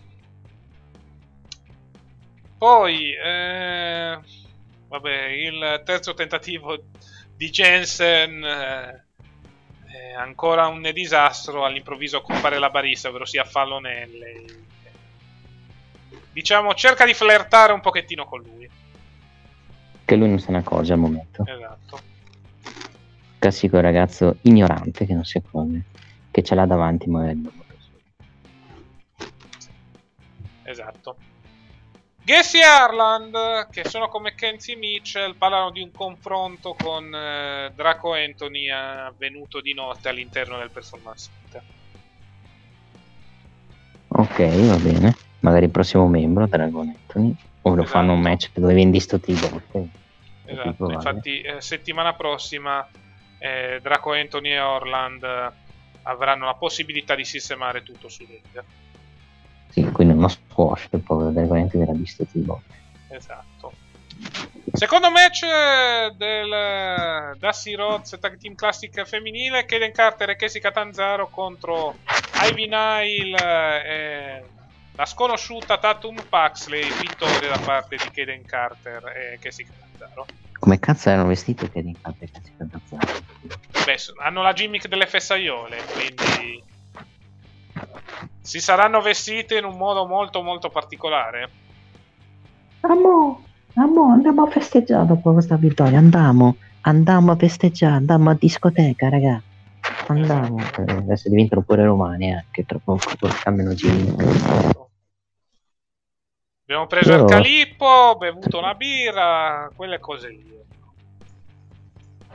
Poi, 2.59 3.13
eh, 3.13 4.19
vabbè, 4.89 5.25
il 5.27 5.83
terzo 5.85 6.15
tentativo 6.15 6.79
di 7.35 7.51
Jensen 7.51 8.45
eh, 8.45 10.15
ancora 10.17 10.69
un 10.69 10.89
disastro. 10.93 11.65
All'improvviso 11.65 12.21
compare 12.21 12.59
la 12.59 12.71
barista, 12.71 13.09
ovvero 13.09 13.25
sia 13.25 13.45
Fallonelle. 13.45 14.45
Diciamo, 16.33 16.75
cerca 16.75 17.05
di 17.05 17.15
flirtare 17.15 17.73
un 17.73 17.81
pochettino 17.81 18.25
con 18.27 18.43
lui. 18.43 18.71
Che 20.05 20.17
lui 20.17 20.29
non 20.29 20.39
se 20.39 20.53
ne 20.53 20.59
accorge 20.59 20.93
al 20.93 20.99
momento. 20.99 21.45
Esatto. 21.47 22.01
Classico 23.39 23.81
ragazzo 23.81 24.37
ignorante 24.43 25.05
che 25.07 25.15
non 25.15 25.25
si 25.25 25.39
accorge, 25.39 25.83
che 26.31 26.43
ce 26.43 26.55
l'ha 26.55 26.67
davanti 26.67 27.09
magari. 27.09 27.51
Esatto. 30.65 31.17
Gacy 32.25 32.59
e 32.61 32.63
Harland, 32.63 33.69
che 33.71 33.85
sono 33.89 34.09
come 34.09 34.37
Kenzie 34.37 34.77
Mitchell, 34.77 35.35
parlano 35.35 35.71
di 35.73 35.83
un 35.83 35.91
confronto 35.91 36.77
con 36.79 37.13
eh, 37.13 37.73
Draco 37.75 38.15
Anthony 38.15 38.71
avvenuto 38.71 39.61
di 39.61 39.75
notte 39.75 40.09
all'interno 40.09 40.57
del 40.59 40.71
Performance 40.71 41.31
Center. 41.41 41.63
Ok, 44.07 44.67
va 44.69 44.77
bene. 44.77 45.17
Magari 45.41 45.65
il 45.65 45.71
prossimo 45.73 46.07
membro, 46.07 46.47
Dragon 46.47 46.87
Anthony. 46.87 47.37
O 47.63 47.75
lo 47.75 47.83
Esatto. 47.83 47.89
fanno 47.99 48.13
un 48.15 48.21
match 48.21 48.51
dove 48.55 48.75
vendi 48.75 48.99
sto 49.01 49.19
tipo. 49.21 49.61
Esatto, 50.45 50.73
probabile. 50.75 50.95
infatti 50.95 51.41
eh, 51.41 51.61
settimana 51.61 52.13
prossima 52.15 52.87
eh, 53.39 53.79
Draco 53.81 54.13
Anthony 54.13 54.51
e 54.51 54.61
Orland 54.61 55.23
eh, 55.23 55.51
avranno 56.03 56.47
la 56.47 56.55
possibilità 56.55 57.15
di 57.15 57.25
sistemare 57.25 57.83
tutto 57.83 58.09
su 58.09 58.25
ring. 58.27 58.65
Sì, 59.69 59.83
quindi 59.93 60.15
uno 60.15 60.29
squash, 60.29 60.89
il 60.91 61.01
povero 61.01 61.31
Dragon 61.31 61.57
Anthony 61.57 61.85
era 61.85 61.93
di 61.93 62.05
sto 62.07 62.25
tipo. 62.27 62.61
Esatto. 63.09 63.73
Secondo 64.73 65.11
match 65.11 65.43
eh, 65.45 66.13
del 66.17 66.53
eh, 66.53 67.37
Dusty 67.39 67.75
Rhodes 67.75 68.17
Tag 68.21 68.37
Team 68.39 68.55
Classic 68.55 69.05
femminile, 69.05 69.65
Kaden 69.65 69.93
Carter 69.93 70.31
e 70.31 70.37
Casey 70.37 70.61
Catanzaro 70.61 71.29
contro 71.29 71.97
Ivy 72.49 72.67
Nile 72.67 73.37
eh, 73.37 73.91
e 73.91 74.45
la 74.95 75.07
sconosciuta 75.07 75.79
Tatum 75.79 76.23
Paxley, 76.29 76.83
vittoria 77.01 77.49
da 77.49 77.59
parte 77.59 77.97
di 77.97 78.11
Kaden 78.11 78.45
Carter 78.45 79.03
e 79.17 79.39
Casey 79.41 79.67
Catanzaro. 79.67 80.27
Come 80.59 80.79
cazzo 80.79 81.09
erano 81.09 81.29
vestiti 81.29 81.69
che 81.71 81.83
di 81.83 81.97
cazzo 82.01 82.17
si 82.21 82.53
cazzazzano? 82.57 83.03
Beh, 83.85 83.97
hanno 84.23 84.43
la 84.43 84.53
gimmick 84.53 84.87
delle 84.87 85.07
fessaiole, 85.07 85.79
quindi 85.93 86.63
si 88.41 88.61
saranno 88.61 89.01
vestite 89.01 89.57
in 89.57 89.65
un 89.65 89.77
modo 89.77 90.07
molto 90.07 90.43
molto 90.43 90.69
particolare. 90.69 91.51
Amo, 92.81 93.45
amo, 93.75 94.13
andiamo 94.13 94.45
a 94.45 94.51
festeggiare 94.51 95.07
dopo 95.07 95.33
questa 95.33 95.57
vittoria. 95.57 95.99
Andiamo, 95.99 96.57
andiamo 96.83 97.33
a 97.33 97.37
festeggiare, 97.37 97.95
andiamo 97.95 98.31
a 98.31 98.35
discoteca, 98.35 99.09
raga. 99.09 99.43
Andiamo. 100.07 100.59
Eh, 100.59 100.93
Adesso 100.93 101.29
diventano 101.29 101.63
pure 101.63 101.85
romani, 101.85 102.33
eh, 102.33 102.45
che 102.51 102.65
tra 102.65 102.79
poco 102.83 103.11
cambiano 103.43 103.75
gimmick. 103.75 104.81
Abbiamo 106.65 106.87
preso 106.87 107.13
Io- 107.13 107.25
il 107.25 107.31
calippo, 107.31 108.17
bevuto 108.19 108.59
una 108.59 108.75
birra, 108.75 109.71
quelle 109.75 109.99
cose 109.99 110.29
lì. 110.29 110.51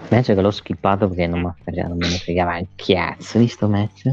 Match 0.10 0.26
che 0.27 0.41
l'ho 0.41 0.52
skippato 0.52 1.07
perché 1.07 1.26
non, 1.27 1.41
non 1.41 1.98
me 1.98 2.07
ne 2.07 2.18
fregava 2.18 2.57
il 2.57 2.68
cazzo 2.76 3.39
di 3.39 3.48
sto 3.48 3.68
match. 3.68 4.11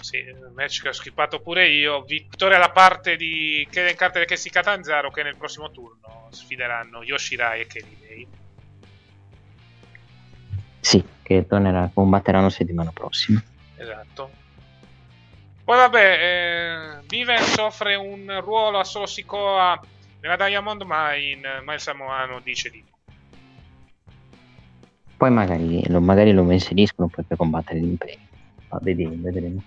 Sì, 0.00 0.18
il 0.18 0.52
match 0.54 0.82
che 0.82 0.88
ho 0.88 0.92
skippato 0.92 1.40
pure 1.40 1.68
io. 1.68 2.02
Vittoria 2.02 2.58
da 2.58 2.70
parte 2.70 3.16
di 3.16 3.66
Kellen 3.70 3.96
Carter 3.96 4.22
e 4.22 4.26
Casey 4.26 4.52
Catanzaro 4.52 5.10
che 5.10 5.22
nel 5.24 5.36
prossimo 5.36 5.70
turno 5.72 6.28
sfideranno 6.30 7.02
Yoshirai 7.02 7.60
e 7.62 7.66
Kenny. 7.66 8.26
Sì, 10.84 11.02
che 11.22 11.46
tornerà, 11.46 11.90
combatteranno 11.92 12.50
settimana 12.50 12.92
prossima. 12.92 13.42
Esatto. 13.76 14.30
Poi 15.64 15.76
vabbè, 15.78 16.18
eh, 16.20 17.02
Vivens 17.06 17.56
offre 17.56 17.94
un 17.94 18.38
ruolo 18.42 18.78
a 18.78 18.84
Solo 18.84 19.06
Sikoa 19.06 19.80
nella 20.20 20.36
Diamond 20.36 20.82
Mine, 20.86 21.62
ma 21.64 21.72
il 21.72 21.80
Samoano 21.80 22.38
dice 22.40 22.68
di 22.68 22.84
no. 22.86 22.96
Poi 25.16 25.30
magari 25.30 25.88
lo, 25.88 26.02
magari 26.02 26.32
lo 26.32 26.50
inseriscono 26.50 27.08
poi 27.08 27.24
per 27.24 27.38
combattere 27.38 27.78
l'impegno. 27.78 28.26
Ma 28.68 28.78
vedremo, 28.82 29.14
vedremo. 29.16 29.62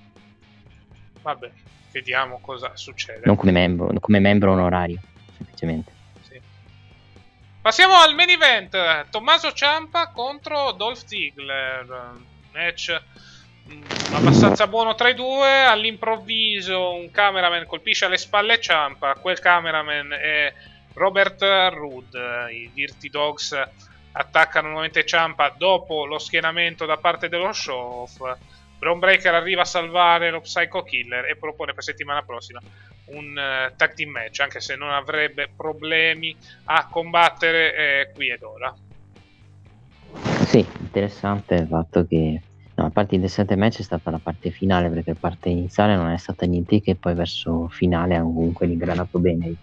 Vabbè, 1.23 1.51
vediamo 1.93 2.37
cosa 2.41 2.75
succede. 2.75 3.21
Non 3.23 3.35
come 3.35 3.51
membro, 3.51 3.91
come 3.99 4.19
membro 4.19 4.51
onorario, 4.51 4.99
semplicemente. 5.35 5.95
Passiamo 7.67 7.95
al 7.95 8.15
main 8.15 8.29
event. 8.29 9.09
Tommaso 9.09 9.51
Ciampa 9.51 10.07
contro 10.11 10.71
Dolph 10.71 11.03
Ziggler. 11.03 12.13
Match 12.53 12.97
mm, 13.69 13.83
abbastanza 14.13 14.67
buono 14.67 14.95
tra 14.95 15.09
i 15.09 15.13
due. 15.13 15.65
All'improvviso 15.65 16.93
un 16.93 17.11
cameraman 17.11 17.65
colpisce 17.65 18.05
alle 18.05 18.17
spalle 18.17 18.61
Ciampa. 18.61 19.15
Quel 19.15 19.39
cameraman 19.39 20.13
è 20.13 20.53
Robert 20.93 21.41
Roode. 21.41 22.53
I 22.53 22.71
Dirty 22.73 23.09
Dogs 23.09 23.61
attaccano 24.13 24.67
nuovamente 24.67 25.05
Ciampa 25.05 25.49
dopo 25.49 26.05
lo 26.05 26.19
schienamento 26.19 26.85
da 26.85 26.95
parte 26.95 27.27
dello 27.27 27.51
show 27.51 28.03
off. 28.03 28.37
Braun 28.77 28.99
Breaker 28.99 29.33
arriva 29.33 29.63
a 29.63 29.65
salvare 29.65 30.29
lo 30.29 30.39
Psycho 30.39 30.83
Killer 30.83 31.25
e 31.25 31.35
propone 31.35 31.73
per 31.73 31.83
settimana 31.83 32.23
prossima 32.23 32.61
un 33.07 33.37
eh, 33.37 33.73
tag 33.75 33.93
team 33.93 34.09
match, 34.09 34.39
anche 34.39 34.59
se 34.59 34.75
non 34.75 34.89
avrebbe 34.89 35.49
problemi 35.55 36.35
a 36.65 36.87
combattere 36.87 37.75
eh, 37.75 38.11
qui 38.13 38.29
ed 38.29 38.43
ora. 38.43 38.75
Sì, 40.45 40.65
interessante 40.79 41.55
il 41.55 41.67
fatto 41.67 42.05
che 42.05 42.41
no, 42.75 42.83
la 42.83 42.89
parte 42.89 43.15
interessante 43.15 43.55
match 43.55 43.79
è 43.79 43.83
stata 43.83 44.09
la 44.09 44.19
parte 44.19 44.49
finale, 44.49 44.89
perché 44.89 45.11
la 45.11 45.17
parte 45.19 45.49
iniziale 45.49 45.95
non 45.95 46.09
è 46.09 46.17
stata 46.17 46.45
niente 46.45 46.81
che 46.81 46.95
poi 46.95 47.13
verso 47.13 47.67
finale 47.69 48.15
ha 48.15 48.21
comunque 48.21 48.65
ingranato 48.65 49.19
bene. 49.19 49.53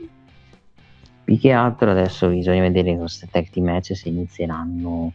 Più 1.25 1.39
che 1.39 1.53
altro 1.53 1.91
adesso 1.91 2.29
bisogna 2.29 2.61
vedere 2.61 2.97
queste 2.97 3.29
tag 3.31 3.49
team 3.49 3.67
match 3.67 3.97
se 3.97 4.09
inizieranno. 4.09 5.13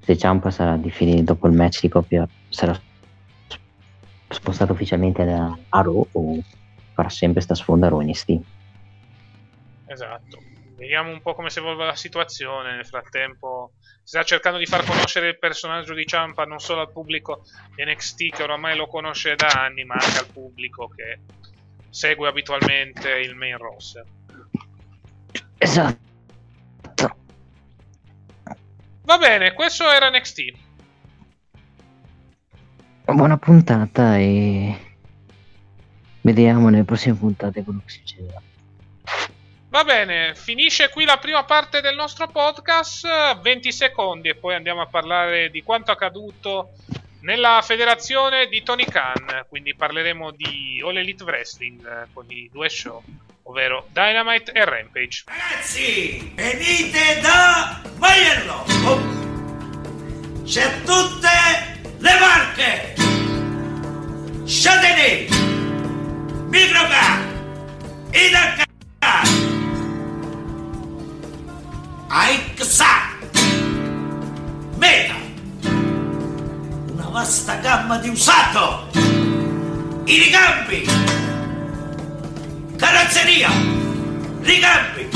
Se 0.00 0.18
Ciampa 0.18 0.50
sarà 0.50 0.76
definito 0.76 1.32
dopo 1.32 1.46
il 1.46 1.54
match 1.54 1.80
di 1.80 1.88
coppia, 1.88 2.28
sarà 2.48 2.78
spostato 4.28 4.72
ufficialmente 4.72 5.22
a 5.22 5.56
Raw 5.70 6.06
o 6.12 6.38
farà 6.94 7.08
sempre 7.08 7.42
sta 7.42 7.54
sfonda 7.54 7.88
Raw 7.88 8.00
NXT. 8.00 8.40
Esatto. 9.86 10.42
Vediamo 10.76 11.10
un 11.10 11.20
po' 11.20 11.34
come 11.34 11.50
si 11.50 11.58
evolve 11.58 11.84
la 11.84 11.94
situazione. 11.94 12.74
Nel 12.74 12.86
frattempo 12.86 13.72
si 13.80 14.16
sta 14.16 14.22
cercando 14.24 14.58
di 14.58 14.66
far 14.66 14.84
conoscere 14.84 15.28
il 15.28 15.38
personaggio 15.38 15.94
di 15.94 16.06
Ciampa 16.06 16.44
non 16.44 16.58
solo 16.58 16.80
al 16.80 16.90
pubblico 16.90 17.44
di 17.74 17.84
NXT 17.84 18.34
che 18.34 18.42
oramai 18.42 18.76
lo 18.76 18.86
conosce 18.86 19.34
da 19.36 19.48
anni, 19.48 19.84
ma 19.84 19.94
anche 19.94 20.18
al 20.18 20.26
pubblico 20.32 20.88
che 20.88 21.20
segue 21.90 22.28
abitualmente 22.28 23.08
il 23.10 23.34
main 23.36 23.56
roster. 23.56 24.04
Esatto. 25.58 26.02
Va 29.02 29.18
bene, 29.18 29.52
questo 29.52 29.90
era 29.90 30.10
NXT. 30.10 30.42
Buona 33.04 33.36
puntata 33.36 34.16
e 34.18 34.93
vediamo 36.24 36.70
nelle 36.70 36.84
prossime 36.84 37.14
puntate 37.14 37.62
quello 37.62 37.80
che 37.84 37.92
succederà. 37.92 38.40
Va 39.68 39.84
bene, 39.84 40.34
finisce 40.34 40.88
qui 40.88 41.04
la 41.04 41.18
prima 41.18 41.44
parte 41.44 41.80
del 41.80 41.94
nostro 41.96 42.28
podcast, 42.28 43.40
20 43.40 43.72
secondi 43.72 44.28
e 44.28 44.34
poi 44.34 44.54
andiamo 44.54 44.80
a 44.80 44.86
parlare 44.86 45.50
di 45.50 45.62
quanto 45.62 45.90
accaduto 45.90 46.70
nella 47.20 47.60
federazione 47.62 48.46
di 48.46 48.62
Tony 48.62 48.84
Khan, 48.84 49.46
quindi 49.48 49.74
parleremo 49.74 50.30
di 50.30 50.80
All 50.84 50.96
Elite 50.96 51.24
Wrestling 51.24 51.84
eh, 51.86 52.06
con 52.12 52.24
i 52.28 52.48
due 52.52 52.68
show, 52.68 53.02
ovvero 53.42 53.88
Dynamite 53.90 54.52
e 54.52 54.64
Rampage. 54.64 55.24
Ragazzi, 55.26 56.32
venite 56.34 57.20
da 57.20 57.82
Maiello! 57.96 58.64
Oh. 58.84 60.42
C'è 60.44 60.82
tutte 60.82 61.28
le 61.98 62.18
marche! 62.20 62.94
Châtenay, 64.46 65.26
Microcar, 66.54 67.18
Idacar, 68.12 69.26
Aixa, 72.08 72.94
Meta, 74.78 75.16
una 76.92 77.08
vasta 77.10 77.56
gamma 77.56 77.98
di 77.98 78.08
usato, 78.08 78.86
i 80.04 80.16
ricambi, 80.16 80.86
carrozzeria, 82.76 83.50
ricambi. 84.42 85.08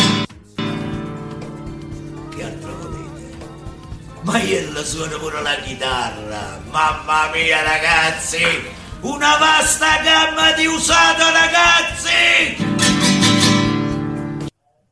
Che 2.35 2.43
altro 2.43 2.75
volete? 2.81 3.39
Maiello 4.23 4.85
suona 4.85 5.17
pure 5.19 5.41
la 5.43 5.55
chitarra. 5.63 6.61
Mamma 6.69 7.31
mia 7.33 7.63
ragazzi! 7.63 8.78
Una 9.01 9.37
vasta 9.39 10.03
gamma 10.03 10.51
di 10.55 10.67
usato 10.67 11.23
ragazzi! 11.31 12.57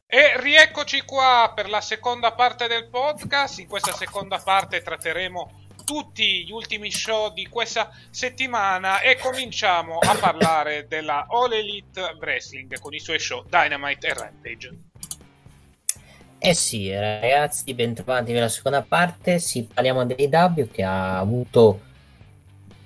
E 0.07 0.41
rieccoci 0.41 1.03
qua 1.03 1.51
per 1.53 1.69
la 1.69 1.81
seconda 1.81 2.31
parte 2.31 2.69
del 2.69 2.89
podcast. 2.89 3.59
In 3.59 3.67
questa 3.67 3.93
seconda 3.93 4.39
parte 4.39 4.81
tratteremo 4.81 5.65
tutti 5.85 6.45
gli 6.45 6.53
ultimi 6.53 6.93
show 6.93 7.33
di 7.33 7.49
questa 7.49 7.91
settimana 8.11 9.01
e 9.01 9.17
cominciamo 9.19 9.99
a 9.99 10.15
parlare 10.15 10.87
della 10.87 11.27
All 11.29 11.53
Elite 11.53 12.17
Wrestling 12.21 12.79
con 12.79 12.95
i 12.95 13.01
suoi 13.01 13.19
show 13.19 13.45
Dynamite 13.49 14.07
e 14.07 14.15
Rampage. 14.15 14.79
Eh 16.39 16.55
sì, 16.55 16.95
ragazzi, 16.95 17.75
bentrovati 17.75 18.31
nella 18.31 18.49
seconda 18.49 18.83
parte. 18.83 19.41
Sì, 19.41 19.65
parliamo 19.65 20.07
dell'AW 20.07 20.71
che 20.71 20.85
ha 20.85 21.19
avuto 21.19 21.81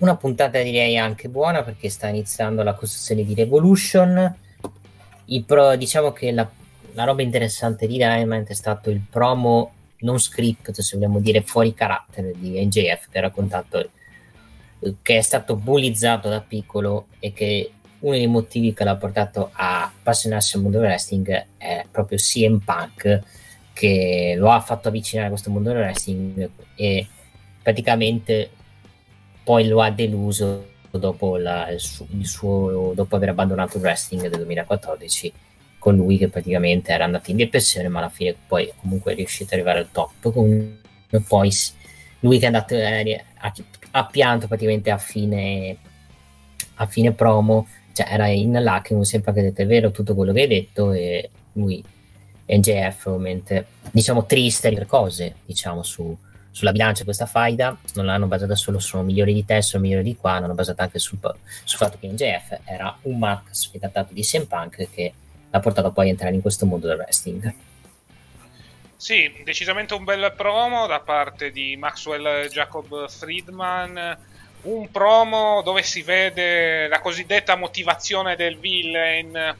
una 0.00 0.16
puntata 0.16 0.60
direi 0.62 0.98
anche 0.98 1.28
buona 1.28 1.62
perché 1.62 1.88
sta 1.88 2.08
iniziando 2.08 2.62
la 2.62 2.74
costruzione 2.74 3.24
di 3.24 3.34
Revolution. 3.34 4.36
pro, 5.46 5.76
diciamo 5.76 6.12
che 6.12 6.32
la, 6.32 6.48
la 6.92 7.04
roba 7.04 7.22
interessante 7.22 7.86
di 7.86 7.94
Dynamite 7.94 8.52
è 8.52 8.54
stato 8.54 8.90
il 8.90 9.00
promo 9.08 9.72
non 10.00 10.18
script, 10.18 10.72
se 10.72 10.96
vogliamo 10.96 11.20
dire 11.20 11.42
fuori 11.42 11.74
carattere 11.74 12.32
di 12.36 12.64
NJF 12.64 13.08
che 13.10 13.18
ha 13.18 13.22
raccontato 13.22 13.90
che 15.02 15.18
è 15.18 15.20
stato 15.20 15.56
bullizzato 15.56 16.30
da 16.30 16.40
piccolo 16.40 17.08
e 17.18 17.34
che 17.34 17.72
uno 17.98 18.14
dei 18.14 18.26
motivi 18.26 18.72
che 18.72 18.84
l'ha 18.84 18.96
portato 18.96 19.50
a 19.52 19.84
appassionarsi 19.84 20.56
al 20.56 20.62
mondo 20.62 20.78
del 20.78 20.88
wrestling 20.88 21.46
è 21.58 21.84
proprio 21.90 22.16
CM 22.16 22.60
Punk 22.64 23.22
che 23.74 24.34
lo 24.38 24.50
ha 24.50 24.60
fatto 24.60 24.88
avvicinare 24.88 25.26
a 25.26 25.30
questo 25.30 25.50
mondo 25.50 25.68
del 25.68 25.82
wrestling 25.82 26.50
e 26.76 27.06
praticamente 27.62 28.50
poi 29.50 29.66
lo 29.66 29.80
ha 29.82 29.90
deluso 29.90 30.64
dopo, 30.92 31.36
la, 31.36 31.68
il, 31.70 31.80
suo, 31.80 32.06
il 32.16 32.24
suo, 32.24 32.92
dopo 32.94 33.16
aver 33.16 33.30
abbandonato 33.30 33.78
il 33.78 33.82
wrestling 33.82 34.22
nel 34.22 34.30
2014 34.30 35.32
con 35.76 35.96
lui 35.96 36.18
che 36.18 36.28
praticamente 36.28 36.92
era 36.92 37.02
andato 37.02 37.32
in 37.32 37.36
depressione 37.36 37.88
ma 37.88 37.98
alla 37.98 38.10
fine 38.10 38.36
poi 38.46 38.72
comunque 38.80 39.10
è 39.10 39.16
riuscito 39.16 39.46
ad 39.46 39.54
arrivare 39.54 39.80
al 39.80 39.90
top 39.90 40.32
con, 40.32 40.78
poi 41.26 41.50
lui 42.20 42.38
che 42.38 42.44
è 42.44 42.46
andato 42.46 42.74
eh, 42.76 43.24
ha, 43.38 43.52
ha 43.90 44.06
pianto 44.06 44.46
praticamente 44.46 44.92
a 44.92 44.98
fine, 44.98 45.76
a 46.74 46.86
fine 46.86 47.10
promo 47.10 47.66
cioè 47.92 48.06
era 48.08 48.28
in 48.28 48.52
lacrime 48.52 49.04
sempre 49.04 49.32
che 49.32 49.42
detto 49.42 49.62
è 49.62 49.66
vero 49.66 49.90
tutto 49.90 50.14
quello 50.14 50.32
che 50.32 50.42
hai 50.42 50.46
detto 50.46 50.92
e 50.92 51.28
lui 51.54 51.82
NJF 52.46 53.06
ovviamente. 53.06 53.66
Diciamo 53.90 54.26
triste 54.26 54.72
per 54.72 54.86
cose 54.86 55.38
diciamo 55.44 55.82
su, 55.82 56.16
sulla 56.50 56.72
bilancia 56.72 57.04
questa 57.04 57.26
faida 57.26 57.76
non 57.94 58.06
l'hanno 58.06 58.26
basata 58.26 58.54
solo 58.54 58.78
su 58.78 58.98
migliori 58.98 59.32
di 59.32 59.44
te 59.44 59.62
sono 59.62 59.82
migliori 59.82 60.02
di 60.02 60.16
qua 60.16 60.40
l'hanno 60.40 60.54
basata 60.54 60.82
anche 60.82 60.98
sul, 60.98 61.18
sul 61.64 61.78
fatto 61.78 61.96
che 61.98 62.08
NJF 62.08 62.60
era 62.64 62.96
un 63.02 63.18
Mark 63.18 63.48
sfidattato 63.50 64.12
di 64.12 64.22
CM 64.22 64.46
Punk 64.46 64.88
che 64.90 65.12
l'ha 65.50 65.60
portato 65.60 65.90
poi 65.92 66.06
a 66.06 66.10
entrare 66.10 66.34
in 66.34 66.40
questo 66.40 66.66
mondo 66.66 66.86
del 66.86 66.96
wrestling. 66.96 67.54
Sì, 68.96 69.32
decisamente 69.44 69.94
un 69.94 70.04
bel 70.04 70.32
promo 70.36 70.86
da 70.86 71.00
parte 71.00 71.50
di 71.50 71.76
Maxwell 71.76 72.48
Jacob 72.48 73.08
Friedman. 73.08 74.18
Un 74.62 74.90
promo 74.90 75.62
dove 75.62 75.82
si 75.82 76.02
vede 76.02 76.86
la 76.86 77.00
cosiddetta 77.00 77.56
motivazione 77.56 78.36
del 78.36 78.58
villain 78.58 79.56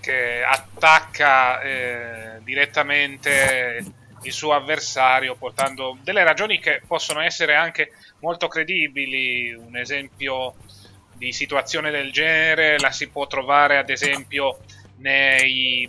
che 0.00 0.42
attacca 0.42 1.60
eh, 1.60 2.40
direttamente 2.42 3.84
il 4.24 4.32
suo 4.32 4.52
avversario 4.52 5.36
portando 5.36 5.96
delle 6.02 6.24
ragioni 6.24 6.58
che 6.58 6.82
possono 6.86 7.20
essere 7.20 7.54
anche 7.54 7.92
molto 8.20 8.48
credibili. 8.48 9.52
Un 9.52 9.76
esempio 9.76 10.54
di 11.14 11.32
situazione 11.32 11.90
del 11.90 12.12
genere 12.12 12.78
la 12.78 12.90
si 12.90 13.08
può 13.08 13.26
trovare 13.26 13.78
ad 13.78 13.88
esempio 13.90 14.58
nei 14.96 15.88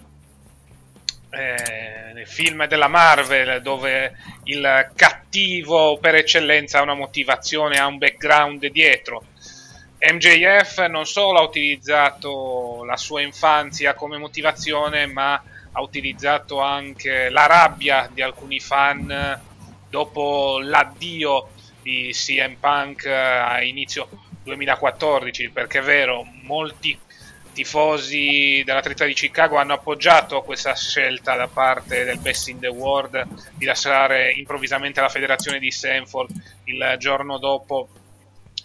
eh, 1.35 2.13
nei 2.13 2.25
film 2.25 2.65
della 2.65 2.87
Marvel 2.87 3.61
dove 3.61 4.15
il 4.45 4.91
cattivo 4.95 5.97
per 5.97 6.15
eccellenza 6.15 6.79
ha 6.79 6.83
una 6.83 6.93
motivazione, 6.93 7.77
ha 7.77 7.87
un 7.87 7.97
background 7.97 8.65
dietro. 8.67 9.25
MJF 9.99 10.85
non 10.85 11.05
solo 11.05 11.39
ha 11.39 11.43
utilizzato 11.43 12.83
la 12.85 12.95
sua 12.95 13.21
infanzia 13.21 13.95
come 13.95 14.17
motivazione, 14.17 15.07
ma 15.07 15.41
ha 15.77 15.81
utilizzato 15.81 16.61
anche 16.61 17.29
la 17.29 17.45
rabbia 17.47 18.09
di 18.11 18.21
alcuni 18.21 18.59
fan 18.59 19.41
dopo 19.89 20.59
l'addio 20.61 21.49
di 21.81 22.11
CM 22.13 22.55
Punk 22.59 23.05
a 23.05 23.61
inizio 23.61 24.07
2014, 24.43 25.49
perché 25.49 25.79
è 25.79 25.83
vero, 25.83 26.25
molti 26.43 26.97
tifosi 27.51 28.63
della 28.65 28.81
Trita 28.81 29.05
di 29.05 29.13
Chicago 29.13 29.57
hanno 29.57 29.73
appoggiato 29.73 30.41
questa 30.41 30.75
scelta 30.75 31.35
da 31.35 31.47
parte 31.47 32.03
del 32.03 32.19
Best 32.19 32.49
in 32.49 32.59
the 32.59 32.67
World 32.67 33.25
di 33.55 33.65
lasciare 33.65 34.31
improvvisamente 34.31 34.99
la 34.99 35.09
federazione 35.09 35.59
di 35.59 35.71
Stanford 35.71 36.31
il 36.65 36.95
giorno 36.99 37.37
dopo 37.37 37.87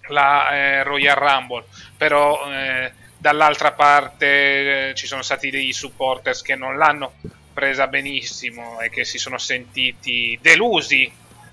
la 0.09 0.51
eh, 0.51 0.83
Royal 0.83 1.17
Rumble, 1.17 1.65
però 1.97 2.51
eh, 2.51 2.93
dall'altra 3.21 3.73
parte 3.73 4.89
eh, 4.89 4.95
ci 4.95 5.07
sono 5.07 5.21
stati 5.21 5.51
dei 5.51 5.75
supporters 5.75 6.41
che 6.41 6.55
non 6.55 6.79
l'hanno 6.79 7.13
presa 7.53 7.87
benissimo 7.87 8.81
e 8.81 8.89
che 8.89 9.05
si 9.05 9.19
sono 9.19 9.37
sentiti 9.37 10.39
delusi 10.41 11.11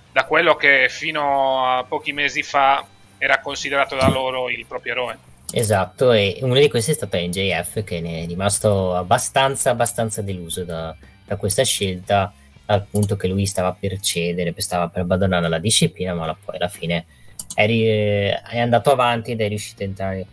da 0.09 0.23
quello 0.23 0.55
che 0.55 0.87
fino 0.89 1.65
a 1.67 1.83
pochi 1.83 2.13
mesi 2.13 2.41
fa 2.41 2.85
era 3.17 3.41
considerato 3.41 3.95
da 3.97 4.07
loro 4.07 4.49
il 4.49 4.65
proprio 4.65 4.93
eroe. 4.93 5.17
Esatto, 5.51 6.13
e 6.13 6.39
uno 6.41 6.55
di 6.55 6.69
questi 6.69 6.91
è 6.91 6.93
stato 6.93 7.17
NJF 7.17 7.83
che 7.83 7.99
ne 7.99 8.23
è 8.23 8.27
rimasto 8.27 8.95
abbastanza, 8.95 9.69
abbastanza 9.69 10.21
deluso 10.21 10.63
da, 10.63 10.95
da 11.25 11.35
questa 11.35 11.63
scelta 11.63 12.33
al 12.67 12.85
punto 12.89 13.17
che 13.17 13.27
lui 13.27 13.45
stava 13.45 13.75
per 13.77 13.99
cedere, 13.99 14.53
stava 14.57 14.87
per 14.87 15.01
abbandonare 15.01 15.49
la 15.49 15.59
disciplina, 15.59 16.13
ma 16.13 16.33
poi 16.33 16.55
alla 16.55 16.67
fine 16.67 17.05
è, 17.53 17.65
ri- 17.65 17.85
è 17.85 18.59
andato 18.59 18.91
avanti 18.91 19.31
ed 19.31 19.41
è 19.41 19.47
riuscito 19.47 19.83
a 19.83 19.85
entrare 19.85 20.27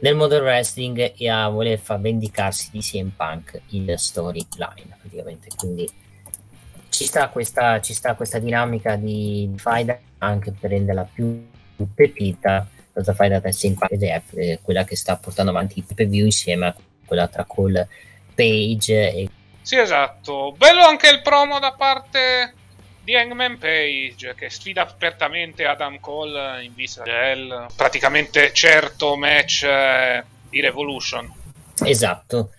nel 0.00 0.14
modern 0.14 0.44
wrestling 0.44 1.14
e 1.16 1.28
a 1.28 1.48
voler 1.48 1.78
far 1.78 2.00
vendicarsi 2.00 2.70
di 2.70 2.80
CM 2.80 3.10
Punk 3.16 3.60
in 3.70 3.92
storyline 3.96 4.96
praticamente. 5.00 5.48
Quindi 5.56 5.88
ci 6.88 7.04
sta 7.04 7.28
questa, 7.28 7.80
ci 7.80 7.94
sta 7.94 8.14
questa 8.14 8.38
dinamica 8.38 8.96
di 8.96 9.52
faida 9.56 9.98
anche 10.18 10.52
per 10.52 10.70
renderla 10.70 11.08
più 11.12 11.46
pepita 11.94 12.66
cosa 12.98 13.14
fai 13.14 13.28
da 13.28 13.40
Testing 13.40 13.76
PDF, 13.76 14.32
eh, 14.34 14.58
quella 14.60 14.84
che 14.84 14.96
sta 14.96 15.16
portando 15.16 15.52
avanti 15.52 15.78
il 15.78 15.84
preview 15.84 16.24
insieme 16.24 16.66
a 16.66 16.74
quella 17.06 17.28
tra 17.28 17.44
Cole 17.44 17.88
Page 18.34 19.12
e... 19.12 19.28
Sì, 19.62 19.76
esatto. 19.76 20.54
Bello 20.56 20.84
anche 20.84 21.08
il 21.08 21.22
promo 21.22 21.58
da 21.58 21.72
parte 21.72 22.54
di 23.08 23.16
Hangman 23.16 23.56
Page 23.56 24.34
che 24.34 24.50
sfida 24.50 24.82
apertamente 24.82 25.64
Adam 25.64 25.98
Cole 25.98 26.62
in 26.62 26.74
vista 26.74 27.04
del 27.04 27.66
praticamente 27.74 28.52
certo 28.52 29.16
match 29.16 29.62
eh, 29.62 30.22
di 30.50 30.60
Revolution. 30.60 31.32
Esatto, 31.84 32.50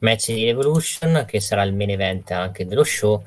match 0.00 0.32
di 0.32 0.44
Revolution 0.44 1.24
che 1.26 1.40
sarà 1.40 1.62
il 1.62 1.72
main 1.72 1.88
event 1.88 2.30
anche 2.32 2.66
dello 2.66 2.84
show. 2.84 3.24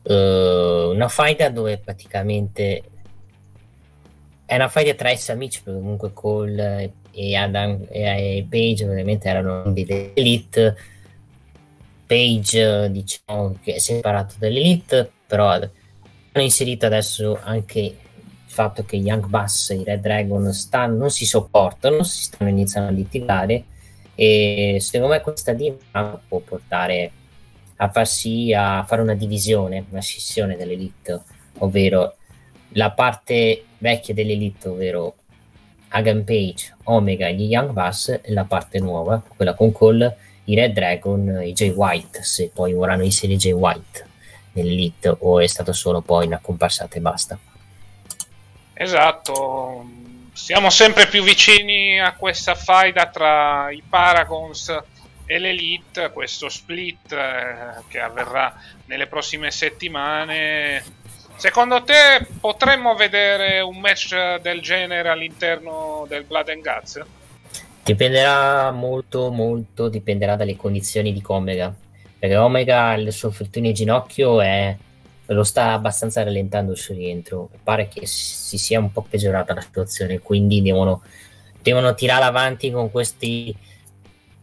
Uh, 0.00 0.94
una 0.94 1.10
fight 1.10 1.46
dove 1.48 1.76
praticamente 1.76 2.82
è 4.46 4.54
una 4.54 4.70
fight 4.70 4.94
tra 4.94 5.10
esse 5.10 5.32
amici, 5.32 5.60
perché 5.62 5.78
comunque 5.78 6.14
Cole 6.14 6.90
e 7.10 7.36
Adam 7.36 7.84
e 7.90 8.46
Page 8.48 8.84
ovviamente 8.86 9.28
erano 9.28 9.70
dell'elite. 9.72 10.74
Page, 12.06 12.90
diciamo 12.90 13.58
che 13.62 13.74
è 13.74 13.78
separato 13.78 14.36
dall'elite, 14.38 15.12
però 15.26 15.50
hanno 16.38 16.46
inserito 16.46 16.86
adesso 16.86 17.36
anche 17.42 17.80
il 17.80 17.96
fatto 18.46 18.84
che 18.84 18.96
Young 18.96 19.26
Bass 19.26 19.70
e 19.70 19.74
i 19.74 19.84
Red 19.84 20.00
Dragon 20.00 20.52
stanno, 20.52 20.96
non 20.96 21.10
si 21.10 21.26
sopportano, 21.26 22.04
si 22.04 22.22
stanno 22.22 22.50
iniziando 22.50 22.90
a 22.90 22.92
litigare 22.92 23.64
e 24.14 24.78
secondo 24.80 25.14
me 25.14 25.20
questa 25.20 25.52
dinamica 25.52 26.20
può 26.26 26.38
portare 26.38 27.10
a 27.76 27.88
far 27.88 28.06
sì 28.06 28.52
a 28.52 28.84
fare 28.84 29.02
una 29.02 29.14
divisione, 29.14 29.84
una 29.90 30.00
scissione 30.00 30.56
dell'elite, 30.56 31.20
ovvero 31.58 32.14
la 32.70 32.90
parte 32.92 33.64
vecchia 33.78 34.14
dell'elite, 34.14 34.68
ovvero 34.68 35.14
Hagan 35.88 36.22
Page, 36.24 36.76
Omega 36.84 37.26
e 37.26 37.34
gli 37.34 37.50
Young 37.50 37.70
Bass, 37.70 38.20
e 38.22 38.32
la 38.32 38.44
parte 38.44 38.78
nuova, 38.78 39.22
quella 39.36 39.54
con 39.54 39.72
Cole, 39.72 40.16
i 40.44 40.54
Red 40.54 40.72
Dragon, 40.72 41.40
i 41.42 41.52
Jay 41.52 41.70
White, 41.70 42.22
se 42.22 42.50
poi 42.52 42.72
vorranno 42.72 43.04
inserire 43.04 43.38
Jay 43.38 43.52
White 43.52 44.07
nell'elite 44.62 45.16
o 45.18 45.40
è 45.40 45.46
stato 45.46 45.72
solo 45.72 46.00
poi 46.00 46.26
una 46.26 46.38
comparsata 46.40 46.96
e 46.96 47.00
basta. 47.00 47.38
Esatto, 48.74 49.84
siamo 50.32 50.70
sempre 50.70 51.06
più 51.06 51.22
vicini 51.22 52.00
a 52.00 52.14
questa 52.14 52.54
faida 52.54 53.06
tra 53.06 53.70
i 53.70 53.82
Paragons 53.86 54.76
e 55.26 55.38
l'Elite, 55.38 56.10
questo 56.12 56.48
split 56.48 57.12
eh, 57.12 57.82
che 57.88 58.00
avverrà 58.00 58.54
nelle 58.86 59.06
prossime 59.06 59.50
settimane 59.50 60.82
Secondo 61.38 61.84
te 61.84 62.26
potremmo 62.40 62.96
vedere 62.96 63.60
un 63.60 63.78
match 63.78 64.40
del 64.40 64.60
genere 64.60 65.08
all'interno 65.08 66.04
del 66.08 66.24
Blood 66.24 66.48
and 66.48 66.62
Guts? 66.64 67.00
Dipenderà 67.84 68.72
molto, 68.72 69.30
molto, 69.30 69.88
dipenderà 69.88 70.34
dalle 70.34 70.56
condizioni 70.56 71.12
di 71.12 71.22
Omega. 71.24 71.72
Perché 72.18 72.36
Omega, 72.36 72.94
il 72.94 73.12
suo 73.12 73.30
fortunio 73.30 73.72
ginocchio 73.72 74.40
è, 74.40 74.76
lo 75.26 75.44
sta 75.44 75.72
abbastanza 75.72 76.22
rallentando 76.22 76.72
il 76.72 76.78
suo 76.78 76.94
rientro. 76.94 77.50
Pare 77.62 77.88
che 77.88 78.06
si 78.06 78.58
sia 78.58 78.80
un 78.80 78.90
po' 78.90 79.02
peggiorata 79.08 79.54
la 79.54 79.60
situazione, 79.60 80.18
quindi 80.18 80.60
devono, 80.62 81.02
devono 81.62 81.94
tirare 81.94 82.24
avanti 82.24 82.70
con 82.70 82.90
questi 82.90 83.54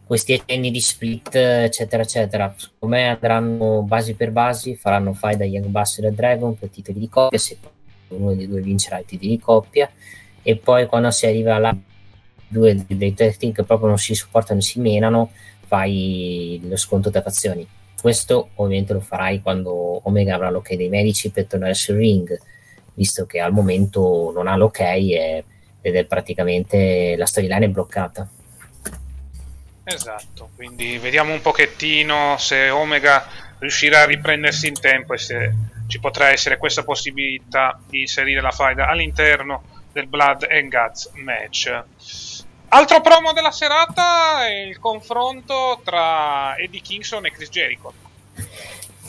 questi 0.06 0.34
accenni 0.34 0.70
di 0.70 0.80
split, 0.80 1.34
eccetera, 1.34 2.04
eccetera. 2.04 2.54
Secondo 2.56 2.94
me 2.94 3.08
andranno 3.08 3.82
basi 3.82 4.14
per 4.14 4.30
basi, 4.30 4.76
faranno 4.76 5.12
fight 5.12 5.38
da 5.38 5.44
Young 5.44 5.66
Buster 5.66 6.04
e 6.04 6.12
Dragon 6.12 6.56
per 6.56 6.68
titoli 6.68 7.00
di 7.00 7.08
coppia, 7.08 7.38
se 7.38 7.58
uno 8.08 8.32
dei 8.32 8.46
due 8.46 8.60
vincerà 8.60 9.00
i 9.00 9.04
titoli 9.04 9.30
di 9.30 9.40
coppia, 9.40 9.90
e 10.42 10.56
poi 10.56 10.86
quando 10.86 11.10
si 11.10 11.26
arriva 11.26 11.58
là, 11.58 11.76
due 12.46 12.84
dei 12.86 13.14
che 13.14 13.64
proprio 13.64 13.88
non 13.88 13.98
si 13.98 14.14
supportano, 14.14 14.60
si 14.60 14.78
menano, 14.78 15.32
fai 15.66 16.60
lo 16.64 16.76
sconto 16.76 17.10
tra 17.10 17.22
fazioni. 17.22 17.66
Questo 18.00 18.50
ovviamente 18.54 18.92
lo 18.92 19.00
farai 19.00 19.40
quando 19.40 20.00
Omega 20.04 20.34
avrà 20.34 20.50
l'ok 20.50 20.74
dei 20.74 20.88
medici 20.88 21.30
per 21.30 21.46
tornare 21.46 21.74
sul 21.74 21.96
ring, 21.96 22.38
visto 22.94 23.26
che 23.26 23.40
al 23.40 23.52
momento 23.52 24.32
non 24.34 24.46
ha 24.46 24.56
l'ok 24.56 24.80
e, 24.80 25.44
ed 25.80 25.96
è 25.96 26.04
praticamente 26.04 27.14
la 27.16 27.26
storyline 27.26 27.66
è 27.66 27.68
bloccata. 27.68 28.28
Esatto, 29.84 30.50
quindi 30.56 30.98
vediamo 30.98 31.32
un 31.32 31.40
pochettino 31.40 32.36
se 32.38 32.70
Omega 32.70 33.24
riuscirà 33.58 34.02
a 34.02 34.06
riprendersi 34.06 34.66
in 34.66 34.78
tempo 34.78 35.14
e 35.14 35.18
se 35.18 35.54
ci 35.86 36.00
potrà 36.00 36.28
essere 36.28 36.58
questa 36.58 36.82
possibilità 36.82 37.80
di 37.88 38.00
inserire 38.00 38.40
la 38.40 38.50
faida 38.50 38.88
all'interno 38.88 39.62
del 39.92 40.08
Blood 40.08 40.46
and 40.50 40.70
Guts 40.70 41.10
match. 41.14 41.84
Altro 42.68 43.00
promo 43.00 43.32
della 43.32 43.52
serata 43.52 44.46
è 44.46 44.62
il 44.62 44.78
confronto 44.78 45.80
tra 45.84 46.56
Eddie 46.56 46.80
Kingston 46.80 47.26
e 47.26 47.30
Chris 47.30 47.48
Jericho. 47.48 47.92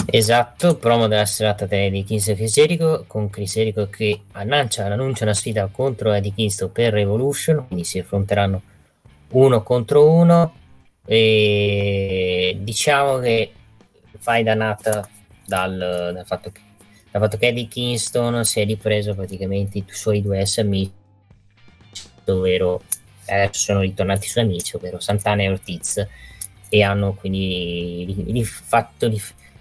Esatto, 0.09 0.77
promo 0.77 1.07
della 1.07 1.25
serata 1.25 1.65
tra 1.65 1.75
Eddie 1.75 2.03
Kingston 2.03 2.35
e 2.35 2.37
Chris 2.37 2.53
Jericho, 2.53 3.05
con 3.07 3.29
Chris 3.29 3.53
Jericho 3.53 3.89
che 3.89 4.21
annuncia, 4.33 4.85
annuncia 4.85 5.23
una 5.23 5.33
sfida 5.33 5.67
contro 5.71 6.13
Eddie 6.13 6.33
Kingston 6.33 6.71
per 6.71 6.93
Revolution, 6.93 7.65
quindi 7.67 7.83
si 7.83 7.99
affronteranno 7.99 8.61
uno 9.29 9.63
contro 9.63 10.09
uno 10.09 10.53
e 11.05 12.57
diciamo 12.59 13.17
che 13.19 13.51
fai 14.19 14.43
da 14.43 14.53
nata 14.53 15.09
dal, 15.45 16.11
dal, 16.13 16.25
fatto 16.25 16.51
che, 16.51 16.61
dal 17.11 17.21
fatto 17.21 17.37
che 17.37 17.47
Eddie 17.47 17.67
Kingston 17.67 18.45
si 18.45 18.61
è 18.61 18.65
ripreso 18.65 19.15
praticamente 19.15 19.77
i 19.79 19.85
suoi 19.87 20.21
due 20.21 20.45
amici 20.57 20.93
ovvero 22.25 22.81
eh, 23.27 23.49
sono 23.51 23.81
ritornati 23.81 24.27
suoi 24.27 24.45
amici, 24.45 24.75
ovvero 24.75 24.99
Santana 24.99 25.43
e 25.43 25.49
Ortiz, 25.49 26.07
e 26.69 26.83
hanno 26.83 27.13
quindi 27.13 28.43
fatto 28.43 29.11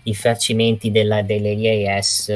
i 0.03 0.15
facimenti 0.15 0.91
della, 0.91 1.23
delle 1.23 1.53
IAS 1.53 2.29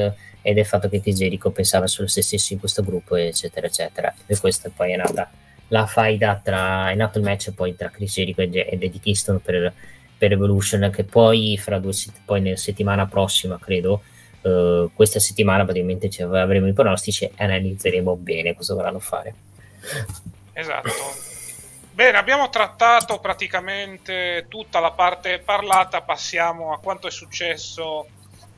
e 0.43 0.55
del 0.55 0.65
fatto 0.65 0.89
che 0.89 1.01
Jericho 1.01 1.51
pensava 1.51 1.87
solo 1.87 2.09
se 2.09 2.23
stesso 2.23 2.53
in 2.53 2.59
questo 2.59 2.83
gruppo, 2.83 3.17
eccetera, 3.17 3.67
eccetera. 3.67 4.13
E 4.27 4.39
questo 4.39 4.71
poi 4.75 4.93
è 4.93 4.97
nata 4.97 5.31
la 5.69 5.87
faida 5.87 6.41
tra, 6.43 6.91
è 6.91 6.95
nato 6.95 7.19
il 7.19 7.25
match 7.25 7.53
poi 7.53 7.77
tra 7.77 7.91
Chris 7.91 8.15
Jericho 8.15 8.41
ed 8.43 8.55
Eddie 8.55 9.01
Kingston 9.01 9.41
per, 9.41 9.73
per 10.17 10.33
Evolution, 10.33 10.91
che 10.93 11.05
poi 11.05 11.57
fra 11.59 11.79
due 11.79 11.93
poi 12.25 12.41
nella 12.41 12.57
settimana 12.57 13.07
prossima, 13.07 13.59
credo, 13.59 14.03
uh, 14.43 14.91
questa 14.93 15.21
settimana 15.21 15.65
praticamente 15.65 16.11
avremo 16.23 16.67
i 16.67 16.73
pronostici 16.73 17.25
e 17.25 17.33
analizzeremo 17.37 18.17
bene 18.17 18.55
cosa 18.55 18.75
vorranno 18.75 18.99
fare. 18.99 19.35
Esatto. 20.61 21.29
Bene, 21.93 22.19
abbiamo 22.19 22.49
trattato 22.51 23.19
praticamente 23.19 24.47
tutta 24.49 24.79
la 24.79 24.93
parte 24.93 25.39
parlata, 25.39 26.03
passiamo 26.03 26.73
a 26.73 26.79
quanto 26.79 27.09
è 27.09 27.11
successo 27.11 28.07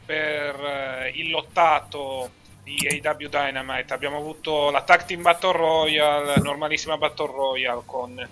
per 0.04 0.54
eh, 0.60 1.12
il 1.14 1.30
lottato 1.30 2.30
di 2.62 3.00
AW 3.02 3.28
Dynamite. 3.28 3.94
Abbiamo 3.94 4.18
avuto 4.18 4.70
la 4.70 4.82
Tag 4.82 5.04
Team 5.04 5.22
Battle 5.22 5.52
Royale, 5.52 6.40
normalissima 6.40 6.98
Battle 6.98 7.26
Royale 7.26 7.82
con 7.86 8.28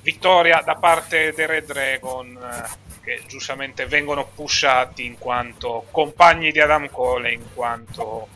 vittoria 0.00 0.62
da 0.64 0.76
parte 0.76 1.32
dei 1.34 1.46
Red 1.46 1.66
Dragon 1.66 2.36
eh, 2.36 2.86
che 3.02 3.22
giustamente 3.26 3.86
vengono 3.86 4.26
pushati 4.26 5.04
in 5.04 5.18
quanto 5.18 5.86
compagni 5.90 6.52
di 6.52 6.60
Adam 6.60 6.88
Cole, 6.88 7.32
in 7.32 7.44
quanto 7.52 8.28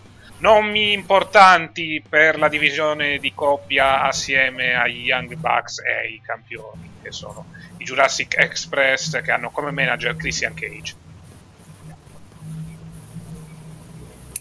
nomi 0.43 0.93
importanti 0.93 2.03
per 2.07 2.37
la 2.37 2.49
divisione 2.49 3.19
di 3.19 3.33
coppia 3.33 4.03
assieme 4.03 4.75
ai 4.75 5.03
Young 5.03 5.35
Bucks 5.37 5.79
e 5.79 5.93
ai 5.93 6.21
campioni, 6.21 6.91
che 7.01 7.13
sono 7.13 7.47
i 7.77 7.85
Jurassic 7.85 8.37
Express, 8.37 9.23
che 9.23 9.31
hanno 9.31 9.51
come 9.51 9.71
manager 9.71 10.17
Christian 10.17 10.53
Cage. 10.55 10.95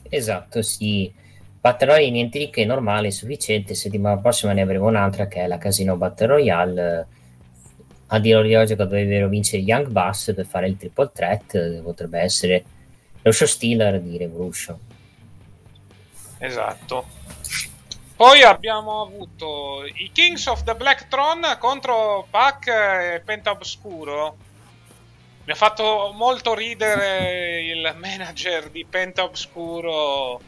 Esatto, 0.10 0.62
sì. 0.64 1.14
Battle 1.62 1.88
Royale 1.88 2.10
niente 2.10 2.40
di 2.40 2.50
che, 2.50 2.66
normale, 2.66 3.12
sufficiente. 3.12 3.76
Settimana 3.76 4.20
prossima 4.20 4.54
ne 4.54 4.62
avremo 4.62 4.88
un'altra 4.88 5.28
che 5.28 5.42
è 5.42 5.48
la 5.48 5.60
Casino 5.60 5.96
Battle 5.96 6.26
Royale. 6.26 7.08
A 8.08 8.20
dire 8.20 8.42
di 8.42 8.56
oggi 8.56 8.76
dovrebbero 8.76 9.28
vincere 9.28 9.62
Young 9.62 9.88
Bucks 9.88 10.34
per 10.36 10.48
fare 10.48 10.68
il 10.68 10.78
triple 10.78 11.12
threat. 11.14 11.82
Potrebbe 11.84 12.20
essere 12.20 12.64
lo 13.22 13.32
show 13.32 13.48
stealer 13.48 14.02
di 14.02 14.18
Revolution. 14.18 14.90
Esatto. 16.42 17.06
Poi 18.16 18.42
abbiamo 18.42 19.02
avuto 19.02 19.84
i 19.86 20.12
Kings 20.12 20.48
of 20.48 20.64
the 20.64 20.74
Black 20.74 21.08
Throne 21.08 21.58
contro 21.60 22.26
Pac 22.30 22.68
e 22.68 23.22
Penta 23.24 23.52
Obscuro. 23.52 24.38
Mi 25.46 25.52
ha 25.52 25.56
fatto 25.56 26.12
molto 26.16 26.56
ridere 26.56 27.62
il 27.62 27.94
manager 27.96 28.70
di 28.72 28.86
Penta 28.86 29.24
Obscuro. 29.24 30.42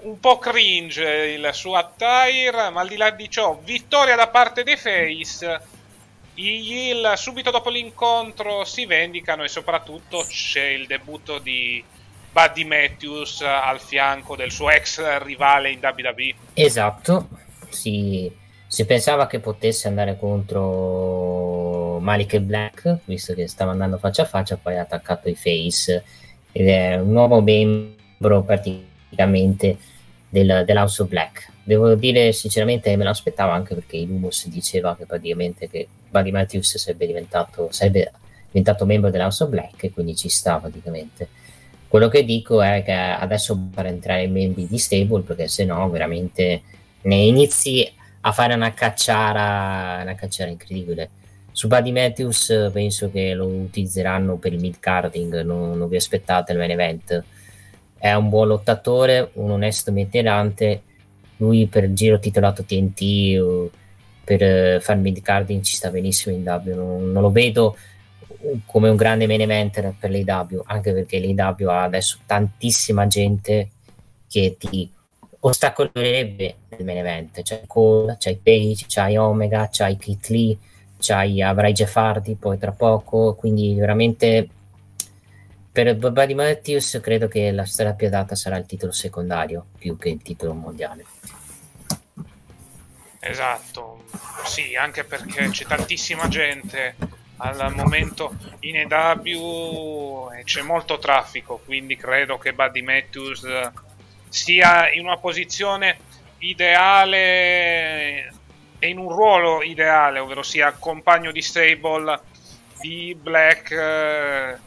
Un 0.00 0.20
po' 0.20 0.38
cringe 0.38 1.04
il 1.04 1.50
suo 1.52 1.76
attire, 1.76 2.70
ma 2.70 2.80
al 2.80 2.88
di 2.88 2.96
là 2.96 3.10
di 3.10 3.30
ciò, 3.30 3.58
vittoria 3.62 4.16
da 4.16 4.28
parte 4.28 4.62
dei 4.62 4.78
Face. 4.78 5.60
I 6.36 6.88
Hill 6.88 7.12
subito 7.12 7.50
dopo 7.50 7.68
l'incontro 7.68 8.64
si 8.64 8.86
vendicano 8.86 9.44
e 9.44 9.48
soprattutto 9.48 10.24
c'è 10.26 10.64
il 10.64 10.86
debutto 10.86 11.38
di 11.38 11.84
Buddy 12.34 12.64
Matthews 12.64 13.42
al 13.42 13.78
fianco 13.78 14.34
del 14.34 14.50
suo 14.50 14.68
ex 14.68 15.00
rivale 15.22 15.70
in 15.70 15.78
WWE. 15.80 16.34
Esatto, 16.54 17.28
si, 17.68 18.28
si 18.66 18.84
pensava 18.84 19.28
che 19.28 19.38
potesse 19.38 19.86
andare 19.86 20.18
contro 20.18 22.00
Malik 22.00 22.36
Black, 22.38 22.98
visto 23.04 23.34
che 23.34 23.46
stava 23.46 23.70
andando 23.70 23.98
faccia 23.98 24.22
a 24.22 24.26
faccia, 24.26 24.56
poi 24.56 24.76
ha 24.76 24.80
attaccato 24.80 25.28
i 25.28 25.36
Face 25.36 26.02
ed 26.50 26.66
è 26.66 26.96
un 26.96 27.12
nuovo 27.12 27.40
membro 27.40 28.42
praticamente 28.42 29.78
del, 30.28 30.64
dell'House 30.66 31.02
of 31.02 31.08
Black. 31.08 31.52
Devo 31.62 31.94
dire 31.94 32.32
sinceramente 32.32 32.96
me 32.96 33.04
lo 33.04 33.10
aspettavo 33.10 33.52
anche 33.52 33.76
perché 33.76 33.96
il 33.96 34.08
Lumos 34.08 34.48
diceva 34.48 34.96
che 34.96 35.06
praticamente 35.06 35.70
che 35.70 35.86
Buddy 36.10 36.32
Matthews 36.32 36.78
sarebbe 36.78 37.06
diventato, 37.06 37.68
sarebbe 37.70 38.10
diventato 38.48 38.84
membro 38.86 39.10
dell'House 39.10 39.44
of 39.44 39.50
Black 39.50 39.84
e 39.84 39.92
quindi 39.92 40.16
ci 40.16 40.28
sta 40.28 40.58
praticamente 40.58 41.28
quello 41.94 42.08
che 42.08 42.24
dico 42.24 42.60
è 42.60 42.82
che 42.84 42.92
adesso 42.92 43.56
per 43.72 43.86
entrare 43.86 44.24
i 44.24 44.28
membri 44.28 44.66
di 44.66 44.78
stable, 44.78 45.22
perché 45.22 45.46
se 45.46 45.64
no 45.64 45.88
veramente 45.88 46.62
ne 47.02 47.14
inizi 47.14 47.88
a 48.22 48.32
fare 48.32 48.52
una 48.52 48.74
cacciara, 48.74 50.02
una 50.02 50.16
cacciara 50.16 50.50
incredibile. 50.50 51.08
Su 51.52 51.68
Buddy 51.68 51.92
Matthews 51.92 52.70
penso 52.72 53.12
che 53.12 53.32
lo 53.34 53.46
utilizzeranno 53.46 54.38
per 54.38 54.52
il 54.52 54.58
mid 54.58 54.80
carding, 54.80 55.42
non, 55.42 55.78
non 55.78 55.88
vi 55.88 55.94
aspettate 55.94 56.50
il 56.50 56.58
main 56.58 56.72
event. 56.72 57.22
È 57.96 58.12
un 58.12 58.28
buon 58.28 58.48
lottatore, 58.48 59.30
un 59.34 59.52
onesto 59.52 59.92
meterante. 59.92 60.82
Lui 61.36 61.68
per 61.68 61.84
il 61.84 61.94
giro 61.94 62.18
titolato 62.18 62.64
TNT 62.64 63.70
per 64.24 64.82
fare 64.82 64.98
mid 64.98 65.22
carding 65.22 65.62
ci 65.62 65.76
sta 65.76 65.90
benissimo 65.90 66.34
in 66.34 66.42
W. 66.42 66.74
Non, 66.74 67.12
non 67.12 67.22
lo 67.22 67.30
vedo 67.30 67.76
come 68.66 68.88
un 68.88 68.96
grande 68.96 69.26
main 69.26 69.40
event 69.40 69.94
per 69.98 70.10
l'AW, 70.10 70.62
anche 70.66 70.92
perché 70.92 71.20
l'AW 71.20 71.68
ha 71.68 71.82
adesso 71.82 72.18
tantissima 72.26 73.06
gente 73.06 73.70
che 74.28 74.56
ti 74.58 74.90
ostacolerebbe 75.40 76.56
nel 76.70 76.84
main 76.84 76.98
event. 76.98 77.42
C'è 77.42 77.62
Cole, 77.66 78.16
c'hai 78.18 78.36
Page, 78.36 78.86
c'hai 78.88 79.16
Omega, 79.16 79.68
c'hai 79.70 79.96
Kit 79.96 80.28
Lee, 80.28 80.56
c'hai, 80.98 81.42
avrai 81.42 81.72
Jeff 81.72 81.94
Hardy 81.96 82.34
poi 82.34 82.58
tra 82.58 82.72
poco, 82.72 83.34
quindi 83.34 83.74
veramente 83.74 84.48
per 85.70 85.96
Buddy 85.96 86.34
Matthews 86.34 87.00
credo 87.02 87.26
che 87.26 87.50
la 87.50 87.64
storia 87.64 87.94
più 87.94 88.06
adatta 88.06 88.34
sarà 88.36 88.56
il 88.56 88.66
titolo 88.66 88.92
secondario 88.92 89.66
più 89.76 89.98
che 89.98 90.08
il 90.08 90.22
titolo 90.22 90.54
mondiale. 90.54 91.04
Esatto, 93.18 94.04
sì, 94.44 94.76
anche 94.76 95.02
perché 95.04 95.48
c'è 95.48 95.64
tantissima 95.64 96.28
gente 96.28 96.94
al 97.38 97.74
momento 97.74 98.34
in 98.60 98.76
EW 98.76 100.30
c'è 100.44 100.62
molto 100.62 100.98
traffico, 100.98 101.60
quindi 101.64 101.96
credo 101.96 102.38
che 102.38 102.52
Buddy 102.52 102.82
Matthews 102.82 103.46
sia 104.28 104.90
in 104.92 105.04
una 105.04 105.16
posizione 105.16 105.98
ideale 106.38 108.32
e 108.78 108.88
in 108.88 108.98
un 108.98 109.08
ruolo 109.08 109.62
ideale, 109.62 110.18
ovvero 110.18 110.42
sia 110.42 110.72
compagno 110.72 111.32
di 111.32 111.42
stable 111.42 112.20
di 112.80 113.16
Black 113.18 113.70
eh, 113.70 114.58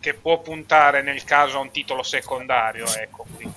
che 0.00 0.14
può 0.14 0.40
puntare 0.40 1.02
nel 1.02 1.24
caso 1.24 1.58
a 1.58 1.60
un 1.60 1.70
titolo 1.70 2.02
secondario. 2.02 2.86
Ecco, 2.86 3.26
quindi. 3.34 3.54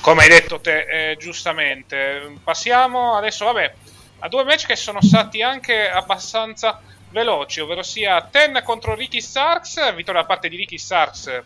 come 0.00 0.22
hai 0.22 0.28
detto 0.28 0.60
te 0.60 1.10
eh, 1.10 1.16
giustamente. 1.16 2.34
Passiamo 2.44 3.16
adesso, 3.16 3.46
vabbè, 3.46 3.74
a 4.20 4.28
due 4.28 4.44
match 4.44 4.66
che 4.66 4.76
sono 4.76 5.00
stati 5.00 5.42
anche 5.42 5.88
abbastanza 5.88 6.82
veloci, 7.10 7.60
ovvero 7.60 7.82
sia 7.82 8.20
Ten 8.22 8.60
contro 8.64 8.94
Ricky 8.94 9.20
Starks, 9.20 9.94
vittoria 9.94 10.20
da 10.20 10.26
parte 10.26 10.48
di 10.48 10.56
Ricky 10.56 10.78
Starks 10.78 11.42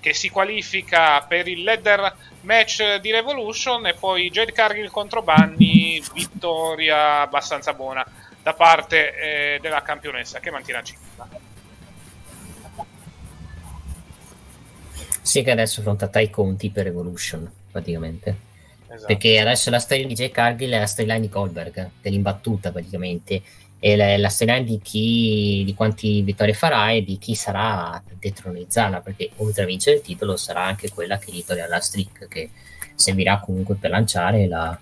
che 0.00 0.14
si 0.14 0.28
qualifica 0.28 1.22
per 1.22 1.48
il 1.48 1.64
ladder 1.64 2.14
match 2.42 2.96
di 3.00 3.10
Revolution 3.10 3.86
e 3.86 3.94
poi 3.94 4.30
Jade 4.30 4.52
Cargill 4.52 4.88
contro 4.88 5.22
Bunny, 5.22 6.00
vittoria 6.12 7.22
abbastanza 7.22 7.72
buona 7.72 8.06
da 8.40 8.54
parte 8.54 9.16
eh, 9.16 9.58
della 9.60 9.82
campionessa 9.82 10.38
che 10.38 10.52
mantiene 10.52 10.78
a 10.78 10.82
5. 10.84 11.44
Sì, 15.22 15.42
che 15.42 15.50
adesso 15.50 15.80
affronta 15.80 16.08
i 16.20 16.30
conti 16.30 16.70
per 16.70 16.86
Evolution, 16.86 17.50
praticamente. 17.72 18.44
Esatto. 18.86 19.06
Perché 19.06 19.40
adesso 19.40 19.70
la 19.70 19.80
storia 19.80 20.06
di 20.06 20.14
Jay 20.14 20.30
Cargill 20.30 20.70
è 20.70 20.78
la 20.78 20.86
storyline 20.86 21.20
di 21.20 21.28
Goldberg, 21.28 21.90
dell'imbattuta 22.00 22.70
praticamente. 22.70 23.42
E 23.86 23.94
la, 23.94 24.16
la 24.16 24.28
storyline 24.28 24.64
di 24.64 24.80
chi, 24.82 25.62
di 25.64 25.72
quanti 25.74 26.20
vittorie 26.22 26.54
farà 26.54 26.90
e 26.90 27.04
di 27.04 27.18
chi 27.18 27.36
sarà 27.36 27.92
a 27.92 28.02
detronizzarla, 28.18 29.00
perché 29.00 29.30
oltre 29.36 29.62
a 29.62 29.66
vincere 29.66 29.98
il 29.98 30.02
titolo 30.02 30.36
sarà 30.36 30.64
anche 30.64 30.90
quella 30.90 31.18
che 31.18 31.30
gli 31.30 31.44
toglierà 31.44 31.68
la 31.68 31.78
streak, 31.78 32.26
che 32.26 32.50
servirà 32.96 33.38
comunque 33.38 33.76
per 33.76 33.90
lanciare 33.90 34.48
la, 34.48 34.76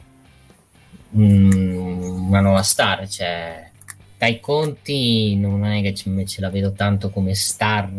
mm, 1.16 2.28
una 2.28 2.40
nuova 2.40 2.62
star. 2.62 3.06
Cioè, 3.06 3.70
dai 4.16 4.40
conti 4.40 5.36
non 5.36 5.66
è 5.66 5.82
che 5.82 5.92
ce, 5.94 6.24
ce 6.24 6.40
la 6.40 6.48
vedo 6.48 6.72
tanto 6.72 7.10
come 7.10 7.34
star 7.34 7.90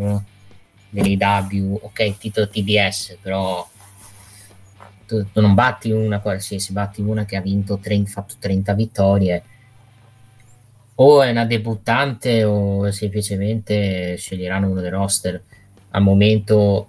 dell'IW, 0.89 1.81
ok, 1.83 2.17
titolo 2.17 2.47
TBS, 2.47 3.17
però 3.21 3.67
tu, 5.05 5.23
tu 5.31 5.39
non 5.39 5.53
batti 5.53 5.91
una 5.91 6.19
qualsiasi, 6.19 6.71
batti 6.71 7.01
una 7.01 7.25
che 7.25 7.35
ha 7.35 7.41
vinto 7.41 7.77
30, 7.77 8.09
fatto 8.09 8.35
30 8.39 8.73
vittorie. 8.73 9.43
O 10.97 11.21
è 11.21 11.29
una 11.29 11.45
debuttante 11.45 12.43
o 12.43 12.89
semplicemente 12.91 14.15
sceglieranno 14.17 14.69
uno 14.69 14.81
dei 14.81 14.89
roster. 14.89 15.41
Al 15.91 16.01
momento 16.01 16.87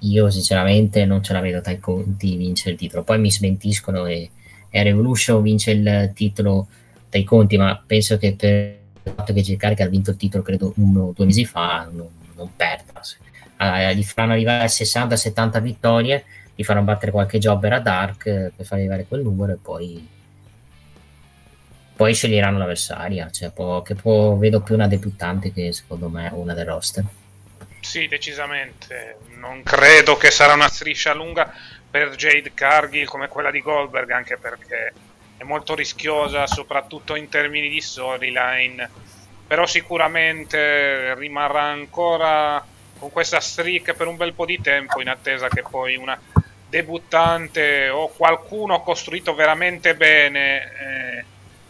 io 0.00 0.30
sinceramente 0.30 1.04
non 1.04 1.22
ce 1.22 1.32
la 1.32 1.40
vedo 1.40 1.60
dai 1.60 1.78
conti 1.78 2.36
vincere 2.36 2.72
il 2.72 2.76
titolo. 2.76 3.04
Poi 3.04 3.20
mi 3.20 3.30
smentiscono 3.30 4.06
e, 4.06 4.30
e 4.68 4.82
Revolution 4.82 5.42
vince 5.42 5.70
il 5.70 6.10
titolo 6.12 6.66
dai 7.08 7.22
conti, 7.22 7.56
ma 7.56 7.80
penso 7.86 8.18
che 8.18 8.34
per 8.34 8.78
il 9.04 9.12
fatto 9.14 9.32
che 9.32 9.42
J. 9.42 9.56
ha 9.80 9.86
vinto 9.86 10.10
il 10.10 10.16
titolo 10.16 10.42
credo 10.42 10.72
uno 10.76 11.02
o 11.04 11.12
due 11.12 11.26
mesi 11.26 11.44
fa 11.44 11.88
non, 11.92 12.08
non 12.34 12.50
perda. 12.56 13.00
Allora, 13.56 13.92
gli 13.92 14.02
faranno 14.02 14.32
arrivare 14.32 14.64
a 14.64 14.66
60-70 14.66 15.62
vittorie, 15.62 16.24
gli 16.54 16.64
faranno 16.64 16.86
battere 16.86 17.12
qualche 17.12 17.38
jobber 17.38 17.74
a 17.74 17.80
Dark 17.80 18.26
eh, 18.26 18.52
per 18.54 18.66
far 18.66 18.78
arrivare 18.78 19.06
quel 19.06 19.22
numero 19.22 19.52
e 19.52 19.58
poi 19.60 20.08
poi 21.96 22.14
sceglieranno 22.14 22.58
l'avversaria, 22.58 23.30
cioè 23.30 23.50
può, 23.50 23.82
che 23.82 23.94
può, 23.94 24.36
vedo 24.36 24.60
più 24.60 24.74
una 24.74 24.88
debuttante 24.88 25.52
che 25.52 25.72
secondo 25.72 26.08
me 26.08 26.28
una 26.32 26.54
del 26.54 26.66
roster. 26.66 27.04
Sì, 27.80 28.08
decisamente. 28.08 29.18
Non 29.36 29.62
credo 29.62 30.16
che 30.16 30.30
sarà 30.30 30.54
una 30.54 30.68
striscia 30.68 31.12
lunga 31.12 31.52
per 31.88 32.16
Jade 32.16 32.52
Cargill 32.54 33.04
come 33.04 33.28
quella 33.28 33.50
di 33.50 33.60
Goldberg, 33.60 34.10
anche 34.10 34.36
perché 34.36 34.92
è 35.36 35.44
molto 35.44 35.74
rischiosa, 35.74 36.46
soprattutto 36.46 37.14
in 37.14 37.28
termini 37.28 37.68
di 37.68 37.80
storyline. 37.80 38.90
Però 39.46 39.66
sicuramente 39.66 41.14
rimarrà 41.14 41.62
ancora 41.62 42.64
con 42.98 43.10
questa 43.10 43.38
streak 43.38 43.92
per 43.94 44.06
un 44.06 44.16
bel 44.16 44.32
po' 44.32 44.46
di 44.46 44.60
tempo 44.60 45.00
in 45.00 45.08
attesa 45.08 45.48
che 45.48 45.62
poi 45.62 45.96
una 45.96 46.18
debuttante 46.68 47.88
o 47.88 48.08
qualcuno 48.08 48.82
costruito 48.82 49.34
veramente 49.34 49.94
bene 49.94 50.62
eh, 50.62 51.24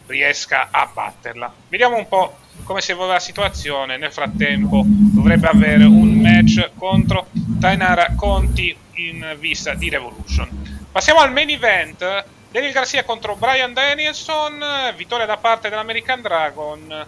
riesca 0.06 0.68
a 0.70 0.88
batterla. 0.92 1.52
Vediamo 1.68 1.96
un 1.96 2.08
po' 2.08 2.38
come 2.64 2.80
si 2.80 2.92
evolve 2.92 3.14
la 3.14 3.20
situazione. 3.20 3.96
Nel 3.96 4.12
frattempo 4.12 4.82
dovrebbe 4.86 5.48
avere 5.48 5.84
un 5.84 6.14
match 6.14 6.70
contro 6.76 7.28
Tainara 7.60 8.14
Conti 8.16 8.76
in 8.94 9.36
vista 9.38 9.74
di 9.74 9.88
Revolution. 9.88 10.86
Passiamo 10.90 11.20
al 11.20 11.32
main 11.32 11.50
event. 11.50 12.24
Daniel 12.50 12.72
Garcia 12.72 13.02
contro 13.02 13.34
Brian 13.34 13.72
Danielson, 13.72 14.62
vittoria 14.96 15.26
da 15.26 15.38
parte 15.38 15.68
dell'American 15.68 16.20
Dragon 16.20 17.06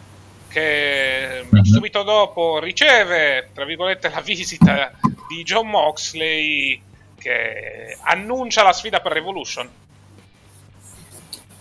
che 0.49 1.47
subito 1.63 2.03
dopo 2.03 2.59
riceve, 2.59 3.51
tra 3.53 3.65
virgolette, 3.65 4.09
la 4.09 4.21
visita 4.21 4.91
di 5.29 5.43
John 5.43 5.69
Moxley 5.69 6.81
che 7.19 7.97
annuncia 8.03 8.63
la 8.63 8.73
sfida 8.73 9.01
per 9.01 9.13
Revolution. 9.13 9.69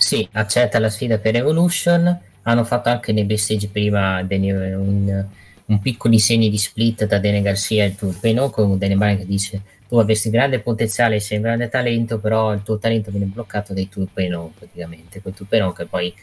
Sì, 0.06 0.30
accetta 0.34 0.78
la 0.78 0.92
sfida 0.92 1.18
per 1.18 1.36
Evolution. 1.36 2.20
Hanno 2.44 2.64
fatto 2.64 2.90
anche 2.90 3.12
nei 3.12 3.24
backstage 3.24 3.70
prima 3.70 4.20
un, 4.20 5.26
un 5.66 5.80
piccoli 5.80 6.20
segni 6.20 6.52
di 6.52 6.60
split 6.60 7.08
da 7.08 7.18
Dene 7.18 7.42
Garcia 7.42 7.82
e 7.82 7.88
il 7.88 7.96
Turpeno 7.96 8.52
con 8.52 8.78
Dene 8.78 8.98
Bryan 8.98 9.18
che 9.18 9.26
dice 9.26 9.64
tu 9.88 9.98
avresti 9.98 10.30
grande 10.30 10.60
potenziale, 10.60 11.20
sei 11.20 11.38
un 11.38 11.44
grande 11.46 11.70
talento, 11.70 12.20
però 12.20 12.54
il 12.54 12.62
tuo 12.62 12.78
talento 12.78 13.10
viene 13.10 13.26
bloccato 13.26 13.74
dai 13.74 13.90
Turpeno 13.90 14.54
praticamente, 14.56 15.22
quel 15.24 15.34
Turpeno 15.34 15.72
che 15.72 15.88
poi 15.88 16.14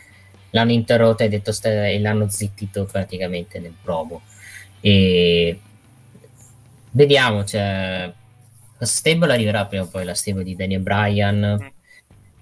l'hanno 0.51 0.71
interrotto 0.71 1.25
e, 1.25 1.29
detto 1.29 1.51
e 1.65 1.99
l'hanno 1.99 2.29
zittito 2.29 2.85
praticamente 2.85 3.59
nel 3.59 3.75
promo. 3.83 4.23
E 4.81 5.59
vediamo, 6.93 7.45
cioè, 7.45 8.13
la 8.79 8.87
stable 8.87 9.33
arriverà 9.33 9.67
prima 9.67 9.83
o 9.83 9.89
poi, 9.89 10.05
la 10.05 10.15
stable 10.15 10.45
di 10.45 10.55
Daniel 10.55 10.83
Bryan. 10.83 11.73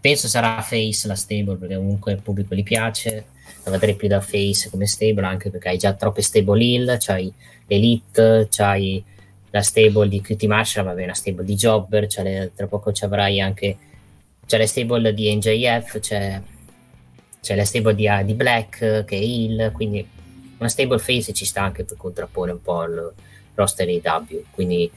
Penso 0.01 0.29
sarà 0.29 0.61
face 0.63 1.07
la 1.07 1.15
stable 1.15 1.57
perché 1.57 1.77
comunque 1.77 2.13
il 2.13 2.23
pubblico 2.23 2.55
gli 2.55 2.63
piace. 2.63 3.27
La 3.65 3.71
vedrei 3.73 3.95
più 3.95 4.09
da 4.09 4.21
face 4.21 4.71
come 4.71 4.87
stable 4.87 5.27
anche 5.27 5.51
perché 5.51 5.69
hai 5.69 5.77
già 5.77 5.93
troppe 5.93 6.23
stable 6.23 6.65
hill 6.65 6.97
c'hai 6.99 7.33
l'elite 7.67 8.49
c'hai 8.51 9.03
la 9.51 9.63
stable 9.63 10.09
di 10.09 10.21
QT 10.21 10.45
Marshall 10.45 10.85
vabbè 10.85 11.05
una 11.05 11.15
stable 11.15 11.45
di 11.45 11.55
jobber 11.55 12.07
le, 12.19 12.53
tra 12.55 12.67
poco 12.67 12.93
ci 12.93 13.05
avrai 13.05 13.41
anche 13.41 13.77
c'è 14.47 14.59
la 14.59 14.67
stable 14.67 15.13
di 15.15 15.35
NJF 15.35 15.99
c'è, 15.99 16.41
c'è 17.41 17.55
la 17.55 17.65
stable 17.65 17.95
di, 17.95 18.09
di 18.25 18.35
Black 18.35 19.05
che 19.05 19.17
è 19.17 19.23
heal 19.23 19.73
quindi 19.73 20.07
una 20.59 20.69
stable 20.69 20.99
face 20.99 21.33
ci 21.33 21.45
sta 21.45 21.63
anche 21.63 21.85
per 21.85 21.97
contrapporre 21.97 22.53
un 22.53 22.63
po' 22.63 22.83
il 22.85 23.13
roster 23.55 23.87
di 23.87 24.01
W 24.03 24.37
quindi 24.51 24.91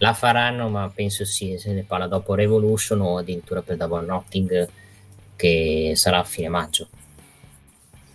la 0.00 0.14
faranno, 0.14 0.68
ma 0.68 0.90
penso 0.94 1.24
sì, 1.24 1.58
se 1.58 1.72
ne 1.72 1.82
parla 1.82 2.06
dopo 2.06 2.34
Revolution 2.34 3.00
o 3.02 3.18
addirittura 3.18 3.60
per 3.60 3.76
Double 3.76 4.06
Notting 4.06 4.68
che 5.36 5.92
sarà 5.94 6.18
a 6.18 6.24
fine 6.24 6.48
maggio. 6.48 6.88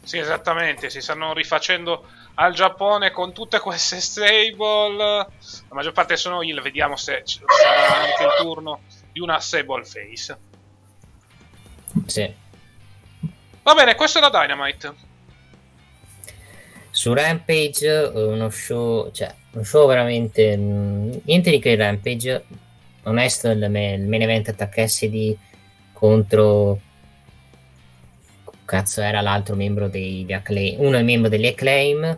Sì, 0.01 0.17
esattamente, 0.17 0.89
si 0.89 0.99
stanno 0.99 1.33
rifacendo 1.33 2.05
al 2.35 2.53
Giappone 2.53 3.11
con 3.11 3.33
tutte 3.33 3.59
queste 3.59 3.99
stable. 3.99 4.97
La 4.97 5.27
maggior 5.69 5.93
parte 5.93 6.17
sono 6.17 6.41
heal, 6.41 6.61
vediamo 6.61 6.95
se 6.95 7.21
sarà 7.23 8.01
anche 8.01 8.23
il 8.23 8.33
turno 8.39 8.81
di 9.11 9.19
una 9.19 9.39
stable 9.39 9.85
face. 9.85 10.37
Sì. 12.07 12.33
Va 13.61 13.73
bene, 13.75 13.95
questo 13.95 14.17
è 14.17 14.21
la 14.21 14.29
Dynamite. 14.29 14.93
Su 17.05 17.13
Rampage 17.13 17.87
uno 18.15 18.49
show, 18.49 19.11
cioè 19.11 19.31
un 19.51 19.63
show 19.63 19.87
veramente 19.87 20.57
mh, 20.57 20.61
mm, 20.63 21.11
niente 21.25 21.51
di 21.51 21.59
che 21.59 21.75
Rampage 21.75 22.45
onesto 23.03 23.47
il, 23.51 23.61
il 23.61 24.07
main 24.07 24.21
event 24.23 24.49
attack 24.49 24.73
Cassidy 24.73 25.37
contro 25.93 26.79
cazzo 28.65 29.01
era 29.01 29.21
l'altro 29.21 29.53
membro 29.53 29.87
degli 29.87 30.33
Acclaim 30.33 30.79
uno 30.79 30.97
è 30.97 31.03
membro 31.03 31.29
degli 31.29 31.45
Acclaim 31.45 32.17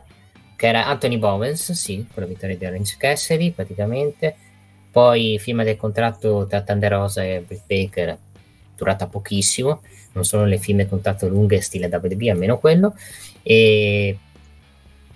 che 0.56 0.68
era 0.68 0.86
Anthony 0.86 1.18
Bowens 1.18 1.74
sì 1.74 2.08
con 2.14 2.24
la 2.24 2.30
vittoria 2.30 2.56
di 2.56 2.66
Orange 2.66 2.96
Cassidy 2.98 3.52
praticamente. 3.52 4.38
Poi 4.90 5.38
firma 5.38 5.66
del 5.66 5.76
contratto 5.76 6.48
tra 6.48 6.64
Rosa 6.88 7.26
e 7.26 7.44
Britt 7.46 7.64
Baker 7.68 8.18
durata 8.78 9.08
pochissimo. 9.08 9.82
Non 10.14 10.24
sono 10.24 10.46
le 10.46 10.58
firme 10.58 10.88
contratto 10.88 11.28
lunghe 11.28 11.60
stile 11.60 11.88
WB 11.88 12.30
almeno 12.30 12.58
quello. 12.58 12.96
E 13.44 14.18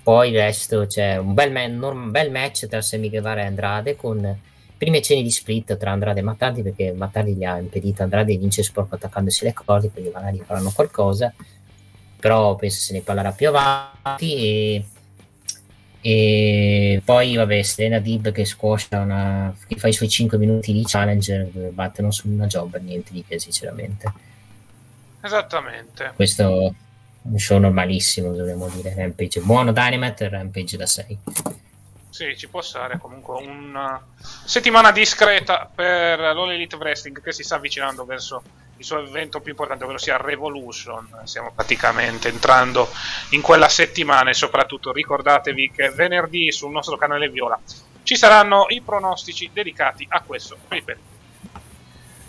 poi 0.04 0.30
il 0.30 0.38
resto 0.38 0.88
c'è 0.88 1.18
un 1.18 1.34
bel, 1.34 1.52
man, 1.52 1.82
un 1.82 2.12
bel 2.12 2.32
match 2.32 2.68
tra 2.68 2.82
Sammy 2.82 3.10
Guevara 3.10 3.42
e 3.42 3.46
Andrade 3.46 3.96
con 3.96 4.38
prime 4.78 5.02
cene 5.02 5.22
di 5.22 5.30
split 5.30 5.78
tra 5.78 5.92
Andrade 5.92 6.22
e 6.22 6.24
Mattardi 6.24 6.64
perché 6.64 6.92
Mattardi 6.92 7.36
gli 7.36 7.44
ha 7.44 7.60
impedito 7.60 8.02
Andrade 8.02 8.32
di 8.32 8.38
vincere 8.38 8.66
sporco 8.66 8.96
attaccandosi 8.96 9.44
le 9.44 9.54
corde 9.54 9.92
quindi 9.92 10.10
magari 10.12 10.42
faranno 10.44 10.72
qualcosa. 10.72 11.32
Però 12.20 12.56
penso 12.56 12.80
se 12.80 12.94
ne 12.94 13.02
parlerà 13.02 13.32
più 13.32 13.48
avanti 13.50 14.36
e, 14.36 14.86
e 16.02 17.02
poi 17.06 17.36
vabbè 17.36 17.62
Selena 17.62 18.00
Dib 18.00 18.32
che 18.32 18.46
squascia 18.46 19.00
una 19.00 19.56
che 19.68 19.76
fa 19.76 19.88
i 19.88 19.94
suoi 19.94 20.10
5 20.10 20.38
minuti 20.40 20.74
di 20.74 20.84
challenger 20.84 21.72
battono 21.72 22.10
su 22.12 22.28
una 22.28 22.48
job 22.48 22.80
niente 22.80 23.12
di 23.14 23.24
che 23.24 23.40
sinceramente. 23.40 24.12
Esattamente. 25.22 26.12
Questo 26.16 26.74
un 27.24 27.40
show 27.40 27.58
normalissimo, 27.60 28.32
dovremmo 28.34 28.68
dire. 28.70 28.94
Rampage 28.96 29.42
buono 29.42 29.72
Dynamite 29.72 30.26
e 30.26 30.30
Rampage 30.30 30.78
da 30.78 30.86
6. 30.86 31.20
Sì, 32.10 32.38
ci 32.38 32.50
può 32.50 32.62
stare 32.62 32.98
comunque 32.98 33.42
una 33.42 34.04
settimana 34.44 34.92
discreta 34.92 35.70
per 35.74 36.20
l'All 36.20 36.52
Elite 36.52 36.76
Wrestling 36.76 37.22
che 37.22 37.32
si 37.32 37.44
sta 37.44 37.56
avvicinando 37.56 38.04
verso 38.06 38.44
il 38.78 38.84
suo 38.84 39.00
evento 39.00 39.40
più 39.40 39.52
importante, 39.52 39.84
ovvero 39.84 40.00
sia 40.00 40.18
Revolution. 40.18 41.22
Stiamo 41.24 41.52
praticamente 41.56 42.28
entrando 42.28 42.90
in 43.30 43.42
quella 43.42 43.70
settimana 43.70 44.32
e 44.32 44.34
soprattutto 44.34 44.92
ricordatevi 44.92 45.72
che 45.72 45.90
venerdì 45.90 46.52
sul 46.52 46.72
nostro 46.72 46.98
canale 46.98 47.30
Viola 47.30 47.60
ci 48.04 48.16
saranno 48.16 48.66
i 48.70 48.82
pronostici 48.82 49.50
dedicati 49.54 50.06
a 50.10 50.22
questo 50.22 50.58
ripeto. 50.68 51.11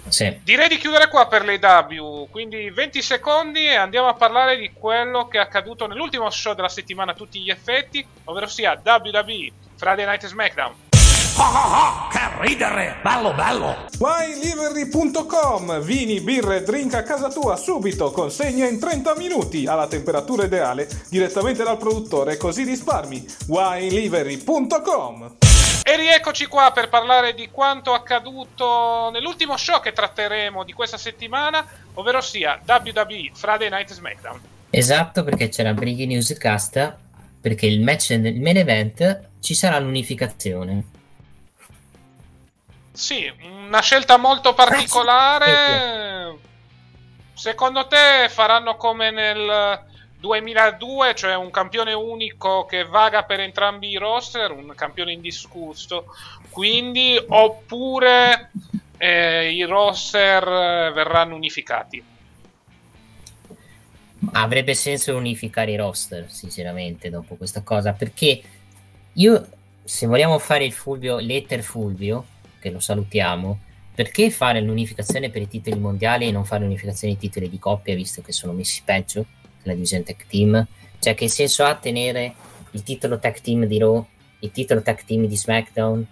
Sì. 0.09 0.39
Direi 0.43 0.69
di 0.69 0.79
chiudere 0.79 1.09
qua 1.09 1.27
per 1.27 1.45
le 1.45 1.59
W, 1.59 2.29
quindi 2.31 2.71
20 2.71 3.03
secondi 3.03 3.65
e 3.65 3.75
andiamo 3.75 4.09
a 4.09 4.15
parlare 4.15 4.57
di 4.57 4.73
quello 4.73 5.29
che 5.29 5.39
è 5.39 5.41
accaduto 5.41 5.87
nell'ultimo 5.87 6.29
show 6.31 6.55
della 6.55 6.69
settimana 6.69 7.13
a 7.13 7.15
tutti 7.15 7.41
gli 7.41 7.51
effetti, 7.51 8.05
ovvero 8.25 8.47
sia 8.47 8.81
WWE 8.85 9.53
Friday 9.77 10.05
Night 10.05 10.27
SmackDown. 10.27 10.75
Che 12.11 12.21
ridere! 12.41 12.99
Bello, 13.03 13.33
bello! 13.33 13.87
WineLivery.com 13.99 15.81
Vini, 15.81 16.21
birre, 16.21 16.63
drink 16.63 16.93
a 16.93 17.03
casa 17.03 17.31
tua 17.31 17.57
subito, 17.57 18.11
consegna 18.11 18.67
in 18.67 18.79
30 18.79 19.17
minuti 19.17 19.67
alla 19.67 19.87
temperatura 19.87 20.45
ideale 20.45 20.87
direttamente 21.09 21.65
dal 21.65 21.79
produttore, 21.79 22.37
così 22.37 22.65
risparmi. 22.65 23.25
WineLivery.com 23.47 25.52
E 25.85 25.97
rieccoci 25.97 26.47
qua 26.47 26.71
per 26.73 26.89
parlare 26.89 27.35
di 27.35 27.51
quanto 27.51 27.93
accaduto 27.93 29.11
nell'ultimo 29.13 29.57
show 29.57 29.81
che 29.81 29.93
tratteremo 29.93 30.63
di 30.65 30.73
questa 30.73 30.97
settimana, 30.97 31.67
ovvero 31.95 32.21
sia 32.21 32.61
WWE 32.65 33.33
Friday 33.35 33.69
Night 33.69 33.93
SmackDown. 33.93 34.41
Esatto, 34.71 35.25
perché 35.25 35.49
c'era 35.49 35.75
Breaking 35.75 36.13
News 36.13 36.37
Cast, 36.39 36.97
perché 37.41 37.67
il 37.67 37.81
match 37.83 38.11
nel 38.11 38.41
main 38.41 38.57
event 38.57 39.29
ci 39.41 39.55
sarà 39.55 39.79
l'unificazione. 39.79 40.85
Sì, 42.93 43.31
una 43.41 43.81
scelta 43.81 44.17
molto 44.17 44.55
particolare. 44.55 46.39
Secondo 47.35 47.89
te 47.89 48.29
faranno 48.31 48.77
come 48.77 49.11
nel 49.11 49.91
2002, 50.23 51.17
cioè 51.17 51.35
un 51.35 51.51
campione 51.51 51.93
unico 51.93 52.65
che 52.65 52.85
vaga 52.85 53.25
per 53.25 53.41
entrambi 53.41 53.89
i 53.89 53.97
roster, 53.97 54.53
un 54.53 54.73
campione 54.77 55.11
indiscusso, 55.11 56.15
quindi 56.49 57.21
oppure 57.27 58.53
eh, 58.99 59.53
i 59.53 59.65
roster 59.65 60.43
eh, 60.45 60.93
verranno 60.93 61.35
unificati? 61.35 62.05
Avrebbe 64.35 64.75
senso 64.75 65.17
unificare 65.17 65.73
i 65.73 65.77
roster, 65.77 66.31
sinceramente, 66.31 67.11
dopo 67.11 67.35
questa 67.35 67.63
cosa, 67.63 67.93
perché 67.93 68.41
io, 69.15 69.47
se 69.83 70.07
vogliamo 70.07 70.39
fare 70.39 70.65
il 70.65 70.73
Fulvio, 70.73 71.19
l'Ether 71.19 71.65
Fulvio, 71.65 72.27
che 72.61 72.71
lo 72.71 72.79
salutiamo, 72.79 73.59
perché 73.93 74.31
fare 74.31 74.61
l'unificazione 74.61 75.31
per 75.31 75.43
i 75.43 75.49
titoli 75.49 75.81
mondiali 75.81 76.29
e 76.29 76.31
non 76.31 76.45
fare 76.45 76.63
l'unificazione 76.63 77.15
dei 77.15 77.29
titoli 77.29 77.51
di 77.51 77.59
coppia, 77.59 77.97
visto 77.97 78.23
che 78.23 78.31
sono 78.31 78.53
messi 78.53 78.83
peggio 78.85 79.27
nella 79.63 79.75
divisione 79.75 80.05
tech 80.05 80.27
team? 80.27 80.67
Cioè, 80.99 81.15
che 81.15 81.29
senso 81.29 81.65
ha 81.65 81.75
tenere 81.75 82.35
il 82.71 82.83
titolo 82.83 83.19
tech 83.19 83.41
team 83.41 83.65
di 83.67 83.79
Raw, 83.79 84.05
il 84.41 84.51
titolo 84.51 84.83
tech 84.83 85.05
team 85.05 85.27
di 85.27 85.37
SmackDown? 85.37 86.07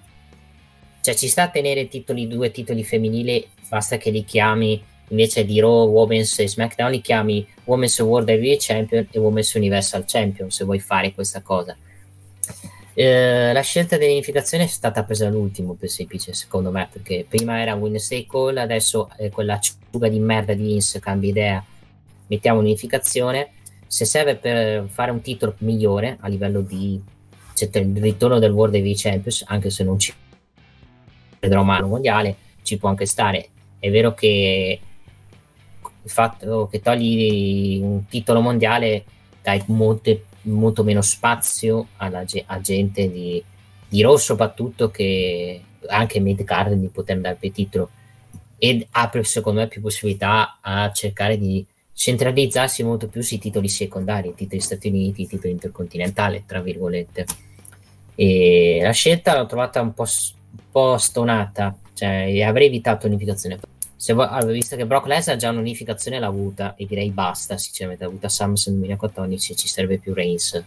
Cioè, 1.01 1.15
ci 1.15 1.29
sta 1.29 1.45
a 1.45 1.49
tenere 1.49 1.89
titoli, 1.89 2.27
due 2.27 2.51
titoli 2.51 2.85
femminili, 2.85 3.47
basta 3.69 3.97
che 3.97 4.11
li 4.11 4.25
chiami 4.25 4.83
invece 5.09 5.45
di 5.45 5.61
Raw, 5.61 5.89
Women's 5.89 6.39
e 6.39 6.49
SmackDown, 6.49 6.91
li 6.91 7.01
chiami 7.01 7.47
Women's 7.65 7.99
World 8.01 8.29
Heavyweight 8.29 8.63
Champion 8.65 9.07
e 9.11 9.19
Women's 9.19 9.55
Universal 9.55 10.05
Champion, 10.07 10.51
se 10.51 10.65
vuoi 10.65 10.81
fare 10.81 11.13
questa 11.13 11.41
cosa. 11.43 11.77
Eh, 12.95 13.53
la 13.53 13.61
scelta 13.61 13.97
dell'unificazione 13.97 14.65
è 14.65 14.67
stata 14.67 15.05
presa 15.05 15.27
all'ultimo 15.27 15.75
per 15.75 15.89
semplice, 15.89 16.33
secondo 16.33 16.71
me, 16.71 16.89
perché 16.91 17.25
prima 17.29 17.61
era 17.61 17.75
Wednesday 17.75 18.27
Call, 18.27 18.57
adesso 18.57 19.11
è 19.17 19.31
quella 19.31 19.59
ciuga 19.59 20.09
di 20.09 20.19
merda 20.19 20.55
di 20.55 20.65
Vince 20.65 21.01
cambia 21.01 21.31
idea, 21.31 21.65
mettiamo 22.31 22.61
un'unificazione. 22.61 23.51
Se 23.87 24.05
serve 24.05 24.37
per 24.37 24.87
fare 24.89 25.11
un 25.11 25.21
titolo 25.21 25.55
migliore 25.59 26.17
a 26.21 26.29
livello 26.29 26.61
di 26.61 27.03
cioè, 27.55 27.69
il 27.79 28.01
ritorno 28.01 28.39
del 28.39 28.53
World 28.53 28.75
Heavyweight 28.75 29.03
Champions, 29.03 29.45
anche 29.47 29.69
se 29.69 29.85
non 29.85 29.99
ci 29.99 30.15
vedrò 31.41 31.63
mano 31.63 31.89
mondiale, 31.89 32.37
ci 32.63 32.79
può 32.79 32.89
anche 32.89 33.05
stare. 33.05 33.49
È 33.79 33.91
vero 33.91 34.15
che 34.15 34.81
il 36.03 36.11
fatto 36.11 36.69
che 36.71 36.81
togli 36.81 37.81
un 37.83 38.07
titolo 38.07 38.41
mondiale 38.41 39.05
dai 39.43 39.63
molte 39.67 40.27
molto 40.43 40.83
meno 40.85 41.03
spazio 41.03 41.89
alla 41.97 42.25
a 42.47 42.61
gente 42.61 43.11
di, 43.11 43.43
di 43.89 44.03
Raw 44.03 44.17
soprattutto 44.17 44.91
che 44.91 45.63
anche 45.89 46.21
mid 46.21 46.45
card 46.45 46.73
di 46.75 46.87
poter 46.89 47.17
andare 47.17 47.37
per 47.39 47.51
titolo 47.51 47.91
ed 48.57 48.87
apre 48.91 49.25
secondo 49.25 49.61
me 49.61 49.69
più 49.69 49.83
possibilità 49.83 50.59
a 50.61 50.91
cercare 50.93 51.37
di 51.37 51.65
centralizzarsi 52.01 52.83
molto 52.83 53.09
più 53.09 53.21
sui 53.21 53.37
titoli 53.37 53.69
secondari, 53.69 54.33
titoli 54.35 54.63
Stati 54.63 54.89
Uniti, 54.89 55.27
titoli 55.27 55.53
intercontinentali, 55.53 56.45
tra 56.47 56.63
virgolette. 56.63 57.27
E 58.15 58.81
la 58.83 58.93
scelta 58.93 59.37
l'ho 59.37 59.45
trovata 59.45 59.83
un 59.83 59.93
po', 59.93 60.05
un 60.05 60.59
po 60.73 60.97
stonata, 60.97 61.77
cioè 61.93 62.41
avrei 62.41 62.69
evitato 62.69 63.07
l'unificazione. 63.07 63.61
Se 63.95 64.15
vo- 64.15 64.27
allora, 64.27 64.53
visto 64.53 64.77
che 64.77 64.87
Brock 64.87 65.09
Lesnar 65.09 65.37
già 65.37 65.51
un'unificazione 65.51 66.19
l'ha 66.19 66.27
avuta, 66.27 66.75
e 66.75 66.87
direi 66.87 67.11
basta, 67.11 67.59
sinceramente, 67.59 68.05
l'ha 68.05 68.09
avuta 68.09 68.31
Samsung 68.31 68.79
2014, 68.79 69.55
ci 69.55 69.69
serve 69.69 69.99
più 69.99 70.15
Reigns, 70.15 70.65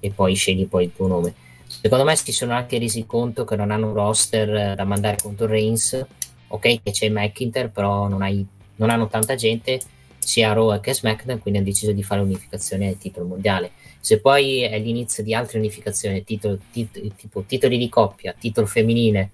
e 0.00 0.10
poi 0.10 0.34
scegli 0.34 0.68
poi 0.68 0.84
il 0.84 0.92
tuo 0.94 1.06
nome. 1.06 1.32
Secondo 1.66 2.04
me 2.04 2.14
si 2.14 2.30
sono 2.30 2.52
anche 2.52 2.78
resi 2.78 3.06
conto 3.06 3.44
che 3.44 3.56
non 3.56 3.70
hanno 3.70 3.86
un 3.86 3.94
roster 3.94 4.74
da 4.74 4.84
mandare 4.84 5.16
contro 5.16 5.46
Reigns, 5.46 6.04
ok 6.48 6.82
che 6.82 6.90
c'è 6.90 7.08
McIntyre, 7.08 7.70
però 7.70 8.06
non, 8.06 8.20
hai, 8.20 8.46
non 8.76 8.90
hanno 8.90 9.08
tanta 9.08 9.34
gente, 9.34 9.80
sia 10.24 10.52
Raw 10.52 10.80
che 10.80 10.94
SmackDown, 10.94 11.40
quindi 11.40 11.60
hanno 11.60 11.68
deciso 11.68 11.92
di 11.92 12.02
fare 12.02 12.20
l'unificazione 12.20 12.86
del 12.86 12.98
titolo 12.98 13.26
mondiale. 13.26 13.72
Se 14.00 14.20
poi 14.20 14.62
è 14.62 14.78
l'inizio 14.78 15.22
di 15.22 15.34
altre 15.34 15.58
unificazioni, 15.58 16.24
titolo, 16.24 16.58
tit- 16.70 17.14
tipo 17.16 17.42
titoli 17.46 17.76
di 17.76 17.88
coppia, 17.88 18.34
titolo 18.38 18.66
femminile 18.66 19.30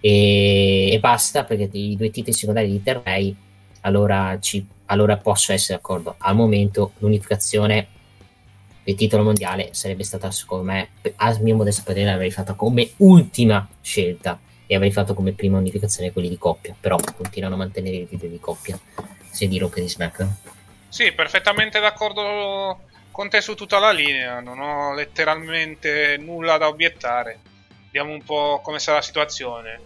e, 0.00 0.90
e, 0.92 0.98
basta, 0.98 1.44
perché 1.44 1.68
i 1.72 1.96
due 1.96 2.10
titoli 2.10 2.34
secondari 2.34 2.70
li 2.70 2.82
terrei, 2.82 3.34
allora, 3.82 4.38
allora 4.86 5.16
posso 5.16 5.52
essere 5.52 5.78
d'accordo. 5.78 6.14
Al 6.18 6.34
momento 6.34 6.92
l'unificazione 6.98 7.88
del 8.84 8.94
titolo 8.94 9.22
mondiale 9.22 9.68
sarebbe 9.72 10.02
stata, 10.02 10.30
secondo 10.30 10.64
me, 10.64 10.88
a 11.16 11.38
mio 11.40 11.56
modesto 11.56 11.82
parere, 11.84 12.10
l'avrei 12.10 12.30
fatta 12.30 12.54
come 12.54 12.90
ultima 12.98 13.68
scelta 13.80 14.40
e 14.66 14.74
avrei 14.74 14.90
fatto 14.90 15.14
come 15.14 15.32
prima 15.32 15.58
unificazione 15.58 16.12
quelli 16.12 16.28
di 16.28 16.38
coppia, 16.38 16.74
però 16.78 16.96
continuano 17.14 17.54
a 17.54 17.58
mantenere 17.58 17.96
i 17.96 18.08
titoli 18.08 18.32
di 18.32 18.40
coppia 18.40 18.80
Raw 19.38 19.70
che 19.70 19.80
di 19.80 19.88
SmackDown. 19.88 20.36
Sì, 20.88 21.12
perfettamente 21.12 21.80
d'accordo 21.80 22.80
con 23.10 23.28
te 23.28 23.40
su 23.40 23.54
tutta 23.54 23.78
la 23.78 23.92
linea, 23.92 24.40
non 24.40 24.58
ho 24.60 24.94
letteralmente 24.94 26.16
nulla 26.18 26.58
da 26.58 26.68
obiettare. 26.68 27.38
Vediamo 27.84 28.12
un 28.12 28.22
po' 28.22 28.60
come 28.62 28.78
sarà 28.78 28.98
la 28.98 29.02
situazione. 29.02 29.80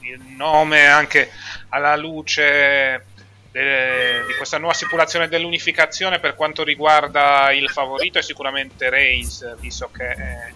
Il 0.00 0.20
nome 0.36 0.86
anche 0.86 1.30
alla 1.68 1.96
luce 1.96 3.04
de- 3.52 4.24
di 4.26 4.34
questa 4.34 4.58
nuova 4.58 4.74
stipulazione 4.74 5.28
dell'unificazione 5.28 6.18
per 6.18 6.34
quanto 6.34 6.64
riguarda 6.64 7.52
il 7.52 7.68
favorito 7.68 8.18
è 8.18 8.22
sicuramente 8.22 8.88
Reigns, 8.90 9.56
visto 9.58 9.90
che 9.92 10.10
eh, 10.10 10.54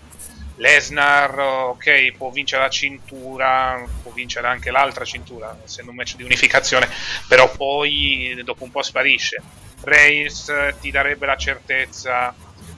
Lesnar, 0.56 1.38
ok, 1.38 2.12
può 2.16 2.30
vincere 2.30 2.62
la 2.62 2.70
cintura, 2.70 3.84
può 4.02 4.10
vincere 4.12 4.46
anche 4.46 4.70
l'altra 4.70 5.04
cintura, 5.04 5.56
essendo 5.64 5.90
un 5.90 5.96
match 5.96 6.16
di 6.16 6.22
unificazione, 6.22 6.88
però 7.28 7.50
poi 7.50 8.40
dopo 8.44 8.64
un 8.64 8.70
po' 8.70 8.82
sparisce. 8.82 9.42
Reigns 9.82 10.50
ti 10.80 10.90
darebbe 10.90 11.26
la 11.26 11.36
certezza 11.36 12.34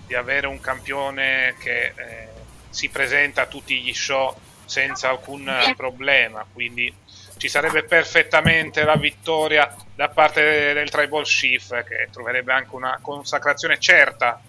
di 0.06 0.14
avere 0.14 0.46
un 0.46 0.60
campione 0.60 1.54
che 1.60 1.92
eh, 1.94 2.28
si 2.70 2.88
presenta 2.88 3.42
a 3.42 3.46
tutti 3.46 3.80
gli 3.80 3.94
show 3.94 4.34
senza 4.64 5.08
alcun 5.08 5.50
problema, 5.76 6.44
quindi 6.52 6.92
ci 7.38 7.48
sarebbe 7.48 7.84
perfettamente 7.84 8.82
la 8.82 8.96
vittoria 8.96 9.72
da 9.94 10.08
parte 10.08 10.72
del 10.74 10.90
Tribal 10.90 11.24
Chief 11.24 11.84
che 11.84 12.08
troverebbe 12.10 12.52
anche 12.52 12.74
una 12.74 12.98
consacrazione 13.00 13.78
certa 13.78 14.40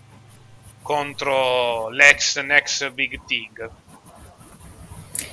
contro 0.81 1.89
l'ex 1.89 2.39
Next 2.41 2.91
Big 2.91 3.19
Thing. 3.25 3.69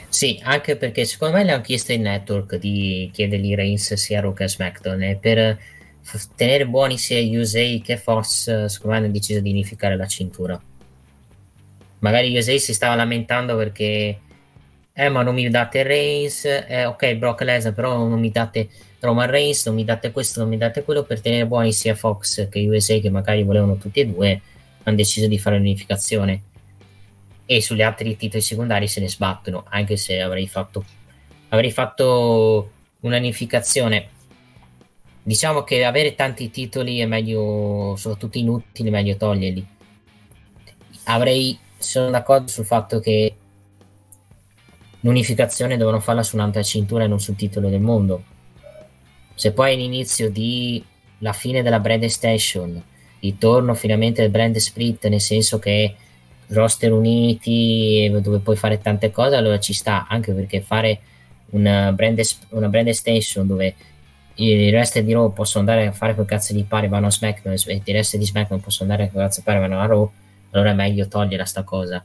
Sì, 0.09 0.41
anche 0.43 0.77
perché 0.77 1.05
secondo 1.05 1.37
me 1.37 1.45
le 1.45 1.53
hanno 1.53 1.63
chiesto 1.63 1.93
in 1.93 2.03
network 2.03 2.57
di 2.57 3.11
chiedergli 3.13 3.55
Reigns 3.55 3.93
sia 3.95 4.21
Raw 4.21 4.33
che 4.33 4.49
SmackDown 4.49 5.03
e 5.03 5.17
per 5.17 5.59
tenere 6.37 6.67
buoni 6.67 6.97
sia 6.97 7.21
USA 7.39 7.61
che 7.83 7.97
Fox 7.97 8.67
secondo 8.67 8.97
me 8.97 9.05
hanno 9.05 9.13
deciso 9.13 9.41
di 9.41 9.51
unificare 9.51 9.97
la 9.97 10.07
cintura. 10.07 10.59
Magari 11.99 12.35
USA 12.35 12.57
si 12.57 12.73
stava 12.73 12.95
lamentando 12.95 13.57
perché 13.57 14.21
eh 14.93 15.09
ma 15.11 15.23
non 15.23 15.35
mi 15.35 15.51
date 15.51 15.83
Reigns, 15.83 16.45
eh, 16.45 16.87
ok 16.87 17.15
Brock 17.17 17.43
Lesnar 17.43 17.75
però 17.75 17.99
non 17.99 18.19
mi 18.19 18.31
date 18.31 18.69
Roman 19.01 19.29
Reigns, 19.29 19.67
non 19.67 19.75
mi 19.75 19.85
date 19.85 20.13
questo, 20.13 20.41
non 20.41 20.49
mi 20.49 20.57
date 20.57 20.83
quello 20.83 21.03
per 21.03 21.21
tenere 21.21 21.47
buoni 21.47 21.73
sia 21.73 21.95
Fox 21.95 22.49
che 22.49 22.67
USA 22.67 22.99
che 22.99 23.11
magari 23.11 23.43
volevano 23.43 23.77
tutti 23.77 24.01
e 24.01 24.07
due 24.07 24.41
hanno 24.87 24.97
deciso 24.97 25.27
di 25.27 25.39
fare 25.39 25.59
l'unificazione. 25.59 26.43
E 27.45 27.61
sugli 27.63 27.83
altri 27.83 28.17
titoli 28.17 28.43
secondari 28.43 28.89
se 28.89 29.01
ne 29.01 29.09
sbattono 29.09 29.65
anche 29.69 29.97
se 29.97 30.21
avrei 30.21 30.49
fatto 30.49 30.85
avrei 31.51 31.71
fatto 31.71 32.73
un'unificazione 33.01 34.09
diciamo 35.27 35.63
che 35.63 35.85
avere 35.85 36.15
tanti 36.15 36.51
titoli 36.51 37.01
è 37.01 37.07
meglio 37.07 37.95
soprattutto 37.97 38.39
inutili 38.39 38.91
meglio 38.91 39.17
toglierli. 39.17 39.67
Avrei 41.05 41.59
sono 41.79 42.11
d'accordo 42.11 42.47
sul 42.47 42.65
fatto 42.65 43.01
che 43.01 43.35
l'unificazione 45.01 45.77
devono 45.77 45.99
farla 45.99 46.23
su 46.23 46.37
un'altra 46.37 46.63
cintura 46.63 47.05
e 47.05 47.07
non 47.09 47.21
sul 47.21 47.35
titolo 47.35 47.69
del 47.69 47.81
mondo. 47.81 48.23
Se 49.35 49.53
poi 49.53 49.73
è 49.73 49.77
l'inizio 49.77 50.31
di 50.31 50.83
la 51.19 51.33
fine 51.33 51.63
della 51.63 51.81
brand 51.81 52.05
extension, 52.05 52.81
ritorno 53.21 53.75
finalmente 53.75 54.23
del 54.23 54.31
brand 54.31 54.57
split, 54.57 55.07
nel 55.09 55.21
senso 55.21 55.59
che 55.59 55.95
roster 56.49 56.93
uniti 56.93 58.09
dove 58.21 58.39
puoi 58.39 58.57
fare 58.57 58.81
tante 58.81 59.11
cose, 59.11 59.37
allora 59.37 59.59
ci 59.59 59.73
sta, 59.73 60.07
anche 60.09 60.33
perché 60.33 60.61
fare 60.61 61.01
una 61.51 61.93
brand, 61.93 62.21
una 62.51 62.69
brand 62.69 62.89
extension 62.89 63.47
dove 63.47 63.75
i 64.37 64.71
resti 64.71 65.03
di 65.03 65.13
Raw 65.13 65.33
possono 65.33 65.67
andare 65.69 65.87
a 65.87 65.93
fare 65.93 66.15
quel 66.15 66.27
cazzo 66.27 66.53
di 66.53 66.65
pari 66.65 66.89
vanno 66.89 67.07
a 67.07 67.11
SmackDown 67.11 67.57
e 67.67 67.81
i 67.83 67.93
resti 67.93 68.19
di 68.19 68.27
SmackDown 68.27 68.61
possono 68.61 68.91
andare 68.91 69.09
a 69.09 69.13
quel 69.13 69.25
cazzo 69.25 69.41
di 69.41 69.47
pari 69.47 69.61
vanno 69.61 69.81
a 69.81 69.87
Raw 69.87 70.11
allora 70.51 70.71
è 70.71 70.75
meglio 70.75 71.09
togliere 71.09 71.45
sta 71.47 71.63
cosa. 71.63 72.05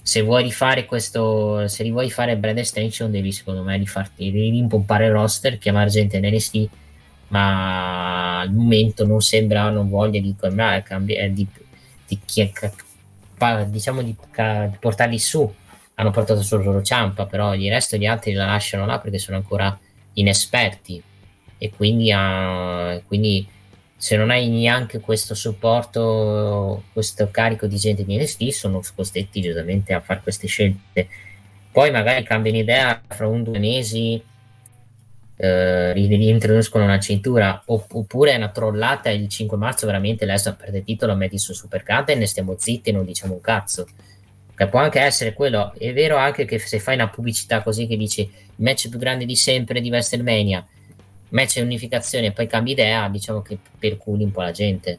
Se 0.00 0.22
vuoi 0.22 0.42
rifare 0.42 0.86
questo 0.86 1.68
se 1.68 1.88
vuoi 1.90 2.10
fare 2.10 2.36
brand 2.36 2.58
extension 2.58 3.10
devi 3.10 3.30
secondo 3.30 3.62
me 3.62 3.76
rifarti 3.76 4.30
rimpompare 4.30 5.06
il 5.06 5.12
roster 5.12 5.58
chiamare 5.58 5.90
gente 5.90 6.16
in 6.16 6.26
NXT 6.26 6.68
ma 7.28 8.40
al 8.40 8.52
momento 8.52 9.06
non 9.06 9.20
sembra 9.20 9.70
non 9.70 9.88
voglia 9.88 10.20
di, 10.20 10.34
cambiare, 10.38 10.84
di, 11.32 11.46
di, 12.06 12.20
di 12.24 12.52
diciamo 13.66 14.02
di, 14.02 14.14
di 14.14 14.76
portarli 14.80 15.18
su 15.18 15.54
hanno 15.94 16.10
portato 16.10 16.42
solo 16.42 16.64
loro 16.64 16.82
Ciampa 16.82 17.26
però 17.26 17.54
il 17.54 17.70
resto 17.70 17.96
gli 17.96 18.06
altri 18.06 18.32
la 18.32 18.46
lasciano 18.46 18.86
là 18.86 18.98
perché 18.98 19.18
sono 19.18 19.36
ancora 19.36 19.78
inesperti 20.14 21.02
e 21.58 21.70
quindi, 21.74 22.12
uh, 22.12 23.02
quindi 23.06 23.46
se 23.96 24.16
non 24.16 24.30
hai 24.30 24.48
neanche 24.48 25.00
questo 25.00 25.34
supporto, 25.34 26.84
questo 26.92 27.28
carico 27.30 27.66
di 27.66 27.76
gente 27.76 28.04
di 28.04 28.16
NXT, 28.16 28.48
sono 28.50 28.80
costretti 28.94 29.40
giustamente 29.40 29.92
a 29.92 30.00
fare 30.00 30.20
queste 30.22 30.46
scelte. 30.46 31.08
Poi 31.72 31.90
magari 31.90 32.22
cambiano 32.22 32.58
idea 32.58 33.00
fra 33.08 33.26
un 33.26 33.42
due 33.42 33.58
mesi, 33.58 34.22
eh, 35.40 35.92
reintroducono 35.92 36.84
una 36.84 36.98
cintura, 36.98 37.62
oppure 37.66 38.32
è 38.32 38.36
una 38.36 38.50
trollata 38.50 39.08
il 39.10 39.28
5 39.28 39.56
marzo 39.56 39.86
veramente 39.86 40.26
Lesnar 40.26 40.56
perde 40.56 40.78
il 40.78 40.84
titolo, 40.84 41.14
metti 41.14 41.38
su 41.38 41.52
Supercard 41.52 42.08
e 42.10 42.16
ne 42.16 42.26
stiamo 42.26 42.56
zitti 42.58 42.90
e 42.90 42.92
non 42.92 43.04
diciamo 43.04 43.34
un 43.34 43.40
cazzo. 43.40 43.86
Che 44.54 44.66
può 44.66 44.80
anche 44.80 45.00
essere 45.00 45.34
quello. 45.34 45.72
È 45.78 45.92
vero 45.92 46.16
anche 46.16 46.44
che 46.44 46.58
se 46.58 46.80
fai 46.80 46.96
una 46.96 47.08
pubblicità 47.08 47.62
così 47.62 47.86
che 47.86 47.96
dici 47.96 48.22
il 48.22 48.30
match 48.56 48.88
più 48.88 48.98
grande 48.98 49.24
di 49.24 49.36
sempre 49.36 49.80
di 49.80 49.88
WrestleMania 49.88 50.66
match 51.30 51.58
e 51.58 51.62
unificazione 51.62 52.26
e 52.26 52.32
poi 52.32 52.46
cambi 52.46 52.72
idea, 52.72 53.08
diciamo 53.08 53.42
che 53.42 53.58
perculi 53.78 54.24
un 54.24 54.30
po' 54.30 54.42
la 54.42 54.50
gente. 54.50 54.98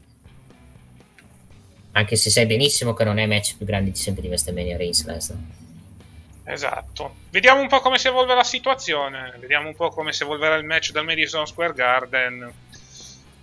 Anche 1.91 2.15
se 2.15 2.29
sai 2.29 2.45
benissimo 2.45 2.93
che 2.93 3.03
non 3.03 3.17
è 3.17 3.25
match 3.25 3.57
più 3.57 3.65
grande 3.65 3.91
di 3.91 3.97
sempre 3.97 4.21
di 4.21 4.27
WrestleMania 4.27 4.77
Reigns 4.77 5.05
Lesnar. 5.05 5.37
Esatto. 6.51 7.13
Vediamo 7.29 7.61
un 7.61 7.67
po' 7.67 7.79
come 7.79 7.99
si 7.99 8.07
evolve 8.07 8.33
la 8.33 8.43
situazione. 8.43 9.35
Vediamo 9.37 9.67
un 9.67 9.75
po' 9.75 9.89
come 9.89 10.11
si 10.11 10.23
evolverà 10.23 10.55
il 10.55 10.65
match 10.65 10.91
dal 10.91 11.05
Madison 11.05 11.45
Square 11.45 11.73
Garden. 11.73 12.51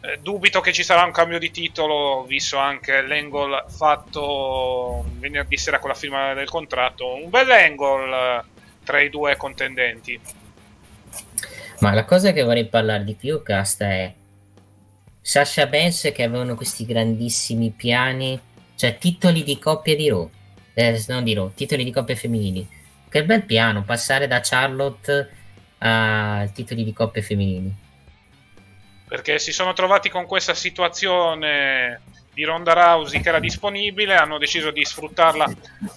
Eh, 0.01 0.19
dubito 0.21 0.61
che 0.61 0.73
ci 0.73 0.83
sarà 0.83 1.05
un 1.05 1.13
cambio 1.13 1.39
di 1.39 1.53
titolo, 1.53 2.25
visto 2.27 2.57
anche 2.57 3.03
l'angle 3.03 3.65
fatto 3.69 5.05
venerdì 5.19 5.57
sera 5.57 5.79
con 5.79 5.91
la 5.91 5.95
firma 5.95 6.35
del 6.35 6.49
contratto. 6.49 7.15
Un 7.15 7.31
bel 7.31 7.49
angle 7.49 8.39
eh, 8.39 8.43
tra 8.83 9.01
i 9.01 9.09
due 9.09 9.37
contendenti. 9.37 10.21
Ma 11.79 11.95
la 11.95 12.05
cosa 12.05 12.33
che 12.33 12.43
vorrei 12.43 12.67
parlare 12.67 13.05
di 13.05 13.15
più, 13.15 13.41
Casta, 13.41 13.89
è 13.89 14.13
Sasha 15.21 15.67
Banks 15.67 16.11
che 16.13 16.25
avevano 16.25 16.57
questi 16.57 16.85
grandissimi 16.85 17.71
piani, 17.71 18.41
cioè 18.75 18.99
titoli 18.99 19.45
di 19.45 19.61
coppia 19.61 19.95
di 19.95 20.09
Raw, 20.09 20.29
eh, 20.75 21.05
non 21.07 21.23
di 21.23 21.35
Raw, 21.35 21.53
titoli 21.55 21.85
di 21.85 21.93
coppia 21.93 22.17
femminili. 22.17 22.75
Che 23.09 23.25
bel 23.25 23.45
piano, 23.45 23.83
passare 23.83 24.27
da 24.27 24.41
Charlotte 24.43 25.31
a 25.79 26.49
titoli 26.53 26.85
di 26.85 26.93
coppia 26.93 27.23
femminili. 27.23 27.73
Perché 29.09 29.39
si 29.39 29.53
sono 29.53 29.73
trovati 29.73 30.09
con 30.09 30.27
questa 30.27 30.55
situazione 30.55 32.01
di 32.37 32.45
Ronda 32.45 32.75
Rousey 32.75 33.23
che 33.23 33.29
era 33.31 33.39
disponibile, 33.39 34.15
hanno 34.15 34.37
deciso 34.37 34.71
di 34.71 34.85
sfruttarla 34.85 35.51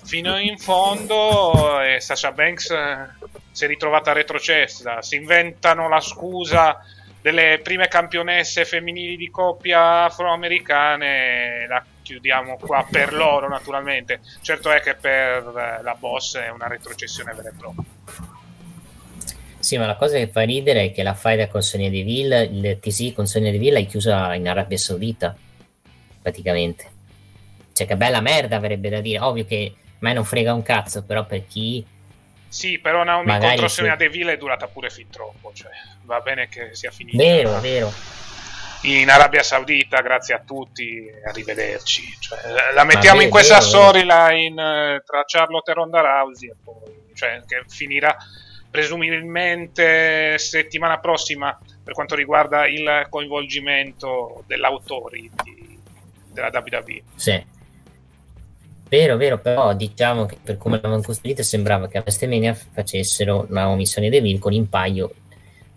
fino 0.06 0.38
in 0.38 0.58
fondo 0.58 1.82
e 1.82 2.00
Sasha 2.00 2.32
Banks 2.32 2.70
eh, 2.70 3.10
si 3.52 3.66
è 3.66 3.68
ritrovata 3.68 4.14
retrocessa. 4.14 5.02
Si 5.02 5.16
inventano 5.16 5.90
la 5.90 6.00
scusa 6.00 6.82
delle 7.22 7.60
prime 7.62 7.90
campionesse 7.90 8.64
femminili 8.64 9.18
di 9.18 9.30
coppia 9.30 10.06
afroamericane, 10.06 11.68
la 11.68 11.84
chiudiamo 12.10 12.58
qua 12.58 12.86
per 12.90 13.14
loro 13.14 13.48
naturalmente. 13.48 14.22
Certo 14.42 14.72
è 14.72 14.82
che 14.82 14.96
per 14.96 15.44
la 15.84 15.96
boss 15.98 16.38
è 16.38 16.50
una 16.50 16.68
retrocessione 16.68 17.34
vera 17.34 17.50
e 17.50 17.54
propria. 17.56 17.86
Sì, 19.60 19.78
ma 19.78 19.86
la 19.86 19.96
cosa 19.96 20.18
che 20.18 20.28
fa 20.28 20.42
ridere 20.42 20.86
è 20.86 20.92
che 20.92 21.04
la 21.04 21.14
faida 21.14 21.48
con 21.50 21.62
Sonia 21.62 21.90
Deville, 21.90 22.44
il 22.44 22.80
TC 22.80 23.14
con 23.14 23.28
Sonia 23.28 23.52
Deville 23.52 23.80
è 23.80 23.86
chiusa 23.86 24.34
in 24.34 24.48
Arabia 24.48 24.78
Saudita 24.78 25.36
praticamente. 26.22 26.98
Cioè, 27.74 27.86
che 27.86 27.96
bella 27.96 28.22
merda 28.22 28.56
avrebbe 28.56 28.90
da 28.90 29.02
dire. 29.02 29.20
Ovvio 29.20 29.46
che 29.46 29.74
a 29.76 29.98
me 30.00 30.14
non 30.14 30.26
frega 30.26 30.54
un 30.54 30.64
cazzo, 30.64 31.04
però 31.04 31.26
per 31.26 31.46
chi. 31.46 31.86
Sì, 32.48 32.80
però 32.80 33.04
Naomi 33.04 33.28
Magari 33.28 33.50
contro 33.50 33.68
Sonia 33.68 33.92
sì. 33.92 33.98
Deville 33.98 34.34
è 34.34 34.38
durata 34.38 34.68
pure 34.68 34.90
fin 34.90 35.10
troppo. 35.10 35.52
Cioè, 35.54 35.72
va 36.04 36.20
bene 36.22 36.48
che 36.48 36.74
sia 36.74 36.90
finita. 36.90 37.18
Vero, 37.18 37.60
vero. 37.60 37.94
In 38.84 39.10
Arabia 39.10 39.44
Saudita, 39.44 40.02
grazie 40.02 40.36
a 40.36 40.40
tutti, 40.40 41.10
arrivederci. 41.26 42.04
Cioè, 42.20 42.74
la 42.74 42.84
mettiamo 42.84 43.22
in 43.22 43.30
questa 43.30 43.60
storyline 43.60 44.96
eh, 44.96 45.04
tra 45.06 45.24
Charlotte 45.26 45.72
e 45.72 45.74
Ronda 45.74 46.00
Rousey 46.02 46.50
e 46.50 46.56
poi, 46.64 47.14
cioè, 47.14 47.42
che 47.46 47.64
finirà 47.68 48.16
presumibilmente 48.72 50.38
settimana 50.38 51.00
prossima 51.00 51.58
per 51.84 51.94
quanto 51.94 52.16
riguarda 52.16 52.68
il 52.68 53.08
coinvolgimento 53.10 54.44
dell'autori 54.46 55.30
di 55.44 55.70
della 56.40 56.52
WWE. 56.54 57.02
Sì. 57.16 57.44
Vero, 58.88 59.18
vero, 59.18 59.38
però 59.38 59.74
diciamo 59.76 60.26
che 60.26 60.38
per 60.42 60.58
come 60.58 60.78
l'avevano 60.78 61.04
costruito 61.04 61.44
sembrava 61.44 61.88
che 61.88 62.00
a 62.00 62.02
WrestleMania 62.02 62.56
facessero 62.56 63.46
Naomi 63.50 63.86
Sonia 63.86 64.10
Deville 64.10 64.40
con 64.40 64.52
in 64.52 64.68
paio 64.68 65.14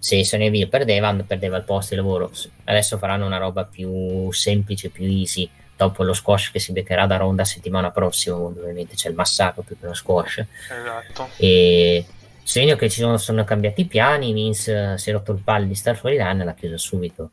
se 0.02 0.24
Sonia 0.24 0.46
Deville 0.46 0.66
perdeva, 0.66 1.14
perdeva 1.24 1.58
il 1.58 1.62
posto 1.62 1.94
di 1.94 2.00
lavoro. 2.00 2.32
Adesso 2.64 2.98
faranno 2.98 3.24
una 3.24 3.36
roba 3.36 3.64
più 3.64 4.32
semplice, 4.32 4.88
più 4.88 5.04
easy, 5.04 5.48
dopo 5.76 6.02
lo 6.02 6.12
squash 6.12 6.50
che 6.50 6.58
si 6.58 6.72
beccherà 6.72 7.06
da 7.06 7.18
Ronda 7.18 7.44
settimana 7.44 7.92
prossima, 7.92 8.34
ovviamente 8.34 8.96
c'è 8.96 9.10
il 9.10 9.14
massacro 9.14 9.62
più 9.62 9.78
che 9.78 9.86
lo 9.86 9.94
squash. 9.94 10.38
Esatto. 10.38 11.28
E 11.36 12.04
segno 12.42 12.74
che 12.74 12.90
ci 12.90 12.98
sono, 12.98 13.16
sono 13.16 13.44
cambiati 13.44 13.82
i 13.82 13.84
piani, 13.84 14.32
Vince 14.32 14.98
si 14.98 15.10
è 15.10 15.12
rotto 15.12 15.30
il 15.30 15.38
palle 15.38 15.68
di 15.68 15.76
star 15.76 15.96
fuori 15.96 16.16
l'anno 16.16 16.42
e 16.42 16.44
l'ha 16.46 16.54
chiuso 16.54 16.78
subito 16.78 17.30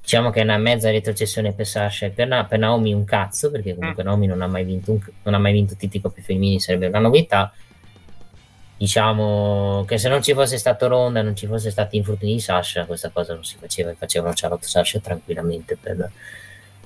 diciamo 0.00 0.30
che 0.30 0.40
è 0.40 0.44
una 0.44 0.56
mezza 0.56 0.90
retrocessione 0.90 1.52
per 1.52 1.66
Sasha 1.66 2.06
e 2.06 2.10
per, 2.10 2.28
Na- 2.28 2.44
per 2.44 2.60
Naomi 2.60 2.94
un 2.94 3.04
cazzo 3.04 3.50
perché 3.50 3.74
comunque 3.74 4.04
mm. 4.04 4.06
Naomi 4.06 4.26
non 4.26 4.40
ha 4.40 4.46
mai 4.46 4.64
vinto 4.64 4.92
un, 4.92 5.00
non 5.24 5.34
ha 5.34 5.38
mai 5.38 5.52
vinto 5.52 5.74
tutti 5.76 5.96
i 5.96 6.00
coppie 6.00 6.22
femminili 6.22 6.60
sarebbe 6.60 6.86
una 6.86 7.00
novità 7.00 7.52
diciamo 8.76 9.84
che 9.86 9.98
se 9.98 10.08
non 10.08 10.22
ci 10.22 10.34
fosse 10.34 10.58
stato 10.58 10.86
Ronda 10.86 11.22
non 11.22 11.34
ci 11.34 11.46
fosse 11.46 11.70
stato 11.70 11.96
infortuni 11.96 12.34
di 12.34 12.40
Sasha 12.40 12.84
questa 12.84 13.08
cosa 13.08 13.32
non 13.32 13.44
si 13.44 13.56
faceva 13.58 13.94
facevano 13.94 14.32
Charlotte 14.34 14.66
Sasha 14.66 14.98
tranquillamente 15.00 15.76
per, 15.76 16.10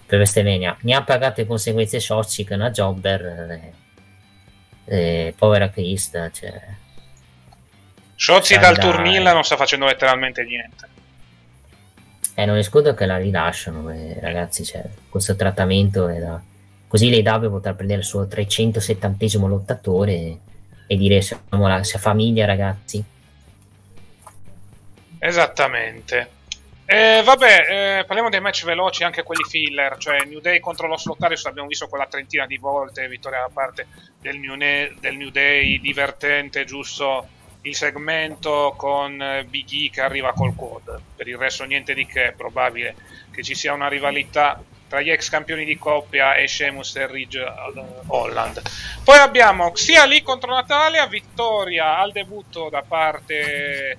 per 0.06 0.18
Vestemania 0.18 0.76
ne 0.82 0.94
ha 0.94 1.02
pagato 1.02 1.40
le 1.40 1.46
conseguenze 1.46 1.98
Shotzi 1.98 2.44
che 2.44 2.52
è 2.54 2.56
una 2.56 2.70
jobber 2.70 3.24
eh, 3.24 3.72
eh, 4.84 5.34
povera 5.36 5.68
Krista 5.68 6.30
cioè, 6.30 6.52
Shotzi 8.20 8.58
dal 8.58 8.76
turnil 8.76 9.22
non 9.22 9.42
sta 9.44 9.56
facendo 9.56 9.86
letteralmente 9.86 10.44
niente. 10.44 10.88
Eh, 12.34 12.44
non 12.44 12.58
escludo 12.58 12.92
che 12.92 13.06
la 13.06 13.16
rilasciano, 13.16 13.88
eh, 13.88 14.18
ragazzi, 14.20 14.62
cioè, 14.62 14.84
questo 15.08 15.36
trattamento 15.36 16.06
è 16.06 16.18
da... 16.18 16.38
Così 16.86 17.08
lei 17.08 17.22
deve 17.22 17.48
poter 17.48 17.74
prendere 17.74 18.00
il 18.00 18.04
suo 18.04 18.26
370 18.26 19.46
lottatore 19.46 20.38
e, 20.90 20.96
dire 20.96 21.20
siamo 21.20 21.68
la 21.68 21.84
sia 21.84 22.00
famiglia, 22.00 22.46
ragazzi. 22.46 23.04
Esattamente. 25.20 26.38
Eh, 26.84 27.22
vabbè, 27.24 27.98
eh, 28.00 28.04
parliamo 28.04 28.28
dei 28.28 28.40
match 28.40 28.64
veloci, 28.64 29.04
anche 29.04 29.22
quelli 29.22 29.44
filler, 29.44 29.96
cioè 29.98 30.24
New 30.24 30.40
Day 30.40 30.58
contro 30.58 30.88
lo 30.88 30.98
Slotarius 30.98 31.46
abbiamo 31.46 31.68
visto 31.68 31.86
quella 31.86 32.06
trentina 32.06 32.44
di 32.44 32.56
volte, 32.56 33.06
vittoria 33.06 33.38
da 33.38 33.50
parte 33.52 33.86
del 34.20 34.38
New, 34.38 34.56
ne- 34.56 34.96
del 34.98 35.16
New 35.16 35.30
Day, 35.30 35.78
divertente, 35.78 36.64
giusto 36.64 37.28
il 37.62 37.76
segmento 37.76 38.74
con 38.76 39.22
eh, 39.22 39.44
Big 39.44 39.70
E 39.70 39.90
che 39.90 40.00
arriva 40.00 40.32
col 40.32 40.56
quad. 40.56 41.00
Per 41.14 41.28
il 41.28 41.36
resto 41.36 41.62
niente 41.62 41.94
di 41.94 42.04
che, 42.04 42.30
è 42.30 42.32
probabile 42.32 42.96
che 43.30 43.44
ci 43.44 43.54
sia 43.54 43.72
una 43.72 43.86
rivalità 43.86 44.60
tra 44.90 45.00
gli 45.00 45.10
ex 45.10 45.28
campioni 45.28 45.64
di 45.64 45.78
coppia 45.78 46.34
e 46.34 46.48
Sheamus 46.48 46.96
e 46.96 47.06
Ridge 47.06 47.40
Holland. 48.08 48.60
Poi 49.04 49.18
abbiamo 49.18 49.70
Xia 49.70 50.04
Lee 50.04 50.20
contro 50.20 50.52
Natalia, 50.52 51.06
vittoria 51.06 51.96
al 51.96 52.10
debutto 52.10 52.68
da 52.68 52.82
parte 52.82 53.98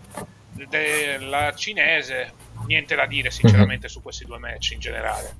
della 0.51 1.53
cinese. 1.55 2.33
Niente 2.67 2.95
da 2.95 3.05
dire 3.05 3.31
sinceramente 3.31 3.87
su 3.87 4.01
questi 4.01 4.25
due 4.25 4.37
match 4.37 4.71
in 4.71 4.79
generale. 4.79 5.33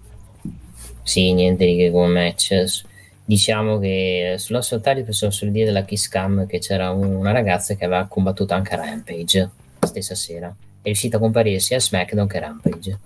Sì, 1.03 1.33
niente 1.33 1.65
di 1.65 1.75
che 1.75 1.91
come 1.91 2.27
match 2.27 2.83
diciamo 3.25 3.77
che 3.77 4.35
sulla 4.37 4.61
solitaria 4.61 5.03
possiamo 5.03 5.33
solo 5.33 5.51
dire 5.51 5.65
della 5.65 5.83
Kiss 5.83 6.07
Cam 6.07 6.47
che 6.47 6.59
c'era 6.59 6.91
una 6.91 7.33
ragazza 7.33 7.75
che 7.75 7.83
aveva 7.83 8.05
combattuto 8.07 8.53
anche 8.53 8.73
a 8.73 8.77
Rampage 8.77 9.49
la 9.79 9.87
stessa 9.87 10.15
sera 10.15 10.47
è 10.81 10.85
riuscito 10.85 11.17
a 11.17 11.19
comparire 11.19 11.59
sia 11.59 11.77
a 11.77 11.79
SmackDown 11.79 12.27
che 12.27 12.37
a 12.37 12.41
Rampage. 12.41 12.99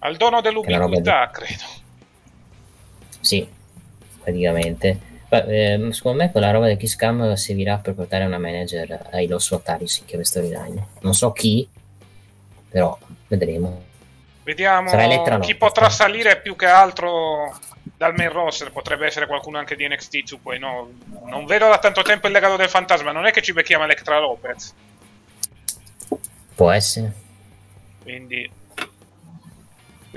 Al 0.00 0.16
dono 0.16 0.40
Che 0.40 0.48
dell'ubiquità, 0.48 1.30
credo. 1.30 1.64
Sì, 3.20 3.46
praticamente. 4.22 5.06
Ehm, 5.30 5.90
secondo 5.90 6.22
me 6.22 6.30
quella 6.30 6.50
roba 6.50 6.66
del 6.66 6.76
Kiss 6.76 6.96
Cam 6.96 7.34
servirà 7.34 7.76
per 7.78 7.94
portare 7.94 8.24
una 8.24 8.38
manager 8.38 9.08
ai 9.12 9.26
Los 9.26 9.50
Otarius 9.50 9.98
in 9.98 10.06
chiave 10.06 10.24
storyline. 10.24 10.86
Non 11.00 11.14
so 11.14 11.32
chi, 11.32 11.68
però 12.68 12.96
vedremo. 13.26 13.84
Vediamo 14.42 14.88
Sarà 14.88 15.38
chi 15.40 15.54
potrà 15.56 15.88
eh. 15.88 15.90
salire 15.90 16.40
più 16.40 16.56
che 16.56 16.66
altro 16.66 17.58
dal 17.96 18.14
main 18.14 18.32
roster. 18.32 18.72
Potrebbe 18.72 19.06
essere 19.06 19.26
qualcuno 19.26 19.58
anche 19.58 19.76
di 19.76 19.86
NXT 19.86 20.22
su 20.24 20.40
poi 20.40 20.58
no. 20.58 20.90
Non 21.26 21.44
vedo 21.44 21.68
da 21.68 21.78
tanto 21.78 22.00
tempo 22.02 22.28
il 22.28 22.32
legado 22.32 22.56
del 22.56 22.70
fantasma. 22.70 23.12
Non 23.12 23.26
è 23.26 23.30
che 23.30 23.42
ci 23.42 23.52
becchiamo 23.52 23.84
Electra 23.84 24.18
Lopez. 24.18 24.74
Può 26.54 26.70
essere. 26.70 27.12
Quindi 28.02 28.50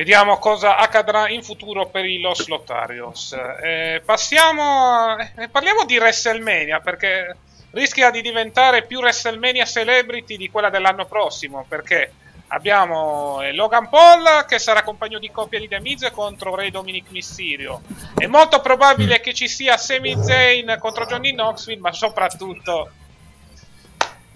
vediamo 0.02 0.40
cosa 0.40 0.78
accadrà 0.78 1.30
in 1.30 1.44
futuro 1.44 1.86
per 1.86 2.06
i 2.06 2.19
Los 2.19 2.48
Lotarios. 2.48 3.38
Eh, 3.61 4.02
passiamo. 4.03 4.64
a- 4.64 5.32
eh, 5.36 5.48
parliamo 5.48 5.86
di 5.86 5.99
WrestleMania 5.99 6.80
perché 6.80 7.36
rischia 7.69 8.10
di 8.10 8.23
diventare 8.23 8.82
più 8.82 8.98
WrestleMania 8.98 9.64
Celebrity 9.64 10.38
di 10.38 10.49
quella 10.49 10.72
dell'anno 10.72 11.06
prossimo. 11.06 11.65
Perché 11.69 12.14
abbiamo 12.48 13.41
eh, 13.41 13.53
Logan 13.53 13.90
Paul 13.90 14.45
che 14.48 14.57
sarà 14.57 14.82
compagno 14.82 15.19
di 15.19 15.30
coppia 15.30 15.60
di 15.60 15.68
The 15.68 15.80
Miz 15.80 16.10
contro 16.11 16.56
Re 16.56 16.72
Dominic 16.72 17.11
Mysterio. 17.11 17.84
È 18.18 18.26
molto 18.26 18.60
probabile 18.60 19.19
che 19.19 19.36
ci 19.36 19.48
sia 19.48 19.78
Sami 19.78 20.15
Zayn 20.19 20.78
contro 20.80 21.06
Johnny 21.06 21.32
Knoxville, 21.32 21.80
ma 21.80 21.94
soprattutto. 21.94 22.90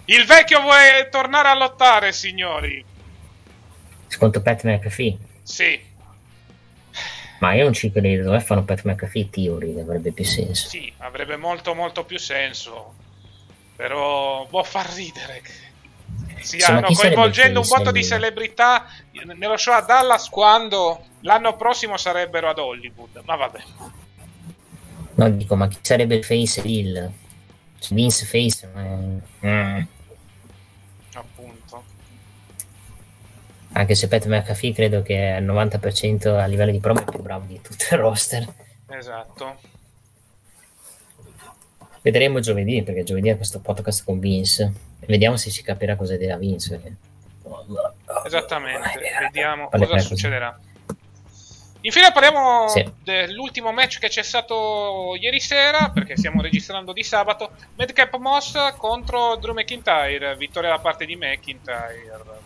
Il 0.04 0.24
vecchio 0.26 0.60
vuole 0.60 1.08
tornare 1.10 1.48
a 1.48 1.56
lottare, 1.56 2.12
signori. 2.12 2.84
Contro 4.16 4.40
Pat 4.40 4.62
McAfee. 4.62 5.25
Sì, 5.46 5.80
Ma 7.38 7.54
io 7.54 7.62
non 7.62 7.72
ci 7.72 7.92
credo, 7.92 8.24
dove 8.24 8.40
fanno 8.40 8.64
Pat 8.64 8.82
McAfee 8.82 9.30
Theory, 9.30 9.78
avrebbe 9.78 10.10
più 10.10 10.24
senso. 10.24 10.68
sì, 10.68 10.92
avrebbe 10.98 11.36
molto 11.36 11.72
molto 11.72 12.04
più 12.04 12.18
senso. 12.18 12.94
Però 13.76 14.44
può 14.46 14.64
far 14.64 14.90
ridere. 14.94 15.42
Sì, 16.40 16.58
sarebbe 16.58 16.94
coinvolgendo 16.94 17.60
un 17.60 17.66
botto 17.68 17.92
di 17.92 18.02
celebrità 18.02 18.86
nello 19.36 19.56
show 19.56 19.74
a 19.74 19.82
Dallas 19.82 20.28
quando 20.30 21.04
l'anno 21.20 21.56
prossimo 21.56 21.96
sarebbero 21.96 22.48
ad 22.48 22.58
Hollywood. 22.58 23.22
Ma 23.24 23.36
vabbè. 23.36 23.60
No, 25.14 25.30
dico, 25.30 25.54
ma 25.54 25.68
chi 25.68 25.78
sarebbe 25.80 26.16
il 26.16 26.24
face 26.24 26.60
Hill? 26.64 27.12
Vince 27.90 28.24
Face? 28.24 28.68
eh, 28.74 29.46
mm. 29.46 29.80
Anche 33.76 33.94
se 33.94 34.08
Pat 34.08 34.24
McAfee 34.24 34.72
credo 34.72 35.02
che 35.02 35.32
al 35.32 35.44
90% 35.44 36.28
a 36.28 36.46
livello 36.46 36.70
di 36.70 36.80
promo 36.80 37.00
è 37.00 37.04
più 37.04 37.20
bravo 37.20 37.44
di 37.44 37.60
tutto 37.60 37.84
il 37.90 37.98
roster. 37.98 38.46
Esatto. 38.88 39.58
Vedremo 42.00 42.40
giovedì, 42.40 42.82
perché 42.82 43.02
giovedì 43.02 43.28
è 43.28 43.36
questo 43.36 43.60
podcast 43.60 44.02
con 44.02 44.18
Vince. 44.18 44.72
Vediamo 45.00 45.36
se 45.36 45.50
si 45.50 45.62
capirà 45.62 45.94
cosa 45.94 46.16
dirà 46.16 46.36
Vince. 46.38 46.80
Esattamente. 48.24 48.98
Vediamo 49.20 49.68
Vale, 49.70 49.86
cosa 49.86 49.98
succederà. 49.98 50.58
Infine 51.82 52.12
parliamo 52.12 52.68
Sì. 52.68 52.90
dell'ultimo 53.02 53.72
match 53.72 53.98
che 53.98 54.08
c'è 54.08 54.22
stato 54.22 55.14
ieri 55.20 55.38
sera, 55.38 55.90
perché 55.90 56.16
stiamo 56.16 56.40
registrando 56.40 56.94
di 56.94 57.02
sabato. 57.02 57.50
Madcap 57.74 58.16
Moss 58.16 58.74
contro 58.78 59.36
Drew 59.36 59.52
McIntyre, 59.52 60.34
vittoria 60.36 60.70
da 60.70 60.78
parte 60.78 61.04
di 61.04 61.14
McIntyre. 61.14 62.45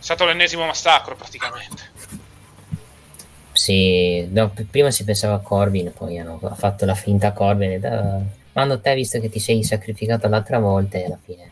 È 0.00 0.02
stato 0.02 0.24
l'ennesimo 0.24 0.64
massacro 0.64 1.14
praticamente. 1.14 1.82
Sì, 3.52 4.26
no, 4.30 4.50
prima 4.70 4.90
si 4.90 5.04
pensava 5.04 5.34
a 5.34 5.40
Corbin, 5.40 5.92
poi 5.92 6.18
hanno 6.18 6.40
ha 6.42 6.54
fatto 6.54 6.86
la 6.86 6.94
finta 6.94 7.28
a 7.28 7.32
Corbin. 7.32 7.72
E 7.72 7.78
da... 7.78 8.18
Mando 8.52 8.80
te, 8.80 8.94
visto 8.94 9.20
che 9.20 9.28
ti 9.28 9.38
sei 9.38 9.62
sacrificato 9.62 10.26
l'altra 10.26 10.58
volta, 10.58 10.96
e 10.96 11.04
alla 11.04 11.18
fine 11.22 11.50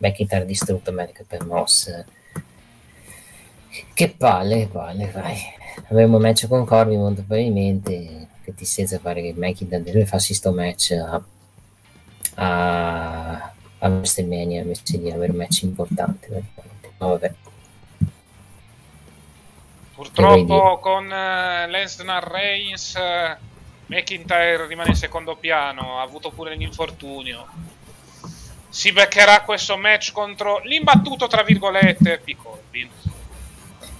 ha 0.00 0.40
distrutto 0.40 0.92
Medical 0.92 1.24
per 1.24 1.46
Moss. 1.46 2.04
Che 3.94 4.08
palle, 4.10 4.58
che 4.60 4.66
palle, 4.66 5.10
vai. 5.10 5.38
Avremo 5.88 6.18
match 6.18 6.46
con 6.46 6.66
Corbin 6.66 6.98
molto 6.98 7.22
probabilmente, 7.22 8.28
che 8.44 8.54
ti 8.54 8.66
senza 8.66 8.98
fare 8.98 9.22
che 9.22 9.32
McIntyre 9.34 9.82
deve 9.82 10.04
farsi 10.04 10.34
sto 10.34 10.52
match 10.52 10.90
a, 10.90 11.22
a, 12.34 13.52
a 13.78 13.88
WrestleMania 13.88 14.60
invece 14.60 15.00
di 15.00 15.10
avere 15.10 15.32
un 15.32 15.38
match 15.38 15.62
importante. 15.62 16.42
Ma 16.98 17.06
vabbè. 17.06 17.34
Purtroppo 19.98 20.78
con 20.78 21.12
eh, 21.12 21.66
Lesnar 21.66 22.22
Reigns 22.22 22.94
eh, 22.94 23.36
McIntyre 23.86 24.68
rimane 24.68 24.90
in 24.90 24.94
secondo 24.94 25.34
piano, 25.34 25.98
ha 25.98 26.02
avuto 26.02 26.30
pure 26.30 26.54
l'infortunio. 26.54 27.48
Si 28.68 28.92
beccherà 28.92 29.42
questo 29.42 29.76
match 29.76 30.12
contro 30.12 30.60
l'imbattuto, 30.60 31.26
tra 31.26 31.42
virgolette, 31.42 32.12
Happy 32.12 32.36
Corbin. 32.36 32.88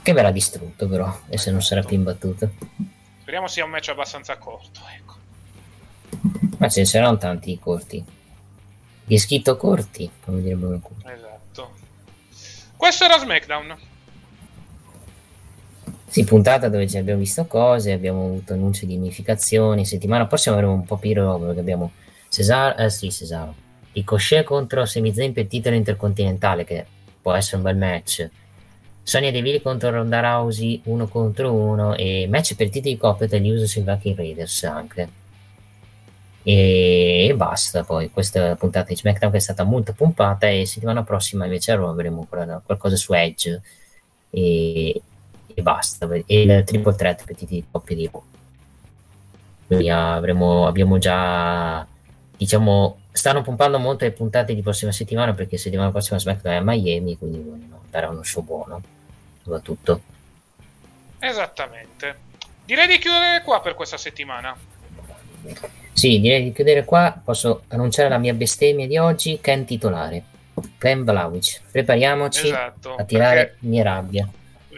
Che 0.01 0.13
verrà 0.13 0.31
distrutto 0.31 0.87
però, 0.87 1.13
e 1.29 1.37
se 1.37 1.51
non 1.51 1.63
sarà 1.63 1.83
più 1.83 1.97
imbattuto. 1.97 2.49
Speriamo 3.23 3.49
sia 3.49 3.65
un 3.65 3.71
match 3.71 3.89
abbastanza 3.89 4.39
corto. 4.39 4.81
Ecco. 4.95 5.15
Ma 6.59 6.69
ce 6.69 6.79
ne 6.79 6.87
saranno 6.87 7.19
tanti 7.19 7.59
corti. 7.59 8.05
Di 9.03 9.19
scritto 9.19 9.57
corti, 9.57 10.09
come 10.25 10.43
direbbe 10.43 10.67
qualcuno. 10.67 11.11
Esatto. 11.11 11.75
Questo 12.77 13.05
era 13.05 13.19
SmackDown. 13.19 13.97
Sì, 16.11 16.25
puntata 16.25 16.71
dove 16.71 16.89
abbiamo 16.95 17.21
visto 17.21 17.45
cose, 17.45 17.93
abbiamo 17.93 18.25
avuto 18.25 18.55
annunci 18.55 18.87
di 18.87 18.97
unificazioni. 18.97 19.85
Settimana 19.85 20.27
prossima 20.27 20.55
avremo 20.55 20.73
un 20.73 20.85
po' 20.85 20.97
più 20.97 21.11
di 21.11 21.15
roba 21.17 21.47
perché 21.47 21.61
abbiamo 21.61 21.93
Cesaro, 22.31 22.79
eh 22.79 22.89
sì, 22.89 23.13
Cesaro. 23.13 23.55
Ricochet 23.93 24.43
contro 24.43 24.87
Sami 24.87 25.13
Zayn 25.13 25.33
per 25.35 25.47
titolo 25.47 25.77
intercontinentale, 25.77 26.65
che 26.65 26.87
può 27.21 27.35
essere 27.35 27.59
un 27.59 27.63
bel 27.63 27.77
match. 27.77 28.29
Sonia 29.03 29.31
Deville 29.31 29.61
contro 29.61 29.91
Ronda 29.91 30.21
Rousey 30.21 30.81
uno 30.85 31.09
contro 31.09 31.53
uno 31.53 31.95
e 31.95 32.27
match 32.29 32.55
per 32.57 32.71
titoli 32.71 32.95
di 32.95 33.01
coppia 33.01 33.27
tra 33.29 33.39
gli 33.39 33.51
Usos 33.51 33.77
e 33.77 33.81
i 33.81 33.83
Viking 33.83 34.17
Raiders 34.17 34.65
anche. 34.65 35.09
E, 36.43 37.35
basta 37.37 37.85
poi, 37.85 38.11
questa 38.11 38.57
puntata 38.57 38.89
di 38.89 38.97
SmackDown 38.97 39.31
che 39.31 39.39
è 39.39 39.41
stata 39.41 39.65
molto 39.65 39.93
pompata 39.93 40.49
e 40.49 40.65
settimana 40.65 41.03
prossima 41.05 41.45
invece 41.45 41.73
avremo 41.73 42.27
qualcosa 42.27 42.97
su 42.97 43.13
Edge 43.13 43.61
e, 44.31 45.03
e 45.59 45.63
basta. 45.63 46.09
E 46.27 46.43
il 46.43 46.63
triple 46.65 46.95
threat 46.95 47.25
per 47.25 47.35
di 47.37 47.65
coppia 47.69 47.97
di 47.97 48.09
Raw. 48.11 48.23
Quindi 49.67 49.91
avremo, 49.91 50.67
abbiamo 50.67 50.99
già, 50.99 51.85
diciamo, 52.37 52.99
stanno 53.11 53.43
pompando 53.43 53.79
molto 53.79 54.05
le 54.05 54.13
puntate 54.13 54.55
di 54.55 54.63
prossima 54.63 54.93
settimana 54.93 55.35
perché 55.35 55.59
settimana 55.59 55.91
prossima 55.91 56.19
SmackDown 56.19 56.55
è 56.55 56.59
a 56.59 56.63
Miami, 56.63 57.19
quindi 57.19 57.39
vogliono 57.39 57.83
dare 57.91 58.07
uno 58.07 58.23
show 58.23 58.43
buono, 58.45 58.81
soprattutto. 59.43 60.01
Esattamente. 61.19 62.27
Direi 62.65 62.87
di 62.87 62.99
chiudere 62.99 63.43
qua 63.43 63.61
per 63.61 63.75
questa 63.75 63.97
settimana. 63.97 64.57
Sì, 65.93 66.21
direi 66.21 66.45
di 66.45 66.53
chiudere 66.53 66.85
qua. 66.85 67.21
Posso 67.23 67.63
annunciare 67.69 68.09
la 68.09 68.19
mia 68.19 68.33
bestemmia 68.33 68.87
di 68.87 68.97
oggi, 68.97 69.39
Ken 69.41 69.65
titolare. 69.65 70.23
Ken 70.79 71.03
Vlaovic. 71.05 71.63
Prepariamoci 71.71 72.47
Esatto, 72.47 72.95
a 72.95 73.05
tirare 73.05 73.47
perché- 73.47 73.67
mia 73.67 73.83
rabbia. 73.83 74.29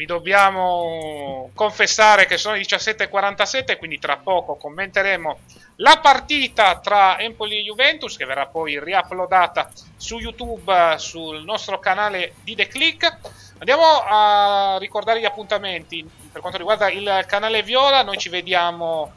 Vi 0.00 0.06
dobbiamo 0.06 1.50
confessare 1.52 2.24
che 2.24 2.38
sono 2.38 2.54
le 2.54 2.62
17.47, 2.62 3.76
quindi 3.76 3.98
tra 3.98 4.16
poco 4.16 4.54
commenteremo 4.54 5.38
la 5.76 5.98
partita 6.00 6.78
tra 6.78 7.18
Empoli 7.18 7.58
e 7.58 7.62
Juventus, 7.64 8.16
che 8.16 8.24
verrà 8.24 8.46
poi 8.46 8.82
riuploadata 8.82 9.70
su 9.98 10.16
YouTube 10.16 10.94
sul 10.96 11.44
nostro 11.44 11.78
canale 11.80 12.32
di 12.42 12.54
The 12.54 12.66
Click. 12.66 13.14
Andiamo 13.58 14.02
a 14.02 14.78
ricordare 14.78 15.20
gli 15.20 15.26
appuntamenti. 15.26 16.02
Per 16.32 16.40
quanto 16.40 16.56
riguarda 16.56 16.88
il 16.88 17.24
canale 17.26 17.62
Viola, 17.62 18.02
noi 18.02 18.16
ci 18.16 18.30
vediamo 18.30 19.12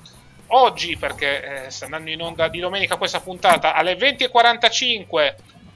oggi, 0.48 0.98
perché 0.98 1.68
eh, 1.68 1.72
sta 1.72 1.86
andando 1.86 2.10
in 2.10 2.22
onda 2.22 2.50
di 2.50 2.60
domenica 2.60 2.98
questa 2.98 3.22
puntata, 3.22 3.74
alle 3.74 3.96
20.45 3.96 5.36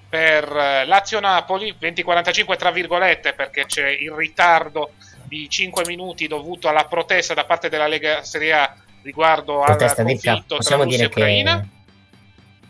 per 0.10 0.44
eh, 0.56 0.86
Lazio-Napoli, 0.86 1.76
20.45 1.80 2.58
tra 2.58 2.72
virgolette 2.72 3.34
perché 3.34 3.66
c'è 3.66 3.90
il 3.90 4.12
ritardo 4.12 4.92
di 5.24 5.50
5 5.50 5.84
minuti 5.86 6.28
dovuto 6.28 6.70
alla 6.70 6.86
protesta 6.86 7.34
da 7.34 7.44
parte 7.46 7.70
della 7.70 7.88
Lega 7.88 8.24
Serie 8.24 8.54
A 8.54 8.76
riguardo 9.02 9.60
al 9.62 9.76
Protesta 9.78 10.04
del 10.04 10.14
conflitto 10.14 10.38
capo. 10.38 10.46
tra 10.48 10.58
Possiamo 10.58 10.84
Russia 10.84 10.98
e 10.98 11.10
che 11.10 11.20
Ucraina. 11.20 11.68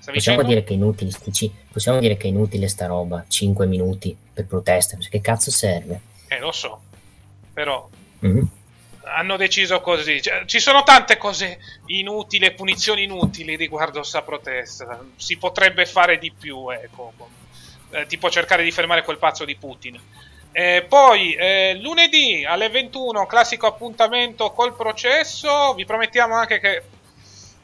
Possiamo 0.08 0.44
dire 0.44 0.64
che 0.64 0.70
è 0.72 0.76
inutile 0.76 1.12
possiamo 1.70 2.00
dire 2.00 2.16
che 2.16 2.28
è 2.28 2.30
inutile 2.30 2.68
sta 2.70 2.86
roba 2.86 3.26
5 3.28 3.66
minuti 3.66 4.16
per 4.34 4.46
protesta 4.46 4.96
che 5.10 5.20
cazzo 5.20 5.52
serve 5.52 6.00
Eh, 6.30 6.40
lo 6.40 6.52
so, 6.54 6.80
però 7.54 7.90
Mhm. 8.20 8.50
Hanno 9.14 9.38
deciso 9.38 9.82
così. 9.82 10.22
Cioè, 10.22 10.46
ci 10.46 10.60
sono 10.60 10.84
tante 10.84 11.18
cose 11.18 11.60
inutili, 11.88 12.52
punizioni 12.54 13.04
inutili 13.04 13.56
riguardo 13.56 14.00
questa 14.00 14.22
protesta. 14.22 15.04
Si 15.16 15.38
potrebbe 15.38 15.86
fare 15.86 16.18
di 16.18 16.32
più, 16.32 16.70
ecco. 16.70 17.14
Eh, 17.92 18.06
tipo 18.06 18.30
cercare 18.30 18.64
di 18.64 18.72
fermare 18.72 19.04
quel 19.04 19.18
pazzo 19.18 19.46
di 19.46 19.56
Putin. 19.56 20.00
Eh, 20.52 20.86
poi 20.88 21.34
eh, 21.34 21.78
lunedì 21.80 22.44
alle 22.44 22.70
21 22.70 23.26
classico 23.28 23.68
appuntamento 23.68 24.52
col 24.52 24.76
processo. 24.76 25.74
Vi 25.74 25.86
promettiamo 25.86 26.36
anche 26.36 26.60
che 26.60 26.84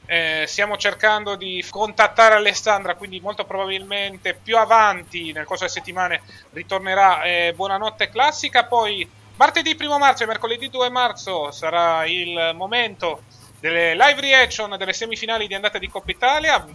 eh, 0.05 0.43
stiamo 0.47 0.77
cercando 0.77 1.35
di 1.35 1.65
contattare 1.69 2.35
Alessandra, 2.35 2.95
quindi 2.95 3.19
molto 3.19 3.45
probabilmente 3.45 4.33
più 4.35 4.57
avanti 4.57 5.31
nel 5.31 5.45
corso 5.45 5.63
delle 5.63 5.75
settimane 5.75 6.21
ritornerà 6.51 7.23
eh, 7.23 7.53
Buonanotte 7.55 8.09
Classica. 8.09 8.65
Poi 8.65 9.09
martedì 9.35 9.75
1 9.79 9.97
marzo 9.97 10.23
e 10.23 10.27
mercoledì 10.27 10.69
2 10.69 10.89
marzo 10.89 11.51
sarà 11.51 12.05
il 12.05 12.53
momento 12.55 13.23
delle 13.59 13.95
live 13.95 14.19
reaction 14.19 14.75
delle 14.77 14.93
semifinali 14.93 15.47
di 15.47 15.53
andata 15.53 15.77
di 15.77 15.87
Coppa 15.87 16.11
Italia. 16.11 16.65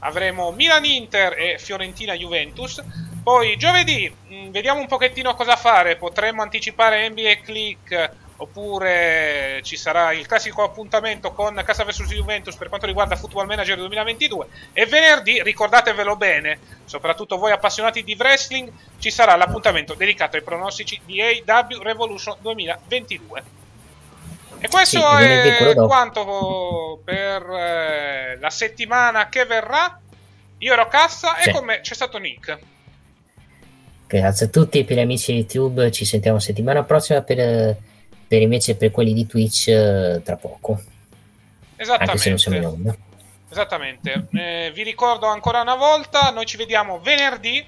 Avremo 0.00 0.50
Milan-Inter 0.52 1.34
e 1.38 1.58
Fiorentina-Juventus. 1.58 2.82
Poi 3.22 3.56
giovedì 3.56 4.08
mh, 4.10 4.34
mm, 4.34 4.50
vediamo 4.50 4.80
un 4.80 4.86
pochettino 4.86 5.34
cosa 5.34 5.56
fare. 5.56 5.96
Potremmo 5.96 6.42
anticipare 6.42 7.08
NBA 7.08 7.40
Click 7.42 8.10
oppure 8.40 9.60
ci 9.62 9.76
sarà 9.76 10.12
il 10.12 10.26
classico 10.26 10.62
appuntamento 10.62 11.32
con 11.32 11.60
Casa 11.64 11.84
vs 11.84 12.04
Juventus 12.04 12.56
per 12.56 12.68
quanto 12.68 12.86
riguarda 12.86 13.16
Football 13.16 13.46
Manager 13.46 13.76
2022 13.76 14.46
e 14.72 14.86
venerdì, 14.86 15.42
ricordatevelo 15.42 16.16
bene, 16.16 16.58
soprattutto 16.86 17.36
voi 17.36 17.52
appassionati 17.52 18.02
di 18.02 18.16
wrestling, 18.18 18.72
ci 18.98 19.10
sarà 19.10 19.36
l'appuntamento 19.36 19.92
dedicato 19.92 20.36
ai 20.36 20.42
pronostici 20.42 20.98
di 21.04 21.20
AW 21.20 21.82
Revolution 21.82 22.36
2022. 22.40 23.42
E 24.62 24.68
questo 24.68 25.00
sì, 25.16 25.24
è 25.24 25.74
quanto 25.74 27.00
per 27.02 27.42
eh, 27.42 28.38
la 28.38 28.50
settimana 28.50 29.28
che 29.28 29.46
verrà. 29.46 29.98
Io 30.58 30.72
ero 30.74 30.86
Cassa 30.88 31.36
sì. 31.40 31.48
e 31.48 31.52
con 31.52 31.64
me 31.64 31.80
c'è 31.80 31.94
stato 31.94 32.18
Nick. 32.18 32.58
Grazie 34.18 34.46
a 34.46 34.48
tutti 34.48 34.82
per 34.84 34.96
gli 34.96 35.00
amici 35.00 35.32
di 35.32 35.38
YouTube, 35.38 35.90
ci 35.92 36.04
sentiamo 36.04 36.40
settimana 36.40 36.82
prossima 36.82 37.22
per 37.22 37.76
per 38.30 38.42
invece 38.42 38.76
per 38.76 38.92
quelli 38.92 39.12
di 39.12 39.26
Twitch 39.26 39.66
eh, 39.66 40.20
tra 40.24 40.36
poco. 40.36 40.80
Esattamente. 41.74 42.10
Anche 42.12 42.18
se 42.18 42.28
non 42.28 42.38
siamo 42.38 42.56
in 42.58 42.66
onda. 42.66 42.96
Esattamente. 43.48 44.28
Eh, 44.32 44.70
vi 44.72 44.84
ricordo 44.84 45.26
ancora 45.26 45.60
una 45.60 45.74
volta, 45.74 46.30
noi 46.30 46.46
ci 46.46 46.56
vediamo 46.56 47.00
venerdì 47.00 47.66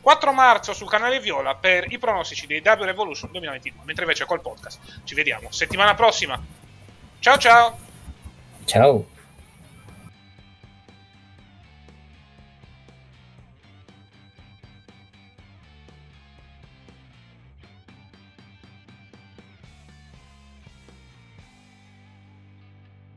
4 0.00 0.32
marzo 0.32 0.72
sul 0.74 0.88
canale 0.88 1.18
Viola 1.18 1.56
per 1.56 1.86
i 1.90 1.98
pronostici 1.98 2.46
dei 2.46 2.60
W 2.60 2.84
Revolution 2.84 3.30
2022, 3.32 3.82
mentre 3.84 4.04
invece 4.04 4.24
col 4.26 4.40
podcast 4.40 4.78
ci 5.02 5.16
vediamo 5.16 5.50
settimana 5.50 5.96
prossima. 5.96 6.40
Ciao 7.18 7.36
ciao! 7.36 7.78
Ciao! 8.64 9.15